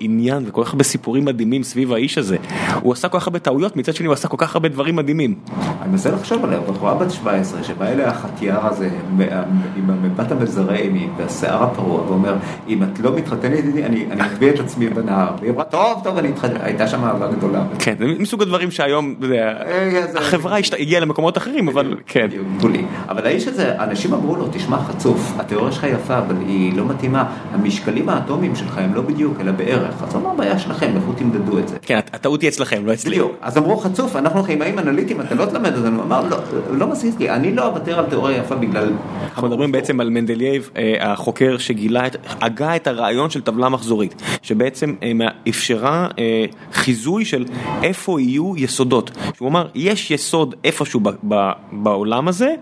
עניין 0.00 0.44
וכל 0.46 0.64
כך 0.64 0.70
הרבה 0.70 0.84
סיפורים 0.84 1.24
מדהימים 1.24 1.62
סביב 1.62 1.92
האיש 1.92 2.18
הזה. 2.18 2.36
הוא 2.82 2.92
עשה 2.92 3.08
כל 3.08 3.20
כך 3.20 3.26
הרבה 3.26 3.38
טעויות, 3.38 3.76
מצד 3.76 3.94
שני 3.94 4.06
הוא 4.06 4.12
עשה 4.12 4.28
כל 4.28 4.36
כך 4.38 4.54
הרבה 4.54 4.68
דברים 4.68 4.96
מדהימים. 4.96 5.34
אני 5.82 5.90
מנסה 5.90 6.10
לחשוב 6.10 6.44
עליה, 6.44 6.60
בחורה 6.60 6.94
בת 6.94 7.10
17 7.10 7.64
שבא 7.64 7.86
אליה 7.86 8.08
החטיאר 8.08 8.66
הזה 8.66 8.88
עם 9.76 9.90
המבט 9.90 10.32
המזרעי 10.32 11.06
והשיער 11.16 11.62
הפרוע 11.62 12.00
ואומר, 12.02 12.34
אם 12.68 12.82
את 12.82 13.00
לא 13.00 13.16
מתחתנת 13.16 13.64
איתי 13.64 13.84
אני 13.84 14.06
אביא 14.24 14.50
את 14.50 14.60
עצמי 14.60 14.88
בנהר. 14.88 15.28
והיא 15.40 15.50
אמרה, 15.50 15.64
טוב, 15.64 16.00
טוב, 16.04 16.18
אני 16.18 16.28
אתחתן, 16.28 16.56
הייתה 16.60 16.88
שם 16.88 17.04
אהבה 17.04 17.26
גדולה. 17.26 17.64
כן, 17.78 17.94
זה 17.98 18.04
מסוג 18.04 18.42
הדברים 18.42 18.70
שהיום, 18.70 19.14
החברה 20.16 20.58
הגיעה 20.78 21.05
למקומות 21.06 21.38
אחרים, 21.38 21.68
אבל 21.68 21.94
כן. 22.06 22.28
אבל 23.08 23.26
האיש 23.26 23.48
הזה, 23.48 23.82
אנשים 23.82 24.14
אמרו 24.14 24.36
לו, 24.36 24.48
תשמע 24.52 24.78
חצוף, 24.78 25.32
התיאוריה 25.38 25.72
שלך 25.72 25.84
יפה, 25.84 26.18
אבל 26.18 26.34
היא 26.46 26.76
לא 26.76 26.84
מתאימה, 26.84 27.24
המשקלים 27.52 28.08
האטומיים 28.08 28.56
שלך 28.56 28.78
הם 28.78 28.94
לא 28.94 29.02
בדיוק, 29.02 29.40
אלא 29.40 29.52
בערך. 29.52 30.02
אז 30.02 30.16
אמר, 30.16 30.34
בעיה 30.34 30.58
שלכם, 30.58 30.92
לכו 30.96 31.12
תמדדו 31.12 31.58
את 31.58 31.68
זה. 31.68 31.76
כן, 31.82 31.98
הטעות 32.12 32.42
היא 32.42 32.50
אצלכם, 32.50 32.86
לא 32.86 32.92
אצלי. 32.92 33.10
בדיוק. 33.10 33.32
אז 33.40 33.58
אמרו, 33.58 33.76
חצוף, 33.76 34.16
אנחנו 34.16 34.44
כימאים 34.44 34.78
אנליטיים, 34.78 35.20
אתה 35.20 35.34
לא 35.34 35.46
תלמד 35.46 35.76
אותנו. 35.76 36.02
אמר, 36.02 36.28
לא, 36.28 36.36
לא 36.70 36.86
מסיס 36.86 37.18
לי, 37.18 37.30
אני 37.30 37.54
לא 37.54 37.66
אוותר 37.66 37.98
על 37.98 38.06
תיאוריה 38.06 38.38
יפה 38.38 38.54
בגלל... 38.54 38.92
אנחנו 39.22 39.48
מדברים 39.48 39.72
בעצם 39.72 40.00
על 40.00 40.10
מנדלייב, 40.10 40.70
אה, 40.76 41.12
החוקר 41.12 41.58
שגילה, 41.58 42.04
הגה 42.40 42.76
את 42.76 42.86
הרעיון 42.86 43.30
של 43.30 43.40
טבלה 43.40 43.68
מחזורית, 43.68 44.22
שבעצם 44.42 44.94
אה, 45.02 45.28
אפשרה 45.48 46.08
אה, 46.18 46.44
חיזוי 46.72 47.24
של 47.24 47.44
איפה 47.82 48.20
יהיו 48.20 48.56
יסודות. 48.56 49.10
שהוא 49.36 49.48
אמר, 49.48 49.66
יש 49.74 50.10
יסוד 50.10 50.54
איפשהו 50.64 50.95
בעולם 51.72 52.28
הזה, 52.28 52.54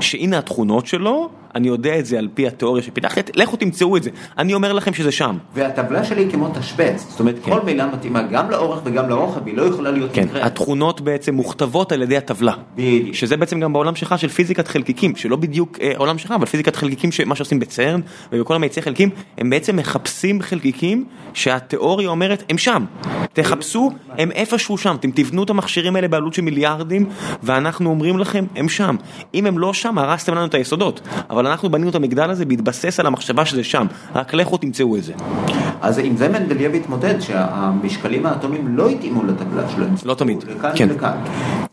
שהנה 0.00 0.38
התכונות 0.38 0.86
שלו. 0.86 1.28
אני 1.56 1.68
יודע 1.68 1.98
את 1.98 2.06
זה 2.06 2.18
על 2.18 2.28
פי 2.34 2.46
התיאוריה 2.46 2.82
שפיתחת, 2.82 3.30
לכו 3.34 3.56
תמצאו 3.56 3.96
את 3.96 4.02
זה, 4.02 4.10
אני 4.38 4.54
אומר 4.54 4.72
לכם 4.72 4.94
שזה 4.94 5.12
שם. 5.12 5.36
והטבלה 5.54 6.04
שלי 6.04 6.22
היא 6.22 6.30
כמו 6.30 6.48
תשבץ, 6.58 7.06
זאת 7.08 7.20
אומרת 7.20 7.34
כן. 7.44 7.50
כל 7.50 7.60
מילה 7.60 7.86
מתאימה 7.86 8.22
גם 8.22 8.50
לאורך 8.50 8.80
וגם 8.84 9.08
לרוחב, 9.08 9.46
היא 9.46 9.56
לא 9.56 9.62
יכולה 9.62 9.90
להיות 9.90 10.10
כן. 10.12 10.24
מקרה. 10.24 10.46
התכונות 10.46 11.00
בעצם 11.00 11.34
מוכתבות 11.34 11.92
על 11.92 12.02
ידי 12.02 12.16
הטבלה. 12.16 12.52
בדיוק. 12.74 13.14
שזה 13.14 13.36
בעצם 13.36 13.60
גם 13.60 13.72
בעולם 13.72 13.94
שלך 13.94 14.18
של 14.18 14.28
פיזיקת 14.28 14.68
חלקיקים, 14.68 15.16
שלא 15.16 15.36
בדיוק 15.36 15.78
אה, 15.80 15.92
עולם 15.96 16.18
שלך, 16.18 16.30
אבל 16.30 16.46
פיזיקת 16.46 16.76
חלקיקים, 16.76 17.10
מה 17.26 17.34
שעושים 17.34 17.58
בצרן 17.58 18.00
ובכל 18.32 18.54
המאיצי 18.54 18.82
חלקיקים, 18.82 19.10
הם 19.38 19.50
בעצם 19.50 19.76
מחפשים 19.76 20.42
חלקיקים 20.42 21.04
שהתיאוריה 21.34 22.08
אומרת 22.08 22.42
הם 22.50 22.58
שם. 22.58 22.84
תחפשו, 23.32 23.90
הם 24.18 24.32
איפשהו 24.32 24.78
שם, 24.78 24.96
אתם 25.00 25.10
תבנו 25.10 25.42
את 25.42 25.50
המכשירים 25.50 25.96
האלה 25.96 26.08
בעלות 26.08 26.34
של 26.34 26.42
מיליארדים, 26.42 27.06
ואנחנו 27.42 27.90
אומרים 27.90 28.18
לכם, 28.18 28.44
הם 28.56 28.68
שם. 28.68 28.96
אם 29.34 29.46
הם 29.46 29.58
לא 29.58 29.72
שם, 29.72 29.98
הרסתם 29.98 30.34
לנו 30.34 30.46
את 30.46 30.54
היסודות. 30.54 31.00
אבל 31.30 31.45
אבל 31.46 31.52
אנחנו 31.52 31.70
בנינו 31.70 31.90
את 31.90 31.94
המגדל 31.94 32.30
הזה 32.30 32.44
בהתבסס 32.44 33.00
על 33.00 33.06
המחשבה 33.06 33.44
שזה 33.44 33.64
שם, 33.64 33.86
רק 34.14 34.34
לכו 34.34 34.56
תמצאו 34.56 34.96
את 34.96 35.02
זה. 35.02 35.12
אז 35.80 35.98
עם 35.98 36.16
זה 36.16 36.28
מנדלייב 36.28 36.74
התמודד, 36.74 37.20
שהמשקלים 37.20 38.26
האטומיים 38.26 38.76
לא 38.76 38.88
התאימו 38.88 39.22
לטבלה 39.24 39.68
שלהם. 39.68 39.94
לא 40.04 40.14
תמיד, 40.14 40.44
לכאן 40.44 40.70
כן. 40.74 40.88
ולכאן. 40.90 41.16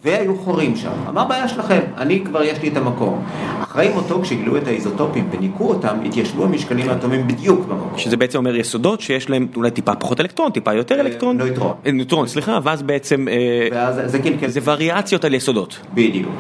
והיו 0.04 0.36
חורים 0.38 0.76
שם. 0.76 0.92
אמר 1.10 1.26
בעיה 1.26 1.48
שלכם, 1.48 1.80
אני 1.98 2.24
כבר 2.26 2.44
יש 2.44 2.62
לי 2.62 2.68
את 2.68 2.78
המקום. 2.78 3.24
אחרי 3.64 3.90
מותו 3.94 4.22
כשגילו 4.22 4.58
את 4.58 4.68
האיזוטופים 4.68 5.30
וניקו 5.32 5.70
אותם, 5.70 5.98
התיישבו 6.06 6.44
המשקלים 6.44 6.90
האטומיים 6.90 7.28
בדיוק 7.28 7.60
במקום. 7.60 7.98
שזה 7.98 8.18
בעצם 8.18 8.38
אומר 8.38 8.56
יסודות 8.56 9.02
שיש 9.02 9.30
להם 9.30 9.48
אולי 9.56 9.72
טיפה 9.72 9.96
פחות 9.96 10.20
אלקטרון, 10.20 10.52
טיפה 10.52 10.74
יותר 10.74 11.00
אלקטרון. 11.00 11.38
נויטרון. 11.38 11.74
אה, 11.86 11.92
נויטרון, 11.92 12.28
סליחה, 12.28 12.60
ואז 12.64 12.82
בעצם... 12.82 13.28
אה, 13.28 13.68
ואז 13.72 14.12
זה 14.12 14.20
כן, 14.20 14.48
זה 14.48 14.60
וריאציות 14.64 15.26
על 15.26 15.34
יסודות. 15.34 15.80
בדיוק. 15.94 16.32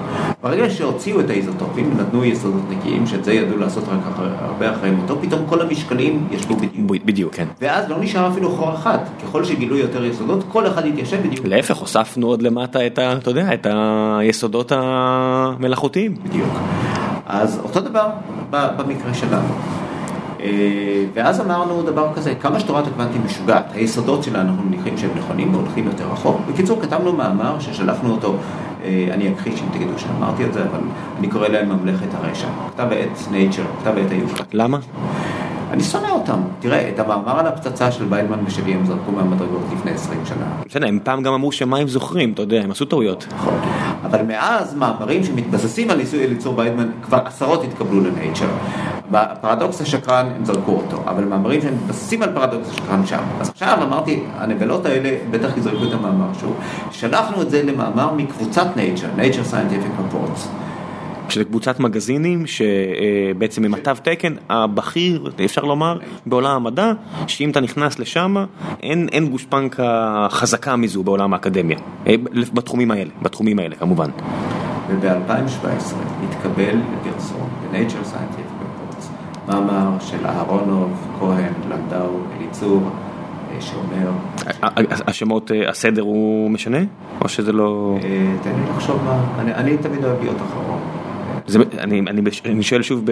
ברגע 0.43 0.69
שהוציאו 0.69 1.19
את 1.19 1.29
האיזוטופים 1.29 1.91
ונתנו 1.91 2.25
יסודות 2.25 2.63
נקיים, 2.69 3.07
שאת 3.23 3.25
זה 3.25 3.33
ידעו 3.33 3.57
לעשות 3.57 3.83
רק 3.83 3.99
הרבה 4.39 4.71
אחרי 4.71 4.91
מותו, 4.91 5.21
פתאום 5.21 5.41
כל 5.49 5.61
המשקלים 5.61 6.27
ישבו 6.31 6.55
בדיוק. 6.55 7.05
בדיוק, 7.05 7.35
כן. 7.35 7.47
ואז 7.61 7.89
לא 7.89 7.97
נשאר 7.99 8.31
אפילו 8.31 8.51
חור 8.51 8.73
אחד. 8.73 8.97
ככל 9.23 9.43
שגילו 9.43 9.77
יותר 9.77 10.05
יסודות, 10.05 10.43
כל 10.51 10.67
אחד 10.67 10.85
יתיישב 10.85 11.23
בדיוק. 11.23 11.45
להפך, 11.45 11.77
הוספנו 11.77 12.27
עוד 12.27 12.41
למטה 12.41 12.87
את 12.87 12.99
ה... 12.99 13.13
אתה 13.13 13.29
יודע, 13.29 13.53
את 13.53 13.67
היסודות 14.19 14.71
המלאכותיים. 14.75 16.15
בדיוק. 16.23 16.49
אז 17.25 17.59
אותו 17.63 17.79
דבר 17.79 18.09
במקרה 18.51 19.13
שלנו. 19.13 19.47
אה, 20.41 21.05
ואז 21.13 21.41
אמרנו 21.41 21.83
דבר 21.83 22.07
כזה, 22.15 22.35
כמה 22.35 22.59
שתורת 22.59 22.87
הקוונטים 22.87 23.21
משוגעת, 23.25 23.65
היסודות 23.73 24.23
שלה 24.23 24.41
אנחנו 24.41 24.63
מניחים 24.63 24.97
שהם 24.97 25.09
נכונים 25.17 25.55
והולכים 25.55 25.85
יותר 25.85 26.03
רחוק. 26.11 26.41
בקיצור, 26.49 26.81
כתבנו 26.81 27.13
מאמר 27.13 27.59
ששלחנו 27.59 28.11
אותו, 28.11 28.35
אני 29.11 29.33
אכחיש 29.33 29.61
אם 29.61 29.67
תגידו 29.73 29.99
שאמרתי 29.99 30.45
את 30.45 30.53
זה, 30.53 30.61
אבל 30.63 30.79
אני 31.19 31.27
קורא 31.27 31.47
להם 31.47 31.69
ממלכת 31.69 32.07
הרשע. 32.13 32.47
כתב 32.73 32.87
העת 32.91 33.17
Nature, 33.31 33.81
כתב 33.81 33.93
העת 33.97 34.11
היוקרה. 34.11 34.45
למה? 34.53 34.79
אני 35.73 35.83
שונא 35.83 36.07
אותם. 36.07 36.39
תראה, 36.59 36.89
את 36.89 36.99
המאמר 36.99 37.39
על 37.39 37.47
הפצצה 37.47 37.91
של 37.91 38.05
ויינמן 38.09 38.39
ושלי 38.45 38.73
הם 38.73 38.85
זרקו 38.85 39.11
מהמדרגות 39.11 39.61
לפני 39.73 39.91
20 39.91 40.25
שנה. 40.25 40.45
בסדר, 40.69 40.87
הם 40.87 40.99
פעם 41.03 41.23
גם 41.23 41.33
אמרו 41.33 41.51
שמה 41.51 41.77
הם 41.77 41.87
זוכרים, 41.87 42.31
אתה 42.33 42.41
יודע, 42.41 42.61
הם 42.61 42.71
עשו 42.71 42.85
טעויות. 42.85 43.27
נכון. 43.35 43.53
אבל 44.05 44.21
מאז 44.27 44.75
מאמרים 44.75 45.23
שמתבססים 45.23 45.89
על 45.89 45.97
ניסוי 45.97 46.23
אליצור 46.23 46.57
ויינמן, 46.57 46.89
כבר 47.03 47.19
עשרות 47.25 47.63
התקבלו 47.63 48.01
לנייצ'ר. 48.01 48.47
בפרדוקס 49.11 49.81
השקרן 49.81 50.29
הם 50.35 50.45
זרקו 50.45 50.71
אותו, 50.71 51.01
אבל 51.07 51.23
מאמרים 51.23 51.61
שמתבססים 51.61 52.21
על 52.21 52.29
פרדוקס 52.33 52.69
השקרן 52.69 53.05
שם. 53.05 53.23
אז 53.41 53.49
עכשיו 53.49 53.77
אמרתי, 53.83 54.23
הנבלות 54.37 54.85
האלה 54.85 55.09
בטח 55.31 55.57
יזרקו 55.57 55.83
את 55.83 55.93
המאמר 55.93 56.33
שוב. 56.39 56.55
שלחנו 56.91 57.41
את 57.41 57.49
זה 57.49 57.63
למאמר 57.63 58.13
מקבוצת 58.13 58.67
Nature, 58.75 59.19
Nature 59.19 59.53
Scientific 59.53 60.13
Reports. 60.13 60.47
שזה 61.33 61.43
קבוצת 61.43 61.79
מגזינים 61.79 62.43
שבעצם 62.47 63.65
הם 63.65 63.73
התו 63.73 63.91
תקן 64.03 64.33
הבכיר, 64.49 65.31
אפשר 65.45 65.61
לומר, 65.61 65.99
בעולם 66.25 66.55
המדע, 66.55 66.91
שאם 67.27 67.49
אתה 67.49 67.59
נכנס 67.59 67.99
לשם, 67.99 68.35
אין, 68.83 69.07
אין 69.11 69.29
גושפנקה 69.29 70.27
חזקה 70.31 70.75
מזו 70.75 71.03
בעולם 71.03 71.33
האקדמיה, 71.33 71.77
אה, 72.07 72.15
בתחומים 72.53 72.91
האלה, 72.91 73.09
בתחומים 73.21 73.59
האלה 73.59 73.75
כמובן. 73.75 74.09
וב-2017 74.87 75.95
התקבל 76.23 76.77
לפרסום 76.77 77.49
ב-Nature 77.61 78.05
Scientific 78.05 78.63
Reports 78.63 79.05
מאמר 79.47 79.99
של 79.99 80.25
אהרונוב, 80.25 81.07
כהן, 81.19 81.53
לנדאו, 81.69 82.19
אליצור, 82.37 82.89
שאומר... 83.59 84.11
השמות, 85.07 85.51
הסדר 85.67 86.01
הוא 86.01 86.51
משנה? 86.51 86.77
או 87.21 87.29
שזה 87.29 87.51
לא... 87.51 87.97
תן 88.43 88.49
לי 88.49 88.69
לחשוב 88.69 89.03
מה, 89.03 89.23
אני 89.37 89.77
תמיד 89.77 90.05
אוהב 90.05 90.21
להיות 90.21 90.37
אחרון. 90.37 90.92
אני 92.45 92.63
שואל 92.63 92.81
שוב 92.81 93.05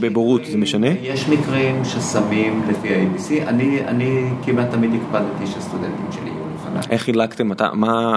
בבורות, 0.00 0.44
זה 0.44 0.58
משנה? 0.58 0.88
יש 1.02 1.28
מקרים 1.28 1.84
ששמים 1.84 2.62
לפי 2.68 2.94
ה-ABC, 2.94 3.48
אני 3.88 4.24
כמעט 4.44 4.70
תמיד 4.70 4.90
הקפדתי 4.94 5.46
שהסטודנטים 5.46 6.06
שלי 6.12 6.30
לפניי. 6.68 6.86
איך 6.90 7.02
חילקתם, 7.02 7.50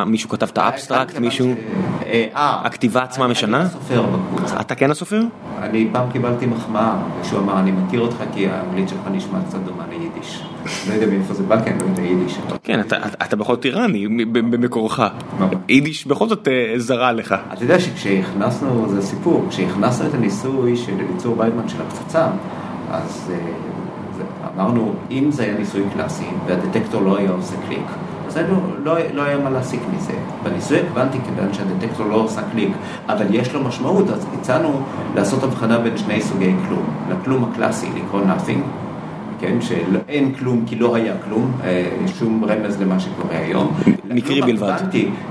מישהו 0.06 0.30
כתב 0.30 0.48
את 0.54 0.58
ה 0.58 0.64
abstract, 0.64 1.18
מישהו... 1.18 1.56
הכתיבה 2.36 3.04
עצמה 3.04 3.28
משנה? 3.28 3.58
אני 3.58 3.66
הסופר 3.66 4.02
בקבוצה. 4.02 4.62
אתה 4.62 4.76
כן 4.76 4.92
הסופר? 4.92 5.22
אני 5.62 5.90
פעם 5.92 6.12
קיבלתי 6.12 6.46
מחמאה, 6.46 6.96
מישהו 7.20 7.40
אמר 7.40 7.60
אני 7.60 7.72
מכיר 7.72 8.02
אותך 8.02 8.18
כי 8.34 8.48
האנגלית 8.50 8.90
שלך 8.90 9.00
נשמע 9.12 9.40
קצת 9.48 9.60
דומה 9.66 9.84
ליידיש. 9.90 10.44
לא 10.90 10.94
יודע 10.94 11.08
מאיפה 11.08 11.34
זה 11.34 11.44
בא, 11.44 11.64
כי 11.64 11.70
אני 11.70 11.80
לא 11.80 11.84
יודע 11.84 12.02
יידיש. 12.02 12.38
כן, 12.64 12.80
אתה 13.24 13.36
בכל 13.36 13.56
זאת 13.56 13.66
איראני 13.66 14.08
במקורך. 14.34 15.00
יידיש 15.70 16.08
בכל 16.08 16.30
זאת 16.30 16.48
זרה 16.78 17.12
לך. 17.12 17.36
אתה 17.54 17.64
יודע 17.64 17.80
שכשהכנסנו, 17.80 18.90
זה 18.90 19.02
סיפור, 19.02 19.46
כשהכנסנו 19.50 20.08
את 20.08 20.14
הניסוי 20.14 20.78
של 20.78 20.94
אליצור 21.00 21.40
ויידמן 21.40 21.70
של 21.70 21.82
הפצצה, 21.82 22.28
אז 22.92 23.32
אמרנו, 24.56 24.94
אם 25.12 25.32
זה 25.32 25.44
היה 25.44 25.58
ניסוי 25.58 25.84
קלאסי 25.94 26.28
והדטקטור 26.48 27.02
לא 27.02 27.18
היה 27.18 27.32
עושה 27.32 27.56
קליק, 27.68 27.86
אז 28.32 28.40
לא, 28.84 28.96
לא 29.14 29.24
היה 29.24 29.38
מה 29.38 29.50
להסיק 29.50 29.82
מזה. 29.96 30.14
בניסוי 30.44 30.80
הקוונטי, 30.80 31.18
כיוון 31.26 31.54
שהדטקטור 31.54 32.06
לא 32.06 32.16
עושה 32.16 32.42
קליק, 32.52 32.74
אבל 33.10 33.26
יש 33.30 33.54
לו 33.54 33.64
משמעות, 33.64 34.10
אז 34.10 34.26
הצענו 34.40 34.82
לעשות 35.16 35.44
הבחנה 35.44 35.78
בין 35.78 35.98
שני 35.98 36.22
סוגי 36.22 36.56
כלום. 36.68 36.84
לכלום 37.10 37.52
הקלאסי, 37.52 37.90
לקרוא 37.96 38.22
nothing, 38.22 38.60
כן, 39.42 39.62
שאין 39.62 40.34
כלום 40.34 40.64
כי 40.68 40.76
לא 40.76 40.96
היה 40.96 41.14
כלום, 41.26 41.52
שום 42.20 42.46
רמז 42.46 42.82
למה 42.82 43.00
שקורה 43.00 43.38
היום. 43.38 43.74
מקרי 44.14 44.42
בלבד. 44.42 44.74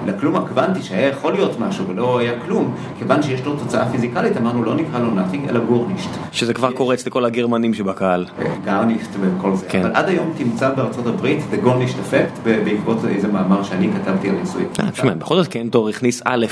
לכלום 0.07 0.37
הקוונטי 0.37 0.83
שהיה 0.83 1.09
יכול 1.09 1.33
להיות 1.33 1.61
משהו 1.61 1.85
ולא 1.89 2.19
היה 2.19 2.33
כלום, 2.47 2.75
כיוון 2.99 3.23
שיש 3.23 3.45
לו 3.45 3.57
תוצאה 3.57 3.91
פיזיקלית, 3.91 4.37
אמרנו 4.37 4.65
לא 4.65 4.75
נקרא 4.75 4.99
לו 4.99 5.09
nothing 5.09 5.51
אלא 5.51 5.61
גורנישט. 5.61 6.11
שזה 6.33 6.55
כבר 6.55 6.73
קורץ 6.73 7.07
לכל 7.07 7.25
הגרמנים 7.25 7.75
שבקהל. 7.75 8.27
גרנישט 8.65 9.11
וכל 9.21 9.55
זה. 9.55 9.67
אבל 9.81 9.91
עד 9.95 10.09
היום 10.09 10.33
תמצא 10.37 10.71
בארצות 10.75 11.07
הברית 11.07 11.39
the 11.53 11.57
גורנישט 11.57 11.99
אפקט 11.99 12.39
בעקבות 12.45 12.99
איזה 13.09 13.29
מאמר 13.29 13.63
שאני 13.63 13.89
כתבתי 13.93 14.29
על 14.29 14.35
ניסוי. 14.35 14.65
בכל 15.19 15.37
זאת 15.37 15.49
קנטור 15.49 15.89
הכניס 15.89 16.23
א' 16.25 16.47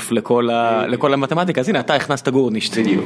לכל 0.87 1.13
המתמטיקה, 1.13 1.61
אז 1.61 1.69
הנה 1.69 1.79
אתה 1.79 1.95
הכנסת 1.95 2.29
גורנישט. 2.29 2.77
בדיוק. 2.77 3.05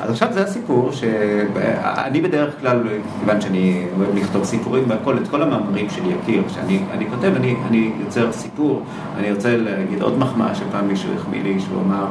אז 0.00 0.10
עכשיו 0.10 0.28
זה 0.32 0.42
הסיפור 0.42 0.90
שאני 0.92 2.20
בדרך 2.20 2.54
כלל, 2.60 2.78
כיוון 3.20 3.40
שאני 3.40 3.81
אוהב 3.98 4.16
לכתוב 4.16 4.44
סיפורים 4.44 4.84
והכל, 4.88 5.16
את 5.16 5.28
כל 5.28 5.42
המאמרים 5.42 5.90
שלי 5.90 6.14
יכיר, 6.22 6.42
כשאני 6.48 7.06
כותב, 7.10 7.32
אני 7.66 7.90
יוצר 8.00 8.32
סיפור, 8.32 8.82
אני 9.16 9.32
רוצה 9.32 9.56
להגיד 9.56 10.02
עוד 10.02 10.18
מחמאה 10.18 10.54
שפעם 10.54 10.88
מישהו 10.88 11.08
החמיא 11.16 11.42
לי, 11.42 11.60
שהוא 11.60 11.80
אמר, 11.80 12.06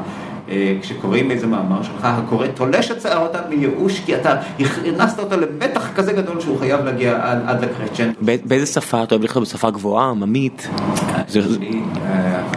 כשקוראים 0.82 1.32
איזה 1.32 1.48
מאמר 1.48 1.84
שלך, 1.84 2.06
הקורא 2.06 2.48
תולש 2.48 2.92
את 2.92 3.02
שערותיו 3.02 3.42
מייאוש, 3.50 4.00
כי 4.00 4.16
אתה 4.16 4.36
הכנסת 4.60 5.20
אותו 5.20 5.36
למתח 5.38 5.90
כזה 5.96 6.14
גדול 6.14 6.40
שהוא 6.42 6.60
חייב 6.60 6.86
להגיע 6.86 7.20
עד 7.46 7.64
לקרצ'נט. 7.64 8.18
באיזה 8.46 8.66
שפה 8.66 9.04
אתה 9.04 9.16
אוהב 9.16 9.24
לכתוב? 9.24 9.44
בשפה 9.44 9.70
גבוהה, 9.72 10.10
עממית? 10.10 10.68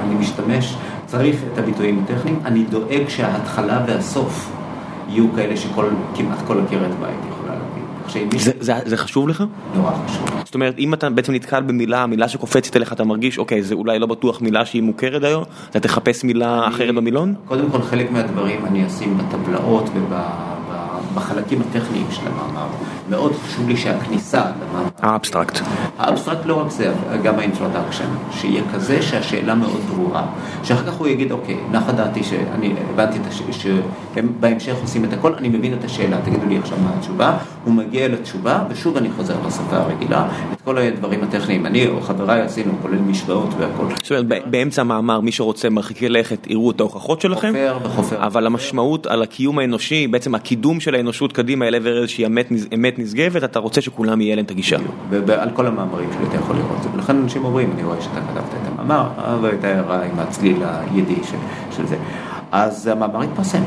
אני 0.01 0.15
משתמש, 0.19 0.75
צריך 1.07 1.37
את 1.53 1.59
הביטויים 1.59 2.05
הטכניים, 2.05 2.41
אני 2.45 2.65
דואג 2.71 3.09
שההתחלה 3.09 3.81
והסוף 3.87 4.51
יהיו 5.09 5.27
כאלה 5.37 5.57
שכמעט 5.57 6.39
כל 6.47 6.61
עקרת 6.61 6.91
בית 7.01 7.34
זה 8.61 8.97
חשוב 8.97 9.29
לך? 9.29 9.45
נורא 9.75 9.93
חשוב. 10.07 10.29
זאת 10.45 10.55
אומרת, 10.55 10.79
אם 10.79 10.95
אתה 10.95 11.11
בעצם 11.11 11.33
נתקל 11.33 11.63
במילה, 11.63 12.07
מילה 12.07 12.29
שקופצת 12.29 12.77
אליך, 12.77 12.93
אתה 12.93 13.05
מרגיש, 13.05 13.39
אוקיי, 13.39 13.63
זה 13.63 13.75
אולי 13.75 13.99
לא 13.99 14.07
בטוח 14.07 14.41
מילה 14.41 14.67
שהיא 14.67 14.83
מוכרת 14.83 15.25
היום, 15.25 15.45
אתה 15.71 15.81
תחפש 15.81 16.25
מילה 16.25 16.69
אחרת 16.69 16.95
במילון? 16.95 17.35
קודם 17.49 17.71
כל, 17.71 17.83
חלק 17.83 18.11
מהדברים 18.11 18.67
אני 18.67 18.87
אשים 18.87 19.19
בטבלאות 19.19 19.89
ובחלקים 21.15 21.61
הטכניים 21.61 22.07
של 22.11 22.23
המאמר. 22.27 22.67
מאוד 23.11 23.33
חשוב 23.33 23.69
לי 23.69 23.77
שהכניסה 23.77 24.41
למאמר... 24.41 24.89
ה 25.03 25.09
abstract. 25.09 25.61
ה 25.99 26.04
abstract 26.04 26.47
לא 26.47 26.61
רק 26.61 26.71
זה, 26.71 26.93
גם 27.23 27.39
ה 27.39 27.44
introduction, 27.44 28.09
שיהיה 28.33 28.63
כזה 28.75 29.03
שהשאלה 29.03 29.55
מאוד 29.55 29.81
ברורה. 29.95 30.27
שאחר 30.63 30.87
כך 30.87 30.95
הוא 30.95 31.09
יגיד, 31.09 31.33
אוקיי, 31.33 31.57
נחה 31.71 31.93
דעתי 31.93 32.23
שאני 32.23 32.75
הבנתי 32.91 33.19
שהם 33.53 34.33
בהמשך 34.41 34.75
עושים 34.83 35.05
את 35.05 35.13
הכל, 35.13 35.35
אני 35.35 35.49
מבין 35.49 35.75
את 35.75 35.85
השאלה, 35.85 36.19
תגידו 36.25 36.47
לי 36.47 36.59
עכשיו 36.59 36.79
מה 36.85 36.91
התשובה. 36.99 37.37
הוא 37.65 37.75
מגיע 37.75 38.09
לתשובה, 38.09 38.65
ושוב 38.71 38.97
אני 38.97 39.09
חוזר 39.17 39.35
לשפה 39.47 39.77
הרגילה, 39.77 40.29
את 40.53 40.61
כל 40.65 40.79
הדברים 40.79 41.23
הטכניים. 41.23 41.67
אני 41.67 41.87
או 41.87 42.01
חבריי 42.01 42.41
עשינו, 42.41 42.73
כולל 42.83 42.99
משוואות 42.99 43.49
והכל. 43.59 43.85
זאת 44.03 44.11
אומרת, 44.11 44.27
באמצע 44.51 44.81
המאמר, 44.81 45.21
מי 45.21 45.33
שרוצה 45.33 45.71
מרחיקי 45.71 46.09
לכת, 46.09 46.47
יראו 46.47 46.71
את 46.71 46.81
ההוכחות 46.81 47.21
שלכם. 47.21 47.49
חופר 47.49 47.79
וחופר. 47.83 48.27
אבל 48.27 48.47
המשמעות 48.47 49.07
על 49.07 49.23
הקיום 49.23 49.59
האנושי, 49.59 50.07
בעצם 50.07 50.35
הקידום 50.35 50.81
של 50.81 50.95
האנושות 51.05 51.33
קדימה 51.33 51.69
אל 51.69 51.75
עבר 51.75 51.97
איזושהי 51.99 52.27
אמת 52.73 52.99
נשגבת, 52.99 53.45
אתה 53.45 53.59
רוצה 53.59 53.81
שכולם 53.81 54.21
יהיה 54.21 54.37
להם 54.37 54.45
את 54.45 54.51
הגישה. 54.51 54.77
ועל 55.11 55.49
כל 55.55 55.67
המאמרים 55.67 56.09
שלי 56.13 56.27
אתה 56.29 56.37
יכול 56.37 56.57
לראות 56.57 56.77
את 56.79 56.83
זה, 56.83 56.89
ולכן 56.95 57.17
אנשים 57.17 57.45
אומרים, 57.45 57.71
אני 57.75 57.85
רואה 57.85 58.01
שאתה 58.01 58.21
כתבת 58.21 58.55
את 58.63 58.69
המאמר, 58.73 59.09
אבל 59.17 59.49
הייתה 59.51 59.69
הערה 59.69 60.05
עם 60.05 60.19
הצליל 60.19 60.57
היידי 60.65 61.17
של 61.77 61.87
זה. 61.87 61.97
אז 62.53 62.87
המאמר 62.87 63.23
התפרסם. 63.23 63.63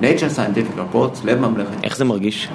Nature 0.00 0.36
Scientific 0.36 0.78
Reports, 0.78 1.18
לב 1.24 1.40
ממלכת. 1.40 1.84
איך 1.84 1.96
זה 1.96 2.04
מרגיש? 2.04 2.48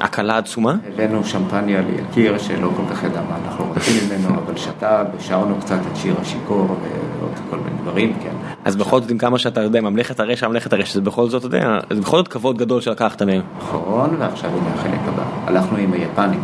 הקלה 0.00 0.38
עצומה? 0.38 0.74
הבאנו 0.94 1.24
שמפניה 1.24 1.80
ליקיר 1.80 2.38
שלא 2.38 2.70
כל 2.76 2.82
כך 2.94 3.04
ידע 3.04 3.20
מה 3.30 3.36
אנחנו 3.44 3.64
רוצים 3.64 3.94
ממנו, 4.08 4.28
אבל 4.28 4.56
שתה 4.56 5.04
ושרנו 5.16 5.54
קצת 5.60 5.78
את 5.92 5.96
שיר 5.96 6.14
השיכור 6.20 6.66
ועוד 7.20 7.32
כל 7.50 7.56
מיני 7.56 7.76
דברים, 7.82 8.12
כן. 8.22 8.32
אז 8.64 8.76
בכל 8.76 9.00
זאת 9.00 9.10
עם 9.10 9.18
כמה 9.18 9.38
שאתה 9.38 9.60
יודע, 9.60 9.80
ממלכת 9.80 10.20
הרשע, 10.20 10.48
ממלכת 10.48 10.72
הרשע, 10.72 10.94
זה 10.94 11.00
בכל 11.00 11.28
זאת, 11.28 11.44
אתה 11.44 11.56
יודע, 11.56 11.78
זה 11.90 12.00
בכל 12.00 12.16
זאת 12.16 12.28
כבוד 12.28 12.58
גדול 12.58 12.80
שלקחת 12.80 13.22
מהם. 13.22 13.42
נכון, 13.58 14.16
ועכשיו 14.18 14.50
הנה 14.50 14.74
החלק 14.74 15.00
הבא. 15.06 15.22
הלכנו 15.46 15.78
עם 15.78 15.92
היפנים. 15.92 16.40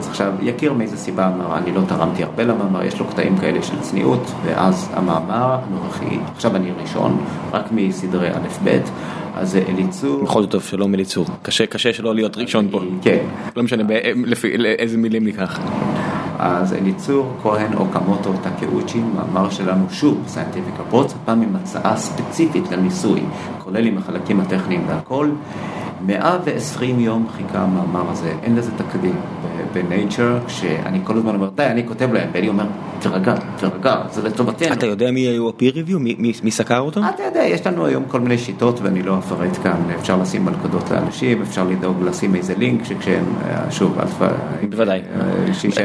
אז 0.00 0.08
עכשיו, 0.08 0.32
יקיר 0.42 0.72
מאיזה 0.72 0.96
סיבה 0.96 1.28
אמר, 1.28 1.58
אני 1.58 1.72
לא 1.72 1.80
תרמתי 1.88 2.22
הרבה 2.22 2.44
למאמר, 2.44 2.84
יש 2.84 2.98
לו 2.98 3.06
קטעים 3.06 3.38
כאלה 3.38 3.62
של 3.62 3.80
צניעות, 3.80 4.32
ואז 4.44 4.88
המאמר 4.94 5.58
הנוכחי, 5.62 6.18
עכשיו 6.34 6.56
אני 6.56 6.70
ראשון, 6.82 7.24
רק 7.52 7.72
מסדרי 7.72 8.30
א'-ב', 8.30 8.68
אז 9.34 9.56
אליצור... 9.68 10.24
בכל 10.24 10.42
זאת 10.42 10.50
טוב, 10.50 10.62
שלום 10.62 10.94
אליצור, 10.94 11.26
קשה 11.42 11.92
שלא 11.92 12.14
להיות 12.14 12.36
ראשון 12.36 12.68
פה. 12.70 12.80
כן. 13.02 13.18
לא 13.56 13.62
משנה 13.62 13.84
איזה 14.78 14.98
מילים 14.98 15.24
ניקח. 15.24 15.58
אז 16.38 16.72
אליצור, 16.74 17.32
כהן, 17.42 17.72
אוקמוטו, 17.74 18.32
טקאוצ'י, 18.42 18.98
מאמר 18.98 19.50
שלנו 19.50 19.86
שוב, 19.90 20.22
Scientific 20.26 20.74
Reports, 20.88 21.14
הפעם 21.22 21.42
עם 21.42 21.56
הצעה 21.56 21.96
ספציפית 21.96 22.70
לניסוי, 22.72 23.20
כולל 23.70 23.86
עם 23.86 23.98
החלקים 23.98 24.40
הטכניים 24.40 24.84
והכל. 24.88 25.30
120 26.06 27.00
יום 27.00 27.26
חיכה 27.36 27.58
המאמר 27.58 28.10
הזה, 28.10 28.32
אין 28.42 28.56
לזה 28.56 28.70
תקדים 28.76 29.14
ב 29.72 29.80
Nature, 29.80 30.38
כשאני 30.46 30.98
כל 31.04 31.16
הזמן 31.16 31.34
אומר, 31.34 31.50
די, 31.54 31.66
אני 31.66 31.86
כותב 31.86 32.12
להם, 32.12 32.28
ואלי 32.32 32.48
אומר, 32.48 32.64
תרגע, 33.00 33.34
תרגע, 33.56 33.96
זה 34.10 34.22
לטובתנו. 34.22 34.72
אתה 34.72 34.86
יודע 34.86 35.10
מי 35.10 35.20
היו 35.20 35.48
ה-peer 35.48 35.74
review? 35.74 35.98
מי 36.42 36.50
סקר 36.50 36.78
אותו? 36.78 37.00
אתה 37.14 37.22
יודע, 37.22 37.40
יש 37.40 37.66
לנו 37.66 37.86
היום 37.86 38.04
כל 38.08 38.20
מיני 38.20 38.38
שיטות, 38.38 38.80
ואני 38.80 39.02
לא 39.02 39.18
אפרט 39.18 39.56
כאן, 39.62 39.76
אפשר 39.98 40.16
לשים 40.16 40.44
מלכודות 40.44 40.90
לאנשים, 40.90 41.42
אפשר 41.42 41.64
לדאוג 41.64 42.02
לשים 42.02 42.34
איזה 42.34 42.54
לינק, 42.58 42.84
שכשהם, 42.84 43.24
שוב, 43.70 43.98
אלפא... 43.98 44.28
בוודאי, 44.70 45.00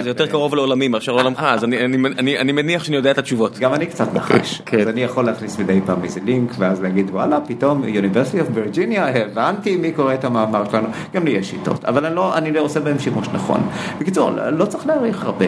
זה 0.01 0.09
יותר 0.09 0.27
קרוב 0.27 0.55
לעולמי 0.55 0.87
מאשר 0.87 1.11
לעולמך, 1.11 1.39
אז 1.43 1.63
אני 1.63 2.51
מניח 2.51 2.83
שאני 2.83 2.97
יודע 2.97 3.11
את 3.11 3.17
התשובות. 3.17 3.59
גם 3.59 3.73
אני 3.73 3.85
קצת 3.85 4.13
נחש, 4.13 4.61
אז 4.81 4.87
אני 4.87 5.01
יכול 5.01 5.25
להכניס 5.25 5.59
מדי 5.59 5.79
פעם 5.85 6.03
איזה 6.03 6.19
לינק, 6.25 6.51
ואז 6.57 6.81
להגיד, 6.81 7.09
וואלה, 7.09 7.39
פתאום, 7.47 7.74
University 7.83 8.37
of 8.37 8.57
Virginia, 8.57 8.99
הבנתי 8.99 9.77
מי 9.77 9.91
קורא 9.91 10.13
את 10.13 10.23
המאמר 10.23 10.63
שלנו, 10.71 10.87
גם 11.13 11.25
לי 11.25 11.31
יש 11.31 11.49
שיטות, 11.49 11.85
אבל 11.85 12.05
אני 12.05 12.15
לא, 12.15 12.37
אני 12.37 12.51
לא 12.51 12.59
עושה 12.59 12.79
בהם 12.79 12.99
שימוש 12.99 13.27
נכון. 13.33 13.61
בקיצור, 13.99 14.31
לא 14.51 14.65
צריך 14.65 14.87
להעריך 14.87 15.23
הרבה. 15.23 15.45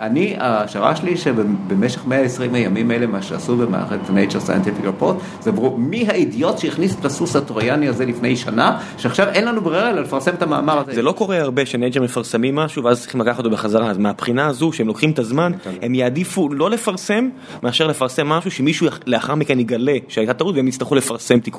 אני, 0.00 0.36
ההשערה 0.38 0.96
שלי 0.96 1.16
שבמשך 1.16 2.06
120 2.06 2.54
הימים 2.54 2.90
האלה, 2.90 3.06
מה 3.06 3.22
שעשו 3.22 3.56
במערכת 3.56 3.98
Nature 4.08 4.48
Scientific 4.48 5.02
Report, 5.02 5.14
זה 5.40 5.52
ברור, 5.52 5.78
מי 5.78 6.04
האידיוט 6.08 6.58
שהכניס 6.58 6.96
את 7.00 7.04
הסוס 7.04 7.36
הטרויאני 7.36 7.88
הזה 7.88 8.06
לפני 8.06 8.36
שנה, 8.36 8.78
שעכשיו 8.98 9.28
אין 9.28 9.44
לנו 9.44 9.60
ברירה 9.60 9.90
אלא 9.90 10.00
לפרסם 10.00 10.34
את 10.34 10.42
המאמר 10.42 10.78
הזה. 10.78 10.94
זה 10.94 11.02
לא 11.02 11.12
קורה 11.12 11.40
הרבה 11.40 11.66
שנייצ'ר 11.66 12.02
מפרסמים 12.02 12.56
משהו 12.56 12.84
ואז 12.84 13.00
צריכים 13.00 13.20
לקחת 13.20 13.38
אותו 13.38 13.50
בחזרה, 13.50 13.90
אז 13.90 13.98
מהבחינה 13.98 14.46
הזו 14.46 14.72
שהם 14.72 14.86
לוקחים 14.86 15.10
את 15.10 15.18
הזמן, 15.18 15.52
הם 15.82 15.94
יעדיפו 15.94 16.48
לא 16.52 16.70
לפרסם, 16.70 17.28
מאשר 17.62 17.86
לפרסם 17.86 18.26
משהו 18.26 18.50
שמישהו 18.50 18.86
לאחר 19.06 19.34
מכן 19.34 19.60
יגלה 19.60 19.96
שהייתה 20.08 20.34
טעות 20.34 20.54
והם 20.54 20.68
יצטרכו 20.68 20.94
לפרסם 20.94 21.40
תיקון. 21.40 21.57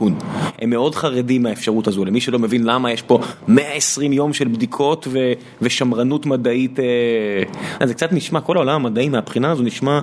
הם 0.62 0.70
מאוד 0.70 0.95
חרדים 0.95 1.43
מהאפשרות 1.43 1.88
הזו, 1.88 2.06
למי 2.06 2.22
שלא 2.22 2.39
מבין 2.39 2.64
למה 2.64 2.91
יש 2.91 3.02
פה 3.02 3.20
120 3.47 4.14
יום 4.14 4.34
של 4.34 4.47
בדיקות 4.47 5.08
ושמרנות 5.62 6.26
מדעית, 6.26 6.80
זה 7.84 7.93
קצת 7.93 8.14
נשמע, 8.14 8.41
כל 8.41 8.56
העולם 8.58 8.86
המדעי 8.86 9.10
מהבחינה 9.10 9.52
הזו 9.52 9.64
נשמע 9.64 10.00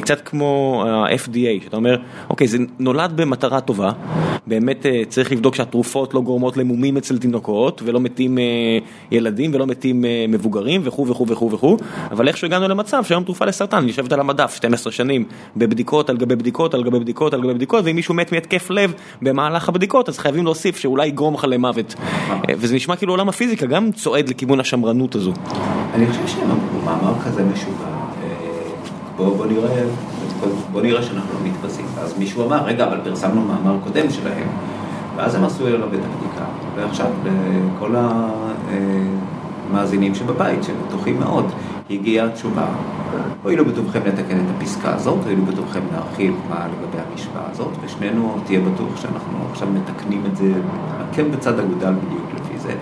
קצת 0.00 0.20
כמו 0.20 0.84
ה-FDA, 0.86 1.64
שאתה 1.64 1.76
אומר, 1.76 1.96
אוקיי, 2.30 2.48
זה 2.48 2.58
נולד 2.78 3.12
במטרה 3.16 3.60
טובה, 3.60 3.92
באמת 4.46 4.86
צריך 5.08 5.32
לבדוק 5.32 5.54
שהתרופות 5.54 6.14
לא 6.14 6.20
גורמות 6.20 6.56
למומים 6.56 6.96
אצל 6.96 7.18
תינוקות 7.18 7.82
ולא 7.84 8.00
מתים 8.00 8.38
ילדים 9.10 9.50
ולא 9.54 9.66
מתים 9.66 10.04
מבוגרים 10.28 10.80
וכו' 10.84 11.06
וכו' 11.06 11.26
וכו' 11.28 11.50
וכו', 11.50 11.76
אבל 12.10 12.28
איכשהו 12.28 12.46
הגענו 12.46 12.68
למצב 12.68 13.04
שהיום 13.04 13.24
תרופה 13.24 13.44
לסרטן 13.44 13.88
יושבת 13.88 14.12
על 14.12 14.20
המדף 14.20 14.54
12 14.54 14.92
שנים 14.92 15.24
בבדיקות 15.56 16.10
על 16.10 16.16
גבי 16.16 16.36
בדיקות 16.36 16.74
על 16.74 16.84
גבי 16.84 17.00
בדיקות 17.00 17.34
על 17.34 17.42
גבי 17.42 17.54
בדיקות 17.54 17.84
ואם 17.84 17.96
מישהו 17.96 18.14
מת 18.14 18.32
מהתקף 18.32 18.70
לב 18.70 18.92
במהלך 19.38 19.68
הבדיקות 19.68 20.08
אז 20.08 20.18
חייבים 20.18 20.44
להוסיף 20.44 20.76
שאולי 20.76 21.06
יגרום 21.06 21.34
לך 21.34 21.44
למוות 21.48 21.94
וזה 22.48 22.74
נשמע 22.74 22.96
כאילו 22.96 23.12
עולם 23.12 23.28
הפיזיקה 23.28 23.66
גם 23.66 23.92
צועד 23.92 24.28
לכיוון 24.28 24.60
השמרנות 24.60 25.14
הזו. 25.14 25.32
אני 25.94 26.06
חושב 26.06 26.26
שמאמר 26.26 27.12
כזה 27.24 27.44
משוגע, 27.44 27.86
בוא, 29.16 29.36
בוא 29.36 29.46
נראה, 29.46 29.84
בוא 30.72 30.82
נראה 30.82 31.02
שאנחנו 31.02 31.30
לא 31.34 31.50
מתבזים. 31.50 31.84
ואז 31.94 32.18
מישהו 32.18 32.46
אמר, 32.46 32.64
רגע, 32.64 32.86
אבל 32.86 33.00
פרסמנו 33.04 33.42
מאמר 33.42 33.76
קודם 33.84 34.10
שלהם. 34.10 34.48
ואז 35.16 35.34
הם 35.34 35.44
עשו 35.44 35.66
אליו 35.66 35.88
את 35.88 36.00
הבדיקה, 36.04 36.44
ועכשיו 36.76 37.06
לכל 37.24 37.94
המאזינים 39.70 40.14
שבבית, 40.14 40.64
שהם 40.64 40.76
בטוחים 40.88 41.18
מאוד, 41.18 41.44
הגיעה 41.90 42.26
התשובה. 42.26 42.66
הואילו 43.42 43.64
בטובכם 43.64 44.00
לתקן 44.06 44.36
את 44.36 44.56
הפסקה 44.56 44.94
הזאת, 44.94 45.18
הואילו 45.24 45.44
בטובכם 45.44 45.80
להרחיב 45.92 46.34
מה 46.50 46.66
לגבי 46.66 47.02
המשוואה 47.10 47.44
הזאת, 47.50 47.70
ושנינו 47.84 48.36
תהיה 48.44 48.60
בטוח 48.60 48.96
שאנחנו 48.96 49.38
עכשיו 49.50 49.68
מתקנים 49.68 50.22
את 50.32 50.36
זה, 50.36 50.52
עקב 51.12 51.22
בצד 51.22 51.58
אגודל 51.58 51.92
בדיוק 51.92 52.26
לפי 52.34 52.58
זה. 52.58 52.74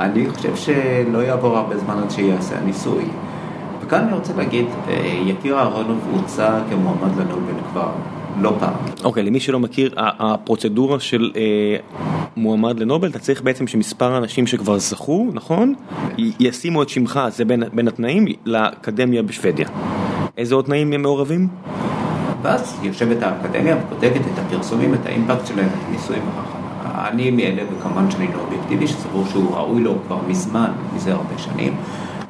אני 0.00 0.30
חושב 0.30 0.56
שלא 0.56 1.18
יעבור 1.18 1.56
הרבה 1.56 1.78
זמן 1.78 1.98
עד 1.98 2.10
שיעשה 2.10 2.58
הניסוי. 2.58 3.04
וכאן 3.80 4.04
אני 4.04 4.12
רוצה 4.12 4.32
להגיד, 4.36 4.66
אה, 4.88 4.94
יקיר 5.24 5.58
אהרונוב 5.58 5.98
הוצע 6.12 6.58
כמועמד 6.70 7.16
לנובל 7.18 7.60
כבר 7.72 7.90
לא 8.40 8.56
פעם. 8.58 8.74
אוקיי, 9.04 9.22
okay, 9.22 9.26
למי 9.26 9.40
שלא 9.40 9.60
מכיר, 9.60 9.94
הפרוצדורה 9.96 11.00
של 11.00 11.30
אה, 11.36 11.76
מועמד 12.36 12.80
לנובל, 12.80 13.08
אתה 13.08 13.18
צריך 13.18 13.42
בעצם 13.42 13.66
שמספר 13.66 14.12
האנשים 14.12 14.46
שכבר 14.46 14.78
זכו, 14.78 15.26
נכון? 15.32 15.74
ישימו 16.18 16.82
את 16.82 16.88
שמך, 16.88 17.20
זה 17.28 17.44
בין, 17.44 17.62
בין 17.72 17.88
התנאים, 17.88 18.26
לאקדמיה 18.44 19.22
בשוודיה. 19.22 19.68
איזה 20.36 20.54
עוד 20.54 20.64
תנאים 20.64 20.92
הם 20.92 21.02
מעורבים? 21.02 21.48
ואז 22.42 22.80
יושבת 22.82 23.22
האקדמיה 23.22 23.76
ובודקת 23.76 24.20
את 24.20 24.38
הפרסומים, 24.38 24.94
את 24.94 25.06
האימפקט 25.06 25.46
שלהם, 25.46 25.66
את 25.66 25.88
הניסויים 25.88 26.22
אני 27.12 27.30
מאלה, 27.30 27.62
וכמובן 27.72 28.10
שאני 28.10 28.26
לא 28.34 28.40
אובייקטיבי, 28.40 28.86
שסבור 28.86 29.24
שהוא 29.30 29.56
ראוי 29.56 29.82
לו 29.82 29.94
כבר 30.06 30.18
מזמן, 30.28 30.70
מזה 30.94 31.12
הרבה 31.12 31.38
שנים. 31.38 31.76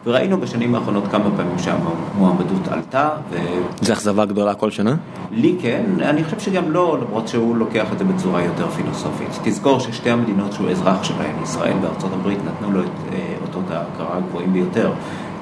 וראינו 0.06 0.40
בשנים 0.40 0.74
האחרונות 0.74 1.04
כמה 1.10 1.30
פעמים 1.36 1.58
שהמועמדות 1.58 2.68
עלתה. 2.68 3.10
ו... 3.30 3.36
זה 3.80 3.92
אכזבה 3.92 4.24
גדולה 4.24 4.54
כל 4.54 4.70
שנה? 4.70 4.96
לי 5.30 5.56
כן, 5.60 5.84
אני 6.00 6.24
חושב 6.24 6.40
שגם 6.40 6.70
לא, 6.70 6.98
למרות 7.00 7.28
שהוא 7.28 7.56
לוקח 7.56 7.92
את 7.92 7.98
זה 7.98 8.04
בצורה 8.04 8.42
יותר 8.42 8.70
פילוסופית. 8.70 9.28
תזכור 9.42 9.80
ששתי 9.80 10.10
המדינות 10.10 10.52
שהוא 10.52 10.70
אזרח 10.70 11.02
שלהן, 11.02 11.42
ישראל 11.42 11.76
וארצות 11.82 12.12
הברית, 12.12 12.38
נתנו 12.44 12.72
לו 12.72 12.80
את 12.80 12.86
אה, 13.12 13.34
אותות 13.42 13.70
ההכרה 13.70 14.16
הגבוהים 14.16 14.52
ביותר. 14.52 14.92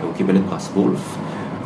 הוא 0.03 0.12
קיבל 0.16 0.37
את 0.37 0.43
פרס 0.51 0.70
וולף. 0.74 1.16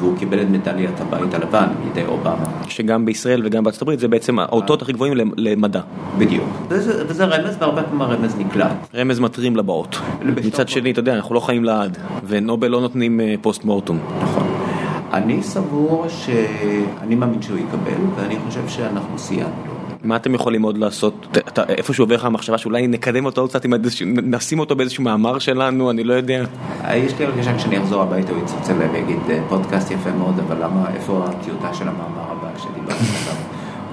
והוא 0.01 0.19
קיבל 0.19 0.43
את 0.43 0.49
מדליית 0.51 1.01
הבית 1.01 1.35
הלבן 1.35 1.67
מידי 1.85 2.07
אובמה. 2.07 2.45
שגם 2.69 3.05
בישראל 3.05 3.43
וגם 3.45 3.65
בארצות 3.65 3.83
הברית 3.83 3.99
זה 3.99 4.09
בעצם 4.09 4.39
האותות 4.39 4.83
הכי 4.83 4.93
גבוהים 4.93 5.13
למדע. 5.37 5.81
בדיוק, 6.19 6.49
וזה, 6.69 7.05
וזה 7.09 7.25
רמז 7.25 7.57
והרבה 7.59 7.83
פעמים 7.83 8.03
הרמז 8.03 8.37
נקלט. 8.39 8.73
רמז 8.95 9.21
מטרים 9.21 9.57
לבאות. 9.57 10.01
מצד 10.23 10.69
שני, 10.69 10.91
אתה 10.91 11.01
יודע, 11.01 11.15
אנחנו 11.15 11.35
לא 11.35 11.41
חיים 11.41 11.65
לעד, 11.65 11.99
ונובל 12.27 12.69
לא 12.69 12.81
נותנים 12.81 13.21
אה, 13.21 13.35
פוסט 13.41 13.65
מורטום. 13.65 13.99
נכון. 14.23 14.47
אני 15.13 15.43
סבור 15.43 16.07
שאני 16.09 17.15
מאמין 17.15 17.43
שהוא 17.43 17.59
יקבל, 17.59 18.03
ואני 18.17 18.37
חושב 18.47 18.69
שאנחנו 18.69 19.19
סיימנו. 19.19 19.74
מה 20.05 20.17
אתם 20.17 20.35
יכולים 20.35 20.63
עוד 20.63 20.79
לעשות, 20.79 21.39
איפה 21.69 21.93
שעובר 21.93 22.15
לך 22.15 22.25
המחשבה 22.25 22.59
שאולי 22.59 22.87
נקדם 22.87 23.25
אותו 23.25 23.41
עוד 23.41 23.51
קצת, 23.51 23.67
נשים 24.07 24.59
אותו 24.59 24.77
באיזשהו 24.77 25.05
מאמר 25.05 25.39
שלנו, 25.39 25.91
אני 25.91 26.05
לא 26.05 26.15
יודע. 26.15 26.45
יש 26.95 27.19
לי 27.19 27.25
הרגשה 27.25 27.57
כשאני 27.57 27.79
אחזור 27.79 28.03
הביתה 28.03 28.33
הוא 28.33 28.43
יצלצל 28.43 28.73
להם 28.79 28.91
ויגיד 28.93 29.19
פודקאסט 29.49 29.91
יפה 29.91 30.11
מאוד, 30.13 30.35
אבל 30.39 30.65
למה, 30.65 30.91
איפה 30.95 31.25
הטיוטה 31.27 31.75
של 31.75 31.89
המאמר 31.89 32.33
הבא 32.33 32.49
שדיברתי 32.59 33.05
עליו? 33.23 33.43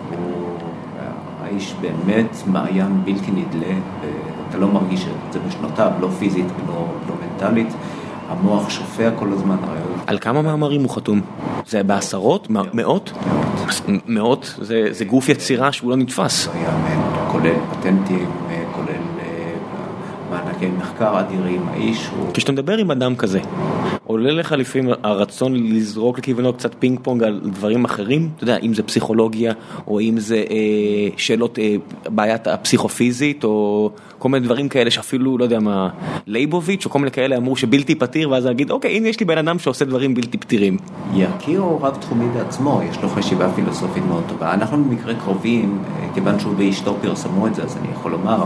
הוא 0.10 0.58
האיש 1.44 1.74
באמת 1.82 2.38
מעיין 2.48 3.02
בלתי 3.06 3.32
נדלה, 3.32 3.74
אתה 4.50 4.58
לא 4.58 4.68
מרגיש 4.68 5.06
את 5.28 5.34
זה 5.34 5.40
בשנותיו, 5.48 5.92
לא 6.02 6.08
פיזית 6.08 6.46
ולא 6.46 6.88
מנטלית. 7.22 7.74
המוח 8.30 8.70
שופע 8.70 9.10
כל 9.20 9.28
הזמן 9.34 9.56
רעיון. 9.68 10.00
על 10.08 10.20
כמה 10.20 10.42
מאמרים 10.42 10.82
הוא 10.82 10.90
חתום? 10.90 11.22
זה 11.68 11.84
בעשרות? 11.84 12.50
מאות? 12.50 12.74
מאות? 12.74 13.12
זה 14.92 15.06
גוף 15.08 15.30
יצירה 15.30 15.72
שהוא 15.72 15.90
לא 15.90 15.98
נתפס. 15.98 16.48
כולל 17.32 17.56
פטנטים, 17.72 18.30
כולל 18.76 18.88
אה, 19.20 19.54
מענקי 20.30 20.68
מחקר 20.68 21.20
אדירים, 21.20 21.68
האיש 21.70 22.08
הוא... 22.18 22.30
כשאתה 22.34 22.52
מדבר 22.52 22.78
עם 22.78 22.92
אדם 22.92 23.16
כזה, 23.16 23.40
עולה 24.12 24.32
לך 24.32 24.52
לפעמים 24.52 24.90
הרצון 25.04 25.54
לזרוק 25.56 26.20
לכיוונו 26.20 26.54
קצת 26.54 26.76
פינג 26.80 27.00
פונג 27.04 27.24
על 27.24 27.40
דברים 27.44 27.86
אחרים? 27.86 28.30
אתה 28.36 28.44
יודע, 28.44 28.58
אם 28.58 28.74
זה 28.74 28.84
פסיכולוגיה, 28.84 29.54
או 29.88 30.00
אם 30.00 30.20
זה 30.20 30.36
אה, 30.36 31.10
שאלות, 31.18 31.60
אה, 31.60 31.76
בעיית 32.10 32.48
הפסיכופיזית, 32.48 33.44
או 33.44 33.90
כל 34.20 34.30
מיני 34.30 34.46
דברים 34.46 34.70
כאלה 34.70 34.92
שאפילו, 34.92 35.38
לא 35.38 35.44
יודע 35.44 35.60
מה, 35.60 35.90
לייבוביץ', 36.28 36.86
או 36.86 36.90
כל 36.92 37.00
מיני 37.00 37.12
כאלה 37.12 37.38
אמרו 37.38 37.56
שבלתי 37.56 37.96
פתיר, 37.96 38.30
ואז 38.30 38.46
להגיד, 38.46 38.72
אוקיי, 38.72 38.98
הנה 38.98 39.08
יש 39.08 39.20
לי 39.20 39.26
בן 39.26 39.38
אדם 39.38 39.60
שעושה 39.60 39.86
דברים 39.86 40.14
בלתי 40.14 40.38
פתירים. 40.38 40.78
יקיר 41.14 41.62
הוא 41.62 41.82
רב 41.82 41.96
תחומי 41.96 42.26
בעצמו, 42.34 42.82
יש 42.90 43.02
לו 43.02 43.10
חשיבה 43.10 43.50
פילוסופית 43.56 44.04
מאוד 44.08 44.24
טובה. 44.28 44.54
אנחנו 44.54 44.84
במקרה 44.84 45.16
קרובים, 45.16 45.80
אה, 45.96 46.08
כיוון 46.14 46.40
שהוא 46.40 46.54
ואשתו 46.58 46.96
פרסמו 47.02 47.48
את 47.48 47.56
זה, 47.56 47.64
אז 47.64 47.78
אני 47.78 47.88
יכול 47.92 48.12
לומר, 48.12 48.44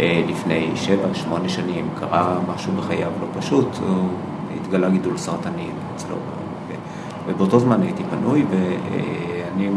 אה, 0.00 0.22
לפני 0.28 0.70
שבע, 0.74 1.14
שמונה 1.14 1.48
שנים 1.48 1.88
קרה 2.00 2.38
משהו 2.54 2.72
בחייו 2.72 3.10
לא 3.20 3.40
פשוט. 3.40 3.66
הוא 3.88 4.08
התגלה 4.72 4.90
גידול 4.90 5.16
סרטני 5.16 5.68
אצלו, 5.94 6.16
ובאותו 7.26 7.58
זמן 7.58 7.82
הייתי 7.82 8.02
פנוי 8.10 8.44
ואני 8.50 9.68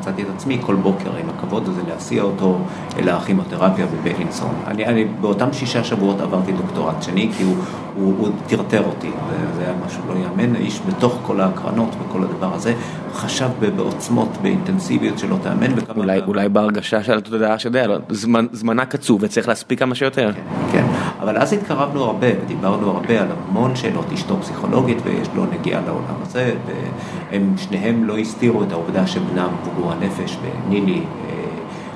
מצאתי 0.00 0.22
את 0.22 0.26
עצמי 0.36 0.58
כל 0.60 0.74
בוקר 0.74 1.16
עם 1.16 1.28
הכבוד 1.30 1.68
הזה 1.68 1.80
להסיע 1.88 2.22
אותו 2.22 2.58
אל 2.98 3.08
הכימותרפיה 3.08 3.86
בבלינסון. 3.86 4.54
אני, 4.66 4.86
אני 4.86 5.04
באותם 5.04 5.52
שישה 5.52 5.84
שבועות 5.84 6.20
עברתי 6.20 6.52
דוקטורט 6.52 7.02
שני 7.02 7.30
כי 7.36 7.44
הוא, 7.44 7.56
הוא, 7.96 8.14
הוא 8.18 8.28
טרטר 8.46 8.84
אותי, 8.86 9.10
זה 9.56 9.64
היה 9.64 9.74
משהו 9.86 10.02
לא 10.08 10.14
יאמן, 10.14 10.56
האיש 10.56 10.80
בתוך 10.88 11.18
כל 11.22 11.40
ההקרנות 11.40 11.88
וכל 12.00 12.22
הדבר 12.22 12.54
הזה 12.54 12.74
חשב 13.14 13.48
בעוצמות, 13.76 14.28
באינטנסיביות 14.42 15.18
שלא 15.18 15.36
תאמן. 15.42 15.74
אולי, 15.96 16.20
אולי 16.26 16.48
בהרגשה 16.48 17.02
של 17.02 17.18
התודעה 17.18 17.58
שאתה 17.58 17.78
יודע, 17.78 17.96
זמן, 18.08 18.46
זמנה 18.52 18.86
קצוב 18.86 19.22
וצריך 19.22 19.48
להספיק 19.48 19.78
כמה 19.78 19.94
שיותר. 19.94 20.32
כן, 20.32 20.40
כן, 20.72 20.84
אבל 21.20 21.36
אז 21.36 21.52
התקרבנו 21.52 22.04
הרבה 22.04 22.26
ודיברנו 22.44 22.90
הרבה 22.90 23.20
על 23.20 23.26
המון 23.48 23.76
שאלות, 23.76 24.12
אשתו 24.12 24.36
פסיכולוגית 24.40 24.98
ויש 25.04 25.28
לו 25.34 25.44
נגיעה 25.58 25.80
לעולם 25.80 26.14
הזה, 26.22 26.54
והם 26.66 27.54
שניהם 27.56 28.04
לא 28.04 28.18
הסתירו 28.18 28.62
את 28.62 28.72
העובדה 28.72 29.06
שבנם 29.06 29.48
פגוע 29.84 29.92
הנפש 29.92 30.36
ונילי 30.42 31.00
אה, 31.00 31.34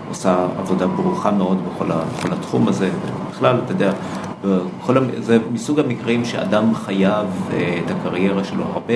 עושה 0.08 0.46
עבודה 0.58 0.86
ברוכה 0.86 1.30
מאוד 1.30 1.58
בכל, 1.64 1.92
ה, 1.92 2.00
בכל 2.18 2.32
התחום 2.32 2.68
הזה, 2.68 2.90
ובכלל, 3.26 3.56
אתה 3.64 3.72
יודע, 3.72 3.92
בכל, 4.44 4.96
זה 5.18 5.38
מסוג 5.52 5.80
המקרים 5.80 6.24
שאדם 6.24 6.74
חייב 6.74 7.26
אה, 7.52 7.80
את 7.86 7.90
הקריירה 7.90 8.44
שלו 8.44 8.64
הרבה 8.64 8.94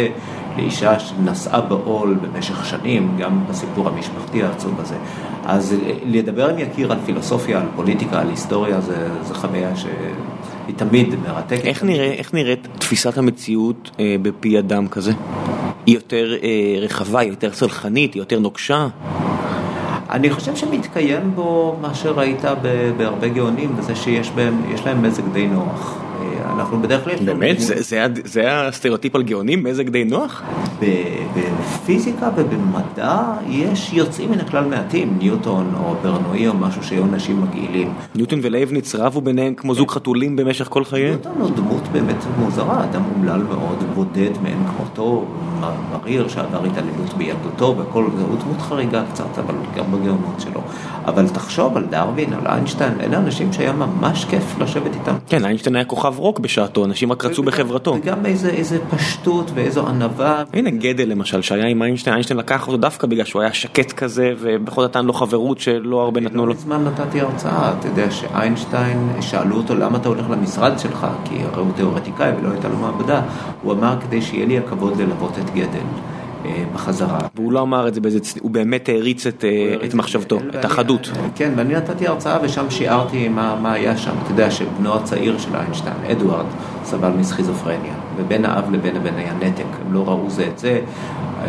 לאישה 0.57 0.99
שנשאה 0.99 1.61
בעול 1.61 2.19
במשך 2.23 2.67
שנים, 2.67 3.17
גם 3.19 3.45
בסיפור 3.49 3.89
המשפחתי 3.89 4.43
העצוב 4.43 4.81
הזה. 4.81 4.95
אז 5.45 5.73
אה, 5.73 5.93
לדבר 6.05 6.51
עם 6.51 6.59
יקיר 6.59 6.93
על 6.93 6.99
פילוסופיה, 7.07 7.61
על 7.61 7.67
פוליטיקה, 7.77 8.21
על 8.21 8.29
היסטוריה, 8.29 8.81
זה, 8.81 9.09
זה 9.23 9.35
חוויה 9.35 9.77
שהיא 9.77 10.77
תמיד 10.77 11.09
מרתקת. 11.29 11.65
איך, 11.65 11.85
נראה, 11.85 12.13
איך 12.13 12.35
נראית 12.35 12.69
תפיסת 12.79 13.19
המציאות 13.19 13.91
אה, 14.01 14.17
בפי 14.23 14.59
אדם 14.59 14.89
כזה? 14.89 15.13
היא 15.87 15.95
יותר 15.95 16.35
אה, 16.43 16.79
רחבה, 16.81 17.21
היא 17.21 17.31
יותר 17.31 17.53
סלחנית, 17.53 18.15
היא 18.15 18.21
יותר 18.21 18.39
נוקשה? 18.39 18.89
אני 20.11 20.31
חושב 20.31 20.57
שמתקיים 20.57 21.35
בו 21.35 21.77
מה 21.81 21.95
שראית 21.95 22.43
בהרבה 22.97 23.29
גאונים, 23.29 23.75
וזה 23.77 23.95
שיש 23.95 24.31
בהם, 24.31 24.63
להם 24.87 25.03
מזג 25.03 25.23
די 25.33 25.47
נוח. 25.47 25.99
אה, 26.21 26.53
אנחנו 26.53 26.83
בדרך 26.83 27.05
כלל... 27.05 27.15
באמת? 27.25 27.61
זה, 27.61 27.83
זה, 27.83 28.07
זה 28.25 28.61
הסטריאוטיפ 28.61 29.17
על 29.17 29.23
גאונים? 29.23 29.65
מזג 29.65 29.89
די 29.89 30.05
נוח? 30.05 30.43
בפיזיקה 31.37 32.31
ובמדע 32.37 33.23
יש 33.49 33.93
יוצאים 33.93 34.31
מן 34.31 34.41
הכלל 34.41 34.65
מעטים, 34.65 35.19
ניוטון 35.19 35.73
או 35.85 35.95
ברנולי 36.03 36.49
או 36.49 36.55
משהו 36.55 36.83
שהיו 36.83 37.05
אנשים 37.05 37.43
מגעילים. 37.43 37.93
ניוטון 38.15 38.41
ולייבניץ 38.43 38.95
רבו 38.95 39.21
ביניהם 39.21 39.55
כמו 39.55 39.75
זוג 39.75 39.91
חתולים 39.91 40.37
במשך 40.37 40.67
כל 40.71 40.85
חייהם? 40.85 41.11
ניוטון 41.11 41.41
הוא 41.41 41.51
דמות 41.51 41.82
באמת 41.93 42.25
מוזרה, 42.39 42.85
אדם 42.85 43.03
אומלל 43.15 43.43
מאוד, 43.43 43.85
בודד 43.95 44.31
מאין 44.43 44.59
כמותו, 44.67 45.25
מריר 45.93 46.29
שעבר 46.29 46.65
התעללות 46.65 47.15
בילדותו 47.17 47.75
והכל, 47.79 48.07
זהו 48.17 48.37
דמות 48.37 48.61
חריגה 48.61 49.03
קצת, 49.13 49.39
אבל 49.39 49.55
גם 49.77 49.85
בגאונות 49.93 50.41
שלו. 50.41 50.61
אבל 51.05 51.29
תחשוב 51.29 51.77
על 51.77 51.85
דרווין, 51.91 52.33
על 52.33 52.47
איינשטיין, 52.47 53.01
אלה 53.01 53.17
אנשים 53.17 53.53
שהיה 53.53 53.73
ממש 53.73 54.25
כיף 54.25 54.59
לשבת 54.61 54.95
איתם. 54.95 55.15
כן, 55.27 55.45
איינשטיין 55.45 55.77
היה 55.77 55.85
כוכב 55.85 56.19
רוק 56.19 56.39
בשעתו, 56.39 56.85
אנשים 56.85 57.13
רק 57.13 57.25
רצו 57.25 57.43
בחברתו. 57.43 57.97
וגם 58.03 58.27
איזה 58.27 58.79
פשטות 58.91 59.51
ואיזו 59.55 59.89
ענווה. 59.89 60.43
הנה 60.53 60.71
גדל 60.71 61.09
למשל, 61.09 61.43
שהיה 61.43 61.67
עם 61.67 61.83
איינשטיין, 61.83 62.15
איינשטיין 62.15 62.39
לקח 62.39 62.67
אותו 62.67 62.77
דווקא 62.77 63.07
בגלל 63.07 63.25
שהוא 63.25 63.43
היה 63.43 63.53
שקט 63.53 63.93
כזה, 63.93 64.33
ובכל 64.41 64.83
זאת 64.83 64.91
נתן 64.91 65.07
לו 65.07 65.13
חברות 65.13 65.59
שלא 65.59 66.03
הרבה 66.03 66.21
נתנו 66.21 66.47
לו. 66.47 66.53
לא 66.53 66.55
מזמן 66.55 66.85
נתתי 66.85 67.21
הרצאה, 67.21 67.73
אתה 67.79 67.89
יודע 67.89 68.11
שאיינשטיין, 68.11 69.09
שאלו 69.21 69.57
אותו 69.57 69.75
למה 69.75 69.99
אתה 69.99 70.09
הולך 70.09 70.31
למשרד 70.31 70.79
שלך, 70.79 71.07
כי 71.25 71.35
הרי 71.53 71.63
הוא 71.63 71.73
תיאורטיקאי 71.83 72.33
ולא 72.39 72.51
הייתה 72.51 72.69
לו 72.69 72.77
מעבדה, 72.77 73.23
הוא 73.63 73.73
אמר 73.73 73.97
כדי 74.01 74.23
שיהיה 74.23 74.47
לי 74.47 74.59
הכבוד 74.59 75.01
ללוות 75.01 75.39
את 75.39 75.51
גדל. 75.55 75.87
אה, 76.45 76.65
בחזרה. 76.75 77.19
והוא 77.35 77.53
לא 77.53 77.63
אמר 77.63 77.89
את 77.89 77.95
זה 77.95 78.01
באיזה, 78.01 78.19
הוא 78.41 78.51
באמת 78.51 78.89
העריץ 78.89 79.27
את, 79.27 79.45
אה, 79.45 79.75
את 79.85 79.95
מחשבתו, 79.95 80.39
את 80.61 80.65
החדות. 80.65 81.11
כן, 81.35 81.53
ואני 81.57 81.75
נתתי 81.75 82.07
הרצאה 82.07 82.39
ושם 82.43 82.71
שיערתי 82.71 83.29
מה, 83.29 83.59
מה 83.63 83.73
היה 83.73 83.97
שם. 83.97 84.11
אתה 84.23 84.31
יודע 84.31 84.51
שבנו 84.51 84.95
הצעיר 84.95 85.39
של 85.39 85.57
איינשטיין, 85.57 85.97
אדוארד, 86.11 86.45
סבל 86.85 87.11
מסכיזופרניה, 87.11 87.95
ובין 88.17 88.45
האב 88.45 88.73
לבין 88.73 88.97
הבן 88.97 89.15
היה 89.17 89.35
נתק, 89.35 89.65
הם 89.87 89.93
לא 89.93 90.05
ראו 90.09 90.31
זה 90.31 90.47
את 90.53 90.59
זה. 90.59 90.81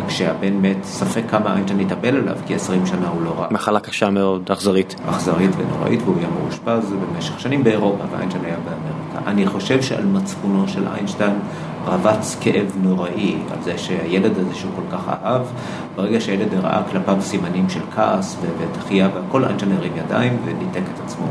כשהבן 0.08 0.52
מת, 0.62 0.84
ספק 0.84 1.22
כמה 1.28 1.54
איינשטיין 1.54 1.80
התאבל 1.80 2.16
עליו, 2.16 2.36
כי 2.46 2.54
עשרים 2.54 2.86
שנה 2.86 3.08
הוא 3.08 3.22
לא 3.22 3.34
ראה. 3.38 3.46
מחלה 3.50 3.80
קשה 3.80 4.10
מאוד, 4.10 4.50
אכזרית. 4.52 4.94
אכזרית 5.08 5.50
ונוראית, 5.56 6.02
והוא 6.02 6.16
היה 6.18 6.28
מאושפז 6.28 6.92
במשך 6.92 7.40
שנים 7.40 7.64
באירופה, 7.64 8.04
ואיינשטיין 8.12 8.44
היה 8.44 8.56
באמריקה. 8.56 9.30
אני 9.30 9.46
חושב 9.46 9.82
שעל 9.82 10.04
מצפונו 10.04 10.68
של 10.68 10.86
איינשטיין 10.94 11.38
רבץ 11.86 12.36
כאב 12.40 12.72
נוראי 12.82 13.36
על 13.52 13.62
זה 13.62 13.78
שהילד 13.78 14.38
הזה 14.38 14.54
שהוא 14.54 14.70
כל 14.76 14.96
כך 14.96 15.08
אהב, 15.08 15.42
ברגע 15.96 16.20
שהילד 16.20 16.54
ראה 16.54 16.82
כלפיו 16.90 17.16
סימנים 17.20 17.68
של 17.68 17.80
כעס 17.94 18.36
ותחייה 18.58 19.08
והכל, 19.14 19.44
איינשטיין 19.44 19.76
הרים 19.76 19.92
ידיים 19.96 20.36
וניתק 20.44 20.82
את 20.94 21.00
עצמו. 21.04 21.26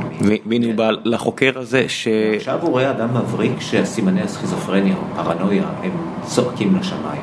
והנה 0.46 0.66
הוא 0.66 0.76
בא 0.76 0.90
לחוקר 1.04 1.52
הזה 1.56 1.86
ש... 1.88 2.08
עכשיו 2.36 2.60
הוא 2.62 2.70
רואה 2.70 2.92
אדם 2.92 3.10
מבריק 3.18 3.62
שסימני 3.62 4.22
הסכיזופרניה 4.22 4.96
או 4.96 5.24
פרנויה 5.24 5.64
הם 5.84 5.92
צועקים 6.24 6.76
לשמיים. 6.76 7.22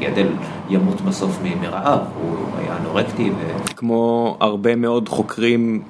גדל 0.00 0.28
ימות 0.70 1.00
בסוף 1.00 1.38
מרעב, 1.60 2.00
הוא 2.22 2.36
היה 2.58 2.76
אנורקטי. 2.76 3.30
ו... 3.30 3.58
כמו 3.76 4.36
הרבה 4.40 4.76
מאוד 4.76 5.08
חוקרים, 5.08 5.82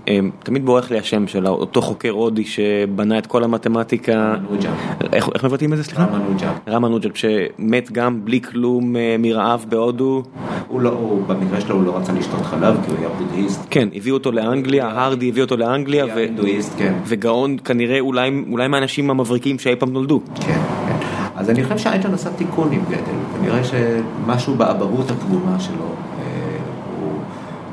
תמיד 0.43 0.65
בורח 0.67 0.91
לי 0.91 0.99
השם 0.99 1.27
של 1.27 1.47
אותו 1.47 1.83
חוקר 1.83 2.11
הודי 2.11 2.45
שבנה 2.45 3.19
את 3.19 3.27
כל 3.27 3.45
המתמטיקה. 3.45 4.35
רמנוג'ה. 4.35 4.71
איך, 5.13 5.29
איך 5.35 5.45
מבטאים 5.45 5.73
את 5.73 5.79
זה 5.79 5.85
סליחה? 5.85 6.05
רמנוג'ה. 6.05 6.53
רמנוג'ה, 6.69 7.09
שמת 7.15 7.93
גם 7.93 8.25
בלי 8.25 8.41
כלום 8.41 8.97
אה, 8.97 9.17
מרעב 9.19 9.65
בהודו. 9.69 10.23
הוא 10.69 10.81
לא, 10.81 10.91
הוא, 10.91 11.23
במקרה 11.27 11.61
שלו 11.61 11.75
הוא 11.75 11.85
לא 11.85 11.97
רצה 11.97 12.13
לשתות 12.13 12.43
חלב 12.43 12.77
כי 12.85 12.91
הוא 12.91 12.99
היה 12.99 13.09
בודהיסט. 13.09 13.67
כן, 13.71 13.89
הביאו 13.95 14.17
אותו 14.17 14.33
לאנגליה, 14.33 14.89
הרדי 14.89 15.29
הביא 15.29 15.43
אותו 15.43 15.57
לאנגליה. 15.57 16.05
היה 16.05 16.15
הינדואיסט, 16.15 16.73
כן. 16.79 16.95
וגאון 17.05 17.57
כנראה 17.65 18.01
אולי, 18.01 18.31
אולי 18.51 18.69
מהאנשים 18.69 19.11
המבריקים 19.11 19.59
שאי 19.59 19.77
פעם 19.77 19.93
נולדו. 19.93 20.21
כן, 20.35 20.61
כן. 20.87 20.98
אז 21.39 21.51
אני 21.51 21.63
חושב 21.63 21.79
שאיינשטיין 21.79 22.15
עשה 22.15 22.31
תיקון 22.31 22.73
עם 22.73 22.81
גדל, 22.89 23.39
כנראה 23.41 23.61
שמשהו 23.65 24.55
באבהות 24.55 25.11
הפגומה 25.11 25.61
שלו, 25.61 25.77
אה, 25.85 26.25
הוא 27.01 27.13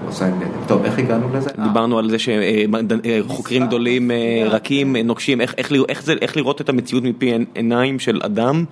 עושה 0.07 0.27
עם 0.27 0.39
גדל. 0.39 0.67
טוב, 0.67 0.85
איך 0.85 0.99
הגענו 0.99 1.27
לזה? 1.33 1.49
דיברנו 1.63 1.99
על 1.99 2.09
זה 2.09 2.17
שחוקרים 2.19 3.67
גדולים 3.67 4.11
רכים, 4.45 4.95
נוקשים, 4.95 5.41
איך 6.21 6.37
לראות 6.37 6.61
את 6.61 6.69
המציאות 6.69 7.03
מפי 7.03 7.33
עיניים 7.53 7.99
של 7.99 8.19
אדם 8.23 8.65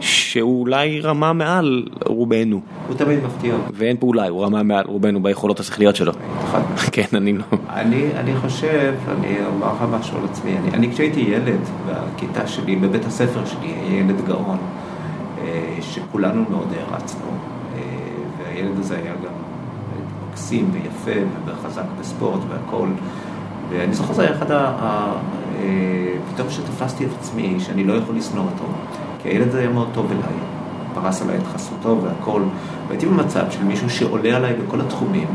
שהוא 0.00 0.60
אולי 0.60 1.00
רמה 1.00 1.32
מעל 1.32 1.86
רובנו. 2.06 2.60
הוא 2.88 2.96
תמיד 2.96 3.18
מפתיע. 3.24 3.54
ואין 3.72 3.96
פה 4.00 4.06
אולי, 4.06 4.28
הוא 4.28 4.44
רמה 4.44 4.62
מעל 4.62 4.84
רובנו 4.86 5.22
ביכולות 5.22 5.60
השכליות 5.60 5.96
שלו. 5.96 6.12
כן, 6.92 7.06
אני 7.14 7.32
לא. 7.32 7.44
אני 7.68 8.36
חושב, 8.40 8.94
אני 9.18 9.36
אומר 9.46 9.66
לך 9.66 9.84
משהו 9.90 10.18
על 10.18 10.24
עצמי, 10.24 10.50
אני 10.72 10.92
כשהייתי 10.92 11.20
ילד 11.20 11.60
בכיתה 11.86 12.46
שלי, 12.46 12.76
בבית 12.76 13.04
הספר 13.04 13.44
שלי, 13.44 13.74
ילד 13.88 14.26
גאון, 14.26 14.58
שכולנו 15.80 16.44
מאוד 16.50 16.68
הערצנו, 16.76 17.30
והילד 18.38 18.78
הזה 18.78 18.96
היה 18.96 19.12
גם 19.12 19.32
מקסים 20.30 20.70
ויפה 20.72 21.20
וחזק 21.44 21.82
בספורט 22.00 22.40
והכל, 22.48 22.88
ואני 23.70 23.94
זוכר 23.94 24.12
זה 24.12 24.22
היה 24.22 24.36
אחד 24.36 24.50
ה... 24.50 25.12
פתאום 26.34 26.50
שתפסתי 26.50 27.04
את 27.04 27.10
עצמי 27.20 27.56
שאני 27.60 27.84
לא 27.84 27.92
יכול 27.92 28.16
לשנוא 28.16 28.44
אותו. 28.44 28.64
כי 29.22 29.28
הילד 29.28 29.48
הזה 29.48 29.58
היה 29.58 29.68
מאוד 29.68 29.88
טוב 29.94 30.06
אליי, 30.10 30.38
פרס 30.94 31.22
עליי 31.22 31.36
את 31.36 31.46
חסותו 31.46 31.98
והכל, 32.02 32.42
והייתי 32.88 33.06
במצב 33.06 33.44
של 33.50 33.64
מישהו 33.64 33.90
שעולה 33.90 34.36
עליי 34.36 34.54
בכל 34.54 34.80
התחומים, 34.80 35.28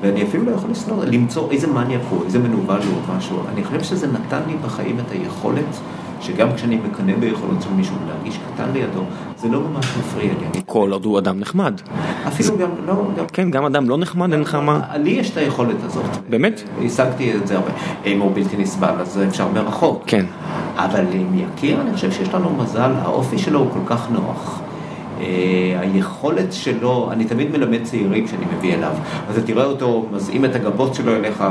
ואני 0.00 0.22
אפילו 0.22 0.44
לא 0.44 0.50
יכול 0.50 0.70
לשנוא, 0.70 1.04
למצוא 1.04 1.50
איזה 1.50 1.66
מניאק 1.66 2.00
הוא, 2.10 2.24
איזה 2.24 2.38
מנוול 2.38 2.80
הוא 2.82 2.96
או 3.08 3.16
משהו, 3.16 3.36
אני 3.52 3.64
חושב 3.64 3.82
שזה 3.82 4.06
נתן 4.06 4.40
לי 4.46 4.56
בחיים 4.64 4.98
את 5.06 5.10
היכולת 5.12 5.80
שגם 6.22 6.48
כשאני 6.54 6.76
מקנא 6.76 7.16
ביכולות 7.16 7.62
של 7.62 7.70
מישהו 7.76 7.94
להרגיש 8.08 8.38
קטן 8.54 8.72
לידו, 8.72 9.00
זה 9.36 9.48
לא 9.48 9.60
ממש 9.60 9.86
מפריע 9.98 10.32
לי. 10.40 10.60
כל 10.66 10.92
עוד 10.92 11.04
הוא 11.04 11.18
אדם 11.18 11.40
נחמד. 11.40 11.80
אפילו 12.28 12.58
גם 12.58 12.70
לא... 12.86 12.94
כן, 13.32 13.50
גם 13.50 13.64
אדם 13.64 13.88
לא 13.88 13.98
נחמד, 13.98 14.32
אין 14.32 14.40
לך 14.40 14.54
מה... 14.54 14.80
לי 14.96 15.10
יש 15.10 15.30
את 15.30 15.36
היכולת 15.36 15.76
הזאת. 15.84 16.04
באמת? 16.28 16.62
השגתי 16.84 17.36
את 17.36 17.46
זה 17.46 17.56
הרבה. 17.56 17.70
אם 18.06 18.20
הוא 18.20 18.30
בלתי 18.34 18.56
נסבל, 18.56 18.94
אז 19.00 19.20
אפשר 19.28 19.48
מרחוק. 19.48 20.02
כן. 20.06 20.24
אבל 20.76 21.04
עם 21.12 21.38
יקיר, 21.38 21.80
אני 21.80 21.94
חושב 21.94 22.12
שיש 22.12 22.34
לנו 22.34 22.50
מזל, 22.50 22.92
האופי 23.02 23.38
שלו 23.38 23.58
הוא 23.58 23.70
כל 23.72 23.94
כך 23.94 24.10
נוח. 24.10 24.60
היכולת 25.80 26.52
שלו, 26.52 27.08
אני 27.12 27.24
תמיד 27.24 27.50
מלמד 27.50 27.82
צעירים 27.82 28.28
שאני 28.28 28.44
מביא 28.56 28.74
אליו, 28.74 28.92
אז 29.28 29.38
אתה 29.38 29.46
תראה 29.46 29.64
אותו 29.64 30.06
מזעים 30.12 30.44
את 30.44 30.54
הגבות 30.54 30.94
שלו 30.94 31.16
אליך, 31.16 31.44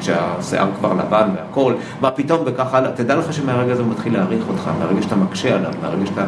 כשהשיער 0.00 0.68
כבר 0.78 0.92
לבן 0.94 1.28
והכל, 1.36 1.74
מה 2.00 2.10
פתאום 2.10 2.40
וכך 2.44 2.74
הלאה, 2.74 2.92
תדע 2.92 3.16
לך 3.16 3.32
שמהרגע 3.32 3.72
הזה 3.72 3.82
הוא 3.82 3.90
מתחיל 3.90 4.12
להעריך 4.12 4.44
אותך, 4.48 4.70
מהרגע 4.78 5.02
שאתה 5.02 5.16
מקשה 5.16 5.54
עליו, 5.54 5.72
מהרגע 5.82 6.06
שאתה... 6.06 6.26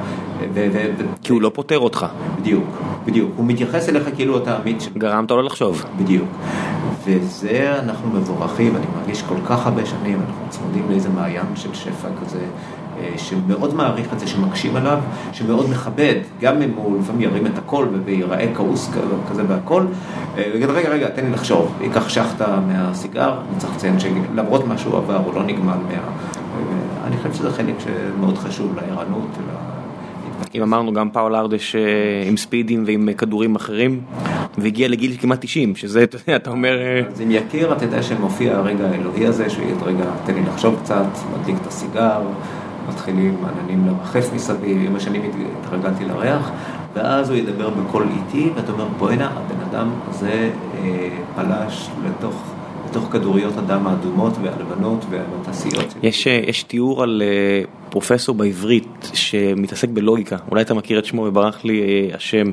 כי 1.23 1.33
הוא 1.33 1.43
לא 1.43 1.51
פותר 1.55 1.79
אותך. 1.79 2.07
בדיוק, 2.41 2.65
בדיוק, 3.05 3.31
הוא 3.37 3.47
מתייחס 3.47 3.89
אליך 3.89 4.09
כאילו 4.17 4.39
אתה 4.39 4.59
אמיץ. 4.63 4.89
גרמת 4.99 5.31
לו 5.31 5.43
לחשוב. 5.43 5.85
בדיוק. 5.99 6.29
וזה 7.05 7.75
אנחנו 7.79 8.11
מבורכים, 8.11 8.77
אני 8.77 8.87
מרגיש 9.01 9.23
כל 9.23 9.35
כך 9.49 9.67
הרבה 9.67 9.87
שנים, 9.87 10.21
אנחנו 10.29 10.45
צמודים 10.49 10.87
לאיזה 10.91 11.09
מעיין 11.09 11.47
של 11.55 11.75
שפע 11.75 12.09
כזה. 12.25 12.41
שמאוד 13.17 13.75
מעריך 13.75 14.13
את 14.13 14.21
זה, 14.21 14.27
שמקשים 14.27 14.77
עליו, 14.77 14.99
שמאוד 15.33 15.71
מכבד, 15.71 16.15
גם 16.41 16.63
אם 16.63 16.71
הוא 16.77 17.01
לפעמים 17.01 17.21
ירים 17.21 17.47
את 17.47 17.59
הכל 17.59 17.87
וייראה 18.05 18.47
כעוס 18.55 18.91
כזה 19.31 19.43
והכל, 19.49 19.83
ויגיד 20.37 20.71
רגע 20.71 20.89
רגע 20.89 21.09
תן 21.09 21.25
לי 21.25 21.31
לחשוב, 21.31 21.75
ייקח 21.81 22.09
שחטה 22.09 22.59
מהסיגר, 22.67 23.35
אני 23.51 23.59
צריך 23.59 23.75
לציין 23.77 24.01
שלמרות 24.01 24.67
מה 24.67 24.79
שהוא 24.79 24.97
עבר 24.97 25.17
הוא 25.17 25.35
לא 25.35 25.43
נגמל 25.43 25.65
מה... 25.67 26.01
אני 27.05 27.17
חושב 27.17 27.35
שזה 27.35 27.51
חלק 27.51 27.75
שמאוד 27.79 28.39
חשוב 28.39 28.77
לערנות. 28.77 29.39
אם 30.55 30.63
אמרנו 30.63 30.93
גם 30.93 31.11
פאול 31.11 31.35
ארדש 31.35 31.77
עם 32.29 32.37
ספידים 32.37 32.83
ועם 32.87 33.09
כדורים 33.19 33.55
אחרים 33.55 34.01
והגיע 34.59 34.89
לגיל 34.89 35.17
כמעט 35.21 35.45
90 35.45 35.77
שזה 35.77 36.03
אתה 36.03 36.17
יודע 36.17 36.37
אתה 36.37 36.51
אומר 36.51 36.79
אז 37.09 37.21
אם 37.21 37.31
יכיר 37.31 37.73
אתה 37.73 37.85
יודע 37.85 38.03
שמופיע 38.03 38.57
הרגע 38.57 38.89
האלוהי 38.91 39.27
הזה 39.27 39.51
שהוא 39.51 39.65
יגיד 39.65 39.83
רגע 39.83 40.05
תן 40.25 40.35
לי 40.35 40.43
לחשוב 40.43 40.81
קצת 40.83 41.07
מדליק 41.41 41.57
את 41.63 41.67
הסיגר 41.67 42.21
מתחילים 42.91 43.37
עננים 43.45 43.87
לרחף 43.87 44.33
מסביב, 44.35 44.83
עם 44.87 44.97
השנים 44.97 45.23
התרגלתי 45.61 46.05
לריח, 46.05 46.51
ואז 46.95 47.31
הוא 47.31 47.39
ידבר 47.39 47.71
בקול 47.71 48.09
איטי, 48.17 48.51
ואתה 48.57 48.73
אומר, 48.73 48.87
בואנה, 48.99 49.31
הבן 49.31 49.61
אדם 49.71 49.91
הזה 50.09 50.51
אה, 50.75 51.09
פלש 51.37 51.89
לתוך... 52.05 52.43
בתוך 52.91 53.09
כדוריות 53.13 53.57
הדם 53.57 53.87
האדומות 53.87 54.33
והלבנות 54.43 55.05
והתעשיות. 55.11 55.95
יש, 56.03 56.27
יש 56.27 56.63
תיאור 56.63 57.03
על 57.03 57.23
פרופסור 57.91 58.35
בעברית 58.35 59.11
שמתעסק 59.15 59.89
בלוגיקה, 59.89 60.37
אולי 60.51 60.63
אתה 60.63 60.75
מכיר 60.75 60.99
את 60.99 61.05
שמו 61.05 61.23
וברח 61.23 61.65
לי 61.65 62.11
השם. 62.15 62.51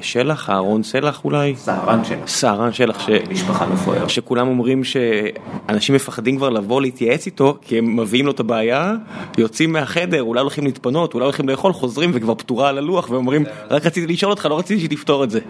שלח, 0.00 0.50
אהרון 0.50 0.82
סלח 0.82 1.24
אולי? 1.24 1.54
סהרן 1.56 2.04
שלח. 2.04 2.26
סהרן 2.26 2.72
שלח. 2.72 3.00
ש... 3.00 3.10
משפחה 3.30 3.66
מפוארת. 3.66 4.10
שכולם 4.10 4.48
אומרים 4.48 4.82
שאנשים 4.84 5.94
מפחדים 5.94 6.36
כבר 6.36 6.48
לבוא 6.48 6.80
להתייעץ 6.80 7.26
איתו, 7.26 7.58
כי 7.62 7.78
הם 7.78 7.96
מביאים 7.96 8.26
לו 8.26 8.32
את 8.32 8.40
הבעיה, 8.40 8.94
יוצאים 9.38 9.72
מהחדר, 9.72 10.22
אולי 10.22 10.40
הולכים 10.40 10.64
להתפנות, 10.64 11.14
אולי 11.14 11.24
הולכים 11.24 11.48
לאכול, 11.48 11.72
חוזרים 11.72 12.10
וכבר 12.14 12.34
פתורה 12.34 12.68
על 12.68 12.78
הלוח, 12.78 13.10
ואומרים, 13.10 13.44
רק 13.70 13.86
רציתי 13.86 14.12
לשאול 14.12 14.30
אותך, 14.30 14.46
לא 14.46 14.58
רציתי 14.58 14.80
שתפתור 14.80 15.24
את 15.24 15.30
זה. 15.30 15.40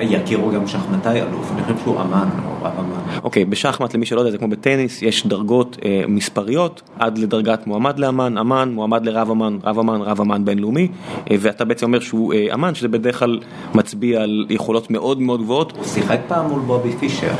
יכירו 0.00 0.50
גם 0.50 0.66
שחמטאי 0.66 1.22
אלוף, 1.22 1.52
אני 1.52 1.62
חושב 1.62 1.74
שהוא 1.84 2.00
אמן, 2.00 2.28
רב 2.62 2.78
אמן. 2.78 3.20
אוקיי, 3.24 3.44
בשחמט, 3.44 3.94
למי 3.94 4.06
שלא 4.06 4.20
יודע, 4.20 4.30
זה 4.30 4.38
כמו 4.38 4.48
בטניס, 4.48 5.02
יש 5.02 5.26
דרגות 5.26 5.76
אה, 5.84 6.04
מספריות, 6.08 6.82
עד 6.98 7.18
לדרגת 7.18 7.66
מועמד 7.66 7.98
לאמן, 7.98 8.38
אמן, 8.38 8.70
מועמד 8.72 9.06
לרב 9.06 9.30
אמן, 9.30 9.58
רב 9.64 9.78
אמן, 9.78 10.00
רב 10.00 10.20
אמן 10.20 10.44
בינלאומי, 10.44 10.88
אה, 11.30 11.36
ואתה 11.40 11.64
בעצם 11.64 11.86
אומר 11.86 12.00
שהוא 12.00 12.34
אה, 12.34 12.54
אמן, 12.54 12.74
שזה 12.74 12.88
בדרך 12.88 13.18
כלל 13.18 13.33
מצביע 13.74 14.22
על 14.22 14.46
יכולות 14.50 14.90
מאוד 14.90 15.20
מאוד 15.20 15.42
גבוהות. 15.42 15.72
הוא 15.76 15.84
שיחק 15.84 16.18
פעם 16.28 16.48
מול 16.48 16.60
בובי 16.60 16.92
פישר, 16.92 17.32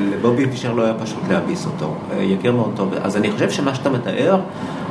לבובי 0.00 0.46
פישר 0.50 0.72
לא 0.72 0.82
היה 0.82 0.94
פשוט 0.94 1.18
להביס 1.30 1.66
אותו, 1.66 1.94
יכיר 2.20 2.52
מאוד 2.52 2.72
טוב, 2.76 2.94
אז 3.02 3.16
אני 3.16 3.30
חושב 3.30 3.50
שמה 3.50 3.74
שאתה 3.74 3.90
מתאר 3.90 4.40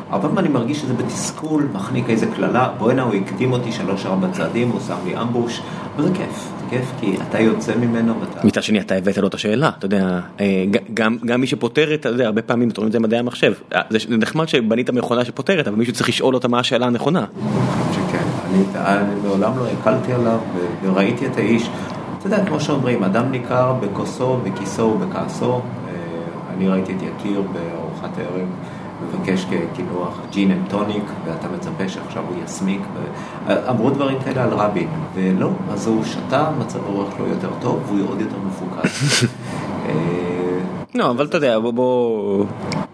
הרבה 0.10 0.28
פעמים 0.28 0.38
אני 0.38 0.50
מרגיש 0.50 0.78
שזה 0.78 0.94
בתסכול, 0.94 1.68
מחניק 1.74 2.10
איזה 2.10 2.26
קללה, 2.36 2.70
בואנה 2.78 3.02
הוא 3.02 3.14
הקדים 3.14 3.52
אותי 3.52 3.72
שלוש-ארבע 3.72 4.28
צעדים, 4.32 4.70
הוא 4.70 4.80
שם 4.88 4.96
לי 5.06 5.22
אמבוש, 5.22 5.62
וזה 5.98 6.10
כיף, 6.14 6.50
זה 6.60 6.66
כיף 6.70 6.92
כי 7.00 7.18
אתה 7.30 7.40
יוצא 7.40 7.76
ממנו 7.76 8.14
ואתה... 8.20 8.48
מצד 8.48 8.64
שני 8.64 8.80
אתה 8.80 8.96
הבאת 8.96 9.18
לו 9.18 9.28
את 9.28 9.34
השאלה, 9.34 9.72
אתה 9.78 9.86
יודע, 9.86 10.20
אה, 10.40 10.66
גם, 10.94 11.18
גם 11.26 11.42
מי 11.42 11.48
שפותרת, 11.48 12.00
אתה 12.00 12.10
יודע, 12.10 12.26
הרבה 12.26 12.42
פעמים 12.42 12.70
אתה 12.70 12.82
רואים 12.82 12.88
את 12.88 12.92
זה 12.92 13.00
במדעי 13.00 13.20
המחשב, 13.20 13.54
אה, 13.76 13.82
זה 13.90 14.18
נחמד 14.18 14.48
שבנית 14.48 14.90
מכונה 14.90 15.26
שפותרת, 15.26 15.68
אבל 15.68 15.78
מישהו 15.78 15.94
צריך 15.94 16.10
לשאול 16.10 16.36
אותה 16.36 16.48
מה 16.48 16.60
השאלה 16.60 16.86
הנכונה. 16.86 17.26
אני, 18.50 18.64
אני 18.76 19.20
מעולם 19.24 19.52
לא 19.58 19.68
הקלתי 19.68 20.14
עליו 20.14 20.40
וראיתי 20.82 21.28
את 21.28 21.38
האיש, 21.38 21.70
אתה 22.18 22.28
יודע, 22.28 22.46
כמו 22.46 22.60
שאומרים, 22.60 23.04
אדם 23.04 23.32
ניכר 23.32 23.74
בכוסו, 23.80 24.38
בכיסו 24.44 24.84
ובכעסו, 24.84 25.54
אה, 25.54 25.62
אני 26.54 26.68
ראיתי 26.68 26.94
את 26.94 27.02
יקיר 27.02 27.42
בארוחת 27.42 28.18
הערב. 28.18 28.48
מבקש 29.08 29.46
כקינוח 29.46 30.20
gin 30.32 30.52
and 30.52 30.70
tonic, 30.70 31.04
ואתה 31.26 31.48
מצפה 31.48 31.90
שעכשיו 31.90 32.24
הוא 32.30 32.44
יסמיק. 32.44 32.82
אמרו 33.70 33.90
דברים 33.90 34.18
כאלה 34.26 34.44
על 34.44 34.50
רבין, 34.50 34.88
ולא, 35.14 35.50
אז 35.72 35.88
הוא 35.88 36.04
שתה, 36.04 36.50
מצב 36.60 36.80
הרוח 36.86 37.14
לא 37.20 37.26
יותר 37.26 37.50
טוב, 37.62 37.84
והוא 37.88 38.10
עוד 38.10 38.22
יותר 38.22 38.38
מפוקס. 38.48 39.24
לא, 40.96 41.10
אבל 41.10 41.26
אתה 41.26 41.38
יודע, 41.38 41.60
בוא, 41.60 41.72
בוא, 41.72 42.46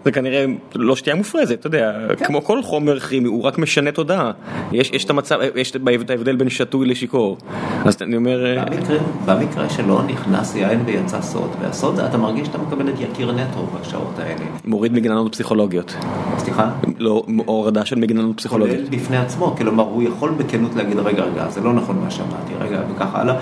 זה 0.04 0.12
כנראה 0.12 0.44
לא 0.74 0.96
שתייה 0.96 1.16
מופרזת, 1.16 1.52
אתה 1.60 1.66
יודע, 1.66 1.92
כן. 2.16 2.24
כמו 2.24 2.44
כל 2.44 2.62
חומר 2.62 3.00
כימי, 3.00 3.28
הוא 3.28 3.42
רק 3.42 3.58
משנה 3.58 3.92
תודעה. 3.92 4.30
יש, 4.72 4.90
יש 4.90 5.04
את 5.04 5.10
המצב, 5.10 5.38
יש 5.54 5.76
את 5.76 6.10
ההבדל 6.10 6.36
בין 6.36 6.50
שתוי 6.50 6.86
לשיכור. 6.86 7.38
אז 7.84 7.96
אני 8.02 8.16
אומר... 8.16 8.46
אה, 8.46 8.64
במקרה, 8.64 8.96
במקרה 9.26 9.70
שלא 9.70 10.02
נכנס 10.06 10.56
יין 10.56 10.82
ויצא 10.86 11.22
סוד, 11.22 11.50
והסוד, 11.60 12.00
אתה 12.00 12.18
מרגיש 12.18 12.46
שאתה 12.46 12.58
מקבל 12.58 12.88
את 12.88 13.00
יקיר 13.00 13.32
נטו 13.32 13.66
בשעות 13.80 14.18
האלה. 14.18 14.44
מוריד 14.64 14.92
מגננות 14.92 15.32
פסיכולוגיות. 15.32 15.96
סליחה? 16.38 16.70
לא, 16.98 17.22
הורדה 17.46 17.84
של 17.84 17.96
מגננות 17.96 18.36
פסיכולוגיות. 18.36 18.76
כולל 18.76 18.98
בפני 18.98 19.16
עצמו, 19.16 19.54
כלומר, 19.58 19.84
הוא 19.84 20.02
יכול 20.02 20.30
בכנות 20.30 20.74
להגיד, 20.74 20.98
רגע, 20.98 21.24
רגע, 21.24 21.48
זה 21.48 21.60
לא 21.60 21.72
נכון 21.72 21.98
מה 22.04 22.10
שאמרתי, 22.10 22.52
רגע, 22.60 22.80
וככה 22.94 23.20
הלאה. 23.20 23.34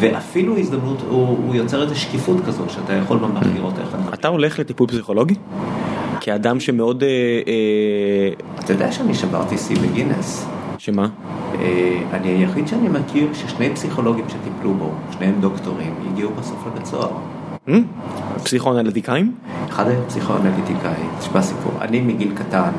ואפילו 0.00 0.58
הזדמנות, 0.58 1.02
הוא, 1.08 1.26
הוא 1.46 1.54
יוצר 1.54 1.82
איזו 1.82 2.00
שקיפות 2.00 2.36
כזו, 2.46 2.64
שאתה 2.68 2.92
יכול 2.92 3.18
ממש 3.18 3.46
לראות 3.54 3.78
איך. 3.78 3.96
אתה 4.14 4.28
הולך 4.28 4.58
לטיפול 4.58 4.88
פסיכולוגי? 4.88 5.34
כאדם 6.20 6.60
שמאוד... 6.60 7.02
אה, 7.02 7.08
אה... 7.46 8.62
אתה 8.64 8.72
יודע 8.72 8.92
שאני 8.92 9.14
שברתי 9.14 9.58
שיא 9.58 9.76
בגינס. 9.76 10.46
שמה? 10.78 11.08
אה, 11.60 11.98
אני 12.12 12.28
היחיד 12.28 12.68
שאני 12.68 12.88
מכיר 12.88 13.28
ששני 13.34 13.70
פסיכולוגים 13.74 14.24
שטיפלו 14.28 14.74
בו, 14.74 14.92
שניהם 15.10 15.40
דוקטורים, 15.40 15.94
הגיעו 16.12 16.30
בסוף 16.38 16.66
לבית 16.66 16.86
סוהר. 16.86 17.10
Hmm? 17.68 17.70
פסיכואנליטיקאים? 18.44 19.34
אחד 19.68 19.88
היה 19.88 20.00
פסיכואנליטיקאי, 20.06 21.02
תשמע 21.18 21.42
סיפור, 21.42 21.72
אני 21.80 22.00
מגיל 22.00 22.32
קטן, 22.34 22.70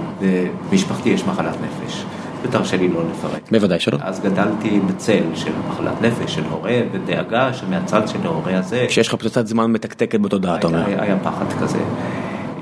במשפחתי 0.70 1.10
יש 1.10 1.24
מחלת 1.24 1.56
נפש. 1.62 2.06
ותרשה 2.42 2.78
לי 2.78 2.88
לא 2.88 3.02
לפרט. 3.12 3.52
בוודאי 3.52 3.80
שלא. 3.80 3.98
אז 4.02 4.20
גדלתי 4.20 4.80
בצל 4.80 5.24
של 5.36 5.52
מחלת 5.70 6.02
נפש, 6.02 6.36
של 6.36 6.44
הורה, 6.52 6.82
ודאגה 6.92 7.54
שמהצד 7.54 8.08
של 8.08 8.20
ההורה 8.26 8.58
הזה... 8.58 8.86
כשיש 8.88 9.08
לך 9.08 9.16
פצצת 9.16 9.48
זמן 9.48 9.72
מתקתקת 9.72 10.20
בתודעה, 10.20 10.56
אתה 10.56 10.68
אומר. 10.68 10.86
היה 10.86 11.04
היה 11.04 11.18
פחד 11.24 11.46
כזה. 11.62 11.80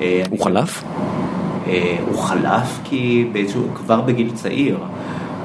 אה, 0.01 0.23
הוא 0.29 0.43
חלף? 0.43 0.83
אה, 1.67 1.97
הוא 2.07 2.17
חלף 2.17 2.79
כי 2.83 3.29
באיזשהו, 3.33 3.67
כבר 3.75 4.01
בגיל 4.01 4.31
צעיר, 4.33 4.77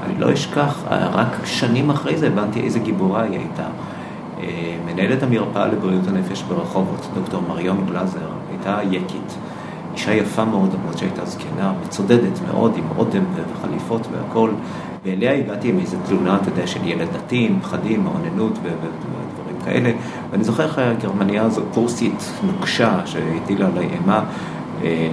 אני 0.06 0.20
לא 0.20 0.32
אשכח, 0.32 0.82
רק 0.90 1.36
שנים 1.44 1.90
אחרי 1.90 2.16
זה 2.16 2.26
הבנתי 2.26 2.60
איזה 2.60 2.78
גיבורה 2.78 3.22
היא 3.22 3.38
הייתה. 3.38 3.66
אה, 4.40 4.76
מנהלת 4.86 5.22
המרפאה 5.22 5.66
לבריאות 5.66 6.06
הנפש 6.08 6.42
ברחובות, 6.42 7.06
דוקטור 7.14 7.42
מריום 7.48 7.86
גלאזר, 7.86 8.28
הייתה 8.50 8.78
יקית. 8.90 9.36
אישה 9.94 10.14
יפה 10.14 10.44
מאוד, 10.44 10.74
למרות 10.74 10.98
שהייתה 10.98 11.24
זקנה, 11.24 11.72
מצודדת 11.86 12.40
מאוד, 12.48 12.72
עם 12.76 12.84
אודם 12.96 13.24
וחליפות 13.52 14.06
והכל, 14.12 14.50
ואליה 15.04 15.34
הגעתי 15.34 15.68
עם 15.68 15.78
איזו 15.78 15.96
תלונה, 16.06 16.36
אתה 16.36 16.48
יודע, 16.48 16.66
של 16.66 16.86
ילד 16.86 17.08
דתי, 17.12 17.46
עם 17.50 17.60
פחדים, 17.60 18.04
מעוננות 18.04 18.52
ודברים 18.52 19.60
כאלה, 19.64 19.92
ואני 20.30 20.44
זוכר 20.44 20.62
איך 20.62 20.78
הגרמניה 20.78 21.42
הזו, 21.42 21.62
פורסית 21.72 22.32
נוקשה, 22.42 23.00
שהטילה 23.06 23.66
עליי 23.66 23.88
אימה, 24.00 24.24
אה, 24.82 25.10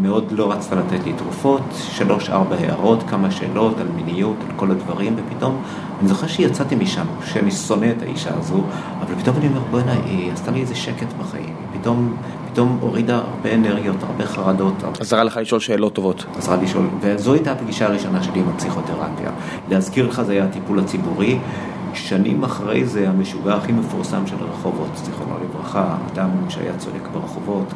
מאוד 0.00 0.32
לא 0.32 0.52
רצתה 0.52 0.76
לתת 0.76 1.04
לי 1.04 1.12
תרופות, 1.12 1.62
שלוש 1.72 2.30
ארבע 2.30 2.56
הערות, 2.56 3.02
כמה 3.08 3.30
שאלות 3.30 3.78
על 3.78 3.88
מיניות, 3.96 4.36
על 4.48 4.56
כל 4.56 4.70
הדברים, 4.70 5.16
ופתאום, 5.16 5.62
אני 6.00 6.08
זוכר 6.08 6.26
שיצאתי 6.26 6.74
משם, 6.74 7.06
שאני 7.24 7.50
שונא 7.50 7.86
את 7.96 8.02
האישה 8.02 8.30
הזו, 8.38 8.62
אבל 9.00 9.14
פתאום 9.14 9.36
אני 9.36 9.48
אומר, 9.48 9.60
בוא'נה, 9.70 9.92
היא 9.92 10.32
עשתה 10.32 10.50
לי 10.50 10.60
איזה 10.60 10.74
שקט 10.74 11.12
בחיים, 11.20 11.54
פתאום 11.80 12.16
פתאום 12.52 12.78
הורידה 12.80 13.16
הרבה 13.16 13.54
אנרגיות, 13.54 13.96
הרבה 14.02 14.26
חרדות. 14.26 14.74
עזרה 15.00 15.24
לך 15.24 15.36
לשאול 15.36 15.60
שאלות 15.60 15.92
טובות. 15.92 16.24
עזרה 16.36 16.56
לשאול, 16.56 16.86
וזו 17.00 17.32
הייתה 17.32 17.52
הפגישה 17.52 17.86
הראשונה 17.86 18.22
שלי 18.22 18.40
עם 18.40 18.48
הפסיכותרפיה. 18.54 19.30
להזכיר 19.70 20.08
לך, 20.08 20.22
זה 20.22 20.32
היה 20.32 20.44
הטיפול 20.44 20.78
הציבורי. 20.78 21.38
שנים 21.94 22.44
אחרי 22.44 22.84
זה, 22.84 23.08
המשוגע 23.08 23.54
הכי 23.54 23.72
מפורסם 23.72 24.26
של 24.26 24.36
הרחובות, 24.40 24.88
זיכרונו 24.94 25.34
לברכה, 25.44 25.96
אדם 26.12 26.28
שהיה 26.48 26.72
צועק 26.78 27.08
ברחובות, 27.12 27.72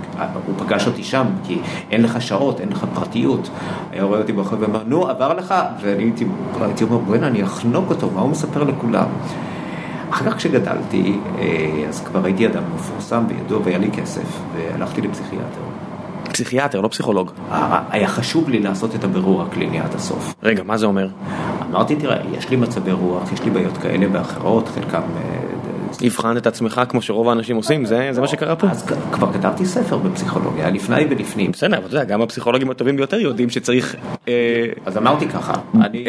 הוא 0.46 0.54
פגש 0.58 0.86
אותי 0.86 1.04
שם, 1.04 1.24
כי 1.44 1.58
אין 1.90 2.02
לך 2.02 2.22
שעות, 2.22 2.60
אין 2.60 2.68
לך 2.68 2.86
פרטיות. 2.94 3.48
היה 3.92 4.02
רואה 4.02 4.18
אותי 4.18 4.32
ברחוב 4.32 4.60
ואומר, 4.60 4.82
נו, 4.86 5.08
עבר 5.08 5.34
לך? 5.34 5.54
ואני 5.82 6.02
הייתי 6.60 6.84
אומר, 6.84 6.98
בוא'נה, 6.98 7.26
אני 7.26 7.44
אחנוק 7.44 7.90
אותו, 7.90 8.10
מה 8.14 8.20
הוא 8.20 8.30
מספר 8.30 8.64
לכולם? 8.64 9.06
אחר 10.16 10.30
כך 10.30 10.36
כשגדלתי, 10.36 11.18
אה, 11.38 11.84
אז 11.88 12.00
כבר 12.00 12.24
הייתי 12.24 12.46
אדם 12.46 12.62
מפורסם 12.74 13.24
וידוע 13.28 13.60
והיה 13.64 13.78
לי 13.78 13.90
כסף, 13.90 14.40
והלכתי 14.54 15.00
לפסיכיאטר. 15.00 15.60
פסיכיאטר, 16.32 16.80
לא 16.80 16.88
פסיכולוג. 16.88 17.30
היה 17.90 18.08
חשוב 18.08 18.48
לי 18.48 18.60
לעשות 18.60 18.94
את 18.94 19.04
הבירור 19.04 19.42
הקליני 19.42 19.80
עד 19.80 19.94
הסוף. 19.94 20.34
רגע, 20.42 20.62
מה 20.62 20.76
זה 20.76 20.86
אומר? 20.86 21.08
אמרתי, 21.70 21.96
תראה, 21.96 22.16
יש 22.38 22.50
לי 22.50 22.56
מצבי 22.56 22.92
רוח, 22.92 23.32
יש 23.32 23.42
לי 23.42 23.50
בעיות 23.50 23.76
כאלה 23.76 24.06
ואחרות, 24.12 24.68
חלקם 24.68 25.02
אה, 26.02 26.06
הבחנת 26.06 26.36
את 26.36 26.46
עצמך 26.46 26.80
כמו 26.88 27.02
שרוב 27.02 27.28
האנשים 27.28 27.56
עושים, 27.56 27.84
זה, 27.84 28.10
מה 28.20 28.26
שקרה 28.28 28.56
פה. 28.56 28.66
אז 28.66 28.86
כבר 29.12 29.32
כתבתי 29.32 29.66
ספר 29.66 29.96
בפסיכולוגיה, 29.96 30.70
לפני 30.70 31.06
ולפנים. 31.10 31.52
בסדר, 31.52 31.76
אבל 31.76 31.86
אתה 31.86 31.94
יודע, 31.94 32.04
גם 32.04 32.22
הפסיכולוגים 32.22 32.70
הטובים 32.70 32.96
ביותר 32.96 33.16
יודעים 33.16 33.50
שצריך... 33.50 33.96
אה, 34.28 34.66
אז 34.86 34.96
אמרתי 34.96 35.28
ככה. 35.28 35.54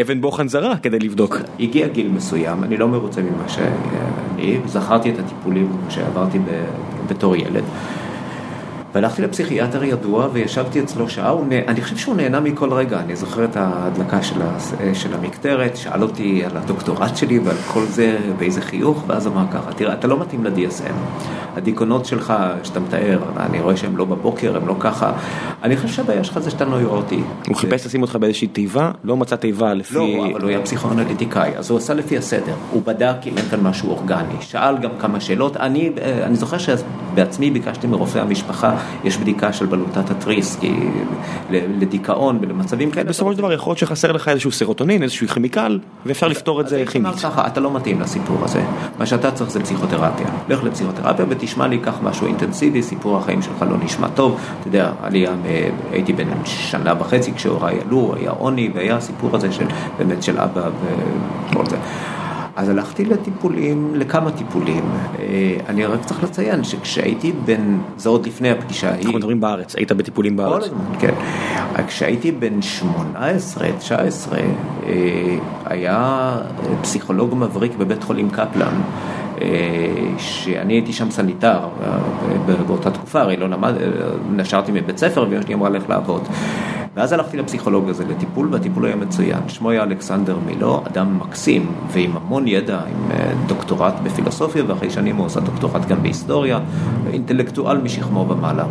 אבן 0.01 0.21
בוחן 0.21 0.47
זרה 0.47 0.77
כדי 0.77 0.99
לבדוק. 0.99 1.37
הגיע 1.59 1.87
גיל 1.87 2.07
מסוים, 2.07 2.63
אני 2.63 2.77
לא 2.77 2.87
מרוצה 2.87 3.21
ממה 3.21 3.49
שאני, 3.49 4.57
זכרתי 4.65 5.09
את 5.09 5.19
הטיפולים 5.19 5.71
שעברתי 5.89 6.39
בתור 7.09 7.35
ילד. 7.35 7.63
והלכתי 8.97 9.21
לפסיכיאטר 9.21 9.83
ידוע 9.83 10.27
וישבתי 10.33 10.79
אצלו 10.79 11.09
שעה, 11.09 11.35
נה... 11.49 11.55
אני 11.67 11.81
חושב 11.81 11.97
שהוא 11.97 12.15
נהנה 12.15 12.39
מכל 12.39 12.73
רגע, 12.73 12.99
אני 12.99 13.15
זוכר 13.15 13.45
את 13.45 13.55
ההדלקה 13.55 14.23
של, 14.23 14.41
ה... 14.41 14.57
של 14.93 15.13
המקטרת, 15.13 15.77
שאל 15.77 16.03
אותי 16.03 16.45
על 16.45 16.57
הדוקטורט 16.57 17.17
שלי 17.17 17.39
ועל 17.39 17.55
כל 17.67 17.85
זה 17.85 18.17
באיזה 18.37 18.61
חיוך, 18.61 19.03
ואז 19.07 19.27
אמר 19.27 19.43
ככה, 19.53 19.73
תראה, 19.73 19.93
אתה 19.93 20.07
לא 20.07 20.19
מתאים 20.19 20.43
ל-DSM, 20.45 20.93
הדיכאונות 21.57 22.05
שלך 22.05 22.33
שאתה 22.63 22.79
מתאר, 22.79 23.19
אני 23.37 23.61
רואה 23.61 23.77
שהם 23.77 23.97
לא 23.97 24.05
בבוקר, 24.05 24.57
הם 24.57 24.67
לא 24.67 24.75
ככה, 24.79 25.11
אני 25.63 25.77
חושב 25.77 25.87
שהבעיה 25.87 26.23
שלך 26.23 26.39
זה 26.39 26.51
שאתה 26.51 26.65
נוירוטי. 26.65 27.19
הוא 27.47 27.55
חיפש 27.55 27.85
לשים 27.85 28.01
אותך 28.01 28.15
באיזושהי 28.15 28.47
תיבה, 28.47 28.91
לא 29.03 29.17
מצא 29.17 29.35
תיבה 29.35 29.73
לפי... 29.73 29.95
לא, 29.95 30.07
אבל 30.31 30.41
הוא 30.41 30.49
היה 30.49 30.61
פסיכואנליטיקאי, 30.61 31.51
אז 31.57 31.69
הוא 31.69 31.77
עשה 31.77 31.93
לפי 31.93 32.17
הסדר, 32.17 32.53
הוא 32.71 32.81
בדק 32.85 33.15
אם 33.25 33.37
אין 33.37 33.45
כאן 33.45 33.59
משהו 33.59 33.89
אורגני, 33.89 34.35
שאל 34.39 34.77
גם 34.77 34.91
כמה 34.99 35.19
שאלות, 35.19 35.57
אני, 35.57 35.91
אה, 36.01 36.25
אני 36.25 36.35
זוכר 36.35 36.57
שבעצמי 36.57 37.51
ביקשתי 37.51 37.87
מרופא 37.87 38.19
המשפחה 38.19 38.75
יש 39.03 39.17
בדיקה 39.17 39.53
של 39.53 39.65
בלוטת 39.65 40.09
התריס, 40.09 40.57
כי 40.59 40.73
לדיכאון 41.51 42.37
ולמצבים 42.41 42.91
כאלה. 42.91 43.09
בסופו 43.09 43.31
של 43.31 43.37
דבר 43.37 43.53
יכול 43.53 43.71
להיות 43.71 43.77
שחסר 43.77 44.11
לך 44.11 44.27
איזשהו 44.27 44.51
סרוטונין, 44.51 45.03
איזשהו 45.03 45.27
כימיקל, 45.27 45.79
ואפשר 46.05 46.27
לפתור 46.27 46.61
את 46.61 46.67
זה 46.67 46.83
כימית. 46.91 47.13
אתה 47.47 47.59
לא 47.59 47.73
מתאים 47.73 48.01
לסיפור 48.01 48.37
הזה, 48.43 48.61
מה 48.99 49.05
שאתה 49.05 49.31
צריך 49.31 49.49
זה 49.49 49.59
פסיכותרפיה. 49.59 50.27
לך 50.49 50.63
לפסיכותרפיה 50.63 51.25
ותשמע 51.29 51.67
לי, 51.67 51.77
קח 51.77 51.95
משהו 52.03 52.27
אינטנסיבי, 52.27 52.83
סיפור 52.83 53.17
החיים 53.17 53.41
שלך 53.41 53.65
לא 53.69 53.77
נשמע 53.83 54.07
טוב, 54.07 54.39
אתה 54.59 54.67
יודע, 54.67 54.91
עלייה, 55.03 55.31
הייתי 55.91 56.13
בן 56.13 56.27
שנה 56.45 56.93
וחצי 56.99 57.33
כשהוריי 57.33 57.79
עלו, 57.85 58.13
היה 58.19 58.31
עוני, 58.31 58.69
והיה 58.75 58.95
הסיפור 58.95 59.35
הזה 59.35 59.51
של 59.51 59.65
באמת 59.97 60.23
של 60.23 60.39
אבא 60.39 60.69
וכל 61.51 61.65
זה. 61.65 61.77
אז 62.57 62.69
הלכתי 62.69 63.05
לטיפולים, 63.05 63.95
לכמה 63.95 64.31
טיפולים. 64.31 64.83
אה, 65.19 65.57
אני 65.69 65.85
רק 65.85 66.05
צריך 66.05 66.23
לציין 66.23 66.63
שכשהייתי 66.63 67.31
בן, 67.45 67.77
זה 67.97 68.09
עוד 68.09 68.25
לפני 68.25 68.49
הפגישה 68.51 68.89
ההיא. 68.89 69.01
אנחנו 69.05 69.17
מדברים 69.17 69.39
בארץ, 69.41 69.75
היית 69.75 69.91
בטיפולים 69.91 70.37
בארץ. 70.37 70.53
כל 70.53 70.63
הזמן, 70.63 70.99
כן. 70.99 71.13
כשהייתי 71.87 72.31
בן 72.31 72.61
18, 72.61 73.67
19, 73.79 74.39
אה, 74.39 75.37
היה 75.65 76.31
פסיכולוג 76.81 77.35
מבריק 77.35 77.75
בבית 77.77 78.03
חולים 78.03 78.29
קפלן. 78.29 78.81
אה, 79.41 79.47
שאני 80.17 80.73
הייתי 80.73 80.93
שם 80.93 81.11
סניטר 81.11 81.59
באותה 82.67 82.91
תקופה, 82.91 83.21
הרי 83.21 83.37
לא 83.37 83.49
למד, 83.49 83.73
נשרתי 84.31 84.71
מבית 84.71 84.97
ספר 84.97 85.25
ואמא 85.29 85.41
שלי 85.41 85.53
אמרה 85.53 85.69
לך 85.69 85.89
לעבוד. 85.89 86.27
ואז 86.97 87.13
הלכתי 87.13 87.37
לפסיכולוג 87.37 87.89
הזה 87.89 88.05
לטיפול, 88.05 88.47
והטיפול 88.51 88.85
היה 88.85 88.95
מצוין. 88.95 89.39
שמו 89.47 89.69
היה 89.69 89.83
אלכסנדר 89.83 90.37
מילו, 90.45 90.83
אדם 90.87 91.19
מקסים 91.19 91.71
ועם 91.91 92.17
המון 92.17 92.47
ידע, 92.47 92.79
עם 92.79 93.11
אה, 93.11 93.31
דוקטורט 93.47 93.93
בפילוסופיה, 94.03 94.63
ואחרי 94.67 94.89
שנים 94.89 95.15
הוא 95.15 95.25
עושה 95.25 95.39
דוקטורט 95.39 95.87
גם 95.87 96.01
בהיסטוריה, 96.01 96.59
אינטלקטואל 97.13 97.77
משכמו 97.77 98.25
ומעלה. 98.29 98.65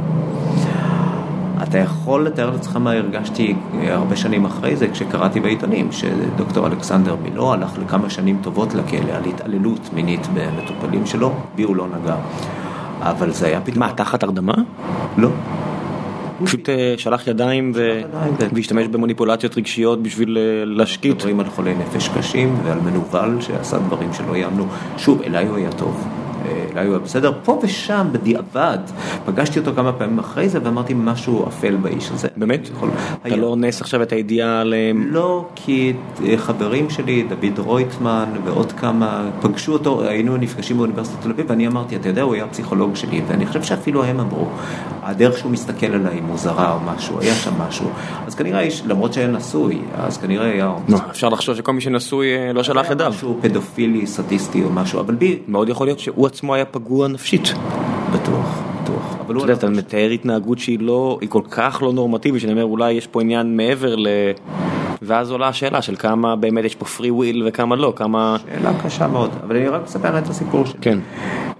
אתה 1.62 1.78
יכול 1.78 2.26
לתאר 2.26 2.50
לעצמך 2.50 2.76
מה 2.76 2.92
הרגשתי 2.92 3.54
הרבה 3.86 4.16
שנים 4.16 4.44
אחרי 4.44 4.76
זה, 4.76 4.88
כשקראתי 4.88 5.40
בעיתונים, 5.40 5.92
שדוקטור 5.92 6.66
אלכסנדר 6.66 7.16
מילו 7.22 7.52
הלך 7.52 7.78
לכמה 7.78 8.10
שנים 8.10 8.38
טובות 8.42 8.74
לכלא 8.74 9.12
על 9.12 9.24
התעללות 9.24 9.90
מינית 9.92 10.26
במטופלים 10.34 11.06
שלו, 11.06 11.34
בי 11.54 11.62
הוא 11.62 11.76
לא 11.76 11.86
נגע. 11.86 12.16
אבל 13.00 13.32
זה 13.32 13.46
היה 13.46 13.60
פתאום... 13.60 13.78
מה, 13.78 13.92
תחת 13.92 14.22
הרדמה? 14.22 14.54
לא. 15.16 15.28
פשוט 16.44 16.68
אה, 16.68 16.94
שלח 16.96 17.26
ידיים 17.26 17.72
והשתמש 18.52 18.86
במניפולציות 18.86 19.56
רגשיות 19.56 20.02
בשביל 20.02 20.38
אה, 20.38 20.64
להשקיט. 20.64 21.14
מדברים 21.14 21.40
על 21.40 21.46
חולי 21.46 21.74
נפש 21.74 22.08
קשים 22.08 22.56
ועל 22.64 22.78
מנוול 22.80 23.40
שעשה 23.40 23.78
דברים 23.78 24.12
שלא 24.12 24.36
יאמנו. 24.36 24.66
שוב, 24.96 25.22
אליי 25.22 25.46
הוא 25.46 25.56
היה 25.56 25.72
טוב. 25.72 26.08
אולי 26.76 26.86
הוא 26.86 26.94
היה 26.94 27.04
בסדר, 27.04 27.32
פה 27.44 27.60
ושם 27.62 28.06
בדיעבד, 28.12 28.78
פגשתי 29.24 29.58
אותו 29.58 29.72
כמה 29.76 29.92
פעמים 29.92 30.18
אחרי 30.18 30.48
זה 30.48 30.58
ואמרתי 30.62 30.94
משהו 30.96 31.48
אפל 31.48 31.76
באיש 31.76 32.10
הזה. 32.10 32.28
באמת? 32.36 32.68
יכול... 32.68 32.88
אתה 32.88 33.28
היה... 33.28 33.36
לא 33.36 33.56
נס 33.56 33.80
עכשיו 33.80 34.02
את 34.02 34.12
הידיעה 34.12 34.60
על... 34.60 34.74
אה, 34.74 34.90
לא, 34.94 35.46
כי 35.54 35.92
אה, 36.24 36.36
חברים 36.36 36.90
שלי, 36.90 37.22
דוד 37.28 37.58
רויטמן 37.58 38.28
ועוד 38.44 38.72
כמה, 38.72 39.30
פגשו 39.40 39.72
אותו, 39.72 40.02
היינו 40.02 40.36
נפגשים 40.36 40.76
באוניברסיטת 40.76 41.22
תל 41.22 41.30
אביב 41.30 41.46
ואני 41.48 41.66
אמרתי, 41.66 41.96
אתה 41.96 42.08
יודע, 42.08 42.22
הוא 42.22 42.34
היה 42.34 42.46
פסיכולוג 42.46 42.96
שלי, 42.96 43.22
ואני 43.28 43.46
חושב 43.46 43.62
שאפילו 43.62 44.04
הם 44.04 44.20
אמרו, 44.20 44.46
הדרך 45.02 45.38
שהוא 45.38 45.52
מסתכל 45.52 45.86
עליי 45.86 46.20
מוזרה 46.20 46.74
או 46.74 46.80
משהו, 46.80 47.20
היה 47.20 47.34
שם 47.34 47.52
משהו. 47.68 47.90
אז 48.26 48.34
כנראה, 48.34 48.68
למרות 48.86 49.12
שהיה 49.12 49.26
נשוי, 49.28 49.78
אז 49.94 50.18
כנראה 50.18 50.46
היה... 50.46 50.74
לא, 50.88 50.98
אפשר 51.10 51.28
לחשוב 51.28 51.54
שכל 51.54 51.72
מי 51.72 51.80
שנשוי 51.80 52.36
אה, 52.36 52.52
לא 52.52 52.62
שלח 52.62 52.90
ידיו. 52.90 53.10
משהו 53.10 53.38
פדופילי, 53.40 54.06
סדיסטי 54.06 54.64
או 54.64 54.70
משהו, 54.70 55.00
אבל 55.00 55.14
בי... 55.14 55.38
מאוד 55.48 55.68
יכול 55.68 55.86
להיות 55.86 55.98
שהוא 55.98 56.26
עצמו 56.26 56.54
היה 56.54 56.64
פגוע 56.70 57.08
נפשית. 57.08 57.54
בטוח, 58.12 58.62
בטוח. 58.82 59.16
אתה 59.24 59.32
יודע, 59.32 59.52
אתה 59.52 59.68
מתאר 59.68 60.10
התנהגות 60.10 60.58
שהיא 60.58 60.78
לא, 60.80 61.18
היא 61.20 61.28
כל 61.28 61.42
כך 61.50 61.82
לא 61.82 61.92
נורמטיבית, 61.92 62.40
שאני 62.40 62.52
אומר 62.52 62.64
אולי 62.64 62.92
יש 62.92 63.06
פה 63.06 63.20
עניין 63.20 63.56
מעבר 63.56 63.96
ל... 63.96 64.08
ואז 65.02 65.30
עולה 65.30 65.48
השאלה 65.48 65.82
של 65.82 65.96
כמה 65.96 66.36
באמת 66.36 66.64
יש 66.64 66.74
פה 66.74 66.84
פרי 66.84 67.10
וויל 67.10 67.42
וכמה 67.46 67.76
לא, 67.76 67.92
כמה... 67.96 68.36
שאלה 68.44 68.72
קשה 68.84 69.08
מאוד, 69.08 69.30
אבל 69.44 69.56
אני 69.56 69.68
רק 69.68 69.82
מספר 69.84 70.18
את 70.18 70.28
הסיפור 70.28 70.66
שלי. 70.66 70.78
כן. 70.80 70.98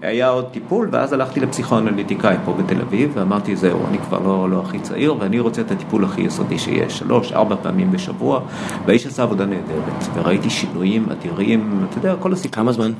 היה 0.01 0.29
עוד 0.29 0.45
טיפול, 0.45 0.89
ואז 0.91 1.13
הלכתי 1.13 1.39
לפסיכואנליטיקאי 1.39 2.35
פה 2.45 2.53
בתל 2.53 2.81
אביב, 2.81 3.11
ואמרתי 3.13 3.55
זהו, 3.55 3.79
אני 3.89 3.97
כבר 3.97 4.19
לא, 4.19 4.49
לא 4.49 4.61
הכי 4.65 4.79
צעיר, 4.79 5.15
ואני 5.19 5.39
רוצה 5.39 5.61
את 5.61 5.71
הטיפול 5.71 6.05
הכי 6.05 6.21
יסודי 6.21 6.59
שיש, 6.59 6.97
שלוש, 6.97 7.31
ארבע 7.31 7.55
פעמים 7.61 7.91
בשבוע, 7.91 8.39
והאיש 8.85 9.07
עשה 9.07 9.23
עבודה 9.23 9.45
נהדרת, 9.45 10.03
וראיתי 10.13 10.49
שינויים 10.49 11.05
אדירים, 11.11 11.85
אתה 11.89 11.97
יודע, 11.97 12.15
כל 12.19 12.33
הסיפור. 12.33 12.55
כמה 12.55 12.71
זמן? 12.71 12.91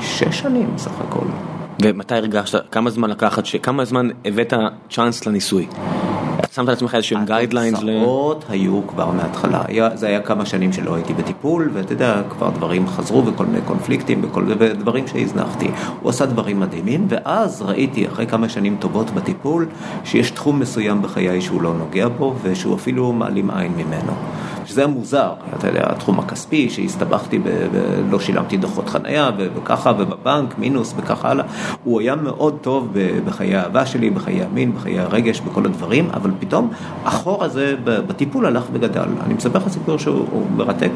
שש 0.00 0.38
שנים 0.38 0.68
סך 0.78 1.00
הכל. 1.00 1.26
ומתי 1.82 2.14
הרגשת, 2.14 2.62
כמה 2.70 2.90
זמן 2.90 3.10
לקחת, 3.10 3.44
כמה 3.62 3.84
זמן 3.84 4.08
הבאת 4.24 4.52
צ'אנס 4.90 5.26
לניסוי? 5.26 5.66
שמת 6.54 6.68
לעצמך 6.68 6.94
איזשהם 6.94 7.24
guidelines? 7.24 7.78
התוצאות 7.78 8.44
היו 8.48 8.80
כבר 8.86 9.10
מההתחלה, 9.10 9.62
זה 9.94 10.06
היה 10.06 10.20
כמה 10.20 10.46
שנים 10.46 10.72
שלא 10.72 10.94
הייתי 10.94 11.12
בטיפול, 11.14 11.70
ואתה 11.72 11.92
יודע, 11.92 12.22
כבר 12.30 12.50
דברים 12.50 12.88
חזרו 12.88 13.26
וכל 13.26 13.46
מיני 13.46 13.60
קונפליקטים 13.66 14.22
ודברים 14.58 15.06
שהזנחתי. 15.06 15.70
הוא 16.00 16.10
עשה 16.10 16.26
דברים 16.26 16.60
מדהימים, 16.60 17.06
ואז 17.08 17.62
ראיתי 17.62 18.08
אחרי 18.08 18.26
כמה 18.26 18.48
שנים 18.48 18.76
טובות 18.78 19.10
בטיפול, 19.10 19.66
שיש 20.04 20.30
תחום 20.30 20.60
מסוים 20.60 21.02
בחיי 21.02 21.40
שהוא 21.40 21.62
לא 21.62 21.74
נוגע 21.74 22.08
בו, 22.08 22.34
ושהוא 22.42 22.74
אפילו 22.74 23.12
מעלים 23.12 23.50
עין 23.50 23.72
ממנו. 23.76 24.12
שזה 24.64 24.80
היה 24.80 24.88
מוזר, 24.88 25.32
אתה 25.58 25.68
יודע, 25.68 25.82
התחום 25.86 26.18
הכספי, 26.18 26.70
שהסתבכתי, 26.70 27.40
ולא 27.44 28.20
שילמתי 28.20 28.56
דוחות 28.56 28.88
חנייה, 28.88 29.30
וככה, 29.38 29.92
ובבנק, 29.98 30.58
מינוס, 30.58 30.94
וכך 30.96 31.24
הלאה. 31.24 31.44
הוא 31.84 32.00
היה 32.00 32.16
מאוד 32.16 32.58
טוב 32.60 32.88
בחיי 33.24 33.56
האהבה 33.56 33.86
שלי, 33.86 34.10
בחיי 34.10 34.42
המין, 34.42 34.74
בחיי 34.74 35.00
הרגש, 35.00 35.40
בכל 35.40 35.66
הדברים, 35.66 36.08
אבל 36.14 36.30
פתאום 36.40 36.70
החור 37.04 37.44
הזה 37.44 37.74
בטיפול 37.84 38.46
הלך 38.46 38.64
וגדל. 38.72 39.08
אני 39.24 39.34
מספר 39.34 39.58
לך 39.58 39.68
סיפור 39.68 39.98
שהוא 39.98 40.46
מרתק, 40.56 40.92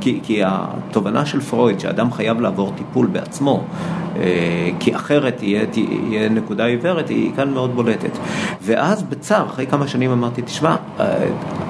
כי, 0.00 0.20
כי 0.22 0.40
התובנה 0.44 1.26
של 1.26 1.40
פרויד, 1.40 1.80
שאדם 1.80 2.12
חייב 2.12 2.40
לעבור 2.40 2.72
טיפול 2.76 3.06
בעצמו, 3.06 3.64
אה, 4.16 4.70
כי 4.80 4.94
אחרת 4.96 5.42
יהיה, 5.42 5.66
תהיה 5.66 6.28
נקודה 6.28 6.64
עיוורת, 6.64 7.08
היא 7.08 7.32
כאן 7.36 7.50
מאוד 7.50 7.74
בולטת. 7.74 8.18
ואז 8.62 9.02
בצער, 9.02 9.46
אחרי 9.46 9.66
כמה 9.66 9.88
שנים 9.88 10.10
אמרתי, 10.10 10.42
תשמע, 10.42 10.76
אה, 11.00 11.06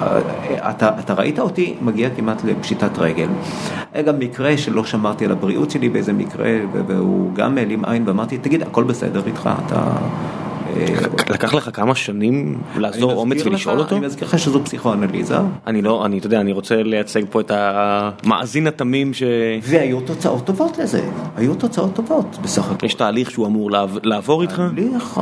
אה, 0.03 0.70
אתה, 0.70 0.90
אתה 0.99 1.15
ראית 1.15 1.39
אותי 1.39 1.74
מגיע 1.81 2.11
כמעט 2.16 2.44
לפשיטת 2.44 2.99
רגל. 2.99 3.28
היה 3.93 4.03
גם 4.03 4.19
מקרה 4.19 4.57
שלא 4.57 4.85
שמרתי 4.85 5.24
על 5.24 5.32
הבריאות 5.32 5.70
שלי 5.70 5.89
באיזה 5.89 6.12
מקרה, 6.12 6.51
והוא 6.73 7.35
גם 7.35 7.59
העלים 7.59 7.85
עין 7.85 8.03
ואמרתי, 8.07 8.39
תגיד, 8.39 8.62
הכל 8.62 8.85
בסדר 8.85 9.23
איתך, 9.27 9.51
אתה... 9.66 9.97
לקח 11.31 11.55
לך 11.55 11.70
כמה 11.73 11.94
שנים 11.94 12.61
לעזור 12.77 13.12
אומץ 13.12 13.47
ולשאול 13.47 13.78
אותו? 13.78 13.97
אני 13.97 14.07
מזכיר 14.07 14.28
לך 14.28 14.39
שזו 14.39 14.65
פסיכואנליזה. 14.65 15.36
אני 15.66 15.82
לא, 15.82 16.07
אני, 16.07 16.19
אתה 16.19 16.27
יודע, 16.27 16.40
אני 16.40 16.53
רוצה 16.53 16.82
לייצג 16.82 17.23
פה 17.31 17.40
את 17.40 17.51
המאזין 17.55 18.66
התמים 18.66 19.15
ש... 19.15 19.23
והיו 19.62 20.01
תוצאות 20.01 20.44
טובות 20.44 20.78
לזה, 20.78 21.03
היו 21.36 21.55
תוצאות 21.55 21.94
טובות 21.94 22.39
בסך 22.43 22.70
הכל. 22.70 22.86
יש 22.86 22.94
תהליך 22.94 23.31
שהוא 23.31 23.47
אמור 23.47 23.70
לעבור 24.03 24.43
איתך? 24.43 24.62
תהליך 24.74 25.20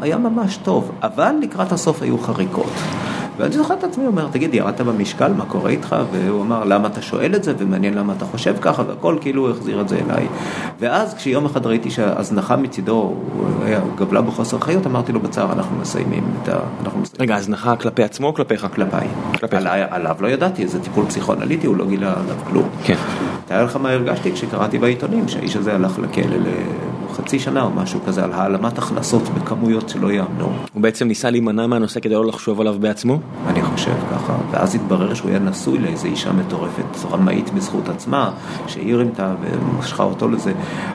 היה 0.00 0.18
ממש 0.18 0.56
טוב, 0.56 0.90
אבל 1.02 1.34
לקראת 1.42 1.72
הסוף 1.72 2.02
היו 2.02 2.18
חריקות. 2.18 2.72
ואני 3.38 3.52
זוכר 3.52 3.74
את 3.74 3.84
עצמי 3.84 4.06
אומר, 4.06 4.28
תגיד, 4.32 4.54
ירדת 4.54 4.80
במשקל, 4.80 5.32
מה 5.32 5.44
קורה 5.44 5.70
איתך? 5.70 5.96
והוא 6.12 6.42
אמר, 6.42 6.64
למה 6.64 6.88
אתה 6.88 7.02
שואל 7.02 7.34
את 7.34 7.44
זה, 7.44 7.54
ומעניין 7.58 7.94
למה 7.94 8.12
אתה 8.12 8.24
חושב 8.24 8.54
ככה, 8.60 8.82
והכל 8.88 9.18
כאילו 9.20 9.42
הוא 9.42 9.50
החזיר 9.50 9.80
את 9.80 9.88
זה 9.88 9.98
אליי. 10.06 10.26
ואז 10.80 11.14
כשיום 11.14 11.44
אחד 11.44 11.66
ראיתי 11.66 11.90
שההזנחה 11.90 12.56
מצידו, 12.56 12.92
הוא 12.92 13.48
גבלה 13.96 14.20
בחוסר 14.20 14.58
חיות, 14.58 14.86
אמרתי 14.86 15.12
לו 15.12 15.20
בצער, 15.20 15.52
אנחנו 15.52 15.76
מסיימים 15.80 16.24
את 16.42 16.48
ה... 16.48 16.58
רגע, 17.18 17.36
הזנחה 17.36 17.76
כלפי 17.76 18.02
עצמו 18.02 18.26
או 18.26 18.34
כלפיך? 18.34 18.66
כלפיי. 18.74 19.08
כלפיך. 19.40 19.60
עליו 19.90 20.16
לא 20.20 20.28
ידעתי, 20.28 20.62
איזה 20.62 20.82
טיפול 20.82 21.06
פסיכואנליטי, 21.06 21.66
הוא 21.66 21.76
לא 21.76 21.86
גילה 21.86 22.12
עליו 22.12 22.36
כלום. 22.50 22.68
כן. 22.84 22.96
תאר 23.46 23.64
לך 23.64 23.76
מה 23.76 23.90
הרגשתי 23.90 24.32
כשקראתי 24.32 24.78
בעיתונים, 24.78 25.28
שהאיש 25.28 25.56
הזה 25.56 25.74
הלך 25.74 25.98
לכלא 25.98 26.36
חצי 27.16 27.38
שנה 27.38 27.62
או 27.62 27.70
משהו 27.70 28.00
כזה, 28.06 28.24
על 28.24 28.32
העלמת 28.32 28.78
הכנסות 28.78 29.22
בכמויות 29.22 29.88
שלא 29.88 30.12
יאמנו. 30.12 30.52
הוא 30.72 30.82
בעצם 30.82 31.08
ניסה 31.08 31.30
להימנע 31.30 31.66
מהנושא 31.66 32.00
כדי 32.00 32.14
לא 32.14 32.26
לחשוב 32.26 32.60
עליו 32.60 32.76
בעצמו? 32.80 33.18
אני 33.46 33.62
חושב 33.62 33.94
ככה, 34.12 34.36
ואז 34.50 34.74
התברר 34.74 35.14
שהוא 35.14 35.30
היה 35.30 35.38
נשוי 35.38 35.78
לאיזו 35.78 36.06
אישה 36.06 36.32
מטורפת, 36.32 37.04
רמאית 37.10 37.50
בזכות 37.50 37.88
עצמה, 37.88 38.30
שהיא 38.66 38.94
רימתה 38.94 39.34
ומשכה 39.40 40.02
אותו 40.02 40.28
לזה. 40.28 40.52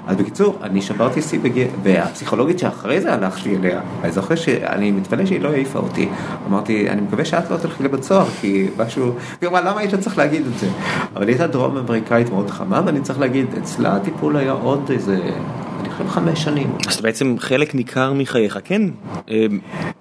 אז 0.07 0.15
בקיצור, 0.15 0.57
אני 0.64 0.81
שברתי 0.81 1.22
שיא 1.22 1.39
בגיל, 1.39 1.68
והפסיכולוגית 1.84 2.60
שאחרי 2.60 3.02
זה 3.02 3.14
הלכתי 3.14 3.56
אליה, 3.56 3.81
אני 4.03 4.11
זוכר 4.11 4.35
שאני 4.35 4.91
מתפלא 4.91 5.26
שהיא 5.26 5.41
לא 5.41 5.49
העיפה 5.49 5.80
אותי. 5.80 6.10
אמרתי, 6.49 6.89
אני 6.89 7.02
מקווה 7.02 7.26
שאת 7.26 7.52
לא 7.52 7.57
תלכי 7.57 7.84
לבית 7.84 8.03
סוהר, 8.03 8.26
כי 8.41 8.68
משהו, 8.77 9.11
היא 9.41 9.49
אמרה, 9.49 9.61
למה 9.61 9.80
היית 9.80 9.95
צריך 9.95 10.18
להגיד 10.18 10.45
את 10.45 10.60
זה? 10.60 10.68
אבל 11.15 11.27
היא 11.27 11.30
הייתה 11.30 11.48
דרום 11.48 11.77
אמריקאית 11.77 12.30
מאוד 12.30 12.49
חמה, 12.49 12.81
ואני 12.85 13.02
צריך 13.02 13.19
להגיד, 13.19 13.45
אצלה 13.57 13.95
הטיפול 13.95 14.38
היה 14.38 14.52
עוד 14.52 14.89
איזה... 14.89 15.19
חושב 15.91 16.09
חמש 16.09 16.43
שנים. 16.43 16.72
אז 16.88 17.01
בעצם 17.01 17.35
חלק 17.39 17.76
ניכר 17.76 18.13
מחייך, 18.13 18.59
כן, 18.63 18.81
אה, 19.30 19.45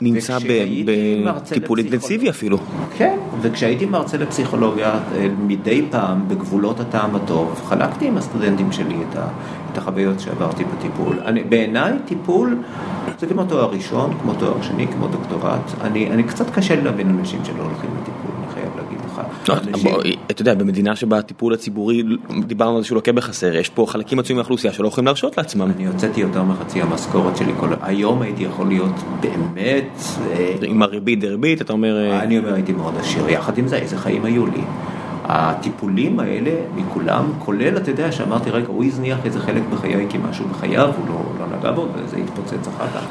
נמצא 0.00 0.38
בטיפול 0.84 1.78
אינטנסיבי 1.78 2.30
אפילו. 2.30 2.58
כן, 2.96 3.16
וכשהייתי 3.40 3.86
מרצה 3.86 4.16
לפסיכולוגיה, 4.16 4.90
אה, 4.90 5.28
מדי 5.46 5.82
פעם, 5.90 6.28
בגבולות 6.28 6.80
הטעם 6.80 7.16
הטוב, 7.16 7.62
חלקתי 7.68 8.06
עם 8.06 8.16
הסטודנטים 8.16 8.72
שלי 8.72 8.96
את, 9.10 9.16
ה, 9.16 9.28
את 9.72 9.78
החוויות 9.78 10.20
שעברתי 10.20 10.64
בטיפול. 10.64 11.20
אני, 11.24 11.44
בעיניי 11.44 11.92
טיפול 12.04 12.56
זה 13.20 13.26
כמו 13.26 13.44
תואר 13.44 13.70
ראשון, 13.70 14.18
כמו 14.22 14.34
תואר 14.34 14.62
שני, 14.62 14.86
כמו 14.88 15.08
דוקטורט. 15.08 15.70
אני, 15.80 16.10
אני 16.10 16.22
קצת 16.22 16.50
קשה 16.50 16.76
לי 16.76 16.82
להבין 16.82 17.18
אנשים 17.18 17.44
שלא 17.44 17.62
הולכים 17.62 17.90
לטיפול. 18.00 18.09
לא, 19.48 19.54
אתה 20.30 20.42
יודע, 20.42 20.54
במדינה 20.54 20.96
שבה 20.96 21.18
הטיפול 21.18 21.54
הציבורי, 21.54 22.02
דיברנו 22.46 22.76
על 22.76 22.82
זה 22.82 22.86
שהוא 22.86 22.96
לוקה 22.96 23.12
בחסר, 23.12 23.54
יש 23.54 23.68
פה 23.68 23.86
חלקים 23.88 24.18
עצומים 24.18 24.36
מהאוכלוסייה 24.36 24.72
שלא 24.72 24.88
יכולים 24.88 25.06
להרשות 25.06 25.38
לעצמם. 25.38 25.70
אני 25.76 25.86
הוצאתי 25.86 26.20
יותר 26.20 26.42
מחצי 26.42 26.82
המשכורת 26.82 27.36
שלי, 27.36 27.52
היום 27.82 28.22
הייתי 28.22 28.42
יכול 28.42 28.68
להיות 28.68 28.94
באמת... 29.20 29.98
אה, 30.30 30.54
עם 30.62 30.82
הריבית 30.82 31.20
דריבית, 31.20 31.62
אתה 31.62 31.72
אומר... 31.72 31.96
אה, 31.96 32.22
אני 32.22 32.38
אומר, 32.38 32.54
הייתי 32.54 32.72
מאוד 32.72 32.94
עשיר, 32.98 33.28
יחד 33.28 33.58
עם 33.58 33.68
זה, 33.68 33.76
איזה 33.76 33.98
חיים 33.98 34.24
היו 34.24 34.46
לי. 34.46 34.62
הטיפולים 35.24 36.20
האלה 36.20 36.50
מכולם, 36.76 37.32
כולל, 37.38 37.76
אתה 37.76 37.90
יודע, 37.90 38.12
שאמרתי, 38.12 38.50
רגע, 38.50 38.66
הוא 38.66 38.84
הזניח 38.84 39.18
איזה 39.24 39.40
חלק 39.40 39.62
בחיי 39.70 40.06
כי 40.08 40.18
משהו 40.30 40.44
בחייו, 40.48 40.90
הוא 40.96 41.08
לא, 41.08 41.22
לא 41.40 41.58
נגע 41.58 41.72
בו, 41.72 41.86
וזה 41.94 42.16
התפוצץ 42.16 42.68
אחר 42.68 42.86
כך. 42.94 43.04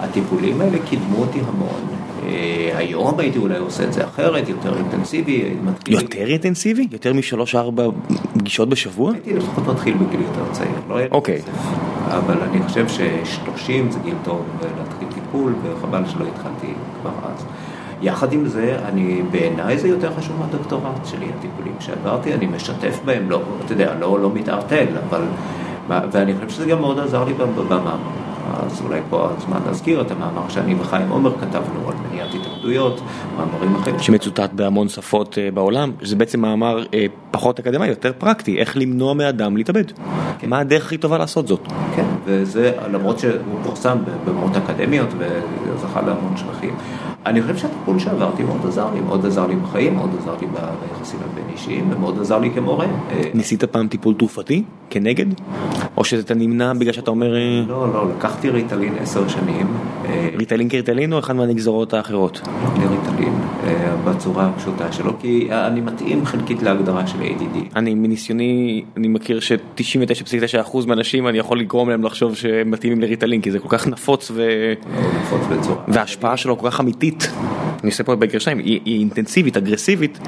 הטיפולים 0.00 0.60
האלה 0.60 0.78
קידמו 0.84 1.16
אותי 1.16 1.40
המון. 1.48 1.95
אה, 2.26 2.78
היום 2.78 3.18
הייתי 3.18 3.38
אולי 3.38 3.58
עושה 3.58 3.84
את 3.84 3.92
זה 3.92 4.04
אחרת, 4.04 4.48
יותר 4.48 4.76
אינטנסיבי. 4.76 5.54
יותר 5.88 6.26
אינטנסיבי? 6.26 6.88
יותר 6.92 7.12
משלוש-ארבע 7.12 7.84
פגישות 8.38 8.68
בשבוע? 8.68 9.12
הייתי 9.12 9.32
לפחות 9.32 9.66
מתחיל 9.66 9.94
בגיל 9.94 10.20
יותר 10.20 10.52
צעיר. 10.52 10.70
לא 10.88 10.98
אוקיי. 11.10 11.42
אבל 12.08 12.36
אני 12.42 12.62
חושב 12.62 12.86
ששלושים 12.88 13.90
זה 13.90 13.98
גיל 13.98 14.14
טוב 14.24 14.42
להתחיל 14.78 15.08
טיפול, 15.14 15.54
וחבל 15.62 16.02
שלא 16.06 16.24
התחלתי 16.24 16.74
כבר 17.00 17.10
אז. 17.22 17.44
יחד 18.02 18.32
עם 18.32 18.48
זה, 18.48 18.76
אני, 18.88 19.22
בעיניי 19.30 19.78
זה 19.78 19.88
יותר 19.88 20.10
חשוב 20.16 20.36
מהדוקטורט 20.40 21.06
שלי, 21.06 21.26
הטיפולים 21.38 21.74
שעברתי, 21.80 22.34
אני 22.34 22.46
משתף 22.46 23.00
בהם, 23.04 23.30
לא, 23.30 23.42
אתה 23.64 23.72
יודע, 23.72 23.94
לא, 24.00 24.20
לא 24.20 24.30
מתערטל, 24.34 24.86
אבל, 25.08 25.22
ואני 25.88 26.34
חושב 26.34 26.48
שזה 26.48 26.66
גם 26.66 26.80
מאוד 26.80 26.98
עזר 26.98 27.24
לי 27.24 27.32
בבמה. 27.32 27.96
אז 28.54 28.82
אולי 28.84 29.00
פה 29.10 29.28
הזמן 29.36 29.58
להזכיר 29.66 30.00
את 30.00 30.10
המאמר 30.10 30.48
שאני 30.48 30.74
וחיים 30.80 31.08
עומר 31.08 31.32
כתבנו 31.40 31.88
על 31.88 31.94
מניעת 32.10 32.34
התאבדויות, 32.34 33.00
מאמרים 33.36 33.76
אחרים. 33.76 33.98
שמצוטט 33.98 34.52
בהמון 34.52 34.88
שפות 34.88 35.38
בעולם, 35.54 35.92
זה 36.02 36.16
בעצם 36.16 36.40
מאמר 36.40 36.84
פחות 37.30 37.58
אקדמי, 37.58 37.86
יותר 37.86 38.12
פרקטי, 38.18 38.58
איך 38.58 38.76
למנוע 38.76 39.14
מאדם 39.14 39.56
להתאבד. 39.56 39.84
כן. 40.38 40.48
מה 40.50 40.58
הדרך 40.58 40.86
הכי 40.86 40.98
טובה 40.98 41.18
לעשות 41.18 41.48
זאת? 41.48 41.60
כן, 41.96 42.06
וזה 42.24 42.72
למרות 42.92 43.18
שהוא 43.18 43.32
פורסם 43.62 43.98
במאות 44.24 44.56
אקדמיות 44.56 45.08
וזכה 45.18 46.00
להמון 46.00 46.36
שבחים. 46.36 46.74
אני 47.26 47.42
חושב 47.42 47.56
שהטיפול 47.56 47.98
שעברתי 47.98 48.42
מאוד 48.42 48.60
עזר 48.66 48.86
לי, 48.94 49.00
מאוד 49.00 49.26
עזר 49.26 49.46
לי 49.46 49.56
בחיים, 49.56 49.94
מאוד 49.94 50.10
עזר 50.18 50.34
לי 50.40 50.46
ביחסים 50.46 51.20
הבין 51.32 51.44
אישיים 51.52 51.90
ומאוד 51.92 52.20
עזר 52.20 52.38
לי 52.38 52.50
כמורה. 52.50 52.86
ניסית 53.34 53.64
פעם 53.64 53.88
טיפול 53.88 54.14
תרופתי 54.14 54.62
כנגד? 54.90 55.26
או 55.96 56.04
שאתה 56.04 56.34
נמנע 56.34 56.72
בגלל 56.72 56.92
שאתה 56.92 57.10
אומר... 57.10 57.34
אה, 57.34 57.62
לא, 57.68 57.92
לא, 57.92 58.08
לקחתי 58.16 58.50
ריטלין 58.50 58.94
עשר 59.00 59.28
שנים. 59.28 59.66
אה, 60.04 60.28
ריטלין 60.38 60.68
כריטלין 60.68 61.12
או 61.12 61.18
אחד 61.18 61.36
מהנגזרות 61.36 61.94
האחרות? 61.94 62.40
לא, 62.44 62.68
ריטלין 62.68 63.34
אה, 63.34 63.55
בצורה 64.04 64.46
הפשוטה 64.46 64.92
שלו, 64.92 65.12
כי 65.20 65.48
אני 65.50 65.80
מתאים 65.80 66.26
חלקית 66.26 66.62
להגדרה 66.62 67.06
של 67.06 67.18
ADD. 67.20 67.58
אני 67.76 67.94
מניסיוני, 67.94 68.84
אני 68.96 69.08
מכיר 69.08 69.40
ש-99.9% 69.40 70.86
מהאנשים 70.86 71.28
אני 71.28 71.38
יכול 71.38 71.60
לגרום 71.60 71.90
להם 71.90 72.04
לחשוב 72.04 72.36
שהם 72.36 72.70
מתאימים 72.70 73.00
לריטלין, 73.00 73.40
כי 73.40 73.50
זה 73.50 73.58
כל 73.58 73.68
כך 73.68 73.86
נפוץ 73.86 74.30
ו... 74.34 74.48
נפוץ 75.20 75.40
בצורה. 75.50 75.82
וההשפעה 75.88 76.36
שלו 76.36 76.58
כל 76.58 76.70
כך 76.70 76.80
אמיתית. 76.80 77.30
אני 77.86 77.90
עושה 77.90 78.04
פה 78.04 78.16
בגרשיים, 78.16 78.58
היא 78.58 78.98
אינטנסיבית, 78.98 79.56
אגרסיבית. 79.56 80.18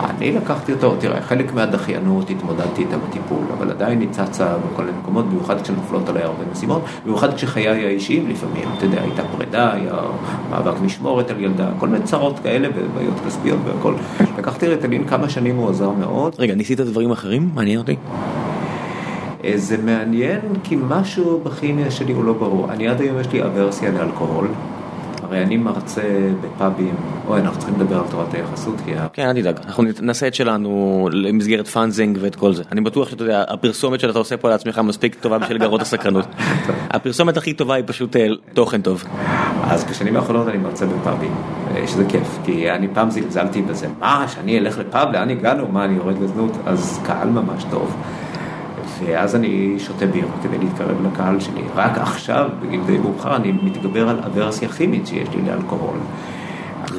אני 0.00 0.32
לקחתי 0.32 0.72
אותו, 0.72 0.96
תראה, 1.00 1.22
חלק 1.22 1.54
מהדחיינות 1.54 2.30
התמודדתי 2.30 2.82
איתה 2.82 2.96
בטיפול, 2.98 3.44
אבל 3.58 3.70
עדיין 3.70 4.00
היא 4.00 4.08
צצה 4.10 4.54
בכל 4.58 4.84
מיני 4.84 4.98
מקומות, 4.98 5.26
במיוחד 5.26 5.62
כשנופלות 5.62 6.08
עליי 6.08 6.22
הרבה 6.22 6.44
משימות, 6.52 6.82
במיוחד 7.04 7.34
כשחיי 7.34 7.68
האישיים 7.68 8.28
לפעמים, 8.30 8.64
אתה 8.76 8.84
יודע, 8.84 9.02
הייתה 9.02 9.22
פרידה, 9.36 9.72
היה 9.72 9.94
מאבק 10.50 10.80
משמורת 10.80 11.30
על 11.30 11.40
ילדה, 11.40 11.70
כל 11.78 11.88
מיני 11.88 12.04
צרות 12.04 12.38
כאלה 12.42 12.68
ובעיות 12.76 13.14
כספיות 13.26 13.58
והכל. 13.64 13.94
לקחתי 14.38 14.68
ריטלין 14.68 15.04
כמה 15.08 15.28
שנים, 15.28 15.56
הוא 15.56 15.70
עזר 15.70 15.90
מאוד. 15.90 16.34
רגע, 16.38 16.54
ניסית 16.54 16.80
דברים 16.80 17.10
אחרים? 17.10 17.50
מעניין 17.54 17.78
אותי. 17.78 17.96
אה, 19.44 19.52
זה 19.56 19.76
מעניין 19.78 20.40
כי 20.64 20.76
משהו 20.88 21.40
בכימיה 21.44 21.90
שלי 21.90 22.12
הוא 22.12 22.24
לא 22.24 22.32
ברור. 22.32 22.72
אני 22.72 22.88
עד 22.88 23.00
היום 23.00 23.20
יש 23.20 23.32
לי 23.32 23.42
אברסיה 23.42 23.90
לאלכוהול. 23.90 24.48
הרי 25.28 25.42
אני 25.42 25.56
מרצה 25.56 26.02
בפאבים, 26.40 26.94
אוי, 27.26 27.40
אנחנו 27.40 27.58
צריכים 27.58 27.80
לדבר 27.80 27.98
על 27.98 28.04
תורת 28.10 28.34
היחסות, 28.34 28.74
כי... 28.84 28.92
כן, 29.12 29.28
אל 29.28 29.40
תדאג, 29.40 29.58
אנחנו 29.66 29.84
נעשה 30.02 30.26
את 30.26 30.34
שלנו 30.34 31.08
למסגרת 31.12 31.68
Funzing 31.68 32.18
ואת 32.20 32.36
כל 32.36 32.54
זה. 32.54 32.62
אני 32.72 32.80
בטוח 32.80 33.08
שאתה 33.08 33.22
יודע, 33.22 33.44
הפרסומת 33.48 34.00
שאתה 34.00 34.18
עושה 34.18 34.36
פה 34.36 34.48
לעצמך 34.48 34.78
מספיק 34.78 35.14
טובה 35.14 35.38
בשביל 35.38 35.56
לגרות 35.56 35.80
הסקרנות. 35.80 36.26
הפרסומת 36.90 37.36
הכי 37.36 37.52
טובה 37.52 37.74
היא 37.74 37.84
פשוט 37.86 38.16
אה, 38.16 38.26
תוכן 38.54 38.82
טוב. 38.82 39.04
אז 39.62 39.84
בשנים 39.84 40.16
האחרונות 40.16 40.48
אני 40.48 40.58
מרצה 40.58 40.86
בפאבים, 40.86 41.34
אה, 41.76 41.86
שזה 41.86 42.04
כיף, 42.08 42.38
כי 42.44 42.70
אני 42.70 42.88
פעם 42.94 43.10
זלזלתי 43.10 43.62
בזה, 43.62 43.86
מה, 43.98 44.26
שאני 44.28 44.58
אלך 44.58 44.78
לפאב, 44.78 45.12
לאן 45.12 45.30
הגענו, 45.30 45.68
מה, 45.68 45.84
אני 45.84 45.96
יורד 45.96 46.22
לזנות? 46.22 46.52
אז 46.66 47.00
קהל 47.06 47.28
ממש 47.28 47.64
טוב. 47.70 47.96
ואז 49.04 49.36
אני 49.36 49.74
שותה 49.78 50.06
ביר 50.06 50.26
כדי 50.42 50.58
להתקרב 50.58 51.06
לקהל 51.06 51.40
שלי. 51.40 51.62
רק 51.74 51.98
עכשיו, 51.98 52.48
בגיל 52.62 52.80
די 52.86 52.98
מאוחר, 52.98 53.36
אני 53.36 53.52
מתגבר 53.62 54.08
על 54.08 54.18
אברסיה 54.26 54.68
כימית 54.68 55.06
שיש 55.06 55.28
לי 55.28 55.42
לאלכוהול. 55.42 55.98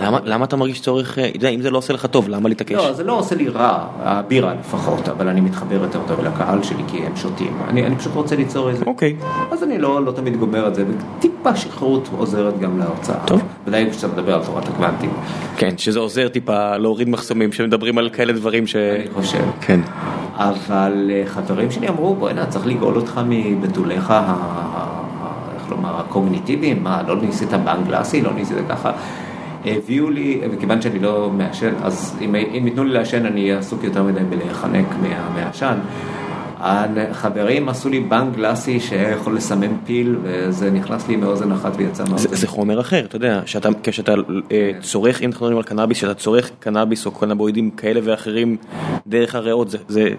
למה, 0.01 0.19
למה 0.23 0.45
אתה 0.45 0.55
מרגיש 0.55 0.81
צורך, 0.81 1.19
אה, 1.19 1.49
אם 1.49 1.61
זה 1.61 1.69
לא 1.71 1.77
עושה 1.77 1.93
לך 1.93 2.05
טוב, 2.05 2.29
למה 2.29 2.49
להתעקש? 2.49 2.71
לא, 2.71 2.93
זה 2.93 3.03
לא 3.03 3.19
עושה 3.19 3.35
לי 3.35 3.49
רע, 3.49 3.87
הבירה 3.99 4.53
לפחות, 4.59 5.09
אבל 5.09 5.27
אני 5.27 5.41
מתחבר 5.41 5.75
יותר 5.75 5.99
טוב 6.07 6.19
לקהל 6.19 6.63
שלי 6.63 6.83
כי 6.87 6.97
הם 6.97 7.15
שותים. 7.15 7.57
אני, 7.67 7.85
אני 7.85 7.95
פשוט 7.95 8.15
רוצה 8.15 8.35
ליצור 8.35 8.69
איזה... 8.69 8.85
אוקיי. 8.85 9.15
אז 9.51 9.63
אני 9.63 9.77
לא, 9.77 10.05
לא 10.05 10.11
תמיד 10.11 10.37
גומר 10.37 10.67
את 10.67 10.75
זה, 10.75 10.85
וטיפה 11.17 11.55
שחררות 11.55 12.09
עוזרת 12.17 12.59
גם 12.59 12.79
להרצאה. 12.79 13.25
טוב. 13.25 13.41
ודאי 13.67 13.91
כשאתה 13.91 14.07
מדבר 14.07 14.35
על 14.35 14.45
תורת 14.45 14.67
הקוונטים. 14.67 15.09
כן, 15.57 15.77
שזה 15.77 15.99
עוזר 15.99 16.27
טיפה 16.27 16.77
להוריד 16.77 17.09
מחסומים 17.09 17.51
שמדברים 17.51 17.97
על 17.97 18.09
כאלה 18.09 18.33
דברים 18.33 18.67
ש... 18.67 18.75
אני 18.75 19.13
חושב. 19.13 19.43
כן. 19.61 19.79
אבל 20.35 21.11
אה, 21.13 21.23
חברים 21.25 21.71
שלי 21.71 21.89
אמרו, 21.89 22.15
בוא'נה, 22.15 22.45
צריך 22.45 22.67
לגאול 22.67 22.95
אותך 22.95 23.21
מבתוליך 23.27 24.11
ה... 24.11 24.35
איך 25.55 25.71
לומר, 25.71 25.99
הקוגניטיביים, 25.99 26.83
מה, 26.83 27.01
לא 27.07 27.21
ניסית 27.21 27.53
באנגלסי, 27.53 28.21
לא 28.21 28.33
ניסית 28.33 28.57
ככה. 28.69 28.91
הביאו 29.65 30.09
לי, 30.09 30.41
וכיוון 30.51 30.81
שאני 30.81 30.99
לא 30.99 31.29
מעשן, 31.29 31.73
אז 31.83 32.17
אם, 32.21 32.35
אם 32.35 32.67
ייתנו 32.67 32.83
לי 32.83 32.93
לעשן 32.93 33.25
אני 33.25 33.41
אהיה 33.41 33.59
עסוק 33.59 33.83
יותר 33.83 34.03
מדי 34.03 34.23
בלהיחנק 34.29 34.85
מהעשן. 35.35 35.79
החברים 36.61 37.69
עשו 37.69 37.89
לי 37.89 37.99
בנק 37.99 38.35
גלאסי 38.35 38.79
שיכול 38.79 39.35
לסמן 39.35 39.77
פיל 39.85 40.15
וזה 40.23 40.71
נכנס 40.71 41.07
לי 41.07 41.15
מאוזן 41.15 41.51
אחת 41.51 41.71
ויצא 41.77 42.03
מאוזן. 42.03 42.29
זה, 42.29 42.35
זה 42.35 42.47
חומר 42.47 42.79
אחר, 42.79 43.05
אתה 43.05 43.15
יודע, 43.15 43.41
שאתה, 43.45 43.69
כשאתה 43.83 44.13
אה, 44.51 44.71
צורך, 44.81 45.21
אם 45.21 45.29
אנחנו 45.29 45.45
מדברים 45.45 45.57
על 45.57 45.63
קנאביס, 45.63 45.97
כשאתה 45.97 46.13
צורך 46.13 46.51
קנאביס 46.59 47.05
או 47.05 47.11
קנבואידים 47.11 47.71
כאלה 47.71 47.99
ואחרים 48.03 48.57
דרך 49.07 49.35
הריאות, 49.35 49.69
זה, 49.69 49.77
זה 49.87 50.09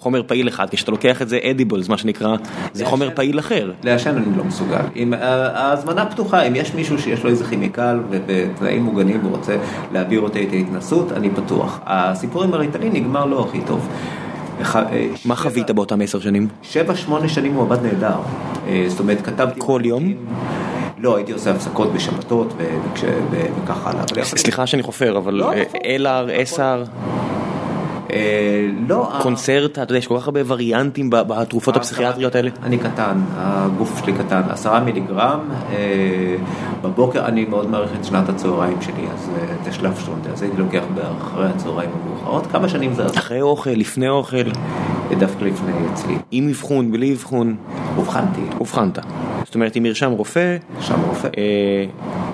חומר 0.00 0.22
פעיל 0.26 0.48
אחד, 0.48 0.70
כשאתה 0.70 0.90
לוקח 0.90 1.22
את 1.22 1.28
זה 1.28 1.38
אדיבלס, 1.50 1.88
מה 1.88 1.98
שנקרא, 1.98 2.36
זה 2.72 2.86
חומר 2.86 3.10
פעיל 3.14 3.38
אחר. 3.38 3.72
לעשן 3.82 4.16
אני 4.16 4.36
לא 4.36 4.44
מסוגל. 4.44 4.80
אם 4.96 5.12
ההזמנה 5.12 6.06
פתוחה, 6.06 6.42
אם 6.42 6.56
יש 6.56 6.74
מישהו 6.74 6.98
שיש 6.98 7.24
לו 7.24 7.30
איזה 7.30 7.44
כימיקל 7.44 8.00
ובתנאים 8.10 8.82
מוגנים 8.82 9.20
והוא 9.20 9.36
רוצה 9.36 9.56
להעביר 9.92 10.20
אותי 10.20 10.46
את 10.46 10.52
ההתנסות, 10.52 11.12
אני 11.12 11.30
פתוח. 11.30 11.80
הסיפור 11.86 12.44
עם 12.44 12.54
הריטלין 12.54 12.92
נגמר 12.92 13.26
לא 13.26 13.46
הכי 13.48 13.60
טוב. 13.66 13.88
אה, 14.74 15.06
מה 15.24 15.36
חווית 15.36 15.70
באותם 15.70 16.00
עשר 16.00 16.20
שנים? 16.20 16.48
שבע, 16.62 16.94
שמונה 16.94 17.28
שנים 17.28 17.54
הוא 17.54 17.62
עבד 17.62 17.82
נהדר. 17.82 18.16
אה, 18.68 18.84
זאת 18.88 19.00
אומרת, 19.00 19.20
כתבתי... 19.20 19.60
כל 19.60 19.80
יום? 19.84 20.14
לא, 20.98 21.16
הייתי 21.16 21.32
עושה 21.32 21.50
הפסקות 21.50 21.92
בשבתות 21.92 22.54
וכך 23.30 23.86
הלאה. 23.86 24.24
סליחה 24.24 24.66
שאני 24.66 24.82
חופר, 24.82 25.18
אבל 25.18 25.34
לא, 25.34 25.52
אסאר... 26.42 26.82
אה, 26.82 27.37
לא. 28.88 29.10
קונצרטה, 29.22 29.82
אתה 29.82 29.92
יודע, 29.92 29.98
יש 29.98 30.06
כל 30.06 30.18
כך 30.20 30.26
הרבה 30.26 30.40
וריאנטים 30.46 31.10
בתרופות 31.10 31.76
הפסיכיאטריות 31.76 32.34
האלה. 32.34 32.50
אני 32.62 32.78
קטן, 32.78 33.18
הגוף 33.36 34.00
שלי 34.02 34.12
קטן, 34.12 34.42
עשרה 34.48 34.80
מיליגרם, 34.80 35.40
בבוקר 36.82 37.26
אני 37.26 37.44
מאוד 37.44 37.70
מעריך 37.70 37.90
את 38.00 38.04
שנת 38.04 38.28
הצהריים 38.28 38.82
שלי, 38.82 39.06
אז 39.14 39.30
את 39.62 39.68
השלב 39.68 39.98
שטרונדה, 40.00 40.30
אז 40.30 40.42
הייתי 40.42 40.56
לוקח 40.56 40.82
אחרי 41.22 41.46
הצהריים 41.46 41.90
המאוחרות, 42.02 42.46
כמה 42.46 42.68
שנים 42.68 42.94
זה... 42.94 43.06
אחרי 43.06 43.40
אוכל, 43.40 43.70
לפני 43.70 44.08
אוכל? 44.08 44.50
דווקא 45.18 45.44
לפני 45.44 45.72
אצלי. 45.92 46.14
עם 46.30 46.48
אבחון, 46.48 46.92
בלי 46.92 47.12
אבחון? 47.12 47.56
אובחנתי. 47.96 48.40
אובחנת. 48.60 48.98
זאת 49.44 49.54
אומרת, 49.54 49.76
עם 49.76 49.82
מרשם 49.82 50.10
רופא? 50.10 50.56
מרשם 50.74 51.00
רופא. 51.08 51.28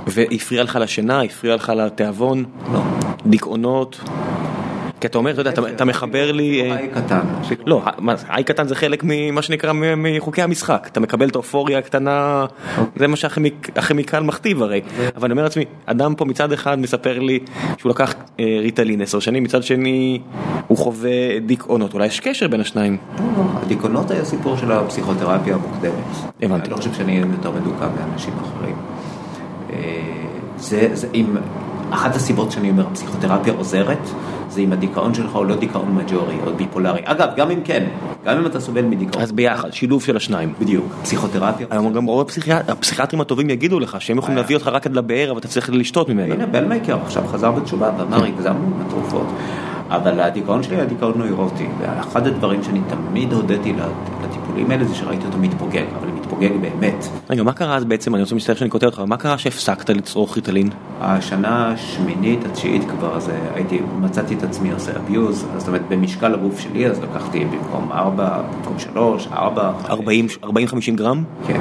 והפריע 0.07 0.63
לך 0.63 0.79
לשינה, 0.81 1.23
הפריע 1.23 1.55
לך 1.55 1.73
לתיאבון? 1.77 2.45
לא. 2.73 2.81
דיכאונות? 3.27 4.01
כי 5.05 5.09
אתה 5.09 5.19
אומר, 5.19 5.31
אתה 5.31 5.41
יודע, 5.41 5.51
אתה 5.51 5.85
מחבר 5.85 6.33
לי... 6.33 6.63
איי 6.63 6.71
אה, 6.71 7.03
קטן. 7.03 7.21
לא, 7.67 7.83
איי 8.31 8.45
קטן 8.45 8.69
זה 8.69 8.75
חלק 8.75 9.03
ממה 9.05 9.43
שנקרא 9.43 9.73
מחוקי 9.97 10.43
המשחק. 10.43 10.89
אתה 10.93 11.01
מקבל 11.01 11.29
את 11.29 11.35
האופוריה 11.35 11.79
הקטנה, 11.79 12.47
זה 12.97 13.09
מה 13.09 13.17
שהכימיקל 13.17 14.21
מכתיב 14.21 14.63
הרי. 14.63 14.81
אבל 15.17 15.25
אני 15.25 15.33
אומר 15.33 15.43
לעצמי, 15.43 15.65
אדם 15.87 16.15
פה 16.15 16.25
מצד 16.25 16.53
אחד 16.53 16.79
מספר 16.79 17.19
לי 17.19 17.39
שהוא 17.79 17.91
לקח 17.91 18.15
אה, 18.41 18.59
ריטלין 18.61 19.01
עשר 19.01 19.21
שנים, 19.21 19.43
מצד 19.43 19.63
שני 19.63 20.21
הוא 20.67 20.79
חווה 20.79 21.39
דיכאונות. 21.47 21.95
אולי 21.95 22.07
יש 22.07 22.21
קשר 22.21 22.49
בין 22.49 22.61
השניים. 22.61 22.97
הדיכאונות 23.63 24.11
היה 24.11 24.25
סיפור 24.25 24.57
של 24.57 24.73
הפסיכותרפיה 24.73 25.55
המוקדמת. 25.55 25.93
הבנתי. 26.43 26.63
אני 26.63 26.71
לא 26.71 26.77
חושב 26.77 26.95
שאני 26.95 27.17
יותר 27.17 27.51
מדוכא 27.51 27.87
מאנשים 27.97 28.35
אחרים. 28.43 28.77
אה, 29.73 29.77
זה, 30.59 31.09
אם... 31.15 31.27
אחת 31.95 32.17
הסיבות 32.17 32.53
שאני 32.53 32.71
אומר, 32.71 32.87
הפסיכותרפיה 32.87 33.53
עוזרת, 33.53 33.99
זה 34.49 34.61
אם 34.61 34.73
הדיכאון 34.73 35.15
שלך 35.15 35.33
הוא 35.33 35.47
לא 35.47 35.57
דיכאון 35.57 35.95
מג'ורי 35.95 36.37
או 36.47 36.55
ביפולרי. 36.57 37.01
אגב, 37.05 37.29
גם 37.37 37.51
אם 37.51 37.61
כן, 37.65 37.87
גם 38.25 38.37
אם 38.39 38.47
אתה 38.47 38.61
סובל 38.61 38.83
מדיכאון. 38.83 39.23
אז 39.23 39.33
ביחד, 39.33 39.73
שילוב 39.73 40.03
של 40.03 40.17
השניים. 40.17 40.53
בדיוק, 40.61 40.85
פסיכותרפיה. 41.03 41.67
היום 41.71 41.93
גם 41.93 42.05
רוב 42.05 42.27
הפסיכיאטרים 42.69 43.21
הטובים 43.21 43.51
יגידו 43.51 43.81
לך 43.81 43.97
שהם 44.01 44.19
יכולים 44.19 44.37
להביא 44.37 44.57
אותך 44.57 44.67
רק 44.67 44.87
עד 44.87 44.95
לבאר, 44.97 45.31
אבל 45.31 45.39
אתה 45.39 45.49
צריך 45.49 45.71
לשתות 45.73 46.09
ממנה. 46.09 46.35
הנה, 46.35 46.47
בלמייקר 46.47 46.99
עכשיו 47.03 47.23
חזר 47.27 47.51
בתשובה 47.51 47.91
ואמר, 47.99 48.25
הגזמנו 48.25 48.67
עם 48.67 48.87
התרופות. 48.87 49.27
אבל 49.91 50.21
הדיכאון 50.21 50.63
שלי 50.63 50.77
היה 50.77 50.85
דיכאון 50.85 51.13
נוירוטי, 51.17 51.67
ואחד 51.81 52.27
הדברים 52.27 52.63
שאני 52.63 52.81
תמיד 52.89 53.33
הודיתי 53.33 53.73
לטיפולים 54.25 54.71
האלה 54.71 54.85
זה 54.85 54.95
שראיתי 54.95 55.27
אותו 55.27 55.39
מתפוגג, 55.39 55.85
אבל 56.01 56.09
מתפוגג 56.35 56.61
באמת. 56.61 57.09
רגע, 57.31 57.43
מה 57.43 57.53
קרה 57.53 57.77
אז 57.77 57.85
בעצם, 57.85 58.15
אני 58.15 58.23
רוצה 58.23 58.35
להצטער 58.35 58.57
שאני 58.57 58.71
קוטע 58.71 58.87
אותך, 58.87 58.99
מה 58.99 59.17
קרה 59.17 59.39
שהפסקת 59.39 59.91
לצרוך 59.91 60.37
ריטלין? 60.37 60.71
השנה 61.01 61.73
השמינית, 61.73 62.45
התשיעית 62.45 62.83
כבר, 62.91 63.17
אז 63.17 63.31
הייתי, 63.55 63.81
מצאתי 64.01 64.35
את 64.35 64.43
עצמי 64.43 64.73
עושה 64.73 64.97
אביוז, 64.97 65.47
זאת 65.59 65.69
אומרת 65.69 65.83
במשקל 65.89 66.35
הגוף 66.35 66.61
שלי, 66.61 66.87
אז 66.87 67.01
לקחתי 67.03 67.45
במקום 67.45 67.93
4, 67.93 68.43
במקום 68.57 68.79
3, 68.79 69.29
4. 69.33 69.73
40-50 70.43 70.47
גרם? 70.95 71.25
כן. 71.47 71.61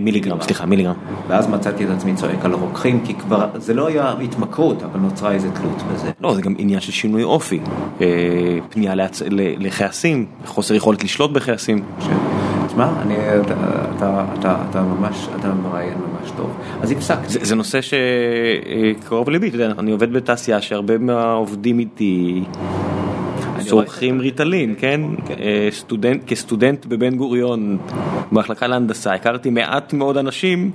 מיליגרם, 0.00 0.40
סליחה, 0.40 0.66
מיליגרם. 0.66 0.94
ואז 1.28 1.46
מצאתי 1.48 1.84
את 1.84 1.90
עצמי 1.90 2.14
צועק 2.14 2.44
על 2.44 2.52
הרוקחים, 2.52 3.00
כי 3.04 3.14
כבר, 3.14 3.46
זה 3.54 3.74
לא 3.74 3.86
היה 3.86 4.14
התמכרות, 4.24 4.82
אבל 4.82 5.00
נוצרה 5.00 5.32
איזה 5.32 5.50
תלות 5.50 5.82
בזה. 5.92 6.10
לא, 6.20 6.34
זה 6.34 6.42
גם 6.42 6.54
עניין 6.58 6.80
של 6.80 6.92
שינוי 6.92 7.22
אופי. 7.22 7.60
פנייה 8.70 8.94
לכעסים, 9.58 10.26
חוסר 10.46 10.74
יכולת 10.74 11.04
לשלוט 11.04 11.30
בכעסים. 11.30 11.84
תשמע, 12.80 13.02
אני, 13.02 13.14
אתה, 13.40 13.54
אתה, 13.96 14.24
אתה, 14.38 14.56
אתה 14.70 14.82
ממש, 14.82 15.28
אתה 15.40 15.54
מראיין 15.54 15.98
ממש 15.98 16.30
טוב. 16.36 16.56
אז 16.82 16.90
הפסקתי. 16.90 17.28
זה, 17.28 17.38
זה 17.42 17.54
נושא 17.54 17.78
שקרוב 17.80 19.30
לליבי, 19.30 19.48
אתה 19.48 19.56
יודע, 19.56 19.72
אני 19.78 19.90
עובד 19.90 20.12
בתעשייה 20.12 20.60
שהרבה 20.60 20.98
מהעובדים 20.98 21.78
איתי 21.78 22.44
צורכים 23.58 24.20
ריטלין, 24.20 24.74
כן? 24.78 25.00
כן. 25.26 25.34
סטודנט, 25.70 26.22
כסטודנט 26.26 26.86
בבן 26.86 27.16
גוריון, 27.16 27.78
במחלקה 28.32 28.66
להנדסה, 28.66 29.14
הכרתי 29.14 29.50
מעט 29.50 29.92
מאוד 29.92 30.16
אנשים 30.16 30.70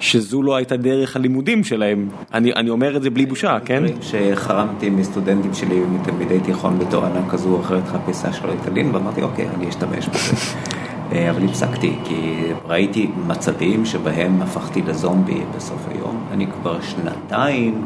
שזו 0.00 0.42
לא 0.42 0.56
הייתה 0.56 0.76
דרך 0.76 1.16
הלימודים 1.16 1.64
שלהם. 1.64 2.08
אני, 2.34 2.52
אני 2.52 2.70
אומר 2.70 2.96
את 2.96 3.02
זה 3.02 3.10
בלי 3.10 3.26
בושה, 3.26 3.58
כן? 3.64 3.82
שחרמתי 4.00 4.90
מסטודנטים 4.90 5.54
שלי 5.54 5.80
מתלמידי 5.80 6.40
תיכון 6.40 6.78
בתואנה 6.78 7.30
כזו 7.30 7.48
או 7.48 7.60
אחרת 7.60 7.86
חפיסה 7.86 8.32
של 8.32 8.46
ריטלין 8.46 8.94
ואמרתי 8.94 9.22
אוקיי 9.22 9.48
אני 9.48 9.68
אשתמש 9.68 10.08
בזה. 10.08 10.77
אה, 11.12 11.30
אבל 11.30 11.44
הפסקתי 11.44 11.96
כי 12.04 12.36
ראיתי 12.66 13.10
מצבים 13.26 13.86
שבהם 13.86 14.42
הפכתי 14.42 14.82
לזומבי 14.82 15.40
בסוף 15.56 15.88
היום. 15.94 16.24
אני 16.32 16.46
כבר 16.46 16.80
שנתיים 16.80 17.84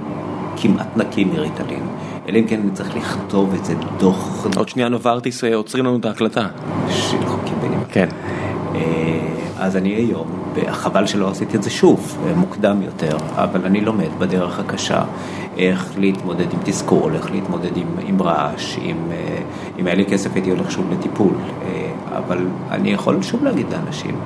כמעט 0.56 0.96
נקי 0.96 1.24
מריטלין. 1.24 1.86
אלא 2.28 2.38
אם 2.38 2.46
כן 2.46 2.60
אני 2.60 2.70
צריך 2.70 2.96
לכתוב 2.96 3.54
איזה 3.54 3.74
דוח 3.98 4.46
עוד 4.56 4.68
שנייה 4.68 4.88
נוברטיס 4.88 5.44
אה, 5.44 5.54
עוצרים 5.54 5.86
לנו 5.86 5.96
את 5.96 6.04
ההקלטה. 6.04 6.48
של 6.90 7.26
חוקים 7.26 7.54
בין 7.60 7.72
כן. 7.88 8.08
אה, 9.62 9.66
אז 9.66 9.76
אני 9.76 9.88
היום, 9.88 10.26
וחבל 10.54 11.06
שלא 11.06 11.30
עשיתי 11.30 11.56
את 11.56 11.62
זה 11.62 11.70
שוב, 11.70 12.18
אה, 12.26 12.34
מוקדם 12.34 12.82
יותר, 12.82 13.16
אבל 13.34 13.64
אני 13.64 13.80
לומד 13.80 14.08
בדרך 14.18 14.58
הקשה 14.58 15.02
איך 15.58 15.92
להתמודד 15.98 16.52
עם 16.52 16.58
תסכול, 16.64 17.14
איך 17.14 17.30
להתמודד 17.30 17.76
עם, 17.76 17.86
עם 18.06 18.22
רעש, 18.22 18.78
אם, 18.78 18.96
אה, 19.10 19.42
אם 19.78 19.86
היה 19.86 19.94
לי 19.94 20.04
כסף 20.04 20.34
הייתי 20.34 20.50
הולך 20.50 20.70
שוב 20.70 20.92
לטיפול, 20.92 21.34
אבל 22.16 22.46
אני 22.70 22.92
יכול 22.92 23.22
שוב 23.22 23.44
להגיד 23.44 23.66
לאנשים, 23.72 24.16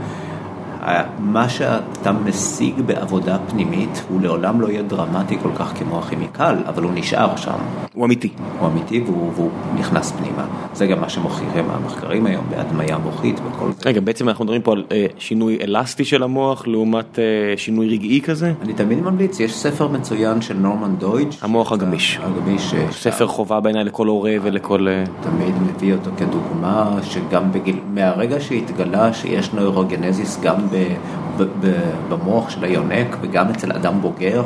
מה 1.18 1.48
שאתה 1.48 2.12
משיג 2.12 2.80
בעבודה 2.80 3.38
פנימית 3.50 4.04
הוא 4.08 4.20
לעולם 4.20 4.60
לא 4.60 4.66
יהיה 4.66 4.82
דרמטי 4.82 5.38
כל 5.42 5.50
כך 5.58 5.72
כמו 5.78 5.98
הכימיקל, 5.98 6.54
אבל 6.66 6.82
הוא 6.82 6.90
נשאר 6.94 7.36
שם. 7.36 7.58
הוא 7.94 8.04
אמיתי. 8.04 8.30
הוא 8.58 8.68
אמיתי 8.68 9.00
והוא, 9.00 9.32
והוא 9.34 9.50
נכנס 9.74 10.12
פנימה. 10.12 10.46
זה 10.74 10.86
גם 10.86 11.00
מה 11.00 11.08
שמוכיחים 11.08 11.64
המחקרים 11.70 12.26
היום 12.26 12.44
בהדמיה 12.50 12.98
מוחית 12.98 13.40
וכל 13.40 13.70
זה. 13.72 13.88
רגע, 13.88 14.00
בעצם 14.00 14.28
אנחנו 14.28 14.44
מדברים 14.44 14.62
פה 14.62 14.72
על 14.72 14.84
אה, 14.92 15.06
שינוי 15.18 15.58
אלסטי 15.62 16.04
של 16.04 16.22
המוח 16.22 16.66
לעומת 16.66 17.18
אה, 17.18 17.24
שינוי 17.56 17.88
רגעי 17.88 18.20
כזה? 18.20 18.52
אני 18.62 18.72
תמיד 18.72 19.00
ממליץ, 19.00 19.40
יש 19.40 19.54
ספר 19.54 19.88
מצוין 19.88 20.40
של 20.40 20.54
נורמן 20.54 20.96
דוידג'. 20.96 21.32
המוח 21.40 21.72
הגמיש. 21.72 22.18
הגמיש. 22.22 22.74
אה, 22.74 22.92
ספר 22.92 23.26
חובה 23.26 23.60
בעיניי 23.60 23.84
לכל 23.84 24.06
הורה 24.06 24.32
ולכל... 24.42 24.88
אה, 24.88 25.04
תמיד 25.20 25.54
מביא 25.62 25.92
אותו 25.92 26.10
כדוגמה, 26.16 26.98
שגם 27.02 27.52
בגיל, 27.52 27.76
מהרגע 27.94 28.40
שהתגלה 28.40 29.12
שיש 29.12 29.52
נוירוגנזיס 29.52 30.40
גם 30.42 30.56
ב, 30.70 30.75
במוח 32.08 32.50
של 32.50 32.64
היונק 32.64 33.16
וגם 33.20 33.48
אצל 33.50 33.72
אדם 33.72 34.00
בוגר, 34.00 34.42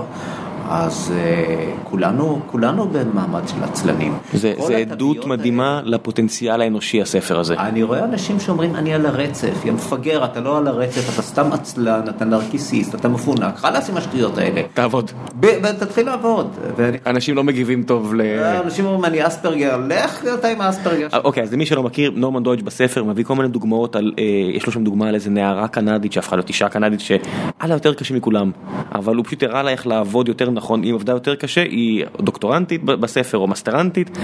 אז 0.72 1.12
uh, 1.12 1.80
כולנו, 1.90 2.40
כולנו 2.46 2.88
במעמד 2.88 3.48
של 3.48 3.64
עצלנים. 3.64 4.14
זה, 4.34 4.54
זה 4.66 4.76
עדות 4.76 5.26
מדהימה 5.26 5.76
האלה- 5.76 5.88
לפוטנציאל 5.96 6.60
האנושי 6.60 7.02
הספר 7.02 7.38
הזה. 7.40 7.54
אני 7.54 7.82
רואה 7.82 8.04
אנשים 8.04 8.40
שאומרים 8.40 8.74
אני 8.76 8.94
על 8.94 9.06
הרצף, 9.06 9.64
יא 9.64 9.72
מפגר, 9.72 10.24
אתה 10.24 10.40
לא 10.40 10.58
על 10.58 10.66
הרצף, 10.66 11.14
אתה 11.14 11.22
סתם 11.22 11.52
עצלן, 11.52 12.00
אתה 12.08 12.24
נרקיסיסט, 12.24 12.94
אתה 12.94 13.08
מפונק, 13.08 13.56
חלאס 13.56 13.90
עם 13.90 13.96
השטויות 13.96 14.38
האלה. 14.38 14.62
תעבוד. 14.74 15.10
ב- 15.40 15.72
תתחיל 15.72 16.06
לעבוד. 16.06 16.46
ואני- 16.76 16.98
אנשים 17.06 17.36
לא 17.36 17.44
מגיבים 17.44 17.82
טוב 17.82 18.14
ל... 18.14 18.20
אנשים 18.64 18.84
אומרים 18.86 19.04
אני 19.04 19.26
אספרגר, 19.26 19.76
לך 19.88 20.24
אתה 20.38 20.48
עם 20.48 20.60
האספרגר. 20.60 21.08
אה, 21.14 21.18
אוקיי, 21.24 21.42
אז 21.42 21.52
למי 21.52 21.66
שלא 21.66 21.82
מכיר, 21.82 22.12
נורמן 22.16 22.42
דוידג' 22.42 22.62
בספר 22.64 23.04
מביא 23.04 23.24
כל 23.24 23.34
מיני 23.34 23.48
דוגמאות 23.48 23.96
על, 23.96 24.12
אה, 24.18 24.24
יש 24.54 24.66
לו 24.66 24.72
שם 24.72 24.84
דוגמה 24.84 25.08
על 25.08 25.14
איזה 25.14 25.30
נערה 25.30 25.68
קנדית 25.68 26.12
שהפכה 26.12 26.36
להיות 26.36 26.48
אישה 26.48 26.68
קנדית 26.68 27.00
שהיה 27.00 27.18
לה 27.64 27.74
יותר 27.74 27.94
קשה 27.94 28.14
מכולם, 28.14 28.50
אבל 28.94 29.16
הוא 29.16 29.24
פשוט 29.24 29.42
הראה 29.42 29.62
לה 29.62 29.70
איך 29.70 29.86
לעבוד 29.86 30.28
יותר 30.28 30.50
נכון, 30.60 30.82
היא 30.82 30.94
עבדה 30.94 31.12
יותר 31.12 31.34
קשה, 31.34 31.62
היא 31.62 32.04
דוקטורנטית 32.20 32.84
בספר 32.84 33.38
או 33.38 33.46
מסטרנטית, 33.46 34.18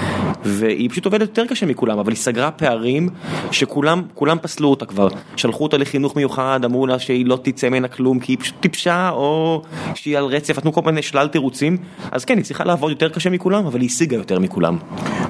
והיא 0.44 0.90
פשוט 0.90 1.04
עובדת 1.04 1.20
יותר 1.20 1.46
קשה 1.46 1.66
מכולם, 1.66 1.98
אבל 1.98 2.12
היא 2.12 2.18
סגרה 2.18 2.50
פערים 2.50 3.08
שכולם 3.50 4.02
כולם 4.14 4.38
פסלו 4.42 4.68
אותה 4.68 4.86
כבר, 4.86 5.08
שלחו 5.36 5.64
אותה 5.64 5.76
לחינוך 5.76 6.16
מיוחד, 6.16 6.60
אמרו 6.64 6.86
לה 6.86 6.98
שהיא 6.98 7.26
לא 7.26 7.38
תצא 7.42 7.68
ממנה 7.68 7.88
כלום 7.88 8.18
כי 8.18 8.32
היא 8.32 8.38
פשוט 8.38 8.54
טיפשה, 8.60 9.10
או 9.10 9.62
שהיא 9.94 10.18
על 10.18 10.24
רצף, 10.24 10.58
נתנו 10.58 10.72
כל 10.72 10.80
מיני 10.84 11.02
שלל 11.02 11.28
תירוצים, 11.28 11.76
אז 12.10 12.24
כן, 12.24 12.36
היא 12.36 12.44
צריכה 12.44 12.64
לעבוד 12.64 12.90
יותר 12.90 13.08
קשה 13.08 13.30
מכולם, 13.30 13.66
אבל 13.66 13.80
היא 13.80 13.88
השיגה 13.88 14.16
יותר 14.16 14.38
מכולם. 14.38 14.78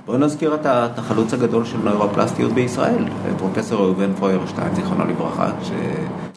בואו 0.06 0.18
נזכיר 0.18 0.54
את 0.54 0.98
החלוץ 0.98 1.34
הגדול 1.34 1.64
של 1.64 1.78
נוירופלסטיות 1.84 2.52
בישראל, 2.52 3.04
פרופסור 3.38 3.80
ראובן 3.80 4.12
פוירשטיין, 4.14 4.74
זיכרונו 4.74 5.04
לברכה, 5.04 5.50
ש... 5.62 5.70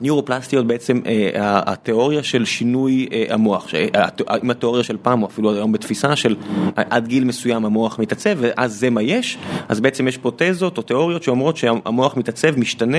ניורופלסטיות 0.01 0.67
בעצם 0.67 0.99
אה, 1.05 1.29
התיאוריה 1.65 2.23
של 2.23 2.45
שינוי 2.45 3.07
אה, 3.11 3.25
המוח, 3.29 3.67
אה, 3.75 3.87
הת- 3.93 4.21
עם 4.43 4.49
התיאוריה 4.51 4.83
של 4.83 4.97
פעם 5.01 5.21
או 5.23 5.27
אפילו 5.27 5.51
היום 5.53 5.71
בתפיסה 5.71 6.15
של 6.15 6.35
אה, 6.77 6.83
עד 6.89 7.07
גיל 7.07 7.23
מסוים 7.23 7.65
המוח 7.65 7.99
מתעצב 7.99 8.29
ואז 8.37 8.73
זה 8.79 8.89
מה 8.89 9.01
יש, 9.01 9.37
אז 9.69 9.79
בעצם 9.79 10.07
יש 10.07 10.17
פה 10.17 10.31
תזות 10.35 10.77
או 10.77 10.83
תיאוריות 10.83 11.23
שאומרות 11.23 11.57
שהמוח 11.57 12.17
מתעצב, 12.17 12.59
משתנה 12.59 12.97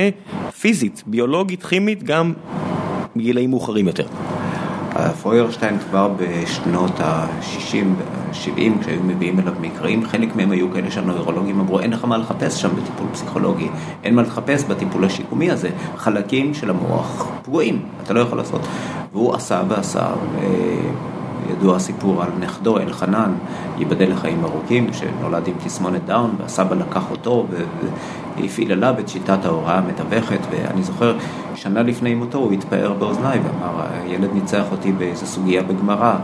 פיזית, 0.60 1.02
ביולוגית, 1.06 1.62
כימית, 1.64 2.02
גם 2.02 2.32
בגילאים 3.16 3.50
מאוחרים 3.50 3.86
יותר. 3.86 4.06
פוירשטיין 5.22 5.78
כבר 5.78 6.10
בשנות 6.16 7.00
ה-60, 7.00 8.32
70, 8.32 8.78
כשהיו 8.80 9.00
מביאים 9.02 9.40
אליו 9.40 9.52
מקרים, 9.60 10.04
חלק 10.04 10.36
מהם 10.36 10.50
היו 10.50 10.72
כאלה 10.72 10.90
שהנוירולוגים 10.90 11.60
אמרו, 11.60 11.80
אין 11.80 11.90
לך 11.90 12.04
מה 12.04 12.16
לחפש 12.16 12.62
שם 12.62 12.68
בטיפול 12.68 13.06
פסיכולוגי, 13.12 13.68
אין 14.04 14.14
מה 14.14 14.22
לחפש 14.22 14.64
בטיפול 14.64 15.04
השיקומי 15.04 15.50
הזה, 15.50 15.70
חלקים 15.96 16.54
של 16.54 16.70
המוח 16.70 17.28
פגועים, 17.42 17.82
אתה 18.02 18.14
לא 18.14 18.20
יכול 18.20 18.38
לעשות. 18.38 18.60
והוא 19.12 19.34
עשה 19.34 19.62
ועשה, 19.68 20.06
ידוע 21.50 21.76
הסיפור 21.76 22.22
על 22.22 22.28
נכדו 22.40 22.78
אלחנן, 22.78 23.32
ייבדל 23.78 24.12
לחיים 24.12 24.44
ארוכים, 24.44 24.92
שנולד 24.92 25.48
עם 25.48 25.54
תסמונת 25.64 26.04
דאון, 26.04 26.34
והסבא 26.38 26.76
לקח 26.76 27.10
אותו 27.10 27.46
ו- 27.50 27.64
והפעיל 28.36 28.72
עליו 28.72 28.94
את 29.00 29.08
שיטת 29.08 29.44
ההוראה 29.44 29.78
המתווכת, 29.78 30.40
ואני 30.50 30.82
זוכר, 30.82 31.16
שנה 31.54 31.82
לפני 31.82 32.14
מותו 32.14 32.38
הוא 32.38 32.52
התפאר 32.52 32.92
באוזניי 32.92 33.38
ואמר, 33.38 33.86
הילד 34.02 34.30
ניצח 34.34 34.64
אותי 34.70 34.92
באיזו 34.92 35.26
סוגיה 35.26 35.62
בגמרא. 35.62 36.14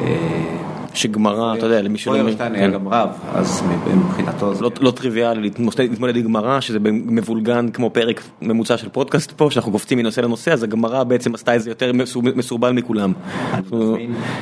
אה, 0.00 0.56
שגמרא, 0.94 1.54
אתה 1.54 1.66
יודע, 1.66 1.82
למי 1.82 1.98
שלא... 1.98 2.12
פוירשטיין 2.12 2.54
היה 2.54 2.66
כן. 2.66 2.72
גם 2.72 2.88
רב, 2.88 3.08
אז 3.34 3.62
מבחינתו 3.94 4.54
זה... 4.54 4.62
לא, 4.62 4.70
לא 4.80 4.90
טריוויאלי 4.90 5.40
להתמודד 5.40 6.16
עם 6.16 6.22
גמרא 6.22 6.60
שזה 6.60 6.78
מבולגן 6.90 7.70
כמו 7.70 7.90
פרק 7.90 8.22
ממוצע 8.42 8.76
של 8.76 8.88
פודקאסט 8.88 9.32
פה 9.32 9.48
שאנחנו 9.50 9.72
קופצים 9.72 9.98
מנושא 9.98 10.20
לנושא 10.20 10.52
אז 10.52 10.62
הגמרא 10.62 11.04
בעצם 11.04 11.34
עשתה 11.34 11.56
את 11.56 11.62
זה 11.62 11.70
יותר 11.70 11.92
מסור- 11.92 12.22
מסורבל 12.36 12.72
מכולם. 12.72 13.12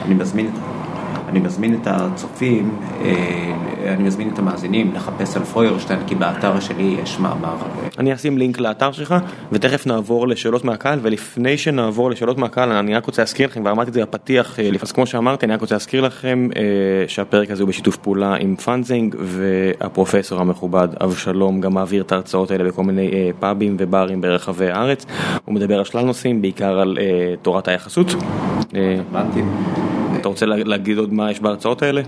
אני 0.05 0.15
מזמין, 0.15 0.51
אני 1.29 1.41
מזמין 1.41 1.75
את 1.75 1.87
הצופים, 1.87 2.79
אה, 3.05 3.55
אני 3.95 4.03
מזמין 4.03 4.31
את 4.35 4.39
המאזינים 4.39 4.93
לחפש 4.95 5.37
על 5.37 5.45
פוירשטיין, 5.45 6.01
כי 6.07 6.15
באתר 6.15 6.61
שלי 6.61 6.97
יש 7.03 7.19
מאמר. 7.19 7.57
אה, 7.83 7.89
אני 7.99 8.15
אשים 8.15 8.39
לינק 8.39 8.59
לאתר 8.59 8.93
שלך 8.93 9.15
ותכף 9.53 9.87
נעבור 9.87 10.29
לשאלות 10.29 10.65
מהקהל 10.65 10.99
ולפני 11.03 11.59
שנעבור 11.59 12.11
לשאלות 12.11 12.39
מהקהל 12.39 12.73
אני 12.73 12.95
רק 12.95 13.07
רוצה 13.07 13.23
להזכיר 13.23 13.47
לכם 13.47 13.63
ואמרתי 13.65 13.89
את 13.89 13.95
זה 13.95 14.03
בפתיח 14.03 14.61
אה, 14.61 14.71
אז 14.83 14.93
כמו 14.93 15.07
שאמרתי 15.07 15.47
אני 15.47 15.55
רק 15.55 15.61
רוצה 15.61 15.75
להזכיר 15.75 16.01
לכם 16.01 16.49
שהפרק 17.07 17.51
הזה 17.51 17.63
הוא 17.63 17.69
בשיתוף 17.69 17.97
פעולה 17.97 18.35
עם 18.35 18.57
Funzing 18.57 19.17
והפרופסור 19.19 20.41
המכובד 20.41 20.89
אבשלום 21.01 21.61
גם 21.61 21.75
מעביר 21.75 22.03
את 22.03 22.13
ההרצאות 22.13 22.51
האלה 22.51 22.65
בכל 22.65 22.83
מיני 22.83 23.33
פאבים 23.39 23.77
וברים 23.79 24.21
ברחבי 24.21 24.71
הארץ 24.71 25.07
הוא 25.45 25.55
מדבר 25.55 25.79
על 25.79 25.85
שלל 25.85 26.05
נושאים 26.05 26.43
בעיקר 26.43 26.81
על 26.81 26.99
תורת 27.43 27.69
היחסות. 27.69 28.15
הבנתי. 28.75 29.41
אתה 30.29 30.45
רוצה 30.45 30.47
לה- 30.47 30.65
להגיד 30.65 30.99
עוד 30.99 31.13
מה 31.13 31.31
יש 31.31 31.41
בהרצאות 31.41 31.83
האלה? 31.83 32.03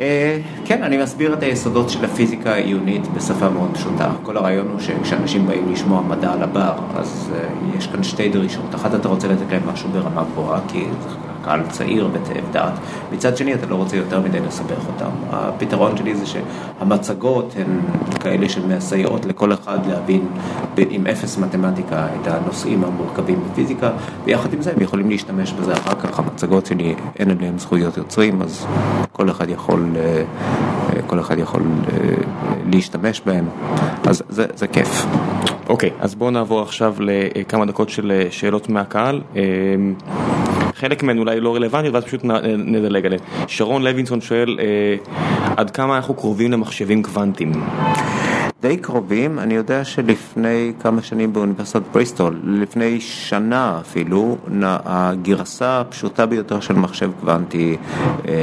אה, 0.00 0.38
כן, 0.64 0.82
אני 0.82 1.02
מסביר 1.02 1.32
את 1.34 1.42
היסודות 1.42 1.90
של 1.90 2.04
הפיזיקה 2.04 2.52
העיונית 2.52 3.06
בשפה 3.16 3.48
מאוד 3.48 3.70
פשוטה. 3.74 4.10
כל 4.22 4.36
הרעיון 4.36 4.68
הוא 4.72 4.80
שכשאנשים 4.80 5.46
באים 5.46 5.72
לשמוע 5.72 6.02
מדע 6.02 6.32
על 6.32 6.42
הבר, 6.42 6.72
אז 6.96 7.32
אה, 7.34 7.48
יש 7.78 7.86
כאן 7.86 8.02
שתי 8.02 8.28
דרישות. 8.28 8.74
אחת, 8.74 8.94
אתה 8.94 9.08
רוצה 9.08 9.28
לתת 9.28 9.52
להם 9.52 9.62
משהו 9.72 9.88
ברמה 9.90 10.24
גבוהה, 10.32 10.60
כי 10.68 10.84
קהל 11.44 11.60
צעיר 11.68 12.08
בתאב 12.08 12.44
דעת. 12.52 12.72
מצד 13.12 13.36
שני, 13.36 13.54
אתה 13.54 13.66
לא 13.66 13.74
רוצה 13.74 13.96
יותר 13.96 14.20
מדי 14.20 14.40
לסבך 14.40 14.86
אותם. 14.86 15.10
הפתרון 15.30 15.96
שלי 15.96 16.14
זה 16.14 16.24
שהמצגות 16.26 17.54
הן 17.56 17.80
כאלה 18.20 18.48
שמסייעות 18.48 19.24
לכל 19.24 19.52
אחד 19.52 19.78
להבין 19.86 20.26
עם 20.76 21.06
אפס 21.06 21.38
מתמטיקה 21.38 22.06
את 22.20 22.26
הנושאים 22.26 22.84
המורכבים 22.84 23.40
בפיזיקה, 23.50 23.90
ויחד 24.24 24.52
עם 24.54 24.62
זה 24.62 24.72
הם 24.72 24.82
יכולים 24.82 25.10
להשתמש 25.10 25.52
בזה 25.52 25.72
אחר 25.72 25.94
כך. 25.94 26.18
המצגות 26.18 26.66
שלי, 26.66 26.94
אין 27.18 27.30
עליהן 27.30 27.58
זכויות 27.58 27.96
יוצרים, 27.96 28.42
אז 28.42 28.66
כל 29.12 29.30
אחד 29.30 29.50
יכול, 29.50 29.86
אה, 29.96 30.22
אה, 30.96 31.02
כל 31.06 31.20
אחד 31.20 31.38
יכול 31.38 31.62
אה, 31.62 31.98
להשתמש 32.72 33.22
בהן, 33.26 33.44
אז 34.06 34.22
זה, 34.28 34.46
זה 34.54 34.66
כיף. 34.66 35.06
אוקיי, 35.68 35.90
אז 36.00 36.14
בואו 36.14 36.30
נעבור 36.30 36.62
עכשיו 36.62 36.94
לכמה 37.00 37.66
דקות 37.66 37.88
של 37.88 38.26
שאלות 38.30 38.68
מהקהל. 38.68 39.20
אה, 40.84 40.88
חלק 40.88 41.02
מהן 41.02 41.18
אולי 41.18 41.40
לא 41.40 41.54
רלוונטיות 41.54 41.94
ואז 41.94 42.04
פשוט 42.04 42.24
נ- 42.24 42.72
נדלג 42.76 43.06
עליהן. 43.06 43.20
שרון 43.46 43.82
לוינסון 43.82 44.20
שואל, 44.20 44.58
אה, 44.60 44.96
עד 45.56 45.70
כמה 45.70 45.96
אנחנו 45.96 46.14
קרובים 46.14 46.52
למחשבים 46.52 47.02
קוונטיים? 47.02 47.52
די 48.62 48.76
קרובים, 48.76 49.38
אני 49.38 49.54
יודע 49.54 49.84
שלפני 49.84 50.72
כמה 50.80 51.02
שנים 51.02 51.32
באוניברסיטת 51.32 51.82
בריסטול, 51.92 52.40
לפני 52.44 53.00
שנה 53.00 53.78
אפילו, 53.80 54.36
הגרסה 54.62 55.80
הפשוטה 55.80 56.26
ביותר 56.26 56.60
של 56.60 56.74
מחשב 56.74 57.10
קוונטי 57.20 57.76
אה, 58.28 58.34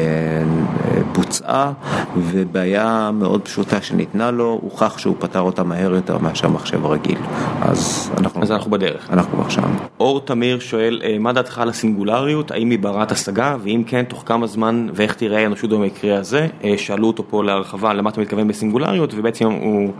בוצעה, 1.12 1.72
ובעיה 2.18 3.12
מאוד 3.14 3.42
פשוטה 3.42 3.82
שניתנה 3.82 4.32
לו, 4.32 4.60
הוכח 4.62 4.98
שהוא 4.98 5.16
פתר 5.20 5.40
אותה 5.40 5.64
מהר 5.64 5.96
יותר 5.96 6.18
מאשר 6.18 6.50
מחשב 6.50 6.86
רגיל. 6.86 7.20
אז 7.62 8.12
אנחנו, 8.18 8.42
אז 8.42 8.52
אנחנו 8.52 8.72
בדרך. 8.72 9.10
אנחנו 9.10 9.32
כבר 9.32 9.50
שם. 9.50 9.76
אור 10.00 10.22
תמיר 10.22 10.60
שואל, 10.60 11.02
אה, 11.04 11.18
מה 11.20 11.34
דעתך 11.34 11.60
על 11.60 11.70
הסינגולריות? 11.70 12.52
האם 12.52 12.70
היא 12.70 12.80
ברת 12.80 13.12
השגה? 13.12 13.56
ואם 13.64 13.84
כן, 13.88 14.04
תוך 14.04 14.24
כמה 14.26 14.48
זמן 14.48 14.88
ואיך 14.94 15.16
תראה 15.16 15.40
האנושות 15.44 15.70
במקרה 15.70 16.18
הזה? 16.18 16.48
אה, 16.64 16.74
שאלו 16.78 17.08
אותו 17.08 17.24
פה 17.30 17.44
להרחבה 17.44 17.94
למה 17.94 18.10
אתה 18.10 18.22
מתכוון 18.22 18.48
בסינגולריות, 18.48 19.14
ובעצם 19.14 19.46
הוא 19.46 19.94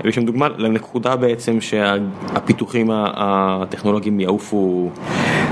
הביא 0.00 0.12
שם 0.12 0.24
דוגמה 0.24 0.48
לנקודה 0.56 1.16
בעצם 1.16 1.60
שהפיתוחים 1.60 2.90
הטכנולוגיים 2.92 4.20
יעופו. 4.20 4.90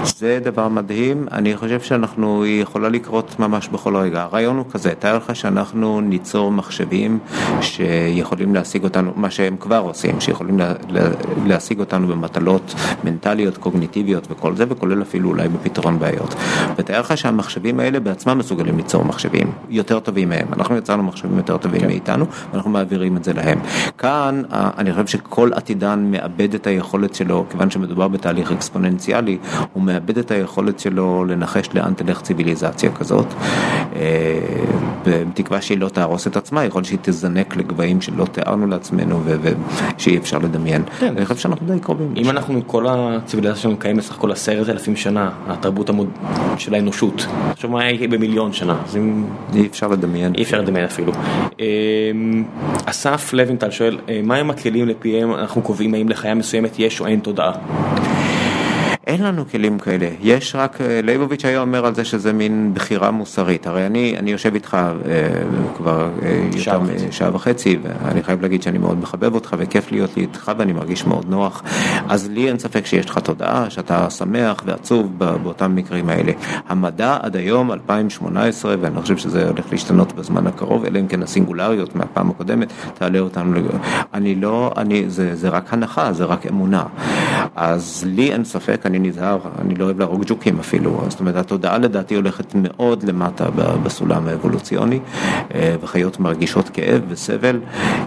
זה 0.05 0.39
דבר 0.45 0.69
מדהים, 0.69 1.27
אני 1.33 1.57
חושב 1.57 1.81
שאנחנו, 1.81 2.43
היא 2.43 2.63
יכולה 2.63 2.89
לקרות 2.89 3.37
ממש 3.39 3.69
בכל 3.69 3.97
רגע. 3.97 4.23
הרעיון 4.23 4.57
הוא 4.57 4.65
כזה, 4.71 4.93
תאר 4.99 5.17
לך 5.17 5.37
שאנחנו 5.37 6.01
ניצור 6.01 6.53
מחשבים 6.53 7.19
שיכולים 7.61 8.55
להשיג 8.55 8.85
אותנו, 8.85 9.13
מה 9.17 9.31
שהם 9.31 9.57
כבר 9.57 9.79
עושים, 9.79 10.21
שיכולים 10.21 10.59
לה, 10.59 10.73
לה, 10.89 11.09
להשיג 11.47 11.81
אותנו 11.81 12.07
במטלות 12.07 12.75
מנטליות, 13.05 13.57
קוגניטיביות 13.57 14.27
וכל 14.31 14.57
זה, 14.57 14.65
וכולל 14.69 15.03
אפילו 15.03 15.29
אולי 15.29 15.49
בפתרון 15.49 15.99
בעיות. 15.99 16.35
ותאר 16.77 17.01
לך 17.01 17.19
שהמחשבים 17.19 17.81
האלה 17.81 18.01
בעצמם 18.01 18.39
מסוגלים 18.39 18.77
ליצור 18.77 19.05
מחשבים 19.05 19.53
יותר 19.69 20.01
טובים 20.01 20.29
מהם. 20.29 20.47
אנחנו 20.53 20.77
יצרנו 20.77 21.03
מחשבים 21.03 21.37
יותר 21.37 21.57
טובים 21.57 21.81
כן. 21.81 21.87
מאיתנו, 21.87 22.27
ואנחנו 22.53 22.71
מעבירים 22.71 23.17
את 23.17 23.25
זה 23.25 23.33
להם. 23.33 23.59
כאן 23.99 24.43
אני 24.53 24.93
חושב 24.93 25.07
שכל 25.07 25.51
עתידן 25.55 26.09
מאבד 26.11 26.55
את 26.55 26.67
היכולת 26.67 27.15
שלו, 27.15 27.45
כיוון 27.51 27.71
שמדובר 27.71 28.09
בתהליך 28.09 28.53
אקספוננציאלי, 28.53 29.39
הוא 29.73 29.83
מאבד 29.83 30.19
את 30.19 30.31
היכולת 30.31 30.81
שלו 30.81 31.25
לנחש 31.25 31.69
לאן 31.75 31.95
תלך 31.95 32.23
ציוויליזציה 32.23 32.93
כזאת. 32.93 33.27
אה, 33.97 34.39
בתקווה 35.07 35.61
שהיא 35.61 35.79
לא 35.79 35.89
תהרוס 35.89 36.27
את 36.27 36.37
עצמה, 36.37 36.65
יכול 36.65 36.79
להיות 36.79 36.87
שהיא 36.87 36.99
תזנק 37.03 37.57
לגבהים 37.57 38.01
שלא 38.01 38.25
תיארנו 38.25 38.67
לעצמנו 38.67 39.23
ושאי 39.25 40.19
אפשר 40.19 40.39
לדמיין. 40.39 40.83
כן. 40.99 41.15
אני 41.17 41.27
חושב 41.27 41.41
שאנחנו 41.41 41.67
די 41.67 41.81
קרובים. 41.81 42.15
אם 42.17 42.31
אנחנו, 42.31 42.67
כל 42.67 42.87
הציוויליזציה 42.89 43.63
שלנו 43.63 43.77
קיימת 43.77 43.99
בסך 43.99 44.15
הכל 44.15 44.33
עשרת 44.33 44.69
אלפים 44.69 44.97
שנה, 44.97 45.31
התרבות 45.49 45.89
המוד... 45.89 46.09
של 46.59 46.75
האנושות. 46.75 47.27
עכשיו 47.51 47.71
מה 47.71 47.91
יהיה 47.91 48.09
במיליון 48.09 48.53
שנה? 48.53 48.77
אי 49.55 49.67
אפשר 49.67 49.89
לדמיין. 49.89 50.35
אי 50.35 50.43
אפשר 50.43 50.61
לדמיין 50.61 50.85
אפילו. 50.85 51.13
אמ, 51.61 52.45
אסף 52.85 53.33
לוינטל 53.33 53.71
שואל, 53.71 53.86
אה, 54.09 54.21
מהם 54.25 54.51
הכלים 54.51 54.89
לפיהם 54.89 55.35
אנחנו 55.35 55.63
קובעים 55.63 55.95
האם 55.95 56.09
לחיה 56.09 56.35
מסוימת 56.35 56.79
יש 56.79 57.01
או 57.01 57.07
אין 57.07 57.21
תודעה? 57.21 57.53
אין 59.07 59.23
לנו 59.23 59.45
כלים 59.51 59.79
כאלה, 59.79 60.09
יש 60.21 60.55
רק, 60.55 60.81
אה, 60.81 61.01
ליבוביץ' 61.03 61.45
היה 61.45 61.61
אומר 61.61 61.87
על 61.87 61.95
זה 61.95 62.05
שזה 62.05 62.33
מין 62.33 62.71
בחירה 62.75 63.11
מוסרית, 63.11 63.67
הרי 63.67 63.87
אני, 63.87 64.15
אני 64.19 64.31
יושב 64.31 64.55
איתך 64.55 64.75
אה, 64.75 65.29
כבר 65.77 66.09
אה, 66.23 66.41
יותר 66.57 66.81
משעה 67.09 67.35
וחצי, 67.35 67.79
ואני 67.83 68.23
חייב 68.23 68.43
להגיד 68.43 68.63
שאני 68.63 68.79
מאוד 68.79 68.99
מחבב 68.99 69.35
אותך 69.35 69.57
וכיף 69.59 69.93
להיות 69.93 70.17
לי 70.17 70.23
איתך 70.23 70.53
ואני 70.59 70.73
מרגיש 70.73 71.07
מאוד 71.07 71.29
נוח, 71.29 71.63
אז 72.09 72.29
לי 72.31 72.49
אין 72.49 72.59
ספק 72.59 72.87
שיש 72.87 73.07
לך 73.07 73.19
תודעה, 73.19 73.71
שאתה 73.71 74.11
שמח 74.11 74.63
ועצוב 74.67 75.19
באותם 75.19 75.75
מקרים 75.75 76.09
האלה. 76.09 76.33
המדע 76.69 77.19
עד 77.23 77.37
היום, 77.37 77.73
2018, 77.73 78.75
ואני 78.81 79.01
חושב 79.01 79.17
שזה 79.17 79.49
הולך 79.49 79.65
להשתנות 79.73 80.13
בזמן 80.13 80.47
הקרוב, 80.47 80.85
אלא 80.85 80.99
אם 80.99 81.07
כן 81.07 81.23
הסינגולריות 81.23 81.97
מהפעם 81.97 82.31
הקודמת 82.31 82.73
תעלה 82.95 83.19
אותנו, 83.19 83.61
אני 84.15 84.35
לא, 84.35 84.73
אני, 84.77 85.05
זה, 85.09 85.35
זה 85.35 85.49
רק 85.49 85.73
הנחה, 85.73 86.13
זה 86.13 86.25
רק 86.25 86.47
אמונה. 86.47 86.85
אז 87.57 88.05
לי 88.07 88.33
אין 88.33 88.45
ספק, 88.45 88.81
אני 88.87 88.96
אני 88.97 89.09
נזהר, 89.09 89.39
אני 89.59 89.75
לא 89.75 89.85
אוהב 89.85 89.99
להרוג 89.99 90.25
ג'וקים 90.27 90.59
אפילו, 90.59 91.05
זאת 91.09 91.21
אומרת 91.21 91.37
התודעה 91.37 91.79
לדעתי 91.79 92.15
הולכת 92.15 92.55
מאוד 92.55 93.05
למטה 93.05 93.51
בסולם 93.83 94.29
האבולוציוני 94.29 94.99
אה, 95.55 95.77
וחיות 95.81 96.21
מרגישות 96.21 96.69
כאב 96.69 97.03
וסבל, 97.09 97.61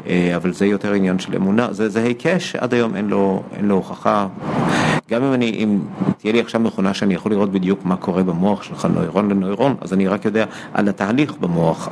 אה, 0.08 0.36
אבל 0.36 0.54
זה 0.54 0.66
יותר 0.66 0.94
עניין 0.94 1.20
של 1.20 1.36
אמונה, 1.36 1.68
זה, 1.74 1.90
זה 1.90 2.04
היקש 2.04 2.52
שעד 2.52 2.74
היום 2.74 2.96
אין 2.96 3.08
לו, 3.08 3.44
אין 3.58 3.68
לו 3.68 3.76
הוכחה. 3.76 4.28
גם 5.10 5.24
אם 5.24 5.34
אני, 5.34 5.50
אם 5.50 5.80
תהיה 6.18 6.34
לי 6.34 6.40
עכשיו 6.40 6.62
מכונה 6.62 6.94
שאני 6.94 7.14
יכול 7.14 7.32
לראות 7.32 7.52
בדיוק 7.52 7.80
מה 7.86 7.96
קורה 7.96 8.24
במוח 8.24 8.64
שלך, 8.64 8.88
נוירון 8.94 9.32
לנוירון, 9.32 9.76
אז 9.82 9.94
אני 9.94 10.08
רק 10.08 10.26
יודע 10.26 10.46
על 10.74 10.90
התהליך 10.90 11.34
במוח 11.40 11.90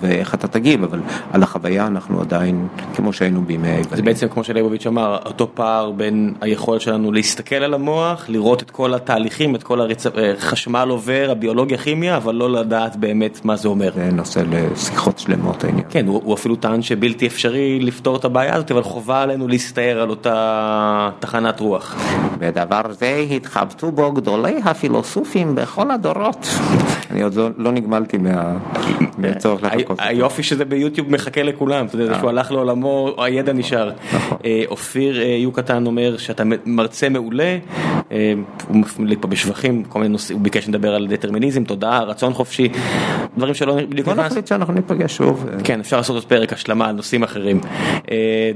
ואיך 0.00 0.34
אתה 0.34 0.48
תגיב, 0.48 0.84
אבל 0.84 1.00
על 1.32 1.42
החוויה 1.42 1.86
אנחנו 1.86 2.20
עדיין 2.20 2.68
כמו 2.94 3.12
שהיינו 3.12 3.42
בימי 3.42 3.68
היוונים. 3.68 3.96
זה 3.96 4.02
בעצם 4.02 4.28
כמו 4.28 4.44
שליבוביץ' 4.44 4.86
אמר, 4.86 5.18
אותו 5.26 5.48
פער 5.54 5.90
בין 5.90 6.34
היכולת 6.40 6.80
שלנו 6.80 7.12
להסתכל 7.12 7.54
על 7.54 7.74
המוח, 7.74 8.09
לראות 8.28 8.62
את 8.62 8.70
כל 8.70 8.94
התהליכים, 8.94 9.54
את 9.54 9.62
כל 9.62 9.80
החשמל 10.38 10.84
אה, 10.86 10.92
עובר, 10.92 11.28
הביולוגיה, 11.30 11.78
כימיה, 11.78 12.16
אבל 12.16 12.34
לא 12.34 12.50
לדעת 12.50 12.96
באמת 12.96 13.44
מה 13.44 13.56
זה 13.56 13.68
אומר. 13.68 13.90
זה 13.94 14.10
נושא 14.12 14.42
לשיחות 14.50 15.18
שלמות 15.18 15.64
העניין. 15.64 15.84
כן, 15.90 16.06
הוא, 16.06 16.20
הוא 16.24 16.34
אפילו 16.34 16.56
טען 16.56 16.82
שבלתי 16.82 17.26
אפשרי 17.26 17.80
לפתור 17.80 18.16
את 18.16 18.24
הבעיה 18.24 18.54
הזאת, 18.54 18.70
אבל 18.70 18.82
חובה 18.82 19.22
עלינו 19.22 19.48
להסתער 19.48 20.00
על 20.00 20.10
אותה 20.10 21.10
תחנת 21.18 21.60
רוח. 21.60 21.96
ודבר 22.38 22.82
זה 22.90 23.24
התחבטו 23.30 23.92
בו 23.92 24.12
גדולי 24.12 24.60
הפילוסופים 24.64 25.54
בכל 25.54 25.90
הדורות. 25.90 26.46
אני 27.10 27.22
עוד 27.22 27.34
לא, 27.34 27.48
לא 27.56 27.72
נגמלתי 27.72 28.18
מהצורך 29.18 29.62
לחכות. 29.62 29.98
היופי 30.00 30.42
שזה 30.42 30.64
ביוטיוב 30.64 31.10
מחכה 31.10 31.42
לכולם, 31.42 31.86
אתה 31.86 31.96
יודע, 31.96 32.12
אה. 32.12 32.18
שהוא 32.18 32.30
הלך 32.30 32.52
לעולמו, 32.52 33.14
הידע 33.18 33.52
נשאר. 33.52 33.90
נכון. 34.14 34.38
אה, 34.44 34.62
אופיר 34.68 35.22
יוקטן 35.22 35.86
אומר 35.86 36.16
שאתה 36.16 36.42
מרצה 36.66 37.08
מעולה, 37.08 37.58
הוא 38.68 38.76
מפליג 38.76 39.18
פה 39.20 39.28
בשבחים, 39.28 39.84
כל 39.84 39.98
מיני 39.98 40.12
נושאים, 40.12 40.38
הוא 40.38 40.44
ביקש 40.44 40.68
לדבר 40.68 40.94
על 40.94 41.06
דטרמיניזם, 41.06 41.64
תודעה, 41.64 42.02
רצון 42.02 42.32
חופשי, 42.32 42.68
דברים 43.36 43.54
שלא 43.54 43.74
בדיוק 43.74 44.08
נכנס. 44.08 44.16
בוא 44.16 44.24
נחליט 44.24 44.46
שאנחנו 44.46 44.74
ניפגש 44.74 45.16
שוב. 45.16 45.46
כן, 45.64 45.80
אפשר 45.80 45.96
לעשות 45.96 46.14
עוד 46.14 46.24
פרק 46.24 46.52
השלמה 46.52 46.88
על 46.88 46.94
נושאים 46.94 47.22
אחרים. 47.22 47.60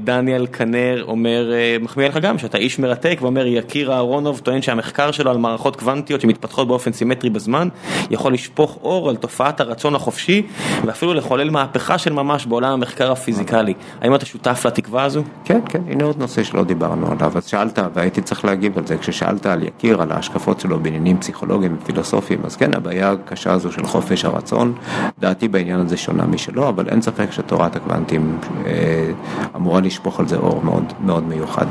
דניאל 0.04 0.46
כנר 0.46 1.04
אומר, 1.08 1.52
מחמיא 1.80 2.08
לך 2.08 2.16
גם, 2.16 2.38
שאתה 2.38 2.58
איש 2.58 2.78
מרתק, 2.78 3.18
ואומר, 3.20 3.46
יקיר 3.46 3.92
אהרונוב 3.92 4.40
טוען 4.44 4.62
שהמחקר 4.62 5.10
שלו 5.10 5.30
על 5.30 5.38
מערכות 5.38 5.76
קוונטיות 5.76 6.20
שמתפתחות 6.20 6.68
באופן 6.68 6.92
סימטרי 6.92 7.30
בזמן, 7.30 7.68
יכול 8.10 8.32
לשפוך 8.34 8.78
אור 8.82 9.08
על 9.08 9.16
תופעת 9.16 9.60
הרצון 9.60 9.94
החופשי, 9.94 10.42
ואפילו 10.86 11.14
לחולל 11.14 11.50
מהפכה 11.50 11.98
של 11.98 12.12
ממש 12.12 12.46
בעולם 12.46 12.72
המחקר 12.72 13.12
הפיזיקלי. 13.12 13.74
האם 14.00 14.14
אתה 14.14 14.26
שותף 14.26 14.62
לתקווה 14.66 15.04
הזו? 15.04 15.22
כן, 15.44 15.60
כן, 15.68 15.82
הנה 15.88 16.04
עוד 16.04 16.18
נושא 16.18 16.42
שלא 16.42 16.64
דיברנו 16.64 17.12
עליו. 17.12 17.32
אז 17.36 17.46
שאלת, 17.46 17.78
והייתי 17.94 18.22
צריך 18.22 18.44
להגיב 18.44 18.78
על 18.78 18.86
זה, 18.86 18.98
כששאלת 18.98 19.43
על 19.52 19.62
יקיר, 19.62 20.02
על 20.02 20.12
ההשקפות 20.12 20.60
שלו 20.60 20.80
בעניינים 20.80 21.18
פסיכולוגיים 21.18 21.76
ופילוסופיים, 21.82 22.40
אז 22.44 22.56
כן, 22.56 22.74
הבעיה 22.74 23.10
הקשה 23.10 23.52
הזו 23.52 23.72
של 23.72 23.84
חופש 23.84 24.24
הרצון, 24.24 24.74
דעתי 25.18 25.48
בעניין 25.48 25.80
הזה 25.80 25.96
שונה 25.96 26.26
משלו, 26.26 26.68
אבל 26.68 26.88
אין 26.88 27.02
ספק 27.02 27.32
שתורת 27.32 27.76
הקוונטים 27.76 28.38
אה, 28.66 29.10
אמורה 29.56 29.80
לשפוך 29.80 30.20
על 30.20 30.28
זה 30.28 30.36
אור 30.36 30.60
מאוד 30.64 30.92
מאוד 31.00 31.24
מיוחד. 31.28 31.66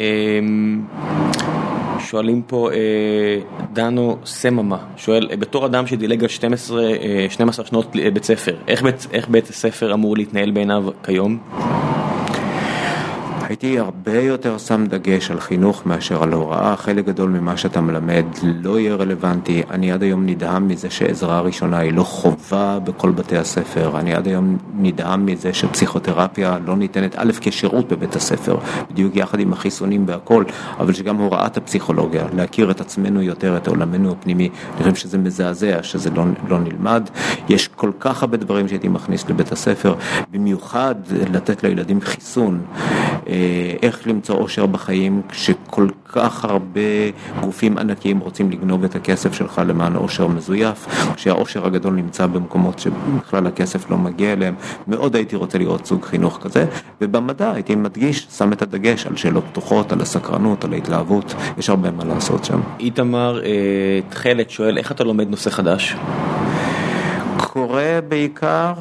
אמ, 0.00 0.82
שואלים 1.98 2.42
פה, 2.42 2.70
אה, 2.72 3.38
דנו 3.72 4.16
סממה, 4.24 4.78
שואל, 4.96 5.28
בתור 5.38 5.66
אדם 5.66 5.86
שדילג 5.86 6.22
על 6.22 6.28
12, 6.28 6.82
12 7.28 7.64
אה, 7.64 7.68
שנות 7.68 7.96
בית 8.14 8.24
ספר, 8.24 8.56
איך 8.68 8.82
בית, 8.82 9.06
איך 9.12 9.28
בית 9.28 9.48
הספר 9.48 9.94
אמור 9.94 10.16
להתנהל 10.16 10.50
בעיניו 10.50 10.84
כיום? 11.02 11.38
הייתי 13.48 13.78
הרבה 13.78 14.20
יותר 14.20 14.58
שם 14.58 14.86
דגש 14.86 15.30
על 15.30 15.40
חינוך 15.40 15.86
מאשר 15.86 16.22
על 16.22 16.32
הוראה, 16.32 16.76
חלק 16.76 17.04
גדול 17.04 17.30
ממה 17.30 17.56
שאתה 17.56 17.80
מלמד 17.80 18.24
לא 18.42 18.78
יהיה 18.78 18.94
רלוונטי. 18.94 19.62
אני 19.70 19.92
עד 19.92 20.02
היום 20.02 20.26
נדהם 20.26 20.68
מזה 20.68 20.90
שעזרה 20.90 21.40
ראשונה 21.40 21.78
היא 21.78 21.92
לא 21.92 22.02
חובה 22.02 22.78
בכל 22.84 23.10
בתי 23.10 23.36
הספר, 23.36 23.98
אני 23.98 24.14
עד 24.14 24.26
היום 24.26 24.56
נדהם 24.78 25.26
מזה 25.26 25.52
שפסיכותרפיה 25.52 26.58
לא 26.66 26.76
ניתנת 26.76 27.14
א' 27.18 27.32
כשירות 27.40 27.88
בבית 27.92 28.16
הספר, 28.16 28.56
בדיוק 28.90 29.16
יחד 29.16 29.40
עם 29.40 29.52
החיסונים 29.52 30.04
והכל, 30.08 30.44
אבל 30.78 30.92
שגם 30.92 31.16
הוראת 31.16 31.56
הפסיכולוגיה, 31.56 32.24
להכיר 32.34 32.70
את 32.70 32.80
עצמנו 32.80 33.22
יותר, 33.22 33.56
את 33.56 33.68
עולמנו 33.68 34.12
הפנימי, 34.12 34.48
אני 34.74 34.78
חושב 34.78 34.94
שזה 34.94 35.18
מזעזע 35.18 35.82
שזה 35.82 36.10
לא, 36.10 36.24
לא 36.48 36.58
נלמד. 36.58 37.10
יש 37.48 37.68
כל 37.68 37.90
כך 38.00 38.22
הרבה 38.22 38.36
דברים 38.36 38.68
שהייתי 38.68 38.88
מכניס 38.88 39.28
לבית 39.28 39.52
הספר, 39.52 39.94
במיוחד 40.30 40.94
לתת 41.32 41.62
לילדים 41.64 42.00
חיסון. 42.00 42.60
אה, 43.34 43.76
איך 43.82 44.06
למצוא 44.06 44.34
אושר 44.34 44.66
בחיים 44.66 45.22
כשכל 45.28 45.88
כך 46.08 46.44
הרבה 46.44 46.80
גופים 47.40 47.78
ענקיים 47.78 48.18
רוצים 48.18 48.50
לגנוב 48.50 48.84
את 48.84 48.96
הכסף 48.96 49.32
שלך 49.32 49.62
למען 49.66 49.96
אושר 49.96 50.26
מזויף, 50.26 50.86
כשהאושר 51.16 51.66
הגדול 51.66 51.94
נמצא 51.94 52.26
במקומות 52.26 52.78
שבכלל 52.78 53.46
הכסף 53.46 53.90
לא 53.90 53.98
מגיע 53.98 54.32
אליהם. 54.32 54.54
מאוד 54.88 55.16
הייתי 55.16 55.36
רוצה 55.36 55.58
לראות 55.58 55.86
סוג 55.86 56.04
חינוך 56.04 56.38
כזה, 56.42 56.66
ובמדע 57.00 57.52
הייתי 57.52 57.74
מדגיש, 57.74 58.26
שם 58.38 58.52
את 58.52 58.62
הדגש 58.62 59.06
על 59.06 59.16
שאלות 59.16 59.44
פתוחות, 59.52 59.92
על 59.92 60.00
הסקרנות, 60.00 60.64
על 60.64 60.72
ההתלהבות, 60.72 61.34
יש 61.58 61.68
הרבה 61.68 61.90
מה 61.90 62.04
לעשות 62.04 62.44
שם. 62.44 62.60
איתמר 62.80 63.40
אה, 63.44 63.50
תכלת 64.08 64.50
שואל, 64.50 64.78
איך 64.78 64.92
אתה 64.92 65.04
לומד 65.04 65.30
נושא 65.30 65.50
חדש? 65.50 65.96
קורא 67.54 67.82
בעיקר 68.08 68.72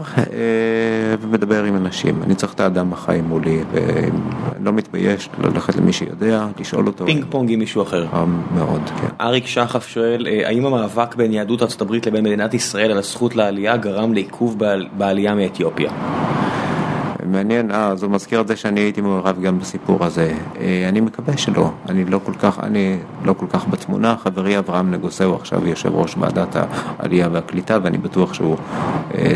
ומדבר 1.21 1.63
עם 1.63 1.75
אנשים. 1.75 2.23
אני 2.23 2.35
צריך 2.35 2.53
את 2.53 2.59
האדם 2.59 2.93
החי 2.93 3.19
מולי, 3.27 3.63
ולא 3.71 4.73
מתבייש 4.73 5.29
ללכת 5.43 5.75
למי 5.75 5.93
שיודע, 5.93 6.47
לשאול 6.59 6.87
אותו. 6.87 7.05
פינג 7.05 7.25
פונג 7.29 7.51
עם 7.51 7.59
מישהו 7.59 7.81
אחר. 7.81 8.05
מאוד, 8.55 8.81
כן. 9.01 9.07
אריק 9.21 9.47
שחף 9.47 9.87
שואל, 9.87 10.27
האם 10.45 10.65
המאבק 10.65 11.15
בין 11.15 11.33
יהדות 11.33 11.61
ארה"ב 11.61 11.93
לבין 11.93 12.23
מדינת 12.23 12.53
ישראל 12.53 12.91
על 12.91 12.97
הזכות 12.97 13.35
לעלייה 13.35 13.77
גרם 13.77 14.13
לעיכוב 14.13 14.57
בעלייה 14.97 15.35
מאתיופיה? 15.35 15.91
מעניין, 17.25 17.71
אה, 17.71 17.95
זה 17.95 18.07
מזכיר 18.07 18.41
את 18.41 18.47
זה 18.47 18.55
שאני 18.55 18.79
הייתי 18.79 19.01
מעורב 19.01 19.41
גם 19.41 19.59
בסיפור 19.59 20.05
הזה. 20.05 20.33
אה, 20.59 20.85
אני 20.89 21.01
מקווה 21.01 21.37
שלא, 21.37 21.71
אני 21.89 22.05
לא 22.05 22.19
כל 22.23 22.33
כך, 22.33 22.59
אני 22.63 22.97
לא 23.23 23.33
כל 23.33 23.45
כך 23.49 23.67
בתמונה. 23.67 24.15
חברי 24.23 24.57
אברהם 24.57 24.91
נגוסה 24.91 25.25
הוא 25.25 25.35
עכשיו 25.35 25.67
יושב 25.67 25.95
ראש 25.95 26.15
ועדת 26.19 26.55
העלייה 26.99 27.29
והקליטה, 27.31 27.77
ואני 27.83 27.97
בטוח 27.97 28.33
שהוא 28.33 28.57
אה, 29.15 29.35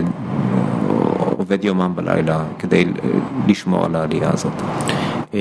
עובד 1.38 1.64
יומם 1.66 1.92
בלילה 1.96 2.44
כדי 2.60 2.86
לשמור 3.48 3.86
על 3.86 3.96
העלייה 3.96 4.30
הזאת. 4.34 4.54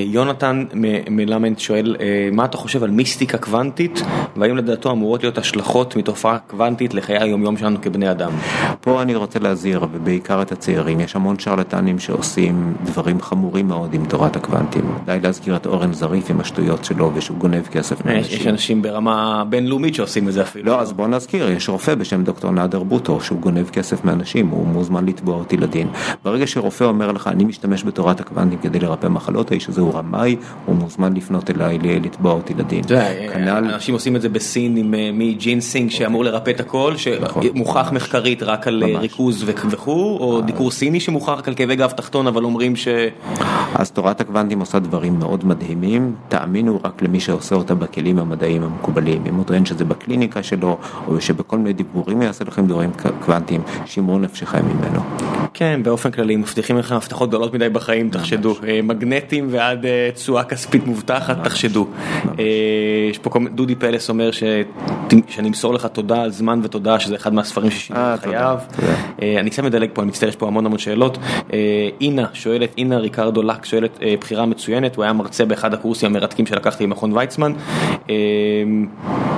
יונתן 0.04 0.64
מלמד 1.10 1.58
שואל, 1.58 1.96
מה 2.32 2.44
אתה 2.44 2.56
חושב 2.56 2.82
על 2.82 2.90
מיסטיקה 2.90 3.38
קוונטית, 3.38 4.02
והאם 4.36 4.56
לדעתו 4.56 4.90
אמורות 4.90 5.22
להיות 5.22 5.38
השלכות 5.38 5.96
מתופעה 5.96 6.38
קוונטית 6.38 6.94
לחיי 6.94 7.18
היומיום 7.18 7.56
שלנו 7.56 7.80
כבני 7.82 8.10
אדם? 8.10 8.30
פה 8.80 9.02
אני 9.02 9.14
רוצה 9.14 9.38
להזהיר, 9.38 9.86
ובעיקר 9.92 10.42
את 10.42 10.52
הצעירים, 10.52 11.00
יש 11.00 11.16
המון 11.16 11.38
שרלטנים 11.38 11.98
שעושים 11.98 12.74
דברים 12.84 13.20
חמורים 13.20 13.68
מאוד 13.68 13.94
עם 13.94 14.04
תורת 14.04 14.36
הקוונטים. 14.36 14.94
די 15.04 15.18
להזכיר 15.22 15.56
את 15.56 15.66
אורן 15.66 15.92
זריף 15.92 16.30
עם 16.30 16.40
השטויות 16.40 16.84
שלו, 16.84 17.10
ושהוא 17.14 17.38
גונב 17.38 17.66
כסף 17.66 18.04
מאנשים. 18.04 18.40
יש 18.40 18.46
אנשים 18.46 18.82
ברמה 18.82 19.44
בינלאומית 19.48 19.94
שעושים 19.94 20.28
את 20.28 20.32
זה 20.32 20.42
אפילו. 20.42 20.66
לא, 20.66 20.80
אז 20.80 20.92
בוא 20.92 21.08
נזכיר, 21.08 21.50
יש 21.50 21.68
רופא 21.68 21.94
בשם 21.94 22.24
דוקטור 22.24 22.50
נאדר 22.50 22.82
בוטו, 22.82 23.20
שהוא 23.20 23.40
גונב 23.40 23.70
כסף 23.70 24.04
מאנשים, 24.04 24.48
הוא 24.48 24.66
מוזמן 24.66 25.06
לתבוע 25.06 25.36
אותי 25.36 25.56
לדין. 25.56 25.88
ברגע 26.24 26.46
שרופא 26.46 26.84
אומר 26.84 27.12
לך, 27.12 27.26
אני 27.26 27.44
משתמש 27.44 27.84
בתורת 27.84 28.20
הקוונטים 28.20 28.58
כדי 28.58 28.78
לרפא 28.78 29.06
מחלות, 29.06 29.50
האיש 29.50 29.68
הזה 29.68 29.80
הוא 29.86 29.94
רמאי, 29.94 30.36
הוא 30.66 30.76
מוזמן 30.76 31.14
לפנות 31.14 31.50
אליי 31.50 31.78
לתבוע 31.78 32.32
אותי 32.32 32.54
לדין. 32.54 32.84
אנשים 33.46 33.94
עושים 33.94 34.16
את 34.16 34.22
זה 34.22 34.28
בסין 34.28 34.76
עם 34.76 34.94
אה, 34.94 35.10
מי 35.12 35.34
ג'ינסינג 35.34 35.90
שאמור 35.90 36.24
לרפא 36.24 36.50
את 36.50 36.60
הכל, 36.60 36.94
נכון. 37.20 37.42
שמוכח 37.42 37.92
מחקרית 37.92 38.42
רק 38.42 38.66
על 38.66 38.82
אה, 38.82 38.98
ריכוז 38.98 39.44
וכו', 39.46 40.18
או 40.20 40.40
דיקור 40.40 40.70
סיני 40.70 41.00
שמוכח 41.00 41.28
רק 41.28 41.48
על 41.48 41.54
כאבי 41.54 41.76
גב 41.76 41.90
תחתון, 41.90 42.26
אבל 42.26 42.44
אומרים 42.44 42.76
ש... 42.76 42.88
אז 43.74 43.90
תורת 43.90 44.20
הקוונטים 44.20 44.60
עושה 44.60 44.78
דברים 44.78 45.18
מאוד 45.18 45.44
מדהימים, 45.44 46.14
תאמינו 46.28 46.80
רק 46.84 47.02
למי 47.02 47.20
שעושה 47.20 47.54
אותה 47.54 47.74
בכלים 47.74 48.18
המדעיים 48.18 48.62
המקובלים. 48.62 49.22
אם 49.28 49.34
הוא 49.34 49.44
טוען 49.44 49.64
שזה 49.64 49.84
בקליניקה 49.84 50.42
שלו, 50.42 50.78
או 51.08 51.20
שבכל 51.20 51.58
מיני 51.58 51.72
דיבורים 51.72 52.22
יעשה 52.22 52.44
לכם 52.44 52.66
דברים 52.66 52.90
קוונטיים, 53.24 53.62
שמרו 53.84 54.18
נפשכם 54.18 54.64
ממנו. 54.64 55.00
כן, 55.54 55.80
באופן 55.82 56.10
כללי, 56.10 56.36
מבטיחים 56.36 56.78
לכם 56.78 56.94
הבטחות 56.94 57.28
גדולות 57.28 57.54
מדי 57.54 57.68
בחיים, 57.68 58.10
תחשדו. 58.10 58.54
אה, 58.68 58.80
מגנטים 58.82 59.46
ועד 59.66 59.86
אה, 59.86 60.10
תשואה 60.14 60.44
כספית 60.44 60.86
מובטחת, 60.86 61.44
תחשדו. 61.44 61.86
אה, 62.38 62.44
יש 63.10 63.18
פה 63.18 63.30
דודי 63.54 63.74
פלס 63.74 64.08
אומר 64.08 64.30
שאני 64.30 65.48
אמסור 65.48 65.74
לך 65.74 65.86
תודה 65.86 66.22
על 66.22 66.30
זמן 66.30 66.60
ותודה, 66.62 67.00
שזה 67.00 67.14
אחד 67.14 67.34
מהספרים 67.34 67.70
ששינו 67.70 68.00
את 68.14 68.20
חייו. 68.20 68.58
אני 69.40 69.50
קצת 69.50 69.62
מדלג 69.62 69.90
פה, 69.92 70.02
אני 70.02 70.08
מצטער, 70.08 70.28
יש 70.28 70.36
פה 70.36 70.46
המון 70.46 70.66
המון 70.66 70.78
שאלות. 70.78 71.18
אינה 72.00 72.26
שואלת, 72.32 72.74
אינה 72.78 72.98
ריקרדו 72.98 73.42
לק 73.42 73.64
שואלת, 73.64 73.98
בחירה 74.20 74.46
מצוינת, 74.46 74.96
הוא 74.96 75.04
היה 75.04 75.12
מרצה 75.12 75.44
באחד 75.44 75.74
הקורסים 75.74 76.10
המרתקים 76.10 76.46
שלקחתי 76.46 76.84
עם 76.84 76.90
מכון 76.90 77.12
ויצמן. 77.12 77.52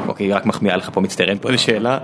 אוקיי, 0.09 0.33
רק 0.33 0.47
מחמיאה 0.47 0.77
לך 0.77 0.91
פה, 0.93 1.01
מצטער, 1.01 1.29
אין 1.29 1.39
פה 1.39 1.49
איזה 1.49 1.63
שאלה. 1.63 1.99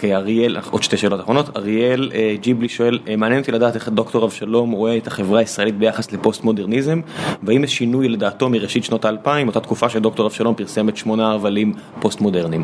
אוקיי, 0.00 0.16
אריאל, 0.16 0.56
עוד 0.70 0.82
שתי 0.82 0.96
שאלות 0.96 1.20
אחרונות, 1.20 1.56
אריאל 1.56 2.10
אה, 2.14 2.34
ג'יבלי 2.40 2.68
שואל, 2.68 2.98
אה, 3.08 3.16
מעניין 3.16 3.40
אותי 3.40 3.52
לדעת 3.52 3.74
איך 3.74 3.88
דוקטור 3.88 4.24
אבשלום 4.24 4.70
רואה 4.70 4.96
את 4.96 5.06
החברה 5.06 5.38
הישראלית 5.38 5.78
ביחס 5.78 6.12
לפוסט 6.12 6.44
מודרניזם, 6.44 7.00
והאם 7.42 7.64
יש 7.64 7.76
שינוי 7.76 8.08
לדעתו 8.08 8.48
מראשית 8.48 8.84
שנות 8.84 9.04
האלפיים, 9.04 9.48
אותה 9.48 9.60
תקופה 9.60 9.88
שדוקטור 9.88 10.26
אבשלום 10.26 10.54
פרסם 10.54 10.88
את 10.88 10.96
שמונה 10.96 11.32
הבלים 11.32 11.72
פוסט 12.00 12.20
מודרניים. 12.20 12.62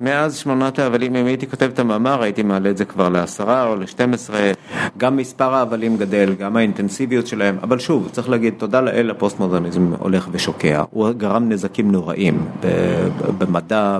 מאז 0.00 0.36
שמונת 0.36 0.78
ההבלים, 0.78 1.16
אם 1.16 1.26
הייתי 1.26 1.46
כותב 1.46 1.70
את 1.74 1.78
המאמר, 1.78 2.22
הייתי 2.22 2.42
מעלה 2.42 2.70
את 2.70 2.76
זה 2.76 2.84
כבר 2.84 3.08
לעשרה 3.08 3.66
או 3.66 3.76
לשתים 3.76 4.14
עשרה. 4.14 4.52
גם 4.98 5.16
מספר 5.16 5.54
ההבלים 5.54 5.96
גדל, 5.96 6.34
גם 6.38 6.56
האינטנסיביות 6.56 7.26
שלהם, 7.26 7.56
אבל 7.62 7.78
שוב, 7.78 8.08
צריך 8.12 8.28
להגיד, 8.28 8.54
תודה 8.58 8.80
לאל, 8.80 9.10
הפוסט 9.10 9.38
מודרניזם 9.38 9.92
הולך 9.98 10.28
ושוקע. 10.32 10.84
הוא 10.90 11.10
גרם 11.10 11.48
נזקים 11.48 11.90
נוראים 11.90 12.48
במדע, 13.38 13.98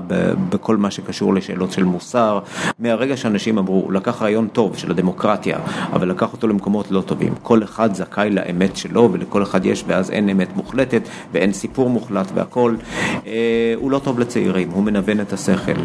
בכל 0.49 0.77
מה 0.77 0.91
שקשור 0.91 1.33
לשאלות 1.33 1.71
של 1.71 1.83
מוסר. 1.83 2.39
מהרגע 2.79 3.17
שאנשים 3.17 3.57
אמרו, 3.57 3.75
הוא 3.75 3.93
לקח 3.93 4.21
רעיון 4.21 4.47
טוב 4.47 4.77
של 4.77 4.91
הדמוקרטיה, 4.91 5.57
אבל 5.93 6.09
לקח 6.09 6.33
אותו 6.33 6.47
למקומות 6.47 6.91
לא 6.91 7.01
טובים. 7.01 7.33
כל 7.43 7.63
אחד 7.63 7.93
זכאי 7.93 8.29
לאמת 8.29 8.77
שלו, 8.77 9.09
ולכל 9.13 9.43
אחד 9.43 9.65
יש, 9.65 9.83
ואז 9.87 10.11
אין 10.11 10.29
אמת 10.29 10.55
מוחלטת, 10.55 11.01
ואין 11.31 11.53
סיפור 11.53 11.89
מוחלט 11.89 12.27
והכל. 12.33 12.75
אה, 13.27 13.73
הוא 13.75 13.91
לא 13.91 13.99
טוב 13.99 14.19
לצעירים, 14.19 14.69
הוא 14.69 14.83
מנוון 14.83 15.21
את 15.21 15.33
השכל. 15.33 15.84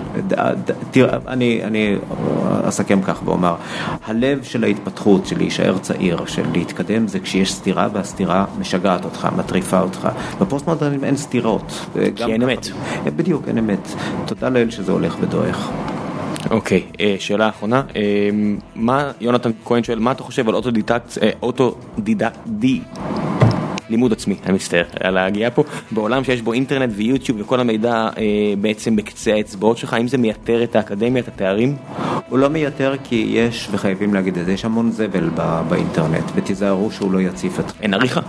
תראה, 0.90 1.18
אני, 1.28 1.60
אני 1.64 1.96
אסכם 2.64 3.02
כך 3.02 3.20
ואומר, 3.24 3.54
הלב 4.04 4.42
של 4.42 4.64
ההתפתחות, 4.64 5.26
של 5.26 5.38
להישאר 5.38 5.78
צעיר, 5.78 6.26
של 6.26 6.42
להתקדם, 6.52 7.08
זה 7.08 7.20
כשיש 7.20 7.52
סתירה 7.54 7.88
והסתירה 7.92 8.44
משגעת 8.58 9.04
אותך, 9.04 9.28
מטריפה 9.36 9.80
אותך. 9.80 10.08
בפוסט 10.40 10.66
מודרנים 10.66 11.04
אין 11.04 11.16
סתירות. 11.16 11.86
כי 12.16 12.24
אין 12.24 12.42
אמת. 12.42 12.66
בדיוק, 13.04 13.48
אין 13.48 13.58
אמת. 13.58 13.88
תודה 14.26 14.48
לאל 14.48 14.70
שזה 14.70 14.92
הולך 14.92 15.16
ודועך. 15.20 15.70
אוקיי, 16.50 16.82
אה, 17.00 17.16
שאלה 17.18 17.48
אחרונה, 17.48 17.82
אה, 17.96 18.30
מה, 18.74 19.10
יונתן 19.20 19.50
כהן 19.64 19.82
שואל, 19.82 19.98
מה 19.98 20.12
אתה 20.12 20.22
חושב 20.22 20.48
על 20.48 20.54
אוטודידקט, 20.54 21.18
אה, 21.22 21.30
אוטודידקט, 21.42 22.38
לימוד 23.90 24.12
עצמי, 24.12 24.34
אני 24.46 24.52
מצטער 24.52 24.84
על 25.00 25.16
ההגיעה 25.16 25.50
פה, 25.50 25.64
בעולם 25.90 26.24
שיש 26.24 26.42
בו 26.42 26.52
אינטרנט 26.52 26.90
ויוטיוב 26.96 27.40
וכל 27.40 27.60
המידע 27.60 28.08
אה, 28.18 28.54
בעצם 28.60 28.96
בקצה 28.96 29.32
האצבעות 29.34 29.78
שלך, 29.78 29.94
האם 29.94 30.08
זה 30.08 30.18
מייתר 30.18 30.62
את 30.62 30.76
האקדמיה, 30.76 31.22
את 31.22 31.28
התארים? 31.28 31.76
הוא 32.28 32.38
לא 32.38 32.48
מייתר 32.48 32.94
כי 33.04 33.30
יש, 33.30 33.68
וחייבים 33.70 34.14
להגיד 34.14 34.38
את 34.38 34.44
זה, 34.46 34.52
יש 34.52 34.64
המון 34.64 34.90
זבל 34.90 35.28
בא, 35.28 35.62
באינטרנט, 35.68 36.24
ותיזהרו 36.34 36.90
שהוא 36.90 37.12
לא 37.12 37.20
יציף 37.20 37.60
אתכם. 37.60 37.82
אין 37.82 37.94
עריכה. 37.94 38.20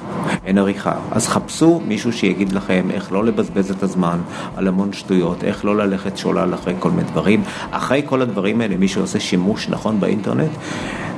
אין 0.46 0.58
עריכה. 0.58 0.94
אז 1.12 1.28
חפשו 1.28 1.82
מישהו 1.88 2.14
שיגיד 2.14 2.52
לכם 2.52 2.88
איך 2.92 3.12
לא 3.12 3.26
לבזבז 3.26 3.72
את 3.72 3.84
הזמן 3.84 4.20
על 4.56 4.68
המון 4.68 4.94
שטויות, 4.94 5.44
איך 5.44 5.66
לא 5.66 5.78
ללכת 5.78 6.18
שולל 6.18 6.54
אחרי 6.54 6.74
כל 6.80 6.92
מיני 6.92 7.10
דברים. 7.10 7.44
אחרי 7.72 8.02
כל 8.06 8.22
הדברים 8.22 8.62
האלה, 8.62 8.78
מי 8.78 8.88
שעושה 8.88 9.20
שימוש 9.20 9.70
נכון 9.70 10.00
באינטרנט, 10.00 10.52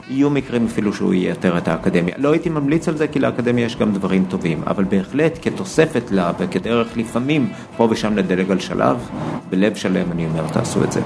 יהיו 0.10 0.30
מקרים 0.30 0.66
אפילו 0.66 0.94
שהוא 0.94 1.14
ייתר 1.14 1.58
את 1.58 1.68
האקדמיה. 1.68 2.16
לא 2.18 2.32
הייתי 2.32 2.50
ממליץ 2.50 2.88
על 2.88 2.98
זה 2.98 3.08
כי 3.08 3.20
לאקדמיה 3.20 3.66
יש 3.66 3.76
גם 3.76 3.94
דברים 3.94 4.26
טובים, 4.30 4.62
אבל 4.68 4.84
בהחלט 4.84 5.40
כתוספת 5.42 6.12
לה 6.12 6.32
וכדרך 6.40 6.98
לפעמים 6.98 7.50
פה 7.78 7.88
ושם 7.92 8.18
לדלג 8.18 8.52
על 8.52 8.60
שלב, 8.60 9.10
בלב 9.50 9.76
שלם 9.76 10.12
אני 10.12 10.26
אומר 10.26 10.48
תעשו 10.48 10.84
את 10.84 10.92
זה. 10.92 11.02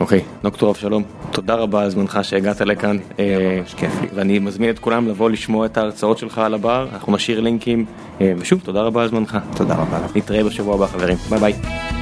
אוקיי, 0.00 0.18
okay, 0.18 0.42
דוקטור 0.42 0.70
אבשלום, 0.70 1.02
תודה 1.30 1.54
רבה 1.54 1.82
על 1.82 1.90
זמנך 1.90 2.18
שהגעת 2.22 2.60
לכאן. 2.60 2.96
אה, 3.18 3.58
ממש 3.60 3.74
כיף 3.74 4.00
לי. 4.00 4.08
ואני 4.14 4.38
מזמין 4.38 4.70
את 4.70 4.78
כולם 4.78 5.08
לבוא 5.08 5.30
לשמוע 5.30 5.66
את 5.66 5.76
ההרצאות 5.76 6.18
שלך 6.18 6.38
על 6.38 6.54
הבר, 6.54 6.88
אנחנו 6.92 7.12
נשאיר 7.12 7.40
לינקים, 7.40 7.84
אה, 8.20 8.32
ושוב, 8.38 8.60
תודה 8.64 8.82
רבה 8.82 9.02
על 9.02 9.08
זמנך. 9.08 9.38
תודה 9.56 9.74
רבה. 9.74 9.98
נתראה 10.14 10.44
בשבוע 10.44 10.74
הבא 10.74 10.86
חברים, 10.86 11.16
ביי 11.30 11.40
ביי. 11.40 12.01